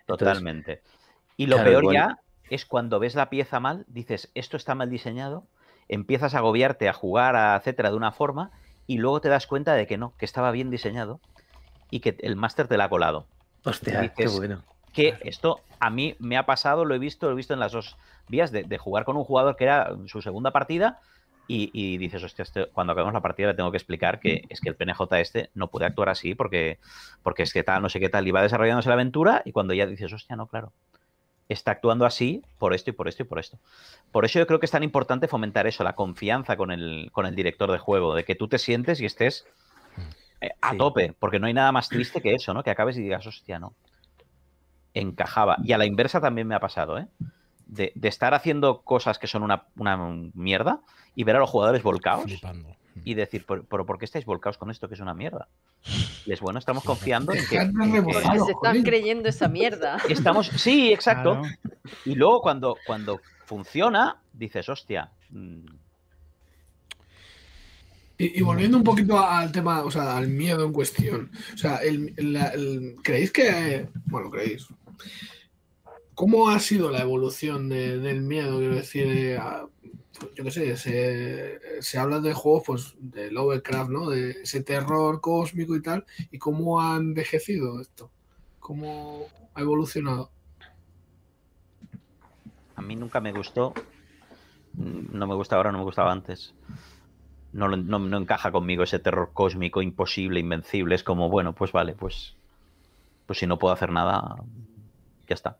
entonces, 0.02 0.28
Totalmente. 0.28 0.82
Y 1.36 1.46
lo 1.46 1.56
claro, 1.56 1.70
peor 1.70 1.82
igual- 1.82 1.96
ya 1.96 2.18
es 2.50 2.66
cuando 2.66 3.00
ves 3.00 3.16
la 3.16 3.30
pieza 3.30 3.58
mal, 3.58 3.84
dices, 3.88 4.30
esto 4.34 4.56
está 4.56 4.76
mal 4.76 4.90
diseñado, 4.90 5.44
empiezas 5.88 6.34
a 6.34 6.38
agobiarte, 6.38 6.88
a 6.88 6.92
jugar, 6.92 7.34
a 7.34 7.56
etcétera, 7.56 7.90
de 7.90 7.96
una 7.96 8.12
forma, 8.12 8.52
y 8.86 8.98
luego 8.98 9.20
te 9.20 9.28
das 9.28 9.48
cuenta 9.48 9.74
de 9.74 9.88
que 9.88 9.98
no, 9.98 10.14
que 10.16 10.24
estaba 10.24 10.52
bien 10.52 10.70
diseñado 10.70 11.18
y 11.90 11.98
que 11.98 12.16
el 12.20 12.36
máster 12.36 12.68
te 12.68 12.76
la 12.76 12.84
ha 12.84 12.88
colado. 12.88 13.26
Hostia, 13.64 14.12
qué 14.14 14.28
bueno. 14.28 14.62
Que 14.92 15.16
esto 15.22 15.62
a 15.80 15.90
mí 15.90 16.14
me 16.20 16.36
ha 16.36 16.46
pasado, 16.46 16.84
lo 16.84 16.94
he 16.94 17.00
visto, 17.00 17.26
lo 17.26 17.32
he 17.32 17.36
visto 17.36 17.54
en 17.54 17.60
las 17.60 17.72
dos 17.72 17.96
vías, 18.28 18.52
de, 18.52 18.62
de 18.62 18.78
jugar 18.78 19.04
con 19.04 19.16
un 19.16 19.24
jugador 19.24 19.56
que 19.56 19.64
era 19.64 19.90
su 20.06 20.22
segunda 20.22 20.52
partida 20.52 21.00
y, 21.46 21.70
y 21.72 21.98
dices, 21.98 22.22
hostia, 22.22 22.42
este- 22.42 22.66
cuando 22.72 22.92
acabemos 22.92 23.14
la 23.14 23.20
partida 23.22 23.48
le 23.48 23.54
tengo 23.54 23.70
que 23.70 23.76
explicar 23.76 24.20
que 24.20 24.44
es 24.48 24.60
que 24.60 24.68
el 24.70 24.76
PNJ 24.76 25.20
este 25.20 25.50
no 25.54 25.68
puede 25.70 25.86
actuar 25.86 26.08
así 26.08 26.34
porque, 26.34 26.78
porque 27.22 27.42
es 27.42 27.52
que 27.52 27.62
tal, 27.62 27.82
no 27.82 27.88
sé 27.88 28.00
qué 28.00 28.08
tal, 28.08 28.26
y 28.26 28.30
va 28.30 28.42
desarrollándose 28.42 28.88
la 28.88 28.94
aventura 28.94 29.42
y 29.44 29.52
cuando 29.52 29.74
ya 29.74 29.86
dices, 29.86 30.12
hostia, 30.12 30.36
no, 30.36 30.46
claro, 30.46 30.72
está 31.48 31.72
actuando 31.72 32.06
así 32.06 32.42
por 32.58 32.72
esto 32.74 32.90
y 32.90 32.92
por 32.94 33.08
esto 33.08 33.22
y 33.22 33.26
por 33.26 33.38
esto. 33.38 33.58
Por 34.12 34.24
eso 34.24 34.38
yo 34.38 34.46
creo 34.46 34.60
que 34.60 34.66
es 34.66 34.72
tan 34.72 34.82
importante 34.82 35.28
fomentar 35.28 35.66
eso, 35.66 35.84
la 35.84 35.94
confianza 35.94 36.56
con 36.56 36.70
el, 36.70 37.10
con 37.12 37.26
el 37.26 37.34
director 37.34 37.70
de 37.70 37.78
juego, 37.78 38.14
de 38.14 38.24
que 38.24 38.34
tú 38.34 38.48
te 38.48 38.58
sientes 38.58 39.00
y 39.00 39.04
estés 39.06 39.44
eh, 40.40 40.50
a 40.60 40.72
Sí. 40.72 40.78
tope, 40.78 41.14
porque 41.18 41.38
no 41.38 41.46
hay 41.46 41.54
nada 41.54 41.72
más 41.72 41.90
triste 41.90 42.20
que 42.22 42.34
eso, 42.34 42.54
¿no? 42.54 42.62
Que 42.62 42.70
acabes 42.70 42.96
y 42.96 43.02
digas, 43.02 43.26
hostia, 43.26 43.58
no. 43.58 43.74
Encajaba. 44.94 45.58
Y 45.64 45.72
a 45.72 45.78
la 45.78 45.86
inversa 45.86 46.20
también 46.20 46.46
me 46.46 46.54
ha 46.54 46.60
pasado, 46.60 46.98
¿eh? 46.98 47.06
De, 47.66 47.92
estar 48.02 48.34
haciendo 48.34 48.82
cosas 48.82 49.18
que 49.18 49.26
son 49.26 49.42
una, 49.42 49.66
mierda 50.34 50.80
y 51.14 51.24
ver 51.24 51.36
a 51.36 51.40
los 51.40 51.50
jugadores 51.50 51.82
volcados 51.82 52.30
y 53.04 53.14
decir, 53.14 53.44
¿pero 53.46 53.86
por, 53.86 53.98
qué 53.98 54.04
estáis 54.04 54.24
volcados 54.24 54.58
con 54.58 54.70
esto 54.70 54.88
que 54.88 54.94
es 54.94 55.00
una 55.00 55.14
mierda? 55.14 55.48
Les 56.26 56.40
bueno, 56.40 56.58
estamos 56.58 56.84
confiando 56.84 57.32
en 57.32 57.40
que... 57.46 57.58
se 57.58 58.52
están 58.52 58.82
creyendo 58.82 59.28
esa 59.28 59.48
mierda. 59.48 59.98
Estamos, 60.08 60.46
sí, 60.46 60.92
exacto. 60.92 61.42
Y 62.04 62.14
luego 62.14 62.40
cuando, 62.40 62.76
cuando 62.86 63.20
funciona, 63.44 64.20
dices, 64.32 64.68
hostia... 64.68 65.10
Mm". 65.30 65.66
Y, 68.16 68.42
volviendo 68.42 68.76
un 68.78 68.84
poquito 68.84 69.18
al 69.18 69.50
tema, 69.50 69.82
o 69.82 69.90
sea, 69.90 70.16
al 70.16 70.28
miedo 70.28 70.64
en 70.64 70.72
cuestión. 70.72 71.32
O 71.52 71.58
sea, 71.58 71.80
¿creéis 73.02 73.32
que... 73.32 73.88
Bueno, 74.06 74.30
creéis 74.30 74.68
¿Cómo 76.14 76.48
ha 76.48 76.60
sido 76.60 76.90
la 76.90 77.00
evolución 77.00 77.68
del 77.68 78.22
miedo? 78.22 78.58
Quiero 78.58 78.76
decir, 78.76 79.06
eh, 79.08 79.38
yo 80.34 80.44
qué 80.44 80.50
sé, 80.50 80.76
se, 81.82 81.98
habla 81.98 82.20
de 82.20 82.32
juegos 82.32 82.62
pues, 82.66 82.94
de 82.98 83.30
Lovecraft, 83.32 83.90
¿no? 83.90 84.10
De 84.10 84.30
ese 84.42 84.62
terror 84.62 85.20
cósmico 85.20 85.74
y 85.74 85.82
tal. 85.82 86.04
¿Y 86.30 86.38
cómo 86.38 86.80
ha 86.80 86.96
envejecido 86.96 87.80
esto? 87.80 88.10
¿Cómo 88.60 89.26
ha 89.54 89.60
evolucionado? 89.60 90.30
A 92.76 92.82
mí 92.82 92.94
nunca 92.94 93.20
me 93.20 93.32
gustó. 93.32 93.74
No 94.74 95.26
me 95.26 95.34
gusta 95.34 95.56
ahora, 95.56 95.72
no 95.72 95.78
me 95.78 95.84
gustaba 95.84 96.12
antes. 96.12 96.54
No, 97.52 97.68
no, 97.68 97.98
no 97.98 98.16
encaja 98.18 98.52
conmigo 98.52 98.82
ese 98.82 98.98
terror 98.98 99.30
cósmico 99.32 99.82
imposible, 99.82 100.40
invencible. 100.40 100.94
Es 100.94 101.04
como, 101.04 101.28
bueno, 101.28 101.54
pues 101.54 101.72
vale, 101.72 101.94
pues, 101.94 102.36
pues 103.26 103.38
si 103.38 103.46
no 103.46 103.58
puedo 103.58 103.74
hacer 103.74 103.90
nada, 103.90 104.36
ya 105.28 105.34
está. 105.34 105.58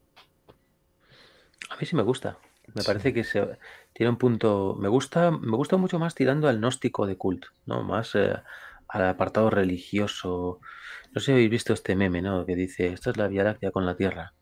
A 1.70 1.76
mí 1.76 1.86
sí 1.86 1.96
me 1.96 2.02
gusta. 2.02 2.38
Me 2.74 2.82
parece 2.82 3.12
que 3.12 3.24
se, 3.24 3.58
tiene 3.92 4.10
un 4.10 4.16
punto. 4.16 4.76
Me 4.78 4.88
gusta, 4.88 5.30
me 5.30 5.56
gusta 5.56 5.76
mucho 5.76 5.98
más 5.98 6.14
tirando 6.14 6.48
al 6.48 6.58
gnóstico 6.58 7.06
de 7.06 7.16
cult, 7.16 7.46
¿no? 7.66 7.82
Más 7.82 8.14
eh, 8.14 8.34
al 8.88 9.04
apartado 9.04 9.50
religioso. 9.50 10.60
No 11.12 11.20
sé 11.20 11.26
si 11.26 11.32
habéis 11.32 11.50
visto 11.50 11.72
este 11.72 11.94
meme, 11.94 12.22
¿no? 12.22 12.46
Que 12.46 12.56
dice, 12.56 12.88
esta 12.88 13.10
es 13.10 13.16
la 13.16 13.28
Vía 13.28 13.44
Láctea 13.44 13.70
con 13.70 13.84
la 13.86 13.96
Tierra. 13.96 14.34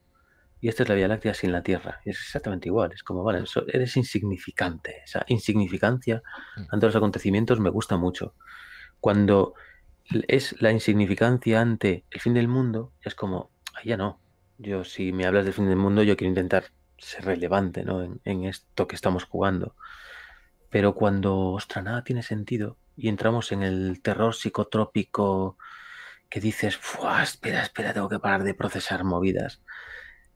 Y 0.61 0.69
esta 0.69 0.85
es 0.85 0.89
la 0.89 0.95
Vía 0.95 1.09
Láctea 1.09 1.35
sin 1.35 1.51
la 1.51 1.63
Tierra. 1.63 2.01
Y 2.05 2.11
es 2.11 2.21
exactamente 2.21 2.69
igual. 2.69 2.93
Es 2.93 3.03
como, 3.03 3.25
vale, 3.25 3.45
eres 3.69 3.97
insignificante. 3.97 5.03
Esa 5.05 5.25
insignificancia 5.27 6.23
mm. 6.57 6.63
ante 6.71 6.87
los 6.87 6.97
acontecimientos 6.97 7.59
me 7.59 7.71
gusta 7.71 7.97
mucho. 7.97 8.35
Cuando 9.01 9.55
es 10.29 10.61
la 10.61 10.71
insignificancia 10.71 11.61
ante 11.61 12.05
el 12.11 12.21
fin 12.21 12.35
del 12.35 12.47
mundo, 12.49 12.93
es 13.03 13.15
como, 13.15 13.51
ahí 13.75 13.89
ya 13.89 13.97
no. 13.97 14.21
Yo, 14.59 14.85
si 14.85 15.13
me 15.13 15.27
hablas 15.27 15.45
del 15.45 15.55
fin 15.55 15.67
del 15.67 15.77
mundo, 15.77 16.05
yo 16.05 16.17
quiero 16.17 16.29
intentar 16.29 16.67
ser 17.03 17.25
relevante 17.25 17.85
¿no? 17.85 18.03
en, 18.25 18.45
esto 18.45 18.87
que 18.87 18.97
estamos 18.97 19.25
jugando. 19.25 19.75
Pero 20.71 20.95
cuando, 20.95 21.51
ostras, 21.51 21.85
nada 21.85 22.05
tiene 22.05 22.23
sentido 22.23 22.79
y 22.97 23.09
entramos 23.09 23.53
en 23.53 23.63
el 23.63 24.01
terror 24.03 24.35
psicotrópico 24.35 25.59
que 26.31 26.41
dices, 26.41 26.79
espera, 27.23 27.63
espera, 27.63 27.93
tengo 27.93 28.09
que 28.09 28.19
parar 28.19 28.43
de 28.43 28.55
procesar 28.55 29.05
movidas. 29.05 29.63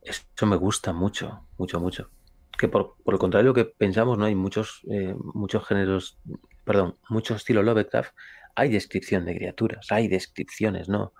Eso 0.02 0.46
me 0.46 0.56
gusta 0.56 0.92
mucho, 0.92 1.46
mucho, 1.56 1.80
mucho. 1.80 2.10
Que 2.58 2.68
por, 2.68 2.96
por 3.02 3.14
el 3.14 3.20
contrario 3.20 3.54
que 3.54 3.64
pensamos, 3.64 4.18
¿no? 4.18 4.26
Hay 4.26 4.34
muchos, 4.34 4.82
eh, 4.90 5.14
muchos 5.18 5.66
géneros, 5.66 6.18
perdón, 6.64 6.98
muchos 7.08 7.38
estilo 7.38 7.62
Lovecraft, 7.62 8.14
hay 8.54 8.70
descripción 8.70 9.24
de 9.24 9.36
criaturas, 9.36 9.86
hay 9.90 10.08
descripciones, 10.08 10.88
¿no? 10.88 11.12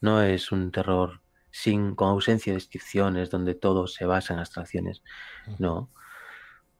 No 0.00 0.22
es 0.22 0.52
un 0.52 0.70
terror 0.70 1.21
sin, 1.52 1.94
con 1.94 2.08
ausencia 2.08 2.52
de 2.52 2.56
descripciones, 2.56 3.30
donde 3.30 3.54
todo 3.54 3.86
se 3.86 4.06
basa 4.06 4.34
en 4.34 4.40
abstracciones. 4.40 5.02
No. 5.58 5.90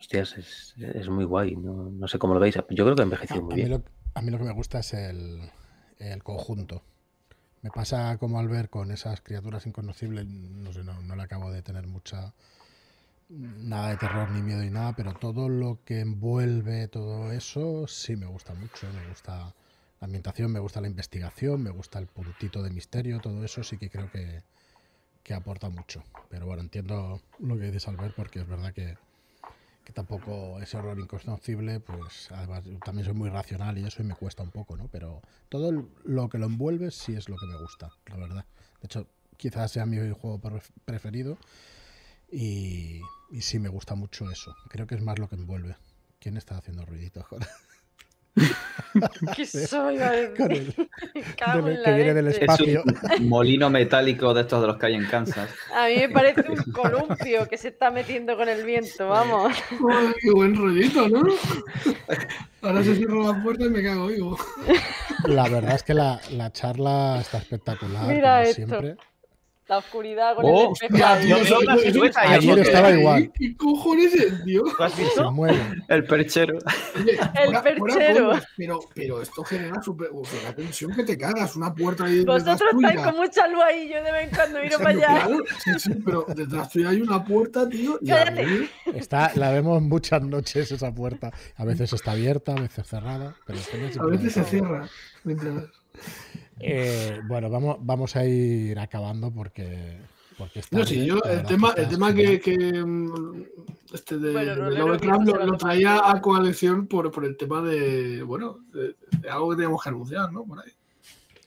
Hostias, 0.00 0.36
es, 0.36 1.08
muy 1.08 1.24
guay. 1.24 1.54
No, 1.54 2.08
sé 2.08 2.18
cómo 2.18 2.34
lo 2.34 2.40
veis. 2.40 2.56
Yo 2.70 2.84
creo 2.84 2.96
que 2.96 3.02
ha 3.02 3.04
envejecido 3.04 3.42
muy 3.42 3.54
bien. 3.54 3.84
a 4.14 4.22
mí 4.22 4.30
lo 4.30 4.38
que 4.38 4.44
me 4.44 4.52
gusta 4.52 4.80
es 4.80 4.94
el, 4.94 5.52
conjunto. 6.24 6.82
Me 7.60 7.70
pasa 7.70 8.18
como 8.18 8.40
al 8.40 8.48
ver 8.48 8.70
con 8.70 8.90
esas 8.90 9.20
criaturas 9.20 9.66
inconocibles, 9.66 10.26
no 10.26 10.72
sé, 10.72 10.82
no, 10.82 11.00
no 11.00 11.14
le 11.14 11.22
acabo 11.22 11.52
de 11.52 11.62
tener 11.62 11.86
mucha 11.86 12.34
nada 13.28 13.90
de 13.90 13.96
terror 13.96 14.30
ni 14.30 14.42
miedo 14.42 14.60
ni 14.60 14.70
nada, 14.70 14.94
pero 14.94 15.14
todo 15.14 15.48
lo 15.48 15.78
que 15.84 16.00
envuelve 16.00 16.88
todo 16.88 17.32
eso 17.32 17.86
sí 17.86 18.16
me 18.16 18.26
gusta 18.26 18.52
mucho, 18.54 18.86
me 18.92 19.08
gusta 19.08 19.54
la 20.00 20.06
ambientación, 20.06 20.52
me 20.52 20.58
gusta 20.58 20.80
la 20.80 20.88
investigación, 20.88 21.62
me 21.62 21.70
gusta 21.70 21.98
el 21.98 22.08
puntito 22.08 22.62
de 22.62 22.70
misterio, 22.70 23.20
todo 23.20 23.44
eso 23.44 23.62
sí 23.62 23.78
que 23.78 23.88
creo 23.88 24.10
que, 24.10 24.42
que 25.22 25.34
aporta 25.34 25.68
mucho. 25.68 26.02
Pero 26.28 26.46
bueno, 26.46 26.62
entiendo 26.62 27.20
lo 27.38 27.56
que 27.58 27.66
dices 27.66 27.88
Albert 27.88 28.14
porque 28.14 28.40
es 28.40 28.46
verdad 28.46 28.72
que, 28.72 28.96
tampoco 29.92 30.58
ese 30.62 30.78
horror 30.78 30.98
inconocible, 30.98 31.78
pues 31.78 32.30
además 32.30 32.64
también 32.82 33.04
soy 33.04 33.14
muy 33.14 33.28
racional 33.28 33.76
y 33.76 33.84
eso 33.84 34.02
y 34.02 34.06
me 34.06 34.14
cuesta 34.14 34.42
un 34.42 34.50
poco, 34.50 34.74
¿no? 34.76 34.88
Pero 34.88 35.20
todo 35.50 35.70
lo 36.04 36.28
que 36.30 36.38
lo 36.38 36.46
envuelve 36.46 36.90
sí 36.90 37.14
es 37.14 37.28
lo 37.28 37.36
que 37.36 37.46
me 37.46 37.58
gusta, 37.58 37.90
la 38.06 38.16
verdad. 38.16 38.46
De 38.80 38.86
hecho, 38.86 39.06
quizás 39.36 39.70
sea 39.70 39.84
mi 39.84 39.98
juego 40.12 40.40
preferido 40.86 41.36
y, 42.30 43.02
y 43.30 43.42
sí 43.42 43.58
me 43.58 43.68
gusta 43.68 43.94
mucho 43.94 44.30
eso. 44.30 44.56
Creo 44.70 44.86
que 44.86 44.94
es 44.94 45.02
más 45.02 45.18
lo 45.18 45.28
que 45.28 45.34
envuelve. 45.34 45.76
¿Quién 46.18 46.38
está 46.38 46.56
haciendo 46.56 46.86
ruidito 46.86 47.26
ahora? 47.30 47.46
¿Qué 49.36 49.46
soy? 49.46 49.98
que 50.36 51.92
viene 51.94 52.14
del 52.14 52.28
espacio. 52.28 52.82
un 53.18 53.28
molino 53.28 53.70
metálico 53.70 54.32
de 54.34 54.42
estos 54.42 54.60
de 54.60 54.66
los 54.66 54.76
que 54.78 54.86
hay 54.86 54.94
en 54.94 55.06
Kansas. 55.06 55.50
A 55.74 55.88
mí 55.88 55.96
me 55.96 56.08
parece 56.08 56.42
un 56.48 56.56
columpio 56.72 57.48
que 57.48 57.56
se 57.56 57.68
está 57.68 57.90
metiendo 57.90 58.36
con 58.36 58.48
el 58.48 58.64
viento, 58.64 59.08
vamos. 59.08 59.52
qué 60.20 60.30
buen 60.30 60.54
rollito, 60.56 61.08
¿no? 61.08 61.22
Ahora 62.62 62.82
se 62.84 62.94
cierra 62.96 63.32
la 63.32 63.42
puerta 63.42 63.64
y 63.64 63.70
me 63.70 63.82
cago 63.82 64.06
vivo. 64.06 64.38
La 65.24 65.48
verdad 65.48 65.74
es 65.74 65.82
que 65.82 65.94
la, 65.94 66.20
la 66.30 66.52
charla 66.52 67.18
está 67.20 67.38
espectamular, 67.38 68.06
Mira 68.06 68.38
como 68.38 68.48
esto. 68.50 68.54
siempre. 68.54 68.96
La 69.68 69.78
oscuridad 69.78 70.34
con 70.34 70.44
oh, 70.46 70.72
el 70.80 70.96
espejo. 70.96 72.10
Ayer 72.16 72.58
estaba 72.58 72.90
igual. 72.90 73.32
¿Qué 73.32 73.56
cojones 73.56 74.12
es, 74.14 74.44
tío? 74.44 74.64
has 74.78 74.98
visto? 74.98 75.24
Se 75.24 75.30
mueve. 75.30 75.60
El 75.88 76.04
perchero. 76.04 76.58
el 76.96 77.62
perchero. 77.62 78.32
pero, 78.56 78.80
pero 78.94 79.22
esto 79.22 79.44
genera 79.44 79.80
super, 79.80 80.10
una 80.10 80.54
tensión 80.54 80.92
que 80.92 81.04
te 81.04 81.16
cagas. 81.16 81.54
Una 81.54 81.72
puerta 81.72 82.04
ahí 82.04 82.24
Vosotros 82.24 82.60
estáis 82.74 83.00
con 83.00 83.16
mucha 83.16 83.46
luz 83.48 83.62
ahí. 83.62 83.88
Yo 83.88 84.02
de 84.02 84.12
vez 84.12 84.28
en 84.28 84.34
cuando 84.34 84.60
miro 84.60 84.78
para 84.78 84.90
allá. 84.90 85.28
sí, 85.64 85.70
sí, 85.78 85.90
pero 86.04 86.26
detrás 86.28 86.68
tuya 86.68 86.88
hay 86.90 87.00
una 87.00 87.24
puerta, 87.24 87.68
tío. 87.68 87.98
Cállate. 88.04 88.68
Está, 88.94 89.32
la 89.36 89.52
vemos 89.52 89.80
muchas 89.80 90.22
noches 90.22 90.72
esa 90.72 90.92
puerta. 90.92 91.30
A 91.56 91.64
veces 91.64 91.92
está 91.92 92.12
abierta, 92.12 92.52
a 92.52 92.60
veces 92.60 92.86
cerrada. 92.86 93.36
Pero 93.46 93.58
a 94.00 94.06
veces 94.06 94.32
se 94.32 94.44
cierra. 94.44 94.88
Mientras... 95.24 95.54
Eh, 96.60 97.20
bueno, 97.26 97.50
vamos, 97.50 97.76
vamos 97.80 98.16
a 98.16 98.24
ir 98.24 98.78
acabando 98.78 99.30
porque. 99.30 99.98
porque 100.38 100.60
está 100.60 100.78
no, 100.78 100.86
sí, 100.86 101.04
yo 101.06 101.22
el 101.24 101.42
tema, 101.44 101.72
el 101.76 101.88
tema 101.88 102.14
que, 102.14 102.84
mm, 102.84 103.44
este 103.92 104.18
de, 104.18 104.54
Lovecraft 104.56 105.26
lo, 105.26 105.56
traía 105.56 106.10
a 106.10 106.20
coalición 106.20 106.86
por, 106.86 107.10
por 107.10 107.24
el 107.24 107.36
tema 107.36 107.62
de, 107.62 108.22
bueno, 108.22 108.58
de, 108.72 108.94
algo 109.30 109.50
que 109.50 109.56
teníamos 109.56 109.82
que 109.82 109.88
anunciar, 109.88 110.32
¿no? 110.32 110.44
Por 110.44 110.60
ahí. 110.60 110.72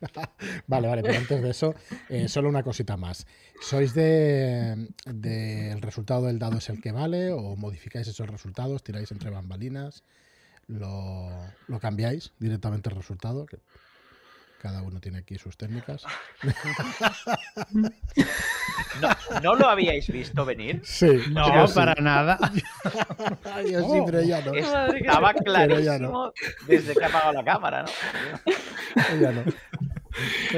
vale, 0.68 0.88
vale, 0.88 1.02
pero 1.02 1.18
antes 1.18 1.42
de 1.42 1.50
eso, 1.50 1.74
eh, 2.10 2.28
solo 2.28 2.50
una 2.50 2.64
cosita 2.64 2.98
más. 2.98 3.26
¿Sois 3.62 3.94
de, 3.94 4.90
de, 5.06 5.72
el 5.72 5.82
resultado 5.82 6.26
del 6.26 6.40
dado 6.40 6.58
es 6.58 6.70
el 6.70 6.82
que 6.82 6.92
vale 6.92 7.32
o 7.32 7.56
modificáis 7.56 8.08
esos 8.08 8.30
resultados, 8.30 8.84
tiráis 8.84 9.12
entre 9.12 9.30
bambalinas, 9.30 10.04
lo, 10.68 11.30
lo 11.68 11.80
cambiáis 11.80 12.34
directamente 12.40 12.90
el 12.90 12.96
resultado? 12.98 13.46
Cada 14.66 14.82
uno 14.82 15.00
tiene 15.00 15.20
aquí 15.20 15.38
sus 15.38 15.56
técnicas. 15.58 16.04
¿No, 19.44 19.54
lo 19.54 19.70
habíais 19.70 20.08
visto 20.08 20.44
venir? 20.44 20.82
Sí. 20.84 21.22
No, 21.30 21.68
para 21.76 21.94
nada. 22.02 22.40
yo 23.72 23.88
sí, 23.88 24.00
pero 24.08 24.24
ya 24.24 24.42
no. 24.42 24.56
Estaba 24.56 25.36
clarísimo 25.36 26.34
desde 26.66 26.96
que 26.96 27.04
ha 27.04 27.08
apagado 27.10 27.34
la 27.34 27.44
cámara, 27.44 27.84
¿no? 27.84 27.90
Ya 29.22 29.32
no. 29.34 29.44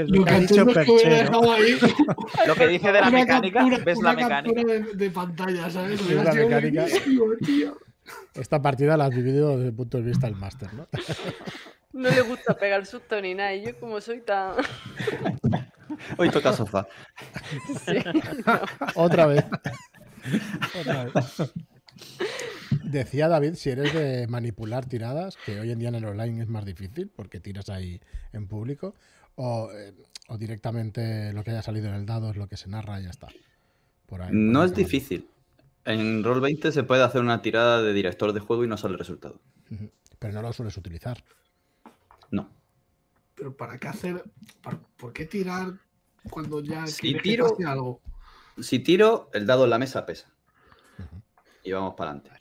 lo, 0.05 0.23
que, 0.23 0.34
ha 0.34 0.39
dicho 0.39 0.65
Lo 2.47 2.55
que 2.55 2.67
dice 2.67 2.93
de 2.93 3.01
la 3.01 3.09
mecánica, 3.09 3.65
ves 3.84 4.01
la 4.01 4.13
mecánica. 4.13 4.63
De, 4.93 5.11
pantalla, 5.11 5.69
¿sabes? 5.69 5.99
la 6.09 6.34
mecánica. 6.34 6.85
Esta 8.35 8.61
partida 8.61 8.95
la 8.95 9.07
has 9.07 9.13
vivido 9.13 9.57
desde 9.57 9.67
el 9.67 9.75
punto 9.75 9.97
de 9.97 10.03
vista 10.03 10.27
del 10.27 10.38
máster, 10.38 10.73
¿no? 10.73 10.88
No 11.98 12.11
le 12.11 12.22
gusta 12.22 12.56
pegar 12.56 12.86
susto 12.86 13.19
ni 13.19 13.34
nada. 13.34 13.56
Y 13.56 13.65
yo 13.65 13.80
como 13.80 13.99
soy 13.99 14.22
tan... 14.22 14.53
Hoy 16.18 16.30
toca 16.30 16.53
sofá. 16.53 16.88
Otra 18.95 19.26
vez. 19.26 19.44
Otra 20.80 21.06
vez. 21.06 21.14
Decía 22.84 23.28
David, 23.28 23.56
si 23.56 23.72
eres 23.72 23.94
de 23.94 24.28
manipular 24.28 24.86
tiradas, 24.86 25.38
que 25.44 25.60
hoy 25.60 25.72
en 25.72 25.80
día 25.80 25.90
en 25.90 25.95
el 25.95 26.06
online 26.06 26.44
es 26.44 26.48
más 26.48 26.65
difícil 26.65 27.10
porque 27.10 27.40
tiras 27.40 27.69
ahí 27.69 27.99
en 28.32 28.48
público, 28.48 28.94
o, 29.36 29.72
eh, 29.72 29.94
directamente 30.38 31.34
lo 31.34 31.44
que 31.44 31.52
haya 31.52 31.64
salido 31.64 31.88
en 31.88 31.95
el 31.95 32.06
dado 32.06 32.30
es 32.30 32.38
lo 32.38 32.48
que 32.48 32.57
se 32.57 32.69
narra 32.69 32.99
y 32.99 33.06
ya 33.06 33.10
está. 33.10 33.28
no 34.32 34.64
es 34.64 34.76
difícil. 34.76 35.28
En 35.84 36.24
Roll20 36.24 36.72
se 36.72 36.84
puede 36.84 37.03
hacer 37.03 37.22
una 37.22 37.41
tirada 37.41 37.82
de 37.82 37.94
director 37.94 38.34
de 38.34 38.40
juego 38.40 38.64
y 38.64 38.68
no 38.68 38.78
sale 38.78 38.94
el 38.94 38.99
resultado. 38.99 39.40
Pero 40.19 40.34
no 40.34 40.41
lo 40.44 40.53
sueles 40.53 40.78
utilizar. 40.78 41.24
No. 42.31 42.49
Pero 43.35 43.55
¿para 43.55 43.77
qué 43.77 43.87
hacer? 43.87 44.23
¿Por 44.97 45.13
qué 45.13 45.25
tirar 45.25 45.73
cuando 46.29 46.61
ya 46.61 46.87
si 46.87 47.13
tiro, 47.19 47.55
algo? 47.65 48.01
Si 48.59 48.79
tiro, 48.79 49.29
el 49.33 49.45
dado 49.45 49.65
en 49.65 49.69
la 49.69 49.79
mesa 49.79 50.05
pesa. 50.05 50.31
Y 51.63 51.71
vamos 51.71 51.95
para 51.95 52.11
adelante. 52.11 52.31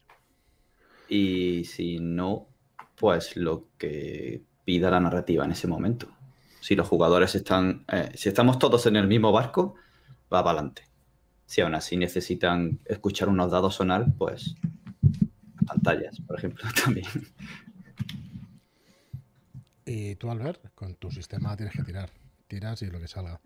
Y 1.08 1.64
si 1.64 1.98
no, 1.98 2.48
pues 2.96 3.36
lo 3.36 3.68
que 3.78 4.42
pida 4.64 4.90
la 4.90 5.00
narrativa 5.00 5.44
en 5.44 5.52
ese 5.52 5.68
momento. 5.68 6.08
Si 6.60 6.74
los 6.74 6.88
jugadores 6.88 7.34
están, 7.34 7.84
eh, 7.92 8.10
si 8.14 8.28
estamos 8.28 8.58
todos 8.58 8.86
en 8.86 8.96
el 8.96 9.06
mismo 9.06 9.30
barco, 9.30 9.76
va 10.32 10.42
para 10.42 10.58
adelante. 10.58 10.82
Si 11.46 11.60
aún 11.60 11.74
así 11.76 11.96
necesitan 11.96 12.80
escuchar 12.86 13.28
unos 13.28 13.52
dados 13.52 13.76
sonar, 13.76 14.06
pues 14.18 14.56
pantallas, 15.66 16.20
por 16.20 16.38
ejemplo, 16.38 16.64
también. 16.84 17.06
Y 19.86 20.16
tú, 20.16 20.30
Albert, 20.30 20.74
con 20.74 20.96
tu 20.96 21.12
sistema 21.12 21.56
tienes 21.56 21.74
que 21.74 21.84
tirar. 21.84 22.10
Tiras 22.48 22.82
y 22.82 22.90
lo 22.90 22.98
que 22.98 23.06
salga. 23.06 23.40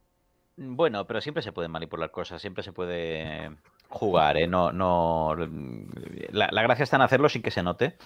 Bueno, 0.57 1.07
pero 1.07 1.21
siempre 1.21 1.43
se 1.43 1.53
pueden 1.53 1.71
manipular 1.71 2.11
cosas, 2.11 2.41
siempre 2.41 2.63
se 2.63 2.73
puede 2.73 3.51
jugar, 3.89 4.37
¿eh? 4.39 4.47
No, 4.47 4.73
no. 4.73 5.37
La, 6.31 6.63
gracia 6.63 6.83
está 6.83 6.97
en 6.97 7.03
hacerlo 7.03 7.29
sin 7.29 7.43
que 7.43 7.51
se 7.51 7.63
note, 7.63 7.97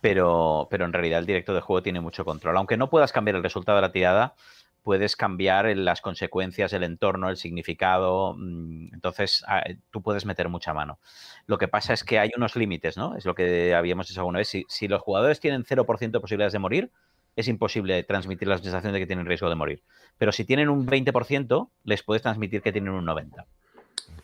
pero, 0.00 0.68
pero 0.70 0.84
en 0.84 0.92
realidad 0.92 1.18
el 1.18 1.26
director 1.26 1.54
de 1.54 1.60
juego 1.60 1.82
tiene 1.82 2.00
mucho 2.00 2.24
control. 2.24 2.56
Aunque 2.56 2.76
no 2.76 2.90
puedas 2.90 3.12
cambiar 3.12 3.36
el 3.36 3.42
resultado 3.42 3.76
de 3.76 3.82
la 3.82 3.92
tirada, 3.92 4.34
puedes 4.82 5.16
cambiar 5.16 5.66
las 5.76 6.00
consecuencias, 6.00 6.72
el 6.72 6.84
entorno, 6.84 7.28
el 7.28 7.36
significado. 7.36 8.34
Mm, 8.36 8.94
entonces, 8.94 9.44
ah, 9.46 9.64
tú 9.90 10.02
puedes 10.02 10.24
meter 10.26 10.48
mucha 10.48 10.74
mano. 10.74 11.00
Lo 11.46 11.58
que 11.58 11.68
pasa 11.68 11.92
es 11.92 12.04
que 12.04 12.18
hay 12.18 12.30
unos 12.36 12.56
límites, 12.56 12.96
¿no? 12.96 13.16
Es 13.16 13.24
lo 13.24 13.34
que 13.34 13.74
habíamos 13.74 14.08
dicho 14.08 14.20
alguna 14.20 14.38
vez. 14.38 14.48
Si, 14.48 14.64
si 14.68 14.88
los 14.88 15.02
jugadores 15.02 15.40
tienen 15.40 15.64
0% 15.64 16.10
de 16.10 16.20
posibilidades 16.20 16.52
de 16.52 16.58
morir, 16.58 16.92
es 17.40 17.48
imposible 17.48 18.02
transmitir 18.04 18.48
la 18.48 18.58
sensación 18.58 18.92
de 18.92 18.98
que 18.98 19.06
tienen 19.06 19.26
riesgo 19.26 19.48
de 19.48 19.54
morir. 19.54 19.82
Pero 20.18 20.32
si 20.32 20.44
tienen 20.44 20.68
un 20.68 20.86
20%, 20.86 21.70
les 21.84 22.02
puedes 22.02 22.22
transmitir 22.22 22.62
que 22.62 22.72
tienen 22.72 22.92
un 22.92 23.06
90%. 23.06 23.44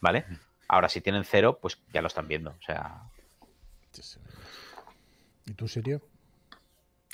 ¿Vale? 0.00 0.24
Ahora, 0.68 0.88
si 0.88 1.00
tienen 1.00 1.24
cero, 1.24 1.58
pues 1.60 1.78
ya 1.92 2.02
lo 2.02 2.08
están 2.08 2.28
viendo. 2.28 2.50
O 2.50 2.62
sea. 2.62 3.02
¿Y 5.46 5.52
tú, 5.52 5.68
serio? 5.68 6.02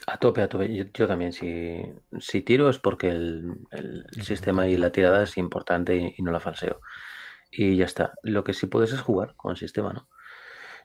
A 0.06 0.16
tope, 0.18 0.42
a 0.42 0.48
tope. 0.48 0.90
Yo, 0.92 1.06
también, 1.06 1.32
si, 1.32 1.82
si, 2.18 2.42
tiro 2.42 2.68
es 2.68 2.78
porque 2.78 3.10
el, 3.10 4.06
sistema 4.22 4.66
y 4.66 4.76
la 4.76 4.90
tirada 4.90 5.22
es 5.22 5.36
importante 5.36 6.14
y, 6.16 6.22
no 6.22 6.32
la 6.32 6.40
falseo. 6.40 6.80
Y 7.50 7.76
ya 7.76 7.84
está. 7.84 8.14
Lo 8.22 8.42
que 8.42 8.54
sí 8.54 8.66
puedes 8.66 8.92
es 8.92 9.00
jugar 9.00 9.34
con 9.36 9.52
el 9.52 9.56
sistema, 9.58 9.92
¿no? 9.92 10.08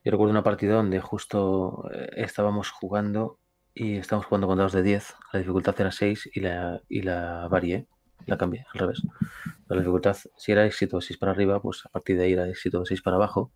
Yo 0.03 0.11
recuerdo 0.11 0.31
una 0.31 0.43
partida 0.43 0.75
donde 0.75 0.99
justo 0.99 1.89
eh, 1.91 2.09
estábamos 2.17 2.69
jugando 2.69 3.39
y 3.79 3.97
estábamos 3.97 4.25
jugando 4.25 4.47
con 4.47 4.57
dados 4.57 4.73
de 4.73 4.81
10. 4.81 5.15
La 5.33 5.39
dificultad 5.39 5.79
era 5.79 5.91
6 5.91 6.29
y 6.33 6.39
la, 6.39 6.81
y 6.89 7.03
la 7.03 7.47
varié, 7.49 7.87
la 8.25 8.37
cambié 8.37 8.65
al 8.73 8.79
revés. 8.79 9.03
La 9.67 9.77
dificultad, 9.77 10.17
si 10.35 10.51
era 10.51 10.65
éxito 10.65 10.99
6 10.99 11.17
para 11.19 11.31
arriba, 11.31 11.61
pues 11.61 11.85
a 11.85 11.89
partir 11.89 12.17
de 12.17 12.25
ahí 12.25 12.33
era 12.33 12.47
éxito 12.49 12.83
6 12.85 13.01
para 13.01 13.17
abajo. 13.17 13.53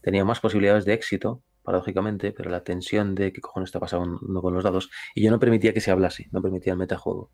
Tenía 0.00 0.24
más 0.24 0.40
posibilidades 0.40 0.84
de 0.84 0.94
éxito 0.94 1.42
paradójicamente, 1.62 2.32
pero 2.32 2.50
la 2.50 2.64
tensión 2.64 3.14
de 3.14 3.32
qué 3.32 3.40
cojones 3.40 3.68
está 3.68 3.78
pasando 3.78 4.42
con 4.42 4.54
los 4.54 4.64
dados, 4.64 4.90
y 5.14 5.22
yo 5.22 5.30
no 5.30 5.38
permitía 5.38 5.72
que 5.72 5.80
se 5.80 5.90
hablase, 5.90 6.28
no 6.32 6.42
permitía 6.42 6.72
el 6.72 6.78
metajuego. 6.78 7.30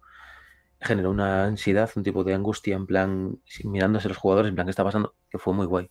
Generó 0.81 1.11
una 1.11 1.45
ansiedad, 1.45 1.91
un 1.97 2.03
tipo 2.03 2.23
de 2.25 2.35
angustia, 2.35 2.77
en 2.77 2.87
plan, 2.87 3.41
mirándose 3.65 4.09
los 4.09 4.19
jugadores, 4.19 4.51
en 4.51 4.57
plan, 4.57 4.67
¿qué 4.67 4.71
está 4.71 4.85
pasando? 4.85 5.15
Que 5.31 5.39
fue 5.39 5.55
muy 5.55 5.67
guay. 5.67 5.91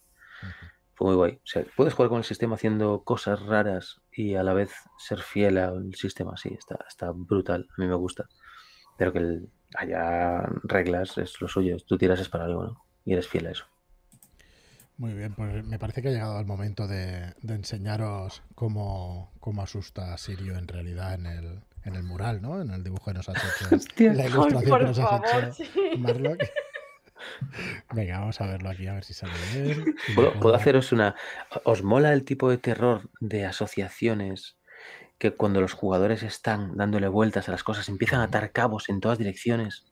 Fue 0.95 1.07
muy 1.07 1.15
guay. 1.15 1.33
O 1.33 1.45
sea, 1.45 1.65
puedes 1.75 1.93
jugar 1.93 2.09
con 2.09 2.19
el 2.19 2.23
sistema 2.23 2.55
haciendo 2.55 3.03
cosas 3.03 3.41
raras 3.41 4.01
y 4.11 4.35
a 4.35 4.43
la 4.43 4.53
vez 4.53 4.71
ser 4.97 5.19
fiel 5.19 5.57
al 5.57 5.93
sistema, 5.93 6.37
sí, 6.37 6.55
está, 6.57 6.79
está 6.87 7.11
brutal, 7.13 7.67
a 7.77 7.81
mí 7.81 7.87
me 7.87 7.95
gusta. 7.95 8.27
Pero 8.97 9.11
que 9.11 9.41
haya 9.77 10.41
reglas 10.63 11.17
es 11.17 11.39
lo 11.41 11.47
suyo, 11.47 11.77
tú 11.85 11.97
tiras 11.97 12.19
es 12.19 12.29
para 12.29 12.45
algo, 12.45 12.63
¿no? 12.63 12.85
Y 13.03 13.13
eres 13.13 13.27
fiel 13.27 13.47
a 13.47 13.51
eso. 13.51 13.65
Muy 14.97 15.13
bien, 15.13 15.33
pues 15.33 15.65
me 15.65 15.77
parece 15.77 16.01
que 16.01 16.07
ha 16.07 16.11
llegado 16.11 16.39
el 16.39 16.45
momento 16.45 16.87
de, 16.87 17.33
enseñaros 17.43 18.41
cómo, 18.55 19.33
cómo, 19.41 19.61
asusta 19.61 20.17
Sirio 20.17 20.57
en 20.57 20.69
realidad 20.69 21.15
en 21.15 21.25
el, 21.25 21.59
en 21.83 21.95
el 21.95 22.03
mural, 22.03 22.41
¿no? 22.41 22.61
En 22.61 22.71
el 22.71 22.81
dibujo 22.81 23.11
que 23.11 23.13
nos 23.15 23.27
has 23.27 23.43
hecho. 23.43 23.75
la 24.13 24.25
ilustración 24.25 24.79
que 24.79 24.85
nos 24.85 24.99
has 24.99 25.59
hecho, 25.59 25.71
Marlock. 25.97 26.41
Venga, 27.93 28.19
vamos 28.19 28.39
a 28.41 28.47
verlo 28.47 28.69
aquí, 28.69 28.87
a 28.87 28.93
ver 28.93 29.03
si 29.03 29.13
sale 29.13 29.33
bien. 29.53 29.95
¿Puedo, 30.15 30.55
haceros 30.55 30.91
una... 30.91 31.15
¿Os 31.63 31.83
mola 31.83 32.13
el 32.13 32.23
tipo 32.23 32.49
de 32.49 32.57
terror 32.57 33.09
de 33.19 33.45
asociaciones 33.45 34.57
que 35.17 35.31
cuando 35.31 35.61
los 35.61 35.73
jugadores 35.73 36.23
están 36.23 36.75
dándole 36.75 37.07
vueltas 37.07 37.47
a 37.47 37.51
las 37.51 37.63
cosas 37.63 37.87
empiezan 37.89 38.21
a 38.21 38.25
atar 38.25 38.51
cabos 38.51 38.89
en 38.89 38.99
todas 38.99 39.17
direcciones? 39.17 39.85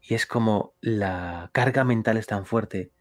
Y 0.00 0.14
es 0.14 0.26
como 0.26 0.74
la 0.80 1.50
carga 1.52 1.84
mental 1.84 2.16
es 2.16 2.26
tan 2.26 2.44
fuerte 2.44 2.92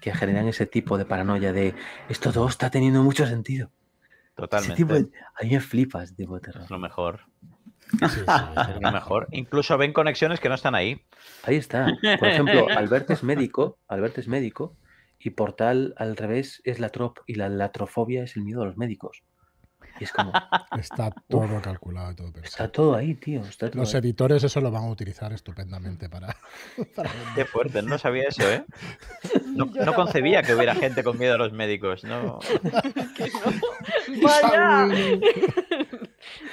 que 0.00 0.14
generan 0.14 0.48
ese 0.48 0.66
tipo 0.66 0.96
de 0.96 1.04
paranoia 1.04 1.52
de 1.52 1.74
esto 2.08 2.32
todo 2.32 2.48
está 2.48 2.70
teniendo 2.70 3.02
mucho 3.02 3.26
sentido. 3.26 3.70
Totalmente. 4.34 4.82
a 4.82 5.44
mí 5.44 5.50
me 5.50 5.60
flipas 5.60 6.14
tipo 6.16 6.34
de 6.36 6.40
terror. 6.40 6.64
Es 6.64 6.70
lo 6.70 6.78
mejor. 6.78 7.29
Es 8.00 8.80
lo 8.80 8.92
mejor. 8.92 9.28
Incluso 9.32 9.76
ven 9.78 9.92
conexiones 9.92 10.40
que 10.40 10.48
no 10.48 10.54
están 10.54 10.74
ahí. 10.74 11.02
Ahí 11.44 11.56
está. 11.56 11.86
Por 12.18 12.28
ejemplo, 12.28 12.66
Albert 12.76 13.10
es 13.10 13.22
médico, 13.22 13.78
Albert 13.88 14.18
es 14.18 14.28
médico 14.28 14.76
y 15.18 15.30
Portal 15.30 15.94
al 15.96 16.16
revés 16.16 16.62
es 16.64 16.80
la 16.80 16.88
trop 16.90 17.18
y 17.26 17.34
la 17.34 17.48
latrofobia 17.48 18.24
es 18.24 18.36
el 18.36 18.44
miedo 18.44 18.62
a 18.62 18.66
los 18.66 18.76
médicos. 18.76 19.22
Está 20.78 21.10
todo 21.28 21.60
calculado 21.60 22.12
y 22.12 22.14
todo 22.14 22.32
pensado. 22.32 22.64
Está 22.64 22.72
todo 22.72 22.94
ahí, 22.94 23.14
tío. 23.14 23.42
Los 23.74 23.94
editores 23.94 24.42
eso 24.42 24.60
lo 24.60 24.70
van 24.70 24.84
a 24.84 24.88
utilizar 24.88 25.32
estupendamente 25.32 26.08
para... 26.08 26.34
Qué 27.34 27.44
fuerte, 27.44 27.82
no 27.82 27.98
sabía 27.98 28.24
eso, 28.28 28.50
¿eh? 28.50 28.64
No, 29.46 29.94
concebía 29.94 30.42
que 30.42 30.54
hubiera 30.54 30.74
gente 30.74 31.04
con 31.04 31.18
miedo 31.18 31.34
a 31.34 31.38
los 31.38 31.52
médicos, 31.52 32.04
no. 32.04 32.40
¡Vaya! 34.22 34.88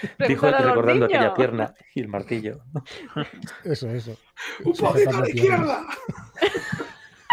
Dijo 0.27 0.49
recordando 0.49 1.05
aquella 1.05 1.33
pierna 1.33 1.73
y 1.93 2.01
el 2.01 2.07
martillo. 2.07 2.61
Eso, 3.63 3.89
eso. 3.89 4.17
¡Un 4.63 4.73
poquito 4.73 5.09
a 5.09 5.21
la 5.21 5.29
izquierda! 5.29 5.85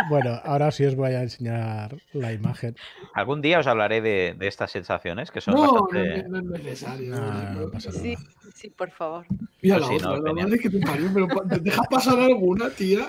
Bueno, 0.09 0.41
ahora 0.43 0.73
sí 0.73 0.85
os 0.85 0.97
voy 0.97 1.13
a 1.13 1.23
enseñar 1.23 1.97
la 2.13 2.33
imagen. 2.33 2.77
Algún 3.15 3.41
día 3.41 3.61
os 3.61 3.67
hablaré 3.67 4.01
de, 4.01 4.37
estas 4.41 4.73
sensaciones 4.73 5.31
que 5.31 5.41
son 5.41 5.55
no, 5.55 5.73
bastante... 5.73 6.25
No, 6.29 6.43
no, 6.43 6.57
es 6.57 6.65
necesario. 6.65 7.15
No, 7.15 7.81
sí, 7.81 8.17
sí, 8.55 8.71
por 8.71 8.91
favor. 8.91 9.25
Mira 9.63 9.79
la 9.79 9.87
otra, 9.87 10.19
la 10.19 10.33
madre 10.33 10.59
que 10.59 10.69
te 10.69 10.81
parió, 10.81 11.09
pero 11.15 11.29
¿te 11.49 11.59
dejas 11.61 11.87
pasar 11.89 12.19
alguna, 12.19 12.71
tía? 12.71 13.07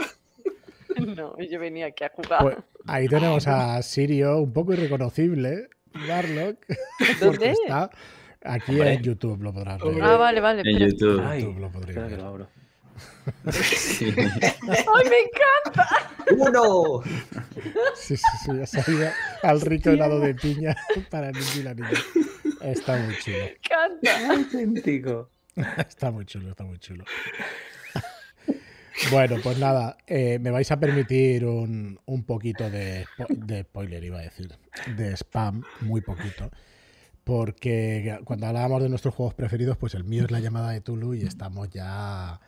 No, 1.16 1.36
yo 1.40 1.60
venía 1.60 1.88
aquí 1.88 2.04
a 2.04 2.10
jugar. 2.10 2.42
Pues 2.42 2.58
ahí 2.86 3.08
tenemos 3.08 3.48
a 3.48 3.82
Sirio, 3.82 4.38
un 4.38 4.54
poco 4.54 4.74
irreconocible, 4.74 5.70
Warlock. 6.08 6.66
¿Dónde? 7.20 7.52
está 7.52 7.90
aquí 8.46 8.80
en 8.80 9.02
YouTube, 9.02 9.42
lo 9.42 9.54
podrás 9.54 9.82
ver. 9.82 10.02
Ah, 10.02 10.18
vale, 10.18 10.40
vale. 10.40 10.62
En 10.66 10.78
YouTube. 10.78 11.22
YouTube 11.22 11.60
lo 11.60 11.72
podréis 11.72 11.98
ver. 11.98 12.20
¡Ay, 13.46 15.10
me 15.10 15.20
encanta! 15.20 15.90
¡Uno! 16.38 17.02
Sí, 17.96 18.16
sí, 18.16 18.24
sí, 18.44 18.52
ha 18.62 18.66
salido 18.66 19.10
al 19.44 19.62
rico 19.62 19.90
helado 19.90 20.20
de 20.20 20.36
piña 20.36 20.76
para 21.10 21.30
el 21.30 21.36
niño 21.36 21.60
y 21.60 21.64
la 21.64 21.74
niña. 21.74 21.90
Está 22.62 22.98
muy 22.98 23.18
chulo. 23.18 23.38
Me 23.38 23.52
encanta. 23.52 24.30
Auténtico. 24.32 25.32
Está 25.78 26.12
muy 26.12 26.26
chulo, 26.26 26.50
está 26.50 26.66
muy 26.66 26.78
chulo. 26.80 27.06
Bueno, 29.12 29.38
pues 29.42 29.58
nada, 29.58 29.98
eh, 30.08 30.40
me 30.40 30.52
vais 30.52 30.70
a 30.72 30.80
permitir 30.80 31.46
un, 31.46 32.00
un 32.06 32.24
poquito 32.26 32.70
de, 32.70 33.06
de, 33.30 33.64
spoiler, 33.64 34.04
iba 34.04 34.20
a 34.20 34.24
decir, 34.24 34.50
de 34.96 35.16
spam, 35.16 35.64
muy 35.82 36.02
poquito. 36.02 36.50
Porque 37.26 38.20
cuando 38.24 38.46
hablábamos 38.46 38.84
de 38.84 38.90
nuestros 38.90 39.16
juegos 39.16 39.34
preferidos, 39.34 39.78
pues 39.78 39.96
el 39.96 40.04
mío 40.04 40.24
es 40.26 40.32
la 40.32 40.40
llamada 40.40 40.70
de 40.70 40.80
Tulu 40.80 41.16
y 41.16 41.24
estamos 41.24 41.70
ya 41.72 42.40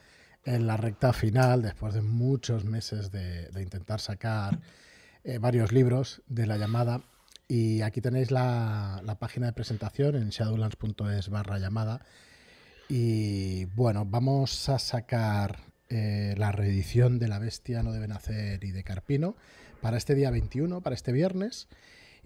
en 0.45 0.68
la 0.68 0.78
recta 0.78 1.14
final, 1.14 1.64
después 1.64 1.95
de 1.95 2.04
muchos 2.04 2.64
meses 2.64 3.12
de, 3.12 3.49
intentar 3.60 3.99
sacar 3.99 4.60
eh, 5.24 5.40
varios 5.40 5.72
libros 5.72 6.22
de 6.28 6.45
la 6.45 6.58
llamada. 6.58 7.02
Y 7.48 7.82
aquí 7.82 8.02
tenéis 8.02 8.30
la, 8.30 9.18
página 9.20 9.48
de 9.48 9.54
presentación 9.54 10.16
en 10.16 10.30
shadowlands.es 10.30 11.30
barra 11.30 11.58
llamada. 11.58 12.06
Y 12.88 13.66
bueno, 13.66 14.06
vamos 14.06 14.70
a 14.70 14.78
sacar 14.78 15.60
eh, 15.90 16.36
la 16.38 16.52
reedición 16.52 17.18
de 17.18 17.30
La 17.30 17.40
Bestia 17.40 17.82
no 17.82 17.94
debe 17.94 18.08
nacer 18.08 18.64
y 18.64 18.72
de 18.72 18.84
Carpino 18.84 19.36
para 19.82 19.98
este 19.98 20.14
día 20.14 20.30
21, 20.30 20.82
para 20.82 20.95
este 20.95 21.12
viernes. 21.12 21.68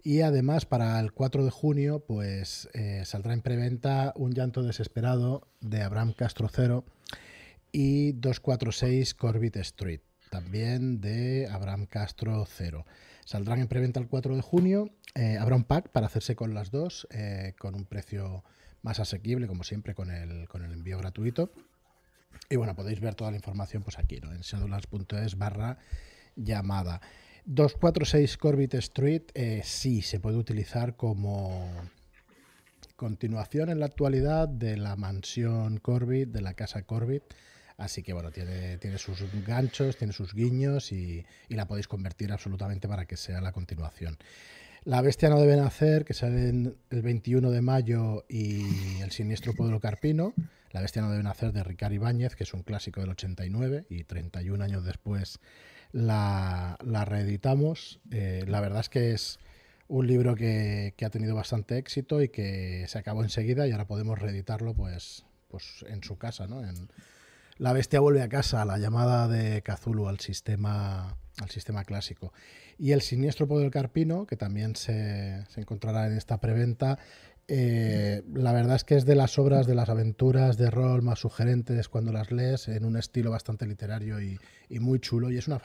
Y 0.03 0.21
además 0.21 0.65
para 0.65 0.99
el 0.99 1.11
4 1.11 1.45
de 1.45 1.51
junio 1.51 2.03
pues 2.05 2.69
eh, 2.73 3.03
saldrá 3.05 3.33
en 3.33 3.41
preventa 3.41 4.13
Un 4.15 4.33
llanto 4.33 4.63
desesperado 4.63 5.47
de 5.59 5.83
Abraham 5.83 6.13
Castrocero 6.13 6.85
y 7.71 8.13
246 8.13 9.13
Corbett 9.13 9.57
Street, 9.57 10.01
también 10.29 10.99
de 11.01 11.47
Abraham 11.51 11.85
Castro 11.85 12.45
Cero. 12.45 12.85
Saldrán 13.25 13.59
en 13.59 13.67
preventa 13.67 13.99
el 13.99 14.07
4 14.07 14.35
de 14.35 14.41
junio 14.41 14.91
eh, 15.15 15.37
habrá 15.37 15.55
un 15.55 15.63
pack 15.63 15.89
para 15.89 16.05
hacerse 16.05 16.35
con 16.35 16.53
las 16.53 16.71
dos, 16.71 17.07
eh, 17.11 17.53
con 17.59 17.75
un 17.75 17.85
precio 17.85 18.43
más 18.81 18.99
asequible, 18.99 19.47
como 19.47 19.63
siempre, 19.63 19.93
con 19.93 20.09
el, 20.09 20.47
con 20.47 20.63
el 20.63 20.71
envío 20.71 20.97
gratuito. 20.97 21.51
Y 22.49 22.55
bueno, 22.55 22.75
podéis 22.75 22.99
ver 23.01 23.15
toda 23.15 23.31
la 23.31 23.37
información 23.37 23.83
pues 23.83 23.99
aquí, 23.99 24.19
¿no? 24.21 24.31
En 24.31 24.41
shadowlands.es 24.41 25.37
barra 25.37 25.77
llamada. 26.35 27.01
246 27.45 28.37
Corbett 28.37 28.73
Street 28.75 29.23
eh, 29.33 29.61
sí 29.63 30.01
se 30.01 30.19
puede 30.19 30.37
utilizar 30.37 30.95
como 30.95 31.69
continuación 32.95 33.69
en 33.69 33.79
la 33.79 33.87
actualidad 33.87 34.47
de 34.47 34.77
la 34.77 34.95
mansión 34.95 35.77
Corbett, 35.77 36.29
de 36.29 36.41
la 36.41 36.53
casa 36.53 36.83
Corbett. 36.83 37.23
Así 37.77 38.03
que 38.03 38.13
bueno, 38.13 38.29
tiene, 38.31 38.77
tiene 38.77 38.99
sus 38.99 39.23
ganchos, 39.43 39.97
tiene 39.97 40.13
sus 40.13 40.35
guiños 40.35 40.91
y, 40.91 41.25
y, 41.49 41.55
la 41.55 41.67
podéis 41.67 41.87
convertir 41.87 42.31
absolutamente 42.31 42.87
para 42.87 43.05
que 43.05 43.17
sea 43.17 43.41
la 43.41 43.53
continuación. 43.53 44.19
La 44.83 45.01
bestia 45.01 45.29
no 45.29 45.39
debe 45.39 45.55
nacer, 45.55 46.05
que 46.05 46.13
salen 46.13 46.75
el 46.91 47.01
21 47.01 47.49
de 47.49 47.61
mayo, 47.61 48.25
y 48.29 48.99
El 49.01 49.11
siniestro 49.11 49.53
pueblo 49.53 49.79
carpino. 49.79 50.33
La 50.71 50.81
bestia 50.81 51.01
no 51.01 51.09
debe 51.09 51.23
nacer 51.23 51.53
de 51.53 51.63
Ricardo 51.63 51.95
Ibáñez, 51.95 52.35
que 52.35 52.43
es 52.43 52.53
un 52.53 52.61
clásico 52.61 53.01
del 53.01 53.09
89 53.09 53.85
y 53.89 54.03
31 54.03 54.63
años 54.63 54.85
después 54.85 55.39
la, 55.91 56.77
reeditamos. 57.05 57.99
Eh, 58.11 58.43
la 58.47 58.61
verdad 58.61 58.81
es 58.81 58.89
que 58.89 59.11
es 59.11 59.39
un 59.87 60.07
libro 60.07 60.35
que, 60.35 60.93
que, 60.95 61.05
ha 61.05 61.09
tenido 61.09 61.35
bastante 61.35 61.77
éxito 61.77 62.21
y 62.21 62.29
que 62.29 62.85
se 62.87 62.97
acabó 62.97 63.23
enseguida 63.23 63.67
y 63.67 63.71
ahora 63.71 63.87
podemos 63.87 64.19
reeditarlo 64.19 64.73
pues, 64.73 65.25
pues 65.49 65.85
en 65.87 66.03
su 66.03 66.17
casa, 66.17 66.47
¿no? 66.47 66.63
En, 66.63 66.89
la 67.61 67.73
bestia 67.73 67.99
vuelve 67.99 68.23
a 68.23 68.27
casa, 68.27 68.65
la 68.65 68.79
llamada 68.79 69.27
de 69.27 69.61
Cthulhu 69.61 70.07
al 70.07 70.19
sistema, 70.19 71.15
al 71.39 71.49
sistema 71.51 71.83
clásico. 71.83 72.33
Y 72.79 72.91
el 72.91 73.01
siniestro 73.01 73.47
poder 73.47 73.65
del 73.65 73.71
carpino, 73.71 74.25
que 74.25 74.35
también 74.35 74.75
se, 74.75 75.45
se 75.47 75.61
encontrará 75.61 76.07
en 76.07 76.17
esta 76.17 76.39
preventa, 76.39 76.97
eh, 77.53 78.23
la 78.33 78.53
verdad 78.53 78.77
es 78.77 78.85
que 78.85 78.95
es 78.95 79.03
de 79.03 79.13
las 79.13 79.37
obras 79.37 79.67
de 79.67 79.75
las 79.75 79.89
aventuras 79.89 80.55
de 80.55 80.71
rol 80.71 81.01
más 81.01 81.19
sugerentes 81.19 81.89
cuando 81.89 82.13
las 82.13 82.31
lees, 82.31 82.69
en 82.69 82.85
un 82.85 82.95
estilo 82.95 83.29
bastante 83.29 83.67
literario 83.67 84.21
y, 84.21 84.39
muy 84.79 84.99
chulo. 84.99 85.29
Y 85.29 85.37
es 85.37 85.49
una, 85.49 85.61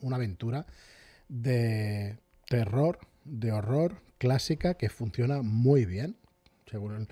una, 0.00 0.16
aventura 0.16 0.64
de 1.28 2.16
terror, 2.48 3.00
de 3.24 3.52
horror 3.52 4.00
clásica 4.16 4.78
que 4.78 4.88
funciona 4.88 5.42
muy 5.42 5.84
bien. 5.84 6.16
El, 6.72 7.06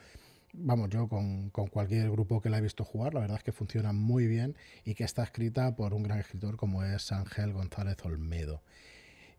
vamos, 0.55 0.89
yo 0.89 1.07
con, 1.07 1.51
con, 1.51 1.67
cualquier 1.67 2.11
grupo 2.11 2.41
que 2.41 2.49
la 2.49 2.57
he 2.57 2.63
visto 2.63 2.83
jugar, 2.83 3.13
la 3.13 3.21
verdad 3.21 3.37
es 3.37 3.45
que 3.45 3.53
funciona 3.53 3.93
muy 3.93 4.27
bien 4.27 4.57
y 4.87 4.95
que 4.95 5.05
está 5.05 5.23
escrita 5.23 5.77
por 5.77 5.93
un 5.93 6.03
gran 6.03 6.19
escritor 6.19 6.57
como 6.57 6.83
es 6.83 7.13
Ángel 7.13 7.53
González 7.53 7.99
Olmedo. 8.05 8.63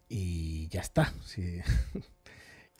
Y 0.08 0.68
ya 0.68 0.82
está. 0.82 1.12
Sí. 1.26 1.62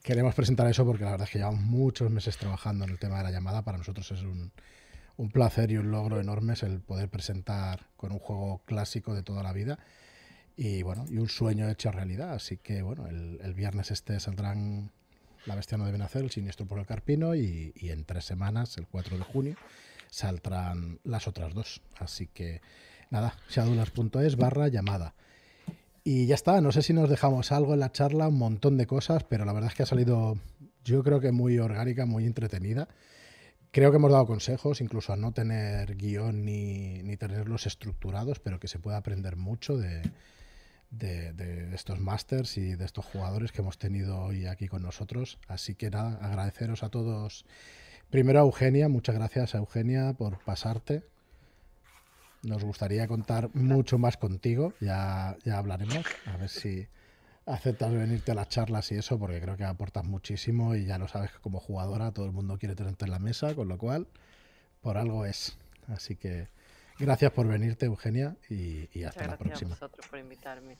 queremos 0.06 0.36
presentar 0.36 0.68
eso 0.68 0.86
porque 0.86 1.04
la 1.04 1.12
verdad 1.12 1.26
es 1.28 1.32
que 1.32 1.40
llevamos 1.40 1.62
muchos 1.62 2.12
meses 2.12 2.38
trabajando 2.38 2.86
en 2.86 2.92
el 2.92 3.00
tema 3.00 3.18
de 3.18 3.24
la 3.24 3.32
llamada. 3.32 3.64
Para 3.64 3.80
nosotros 3.80 4.12
es 4.12 4.22
un, 4.22 4.52
un 5.18 5.32
placer 5.32 5.72
y 5.72 5.78
un 5.78 5.90
logro 5.90 6.22
enorme 6.22 6.54
el 6.62 6.80
poder 6.80 7.10
presentar 7.10 7.88
con 7.98 8.12
un 8.12 8.20
juego 8.20 8.62
clásico 8.66 9.16
de 9.16 9.24
toda 9.24 9.42
la 9.42 9.52
vida 9.52 9.80
y 10.56 10.84
bueno, 10.84 11.06
y 11.10 11.18
un 11.18 11.28
sueño 11.28 11.68
hecho 11.70 11.92
realidad. 11.92 12.34
Así 12.34 12.58
que 12.58 12.84
bueno, 12.84 13.08
el, 13.08 13.40
el 13.42 13.56
viernes 13.56 13.90
este 13.90 14.20
saldrán 14.20 14.92
La 15.48 15.56
Bestia 15.56 15.78
no 15.80 15.88
debe 15.88 15.98
nacer, 15.98 16.24
El 16.24 16.30
Siniestro 16.30 16.68
por 16.68 16.78
el 16.78 16.86
Carpino 16.86 17.34
y, 17.34 17.74
en 17.82 18.06
tres 18.06 18.26
semanas, 18.26 18.78
el 18.78 18.86
4 18.88 19.18
de 19.18 19.24
junio, 19.24 19.56
saldrán 20.12 21.00
las 21.04 21.28
otras 21.28 21.56
dos. 21.56 21.82
Así 21.98 22.28
que 22.28 22.62
nada, 23.10 23.36
shadowlands.es 23.50 24.36
barra 24.36 24.68
llamada. 24.68 25.16
Y 26.08 26.28
ya 26.28 26.36
está, 26.36 26.62
no 26.62 26.72
sé 26.72 26.84
si 26.84 26.94
nos 26.94 27.10
dejamos 27.10 27.52
algo 27.52 27.74
en 27.74 27.80
la 27.80 27.92
charla, 27.92 28.28
un 28.28 28.38
montón 28.38 28.78
de 28.78 28.86
cosas, 28.86 29.24
pero 29.24 29.44
la 29.44 29.54
verdad 29.54 29.72
es 29.72 29.76
que 29.76 29.82
ha 29.82 29.88
salido, 29.88 30.38
yo 30.84 31.04
creo 31.04 31.20
que 31.20 31.32
muy 31.32 31.58
orgánica, 31.58 32.06
muy 32.06 32.28
entretenida. 32.28 32.88
Creo 33.72 33.90
que 33.90 33.98
hemos 33.98 34.12
dado 34.12 34.28
consejos, 34.28 34.82
incluso 34.82 35.14
a 35.14 35.18
no 35.18 35.34
tener 35.34 35.96
guion 35.96 36.46
ni, 36.46 37.02
ni 37.02 37.18
tenerlos 37.18 37.66
estructurados, 37.66 38.40
pero 38.40 38.60
que 38.60 38.68
se 38.68 38.78
puede 38.78 38.98
aprender 38.98 39.36
mucho 39.36 39.78
de, 39.78 40.04
de, 40.92 41.74
estos 41.74 42.00
másters 42.00 42.56
y 42.60 42.76
de 42.76 42.86
estos 42.86 43.04
jugadores 43.04 43.52
que 43.52 43.62
hemos 43.62 43.80
tenido 43.80 44.20
hoy 44.20 44.46
aquí 44.46 44.68
con 44.68 44.84
nosotros. 44.84 45.40
Así 45.48 45.74
que 45.74 45.90
nada, 45.90 46.20
agradeceros 46.22 46.84
a 46.84 46.90
todos. 46.90 47.48
Primero 48.12 48.42
a 48.42 48.44
Eugenia, 48.44 48.90
muchas 48.90 49.16
gracias 49.16 49.56
a 49.56 49.58
Eugenia 49.58 50.14
por 50.14 50.38
pasarte. 50.44 51.04
Nos 52.46 52.64
gustaría 52.64 53.08
contar 53.08 53.50
mucho 53.56 53.98
más 53.98 54.18
contigo, 54.18 54.74
ya, 54.80 55.36
ya 55.44 55.58
hablaremos, 55.58 56.06
a 56.28 56.38
ver 56.38 56.50
si 56.50 56.88
aceptas 57.48 57.92
venirte 57.92 58.32
a 58.32 58.36
las 58.36 58.50
charlas 58.50 58.92
y 58.92 58.96
eso, 58.98 59.18
porque 59.18 59.42
creo 59.42 59.58
que 59.58 59.64
aportas 59.64 60.06
muchísimo 60.06 60.76
y 60.76 60.86
ya 60.86 61.00
lo 61.00 61.08
sabes 61.08 61.32
que 61.32 61.40
como 61.40 61.60
jugadora 61.60 62.12
todo 62.12 62.26
el 62.28 62.32
mundo 62.32 62.58
quiere 62.60 62.76
tenerte 62.76 63.06
en 63.06 63.12
la 63.12 63.20
mesa, 63.20 63.56
con 63.56 63.68
lo 63.68 63.80
cual 63.80 64.08
por 64.82 64.98
algo 64.98 65.26
es. 65.26 65.58
Así 65.88 66.16
que 66.16 66.48
gracias 67.00 67.32
por 67.32 67.48
venirte, 67.48 67.88
Eugenia, 67.88 68.36
y, 68.48 68.90
y 68.94 69.04
hasta 69.04 69.26
la 69.26 69.38
próxima. 69.38 69.72
a 69.72 69.74
vosotros 69.80 70.08
por 70.08 70.20
invitarme. 70.20 70.78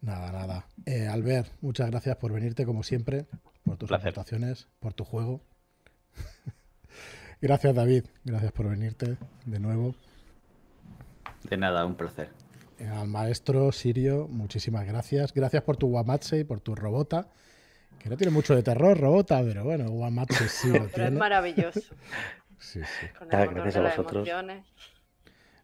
Nada, 0.00 0.32
nada. 0.32 0.66
Eh, 0.86 1.08
Albert, 1.08 1.52
muchas 1.60 1.90
gracias 1.90 2.16
por 2.16 2.32
venirte, 2.32 2.64
como 2.64 2.82
siempre, 2.82 3.26
por 3.64 3.76
tus 3.76 3.88
Placer. 3.88 4.08
aportaciones, 4.08 4.68
por 4.80 4.94
tu 4.94 5.04
juego. 5.04 5.42
gracias, 7.42 7.74
David. 7.74 8.04
Gracias 8.24 8.52
por 8.52 8.68
venirte 8.70 9.18
de 9.44 9.60
nuevo. 9.60 9.94
De 11.50 11.56
nada, 11.56 11.84
un 11.86 11.94
placer. 11.96 12.30
Eh, 12.78 12.86
Al 12.86 13.08
maestro 13.08 13.72
Sirio, 13.72 14.28
muchísimas 14.28 14.86
gracias. 14.86 15.32
Gracias 15.32 15.62
por 15.62 15.76
tu 15.76 15.88
Wamatse 15.88 16.40
y 16.40 16.44
por 16.44 16.60
tu 16.60 16.74
Robota. 16.74 17.28
Que 17.98 18.08
no 18.08 18.16
tiene 18.16 18.30
mucho 18.30 18.54
de 18.54 18.62
terror, 18.62 18.98
Robota, 18.98 19.42
pero 19.42 19.64
bueno, 19.64 19.90
Wamatse 19.90 20.48
sí 20.48 20.68
lo 20.68 20.74
Pero 20.78 20.86
es 20.86 20.94
tiene. 20.94 21.18
maravilloso. 21.18 21.80
Sí, 22.60 22.80
sí. 22.80 23.06
Con 23.16 23.32
Ah, 23.32 23.44
el 23.44 23.50
motor 23.50 23.62
gracias 23.62 23.74
de 23.74 23.80
a 23.80 23.82
las 23.84 23.98
vosotros. 23.98 24.28
emociones. 24.28 24.66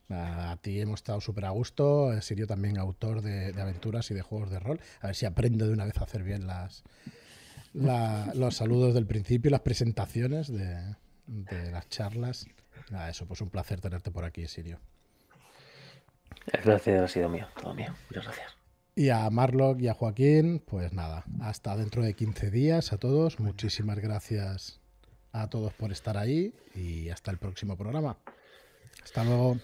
Nada, 0.09 0.53
A 0.53 0.57
ti 0.59 0.81
hemos 0.81 1.01
estado 1.01 1.21
súper 1.21 1.45
a 1.47 1.51
gusto. 1.51 2.13
Eh, 2.13 2.23
Sirio 2.23 2.47
también 2.47 2.79
autor 2.79 3.21
de, 3.21 3.53
de 3.53 3.61
aventuras 3.61 4.09
y 4.13 4.15
de 4.15 4.23
juegos 4.23 4.51
de 4.51 4.61
rol. 4.61 4.79
A 5.01 5.09
ver 5.09 5.17
si 5.17 5.27
aprende 5.27 5.67
de 5.67 5.73
una 5.73 5.87
vez 5.87 5.99
a 5.99 6.05
hacer 6.05 6.23
bien 6.23 6.47
las, 6.47 6.85
la- 7.73 8.31
los 8.37 8.55
saludos 8.57 8.95
del 8.95 9.07
principio, 9.07 9.51
las 9.51 9.63
presentaciones 9.63 10.53
de, 10.53 10.95
de 11.27 11.71
las 11.73 11.89
charlas. 11.89 12.47
Nada, 12.91 13.09
eso, 13.11 13.27
pues 13.27 13.41
un 13.41 13.51
placer 13.51 13.81
tenerte 13.81 14.13
por 14.13 14.25
aquí, 14.25 14.47
Sirio. 14.47 14.79
El 16.53 16.61
placer 16.61 17.03
ha 17.03 17.09
sido 17.09 17.29
mío, 17.29 17.47
todo 17.61 17.75
mío. 17.75 17.95
Muchas 18.11 18.25
gracias. 18.25 18.57
Y 18.97 19.09
a 19.09 19.29
Marlock 19.31 19.81
y 19.81 19.89
a 19.89 19.95
Joaquín, 19.95 20.63
pues 20.65 20.93
nada, 20.93 21.25
hasta 21.41 21.77
dentro 21.77 22.03
de 22.03 22.15
15 22.15 22.51
días 22.51 22.93
a 22.93 22.99
todos. 22.99 23.41
Muchísimas 23.41 23.99
gracias 23.99 24.81
a 25.33 25.49
todos 25.49 25.73
por 25.75 25.91
estar 25.91 26.17
ahí 26.17 26.55
y 26.75 27.09
hasta 27.09 27.33
el 27.33 27.39
próximo 27.39 27.77
programa. 27.77 28.19
Hasta 29.03 29.25
luego. 29.25 29.59